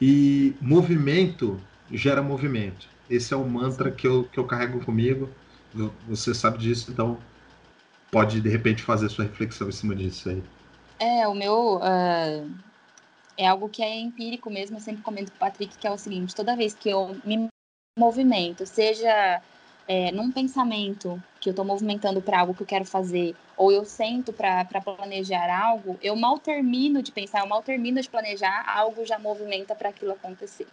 E 0.00 0.54
movimento 0.60 1.60
gera 1.90 2.22
movimento. 2.22 2.88
Esse 3.08 3.34
é 3.34 3.36
o 3.36 3.46
mantra 3.46 3.90
que 3.90 4.06
eu, 4.06 4.24
que 4.24 4.38
eu 4.38 4.44
carrego 4.44 4.84
comigo. 4.84 5.28
Você 6.08 6.34
sabe 6.34 6.58
disso, 6.58 6.90
então 6.90 7.18
pode 8.10 8.40
de 8.40 8.48
repente 8.48 8.82
fazer 8.82 9.08
sua 9.08 9.24
reflexão 9.24 9.68
em 9.68 9.72
cima 9.72 9.94
disso 9.94 10.28
aí. 10.28 10.42
É, 10.98 11.26
o 11.26 11.34
meu. 11.34 11.76
Uh, 11.78 12.50
é 13.36 13.46
algo 13.46 13.68
que 13.68 13.82
é 13.82 13.98
empírico 13.98 14.48
mesmo, 14.48 14.76
eu 14.76 14.80
sempre 14.80 15.02
comento 15.02 15.32
com 15.32 15.36
o 15.36 15.40
Patrick, 15.40 15.76
que 15.76 15.86
é 15.86 15.90
o 15.90 15.98
seguinte: 15.98 16.34
toda 16.34 16.56
vez 16.56 16.74
que 16.74 16.88
eu 16.88 17.16
me 17.24 17.48
movimento, 17.98 18.66
seja 18.66 19.40
é, 19.86 20.10
num 20.12 20.30
pensamento 20.30 21.22
que 21.44 21.50
eu 21.50 21.52
estou 21.52 21.64
movimentando 21.64 22.22
para 22.22 22.40
algo 22.40 22.54
que 22.54 22.62
eu 22.62 22.66
quero 22.66 22.86
fazer, 22.86 23.36
ou 23.54 23.70
eu 23.70 23.84
sento 23.84 24.32
para 24.32 24.64
planejar 24.82 25.50
algo, 25.54 25.98
eu 26.02 26.16
mal 26.16 26.38
termino 26.38 27.02
de 27.02 27.12
pensar, 27.12 27.40
eu 27.40 27.46
mal 27.46 27.62
termino 27.62 28.00
de 28.00 28.08
planejar, 28.08 28.64
algo 28.66 29.04
já 29.04 29.18
movimenta 29.18 29.74
para 29.74 29.90
aquilo 29.90 30.12
acontecer. 30.12 30.66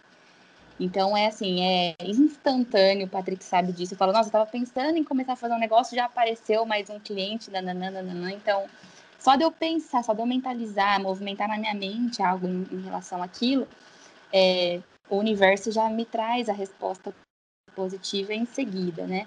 Então 0.80 1.14
é 1.14 1.26
assim, 1.26 1.62
é 1.62 1.94
instantâneo, 2.02 3.06
o 3.06 3.10
Patrick 3.10 3.44
sabe 3.44 3.70
disso. 3.70 3.92
Eu 3.92 3.98
falo, 3.98 4.12
nossa, 4.12 4.28
eu 4.28 4.30
estava 4.30 4.46
pensando 4.46 4.96
em 4.96 5.04
começar 5.04 5.34
a 5.34 5.36
fazer 5.36 5.52
um 5.52 5.58
negócio, 5.58 5.94
já 5.94 6.06
apareceu 6.06 6.64
mais 6.64 6.88
um 6.88 6.98
cliente, 6.98 7.50
nananana, 7.50 8.32
então 8.32 8.64
só 9.18 9.36
de 9.36 9.44
eu 9.44 9.52
pensar, 9.52 10.02
só 10.02 10.14
de 10.14 10.22
eu 10.22 10.26
mentalizar, 10.26 10.98
movimentar 11.02 11.48
na 11.48 11.58
minha 11.58 11.74
mente 11.74 12.22
algo 12.22 12.48
em, 12.48 12.66
em 12.72 12.80
relação 12.80 13.22
àquilo, 13.22 13.68
é, 14.32 14.80
o 15.10 15.18
universo 15.18 15.70
já 15.70 15.90
me 15.90 16.06
traz 16.06 16.48
a 16.48 16.54
resposta 16.54 17.14
positiva 17.76 18.32
em 18.32 18.46
seguida, 18.46 19.06
né? 19.06 19.26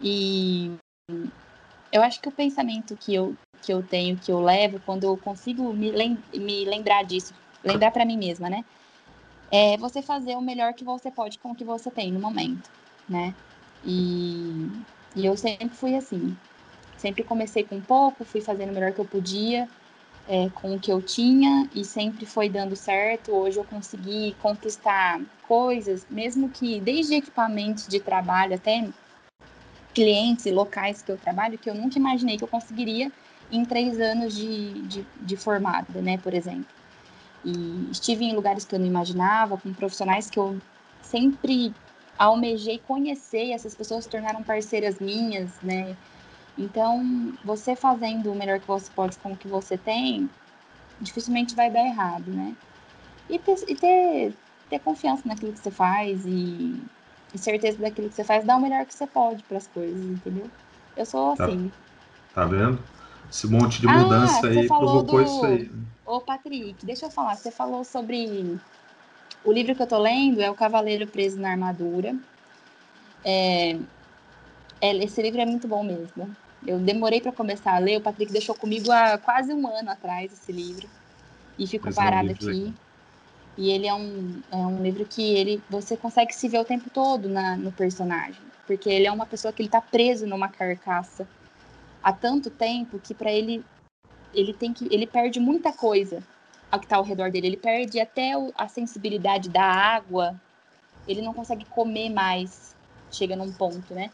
E 0.00 0.70
eu 1.92 2.02
acho 2.02 2.20
que 2.20 2.28
o 2.28 2.32
pensamento 2.32 2.96
que 2.96 3.14
eu, 3.14 3.34
que 3.62 3.72
eu 3.72 3.82
tenho, 3.82 4.16
que 4.16 4.30
eu 4.30 4.40
levo, 4.40 4.80
quando 4.84 5.04
eu 5.04 5.16
consigo 5.16 5.72
me, 5.72 5.90
lem 5.90 6.18
me 6.34 6.64
lembrar 6.64 7.04
disso, 7.04 7.34
lembrar 7.64 7.90
para 7.90 8.04
mim 8.04 8.16
mesma, 8.16 8.48
né? 8.48 8.64
É 9.50 9.76
você 9.78 10.02
fazer 10.02 10.36
o 10.36 10.40
melhor 10.40 10.74
que 10.74 10.84
você 10.84 11.10
pode 11.10 11.38
com 11.38 11.50
o 11.50 11.54
que 11.54 11.64
você 11.64 11.90
tem 11.90 12.12
no 12.12 12.20
momento, 12.20 12.68
né? 13.08 13.34
E, 13.84 14.68
e 15.16 15.24
eu 15.24 15.36
sempre 15.36 15.70
fui 15.70 15.96
assim. 15.96 16.36
Sempre 16.98 17.22
comecei 17.22 17.64
com 17.64 17.80
pouco, 17.80 18.24
fui 18.24 18.40
fazendo 18.40 18.70
o 18.70 18.74
melhor 18.74 18.92
que 18.92 19.00
eu 19.00 19.04
podia 19.04 19.68
é, 20.28 20.50
com 20.50 20.74
o 20.74 20.78
que 20.78 20.92
eu 20.92 21.00
tinha 21.00 21.66
e 21.74 21.84
sempre 21.84 22.26
foi 22.26 22.48
dando 22.48 22.76
certo. 22.76 23.32
Hoje 23.32 23.58
eu 23.58 23.64
consegui 23.64 24.36
conquistar 24.42 25.20
coisas, 25.46 26.06
mesmo 26.10 26.50
que 26.50 26.80
desde 26.80 27.14
equipamentos 27.14 27.88
de 27.88 27.98
trabalho 27.98 28.54
até 28.54 28.86
clientes 29.98 30.46
e 30.46 30.52
locais 30.52 31.02
que 31.02 31.10
eu 31.10 31.16
trabalho, 31.18 31.58
que 31.58 31.68
eu 31.68 31.74
nunca 31.74 31.98
imaginei 31.98 32.36
que 32.36 32.44
eu 32.44 32.48
conseguiria 32.48 33.10
em 33.50 33.64
três 33.64 33.98
anos 33.98 34.32
de, 34.32 34.74
de, 34.82 35.04
de 35.22 35.36
formada, 35.36 36.00
né, 36.00 36.16
por 36.18 36.32
exemplo. 36.32 36.70
E 37.44 37.90
estive 37.90 38.24
em 38.24 38.32
lugares 38.32 38.64
que 38.64 38.76
eu 38.76 38.78
não 38.78 38.86
imaginava, 38.86 39.56
com 39.56 39.72
profissionais 39.74 40.30
que 40.30 40.38
eu 40.38 40.56
sempre 41.02 41.74
almejei 42.16 42.78
conhecer, 42.78 43.46
e 43.46 43.52
essas 43.52 43.74
pessoas 43.74 44.04
se 44.04 44.10
tornaram 44.10 44.40
parceiras 44.44 45.00
minhas, 45.00 45.50
né? 45.62 45.96
Então, 46.56 47.32
você 47.44 47.74
fazendo 47.74 48.30
o 48.30 48.36
melhor 48.36 48.60
que 48.60 48.66
você 48.68 48.88
pode 48.94 49.18
com 49.18 49.32
o 49.32 49.36
que 49.36 49.48
você 49.48 49.76
tem, 49.76 50.30
dificilmente 51.00 51.56
vai 51.56 51.70
dar 51.70 51.84
errado, 51.84 52.30
né? 52.30 52.54
E 53.28 53.36
ter, 53.36 53.56
e 53.66 53.74
ter, 53.74 54.32
ter 54.70 54.78
confiança 54.78 55.22
naquilo 55.26 55.52
que 55.52 55.58
você 55.58 55.72
faz 55.72 56.24
e, 56.24 56.80
e, 57.34 57.38
certeza 57.38 57.78
daquilo 57.78 58.08
que 58.08 58.14
você 58.14 58.24
faz, 58.24 58.44
dar 58.44 58.56
o 58.56 58.60
melhor 58.60 58.84
que 58.84 58.94
você 58.94 59.06
pode 59.06 59.42
para 59.44 59.58
as 59.58 59.66
coisas, 59.66 59.96
entendeu? 59.96 60.50
Eu 60.96 61.06
sou 61.06 61.36
tá. 61.36 61.44
assim. 61.44 61.70
Tá, 62.34 62.42
tá 62.42 62.44
vendo? 62.46 62.78
Esse 63.30 63.46
monte 63.46 63.80
de 63.80 63.88
ah, 63.88 63.98
mudança 63.98 64.46
ah, 64.46 64.50
aí 64.50 64.66
provocou 64.66 65.22
do... 65.22 65.22
isso 65.22 65.44
aí. 65.44 65.70
Ô, 66.06 66.20
Patrick, 66.20 66.84
deixa 66.86 67.06
eu 67.06 67.10
falar. 67.10 67.36
Você 67.36 67.50
falou 67.50 67.84
sobre. 67.84 68.58
O 69.44 69.52
livro 69.52 69.74
que 69.74 69.82
eu 69.82 69.86
tô 69.86 69.98
lendo 69.98 70.40
é 70.40 70.50
O 70.50 70.54
Cavaleiro 70.54 71.06
Preso 71.06 71.38
na 71.38 71.50
Armadura. 71.50 72.16
É... 73.24 73.78
É, 74.80 74.96
esse 75.04 75.20
livro 75.20 75.40
é 75.40 75.46
muito 75.46 75.68
bom 75.68 75.82
mesmo. 75.82 76.34
Eu 76.66 76.78
demorei 76.78 77.20
para 77.20 77.32
começar 77.32 77.74
a 77.74 77.78
ler, 77.78 77.98
o 77.98 78.00
Patrick 78.00 78.32
deixou 78.32 78.54
comigo 78.54 78.90
há 78.90 79.18
quase 79.18 79.52
um 79.52 79.66
ano 79.66 79.90
atrás 79.90 80.32
esse 80.32 80.50
livro 80.50 80.88
e 81.58 81.66
ficou 81.66 81.92
parado 81.92 82.28
é 82.28 82.30
um 82.30 82.34
aqui. 82.34 82.74
E 83.58 83.72
ele 83.72 83.88
é 83.88 83.94
um, 83.94 84.40
é 84.52 84.56
um 84.56 84.80
livro 84.80 85.04
que 85.04 85.34
ele 85.34 85.60
você 85.68 85.96
consegue 85.96 86.32
se 86.32 86.48
ver 86.48 86.60
o 86.60 86.64
tempo 86.64 86.88
todo 86.90 87.28
na, 87.28 87.56
no 87.56 87.72
personagem, 87.72 88.40
porque 88.68 88.88
ele 88.88 89.08
é 89.08 89.10
uma 89.10 89.26
pessoa 89.26 89.52
que 89.52 89.60
ele 89.60 89.68
está 89.68 89.80
preso 89.80 90.28
numa 90.28 90.48
carcaça 90.48 91.26
há 92.00 92.12
tanto 92.12 92.50
tempo 92.50 93.00
que 93.00 93.12
para 93.12 93.32
ele 93.32 93.64
ele 94.32 94.52
tem 94.52 94.72
que 94.72 94.86
ele 94.92 95.08
perde 95.08 95.40
muita 95.40 95.72
coisa 95.72 96.22
ao 96.70 96.78
que 96.78 96.86
está 96.86 96.96
ao 96.98 97.02
redor 97.02 97.32
dele. 97.32 97.48
Ele 97.48 97.56
perde 97.56 97.98
até 97.98 98.32
a 98.56 98.68
sensibilidade 98.68 99.48
da 99.48 99.64
água. 99.64 100.40
Ele 101.08 101.20
não 101.20 101.34
consegue 101.34 101.64
comer 101.64 102.10
mais. 102.10 102.76
Chega 103.10 103.34
num 103.34 103.50
ponto, 103.52 103.92
né? 103.92 104.10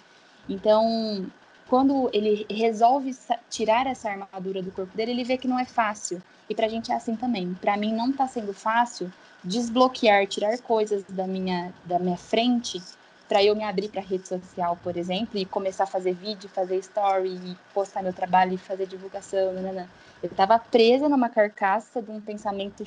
Então, 0.48 1.26
quando 1.68 2.08
ele 2.12 2.46
resolve 2.48 3.14
tirar 3.50 3.86
essa 3.86 4.08
armadura 4.08 4.62
do 4.62 4.70
corpo 4.70 4.96
dele, 4.96 5.10
ele 5.10 5.24
vê 5.24 5.36
que 5.36 5.48
não 5.48 5.58
é 5.58 5.64
fácil. 5.64 6.22
E 6.48 6.54
pra 6.54 6.68
gente 6.68 6.92
é 6.92 6.94
assim 6.94 7.16
também. 7.16 7.52
Pra 7.54 7.76
mim 7.76 7.92
não 7.92 8.12
tá 8.12 8.26
sendo 8.28 8.54
fácil 8.54 9.12
desbloquear, 9.44 10.26
tirar 10.26 10.56
coisas 10.58 11.02
da 11.04 11.26
minha, 11.26 11.72
da 11.84 11.98
minha 11.98 12.16
frente 12.16 12.80
para 13.28 13.42
eu 13.42 13.56
me 13.56 13.64
abrir 13.64 13.88
para 13.88 14.00
rede 14.00 14.28
social, 14.28 14.78
por 14.82 14.96
exemplo, 14.96 15.38
e 15.38 15.44
começar 15.46 15.84
a 15.84 15.86
fazer 15.86 16.12
vídeo, 16.14 16.48
fazer 16.50 16.76
story, 16.78 17.56
postar 17.72 18.02
meu 18.02 18.12
trabalho 18.12 18.54
e 18.54 18.58
fazer 18.58 18.86
divulgação. 18.86 19.52
Nanana. 19.52 19.88
Eu 20.22 20.30
estava 20.30 20.58
presa 20.58 21.08
numa 21.08 21.28
carcaça 21.28 22.02
de 22.02 22.10
um 22.10 22.20
pensamento 22.20 22.84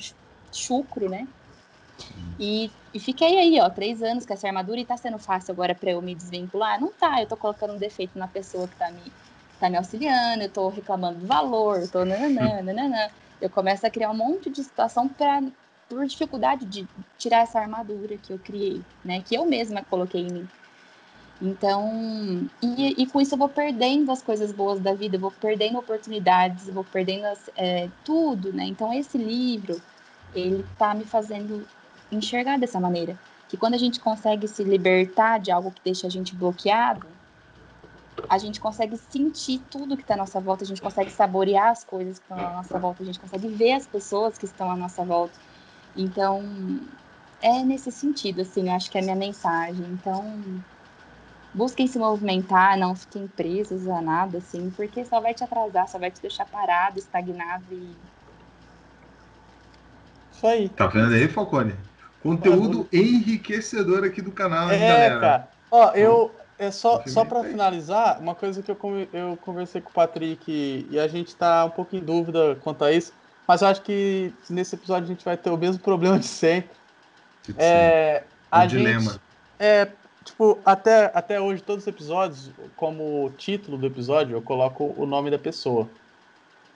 chucro, 0.52 1.08
né? 1.08 1.26
E, 2.38 2.70
e 2.94 3.00
fiquei 3.00 3.36
aí, 3.36 3.60
ó, 3.60 3.68
três 3.68 4.00
anos 4.02 4.24
com 4.24 4.32
essa 4.32 4.46
armadura 4.46 4.78
e 4.78 4.84
tá 4.84 4.96
sendo 4.96 5.18
fácil 5.18 5.52
agora 5.52 5.74
para 5.74 5.90
eu 5.90 6.00
me 6.00 6.14
desvincular? 6.14 6.80
Não 6.80 6.92
tá, 6.92 7.20
eu 7.20 7.26
tô 7.26 7.36
colocando 7.36 7.74
um 7.74 7.78
defeito 7.78 8.16
na 8.16 8.28
pessoa 8.28 8.68
que 8.68 8.76
tá 8.76 8.90
me, 8.92 9.12
tá 9.58 9.68
me 9.68 9.76
auxiliando, 9.76 10.44
eu 10.44 10.48
tô 10.48 10.68
reclamando 10.68 11.18
do 11.18 11.26
valor, 11.26 11.80
eu 11.80 11.88
tô 11.90 12.04
nananã, 12.04 12.62
nananã. 12.62 13.10
Eu 13.40 13.50
começo 13.50 13.84
a 13.86 13.90
criar 13.90 14.10
um 14.10 14.16
monte 14.16 14.50
de 14.50 14.62
situação 14.62 15.08
pra, 15.08 15.40
por 15.88 16.06
dificuldade 16.06 16.64
de 16.66 16.86
tirar 17.16 17.38
essa 17.38 17.58
armadura 17.58 18.16
que 18.16 18.32
eu 18.32 18.38
criei, 18.38 18.82
né? 19.04 19.22
Que 19.22 19.36
eu 19.36 19.46
mesma 19.46 19.82
coloquei 19.82 20.22
em 20.22 20.30
mim. 20.30 20.48
Então, 21.40 22.48
e, 22.60 23.00
e, 23.00 23.06
com 23.06 23.20
isso 23.20 23.34
eu 23.34 23.38
vou 23.38 23.48
perdendo 23.48 24.10
as 24.10 24.20
coisas 24.20 24.50
boas 24.52 24.80
da 24.80 24.92
vida, 24.92 25.16
vou 25.16 25.30
perdendo 25.30 25.78
oportunidades, 25.78 26.68
vou 26.68 26.82
perdendo 26.82 27.26
as, 27.26 27.48
é, 27.56 27.88
tudo, 28.04 28.52
né? 28.52 28.64
Então, 28.64 28.92
esse 28.92 29.16
livro, 29.16 29.80
ele 30.34 30.66
tá 30.76 30.94
me 30.94 31.04
fazendo 31.04 31.66
enxergar 32.10 32.58
dessa 32.58 32.80
maneira. 32.80 33.16
Que 33.48 33.56
quando 33.56 33.74
a 33.74 33.78
gente 33.78 34.00
consegue 34.00 34.48
se 34.48 34.64
libertar 34.64 35.38
de 35.38 35.50
algo 35.50 35.70
que 35.70 35.80
deixa 35.82 36.08
a 36.08 36.10
gente 36.10 36.34
bloqueado, 36.34 37.06
a 38.28 38.36
gente 38.36 38.60
consegue 38.60 38.96
sentir 38.96 39.60
tudo 39.70 39.96
que 39.96 40.02
está 40.02 40.14
à 40.14 40.16
nossa 40.16 40.40
volta, 40.40 40.64
a 40.64 40.66
gente 40.66 40.82
consegue 40.82 41.10
saborear 41.10 41.70
as 41.70 41.84
coisas 41.84 42.18
que 42.18 42.24
estão 42.24 42.46
à 42.46 42.52
nossa 42.54 42.78
volta, 42.78 43.02
a 43.02 43.06
gente 43.06 43.20
consegue 43.20 43.48
ver 43.48 43.72
as 43.72 43.86
pessoas 43.86 44.36
que 44.36 44.44
estão 44.44 44.70
à 44.70 44.76
nossa 44.76 45.04
volta. 45.04 45.34
Então, 45.98 46.40
é 47.40 47.64
nesse 47.64 47.90
sentido, 47.90 48.42
assim, 48.42 48.68
eu 48.68 48.74
acho 48.74 48.88
que 48.88 48.96
é 48.96 49.00
a 49.00 49.04
minha 49.04 49.16
mensagem. 49.16 49.84
Então, 49.84 50.40
busquem 51.52 51.88
se 51.88 51.98
movimentar, 51.98 52.78
não 52.78 52.94
fiquem 52.94 53.26
presos 53.26 53.88
a 53.88 54.00
nada, 54.00 54.38
assim, 54.38 54.70
porque 54.70 55.04
só 55.04 55.20
vai 55.20 55.34
te 55.34 55.42
atrasar, 55.42 55.88
só 55.88 55.98
vai 55.98 56.10
te 56.10 56.22
deixar 56.22 56.44
parado, 56.44 57.00
estagnado 57.00 57.72
e. 57.72 57.96
Isso 60.32 60.46
aí. 60.46 60.68
Tá 60.68 60.86
vendo 60.86 61.14
aí, 61.14 61.26
Falcone? 61.26 61.74
Conteúdo 62.20 62.88
enriquecedor 62.92 64.04
aqui 64.04 64.22
do 64.22 64.30
canal, 64.30 64.70
hein, 64.70 64.82
é, 64.82 64.88
galera? 64.88 65.20
Cara. 65.20 65.48
Ó, 65.70 65.90
eu. 65.92 66.38
É 66.60 66.72
só, 66.72 67.04
só 67.06 67.24
para 67.24 67.44
finalizar, 67.44 68.20
uma 68.20 68.34
coisa 68.34 68.60
que 68.60 68.68
eu, 68.68 68.76
eu 69.12 69.36
conversei 69.36 69.80
com 69.80 69.90
o 69.90 69.92
Patrick 69.92 70.88
e 70.90 70.98
a 70.98 71.06
gente 71.06 71.36
tá 71.36 71.64
um 71.64 71.70
pouco 71.70 71.94
em 71.94 72.04
dúvida 72.04 72.56
quanto 72.56 72.82
a 72.84 72.90
isso, 72.90 73.12
mas 73.48 73.62
eu 73.62 73.68
acho 73.68 73.80
que 73.80 74.30
nesse 74.50 74.74
episódio 74.74 75.04
a 75.04 75.08
gente 75.08 75.24
vai 75.24 75.34
ter 75.34 75.48
o 75.48 75.56
mesmo 75.56 75.82
problema 75.82 76.18
de 76.18 76.26
sempre. 76.26 76.70
É, 77.56 78.22
a 78.50 78.66
dilema. 78.66 79.12
Gente, 79.12 79.20
é, 79.58 79.88
tipo, 80.22 80.58
até, 80.66 81.10
até 81.14 81.40
hoje, 81.40 81.62
todos 81.62 81.84
os 81.84 81.88
episódios, 81.88 82.50
como 82.76 83.32
título 83.38 83.78
do 83.78 83.86
episódio, 83.86 84.36
eu 84.36 84.42
coloco 84.42 84.94
o 84.98 85.06
nome 85.06 85.30
da 85.30 85.38
pessoa. 85.38 85.88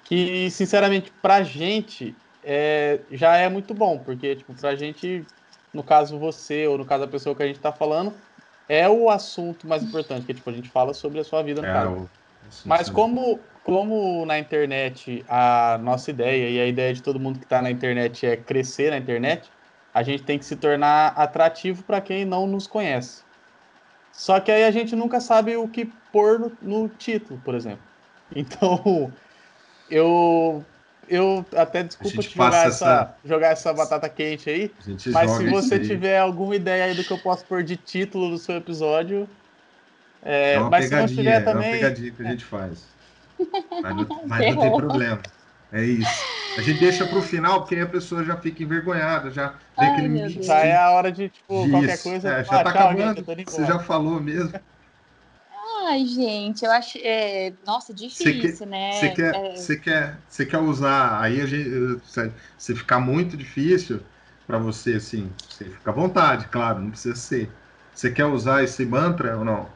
Que, 0.04 0.50
sinceramente, 0.50 1.12
pra 1.20 1.42
gente, 1.42 2.16
é, 2.42 3.00
já 3.10 3.36
é 3.36 3.50
muito 3.50 3.74
bom, 3.74 3.98
porque, 3.98 4.36
tipo, 4.36 4.54
pra 4.54 4.74
gente, 4.74 5.26
no 5.74 5.82
caso 5.82 6.18
você, 6.18 6.66
ou 6.66 6.78
no 6.78 6.86
caso 6.86 7.04
a 7.04 7.08
pessoa 7.08 7.34
que 7.36 7.42
a 7.42 7.46
gente 7.46 7.60
tá 7.60 7.70
falando, 7.70 8.14
é 8.66 8.88
o 8.88 9.10
assunto 9.10 9.66
mais 9.66 9.82
importante, 9.82 10.24
que, 10.24 10.32
tipo, 10.32 10.48
a 10.48 10.52
gente 10.54 10.70
fala 10.70 10.94
sobre 10.94 11.20
a 11.20 11.24
sua 11.24 11.42
vida 11.42 11.60
no 11.60 11.68
é, 11.68 11.72
caso. 11.72 11.92
O... 11.92 12.08
Mas 12.64 12.88
como, 12.88 13.38
como 13.64 14.26
na 14.26 14.38
internet 14.38 15.24
a 15.28 15.78
nossa 15.82 16.10
ideia 16.10 16.50
e 16.50 16.60
a 16.60 16.66
ideia 16.66 16.92
de 16.92 17.02
todo 17.02 17.20
mundo 17.20 17.38
que 17.38 17.44
está 17.44 17.62
na 17.62 17.70
internet 17.70 18.26
é 18.26 18.36
crescer 18.36 18.90
na 18.90 18.98
internet, 18.98 19.50
a 19.94 20.02
gente 20.02 20.22
tem 20.22 20.38
que 20.38 20.44
se 20.44 20.56
tornar 20.56 21.08
atrativo 21.16 21.82
para 21.82 22.00
quem 22.00 22.24
não 22.24 22.46
nos 22.46 22.66
conhece. 22.66 23.22
Só 24.12 24.40
que 24.40 24.50
aí 24.50 24.64
a 24.64 24.70
gente 24.70 24.96
nunca 24.96 25.20
sabe 25.20 25.56
o 25.56 25.68
que 25.68 25.86
pôr 26.12 26.38
no, 26.38 26.52
no 26.60 26.88
título, 26.88 27.40
por 27.44 27.54
exemplo. 27.54 27.82
Então, 28.34 29.12
eu 29.90 30.64
eu 31.06 31.44
até 31.54 31.82
desculpa 31.82 32.22
te 32.22 32.34
jogar 32.34 32.66
essa, 32.66 32.66
essa, 32.68 33.14
jogar 33.22 33.48
essa 33.48 33.74
batata 33.74 34.08
quente 34.08 34.48
aí, 34.48 34.70
mas 35.12 35.30
se 35.32 35.50
você 35.50 35.78
tiver 35.78 36.18
alguma 36.18 36.56
ideia 36.56 36.84
aí 36.84 36.94
do 36.94 37.04
que 37.04 37.10
eu 37.12 37.18
posso 37.18 37.44
pôr 37.44 37.62
de 37.62 37.76
título 37.76 38.30
do 38.30 38.38
seu 38.38 38.56
episódio, 38.56 39.28
é, 40.22 40.54
é 40.54 40.60
mas 40.60 40.86
se 40.86 40.96
não 40.96 41.06
tiver 41.06 41.44
também, 41.44 41.64
é 41.64 41.72
uma 41.72 41.76
pegadinha 41.76 42.10
que 42.12 42.22
a 42.22 42.30
gente 42.30 42.44
faz. 42.46 42.91
Mas 43.82 43.96
não, 43.96 44.06
mas 44.26 44.54
não 44.54 44.62
tem 44.62 44.76
problema. 44.76 45.22
É 45.72 45.84
isso. 45.84 46.24
A 46.58 46.60
gente 46.60 46.80
deixa 46.80 47.06
para 47.06 47.18
o 47.18 47.22
final, 47.22 47.60
porque 47.60 47.74
aí 47.74 47.80
a 47.80 47.86
pessoa 47.86 48.22
já 48.22 48.36
fica 48.36 48.62
envergonhada, 48.62 49.30
já 49.30 49.54
vê 49.78 49.86
aquele 49.86 50.42
Já 50.42 50.58
é 50.58 50.76
a 50.76 50.90
hora 50.90 51.10
de, 51.10 51.30
tipo, 51.30 51.62
isso. 51.62 51.70
qualquer 51.70 52.02
coisa. 52.02 52.28
É, 52.28 52.44
já 52.44 52.60
ah, 52.60 52.64
tá 52.64 52.70
acabando. 52.70 53.24
Gente, 53.24 53.50
você 53.50 53.64
já 53.64 53.78
falou 53.78 54.20
mesmo. 54.20 54.52
Ai, 55.86 56.04
gente, 56.06 56.64
eu 56.64 56.70
acho. 56.70 56.98
É... 57.02 57.54
Nossa, 57.66 57.94
difícil, 57.94 58.58
quer, 58.58 58.66
né? 58.66 58.92
Você 58.92 59.08
quer, 59.10 59.34
é... 59.34 59.56
você 59.56 59.76
quer, 59.76 60.18
você 60.28 60.46
quer 60.46 60.58
usar. 60.58 61.20
Aí 61.22 61.40
a 61.40 61.46
gente, 61.46 61.70
você 62.58 62.74
ficar 62.74 63.00
muito 63.00 63.34
difícil 63.36 64.00
para 64.46 64.58
você, 64.58 64.94
assim. 64.94 65.32
Você 65.48 65.64
fica 65.64 65.90
à 65.90 65.94
vontade, 65.94 66.46
claro, 66.48 66.80
não 66.80 66.90
precisa 66.90 67.16
ser. 67.16 67.50
Você 67.94 68.10
quer 68.10 68.26
usar 68.26 68.62
esse 68.62 68.84
mantra 68.84 69.38
ou 69.38 69.44
não? 69.44 69.66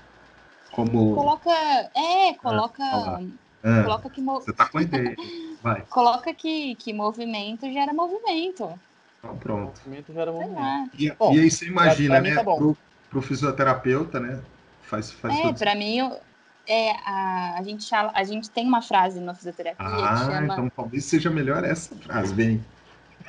Como. 0.72 1.14
Coloca. 1.14 1.50
É, 1.94 2.34
coloca. 2.34 2.82
Ah, 2.82 3.20
ah, 3.66 3.82
coloca 3.82 4.10
que. 4.10 4.20
Mo... 4.20 4.40
Você 4.40 4.52
tá 4.52 4.68
com 4.68 4.78
a 4.78 4.82
ideia. 4.82 5.16
Vai. 5.60 5.82
coloca 5.90 6.32
que, 6.32 6.76
que 6.76 6.92
movimento 6.92 7.70
gera 7.72 7.92
movimento. 7.92 8.78
Então, 9.20 9.36
pronto. 9.38 9.80
Movimento 9.84 10.12
gera 10.12 10.30
movimento. 10.30 10.90
E, 10.96 11.10
bom, 11.10 11.34
e 11.34 11.40
aí 11.40 11.50
você 11.50 11.66
imagina, 11.66 12.20
né? 12.20 12.34
Tá 12.36 12.44
pro, 12.44 12.76
pro 13.10 13.20
fisioterapeuta, 13.20 14.20
né? 14.20 14.40
Faz, 14.82 15.10
faz 15.10 15.36
é, 15.36 15.52
para 15.52 15.74
mim, 15.74 15.98
eu, 15.98 16.16
é, 16.68 16.92
a, 17.04 17.56
a, 17.58 17.62
gente, 17.64 17.92
a 17.92 18.22
gente 18.22 18.48
tem 18.50 18.64
uma 18.64 18.80
frase 18.80 19.18
na 19.18 19.34
fisioterapia 19.34 19.84
ah, 19.84 20.16
chama... 20.16 20.52
então 20.52 20.70
talvez 20.70 21.04
seja 21.04 21.28
melhor 21.28 21.64
essa 21.64 21.96
frase, 21.96 22.32
bem. 22.32 22.64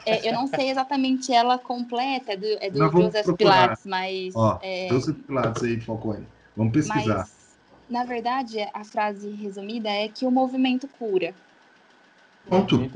É, 0.05 0.29
eu 0.29 0.33
não 0.33 0.45
sei 0.45 0.69
exatamente 0.69 1.33
ela 1.33 1.57
completa, 1.57 2.33
é 2.33 2.37
do, 2.37 2.45
é 2.45 2.69
do 2.69 2.91
Joseph 2.91 3.35
Pilates, 3.35 3.85
mas... 3.87 4.35
Ó, 4.35 4.59
é... 4.61 4.87
Joseph 4.89 5.17
Pilates 5.25 5.63
aí, 5.63 5.81
Falcone. 5.81 6.27
Vamos 6.55 6.73
pesquisar. 6.73 7.17
Mas 7.17 7.36
na 7.89 8.03
verdade, 8.03 8.57
a 8.73 8.83
frase 8.83 9.29
resumida 9.29 9.89
é 9.89 10.07
que 10.07 10.25
o 10.25 10.31
movimento 10.31 10.87
cura. 10.87 11.33
Ponto. 12.49 12.91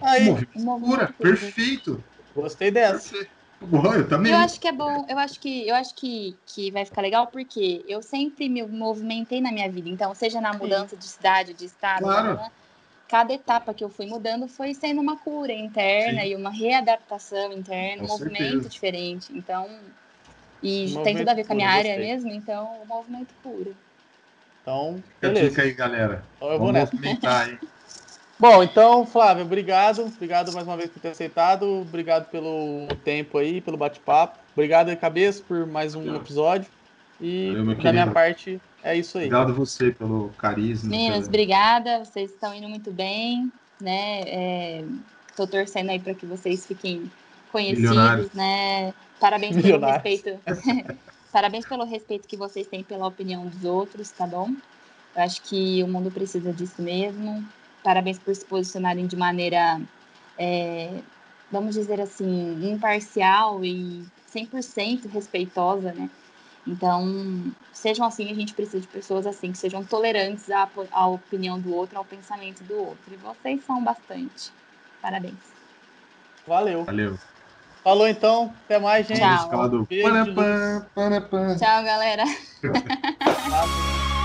Aí, 0.00 0.28
o 0.28 0.32
movimento, 0.32 0.64
movimento 0.64 0.90
cura. 0.90 1.06
cura. 1.06 1.30
Perfeito. 1.30 2.04
Gostei 2.34 2.70
dessa. 2.70 3.26
Boa, 3.60 3.96
eu 3.96 4.08
também. 4.08 4.32
Eu 4.32 4.38
acho 4.38 4.58
que 4.58 4.68
é 4.68 4.72
bom, 4.72 5.04
eu 5.08 5.18
acho 5.18 5.38
que 5.38 5.68
eu 5.68 5.74
acho 5.74 5.94
que, 5.94 6.34
que 6.46 6.70
vai 6.70 6.84
ficar 6.84 7.02
legal 7.02 7.26
porque 7.26 7.84
eu 7.86 8.02
sempre 8.02 8.48
me 8.48 8.62
movimentei 8.62 9.40
na 9.40 9.52
minha 9.52 9.70
vida. 9.70 9.88
Então, 9.88 10.14
seja 10.14 10.40
na 10.40 10.54
mudança 10.54 10.90
Sim. 10.90 10.96
de 10.96 11.04
cidade, 11.06 11.52
de 11.52 11.66
estado, 11.66 12.04
claro. 12.04 12.36
né, 12.36 12.50
cada 13.06 13.34
etapa 13.34 13.74
que 13.74 13.84
eu 13.84 13.90
fui 13.90 14.06
mudando 14.06 14.48
foi 14.48 14.72
sendo 14.72 15.00
uma 15.00 15.16
cura 15.16 15.52
interna 15.52 16.22
Sim. 16.22 16.28
e 16.28 16.36
uma 16.36 16.50
readaptação 16.50 17.52
interna, 17.52 17.98
com 17.98 18.04
um 18.04 18.08
movimento 18.08 18.42
certeza. 18.44 18.68
diferente. 18.70 19.32
Então, 19.36 19.68
e 20.62 20.94
tem 21.04 21.16
tudo 21.16 21.28
a 21.28 21.34
ver 21.34 21.46
com 21.46 21.52
a 21.52 21.56
minha 21.56 21.70
área 21.70 21.98
mesmo, 21.98 22.30
então 22.30 22.82
o 22.82 22.86
movimento 22.86 23.34
cura. 23.42 23.72
Então, 24.62 25.02
beleza. 25.20 25.50
Fica 25.50 25.62
aí, 25.62 25.72
galera. 25.72 26.24
Então 26.36 26.50
eu 26.50 26.58
vou 26.58 26.72
nessa. 26.72 26.92
Aí. 26.94 27.58
Bom, 28.38 28.62
então, 28.62 29.04
Flávio, 29.04 29.44
obrigado. 29.44 30.02
Obrigado 30.02 30.50
mais 30.52 30.66
uma 30.66 30.76
vez 30.76 30.88
por 30.88 30.98
ter 30.98 31.08
aceitado. 31.10 31.82
Obrigado 31.82 32.30
pelo 32.30 32.88
tempo 33.04 33.36
aí, 33.36 33.60
pelo 33.60 33.76
bate-papo. 33.76 34.38
Obrigado 34.54 34.88
aí, 34.88 34.96
cabeça, 34.96 35.42
por 35.46 35.66
mais 35.66 35.94
um 35.94 36.16
episódio. 36.16 36.66
E 37.20 37.54
Valeu, 37.54 37.74
da 37.74 37.92
minha 37.92 38.06
parte, 38.06 38.58
é 38.82 38.96
isso 38.96 39.18
aí. 39.18 39.26
Obrigado 39.26 39.54
você 39.54 39.90
pelo 39.90 40.30
carisma. 40.38 40.88
Meninas, 40.88 41.26
obrigada. 41.26 42.02
Vocês 42.02 42.30
estão 42.30 42.54
indo 42.54 42.66
muito 42.66 42.90
bem, 42.90 43.52
né? 43.78 44.20
Estou 45.28 45.44
é, 45.44 45.48
torcendo 45.50 45.90
aí 45.90 45.98
para 45.98 46.14
que 46.14 46.24
vocês 46.24 46.64
fiquem 46.64 47.12
conhecidos, 47.52 48.32
né? 48.32 48.94
Parabéns 49.20 49.60
pelo 49.60 49.84
respeito. 49.84 50.38
Parabéns 51.32 51.64
pelo 51.64 51.84
respeito 51.84 52.26
que 52.26 52.36
vocês 52.36 52.66
têm 52.66 52.82
pela 52.82 53.06
opinião 53.06 53.46
dos 53.46 53.64
outros, 53.64 54.10
tá 54.10 54.26
bom? 54.26 54.50
Eu 55.14 55.22
acho 55.22 55.40
que 55.42 55.82
o 55.82 55.88
mundo 55.88 56.10
precisa 56.10 56.52
disso 56.52 56.82
mesmo. 56.82 57.44
Parabéns 57.84 58.18
por 58.18 58.34
se 58.34 58.44
posicionarem 58.44 59.06
de 59.06 59.16
maneira, 59.16 59.80
é, 60.38 61.02
vamos 61.50 61.74
dizer 61.74 62.00
assim, 62.00 62.72
imparcial 62.72 63.64
e 63.64 64.04
100% 64.32 65.08
respeitosa, 65.08 65.92
né? 65.92 66.10
Então, 66.66 67.04
sejam 67.72 68.04
assim, 68.06 68.30
a 68.30 68.34
gente 68.34 68.54
precisa 68.54 68.80
de 68.80 68.88
pessoas 68.88 69.26
assim, 69.26 69.50
que 69.50 69.58
sejam 69.58 69.84
tolerantes 69.84 70.50
à, 70.50 70.68
à 70.92 71.06
opinião 71.06 71.58
do 71.58 71.74
outro, 71.74 71.96
ao 71.98 72.04
pensamento 72.04 72.62
do 72.64 72.74
outro. 72.74 73.12
E 73.12 73.16
vocês 73.16 73.64
são 73.64 73.82
bastante. 73.82 74.52
Parabéns. 75.00 75.34
Valeu. 76.46 76.84
Valeu. 76.84 77.18
Falou 77.82 78.06
então. 78.06 78.52
Até 78.64 78.78
mais, 78.78 79.06
gente. 79.06 79.20
Tchau. 79.20 79.86
Beijo, 79.88 80.08
Tchau, 81.58 81.82
galera. 81.82 82.24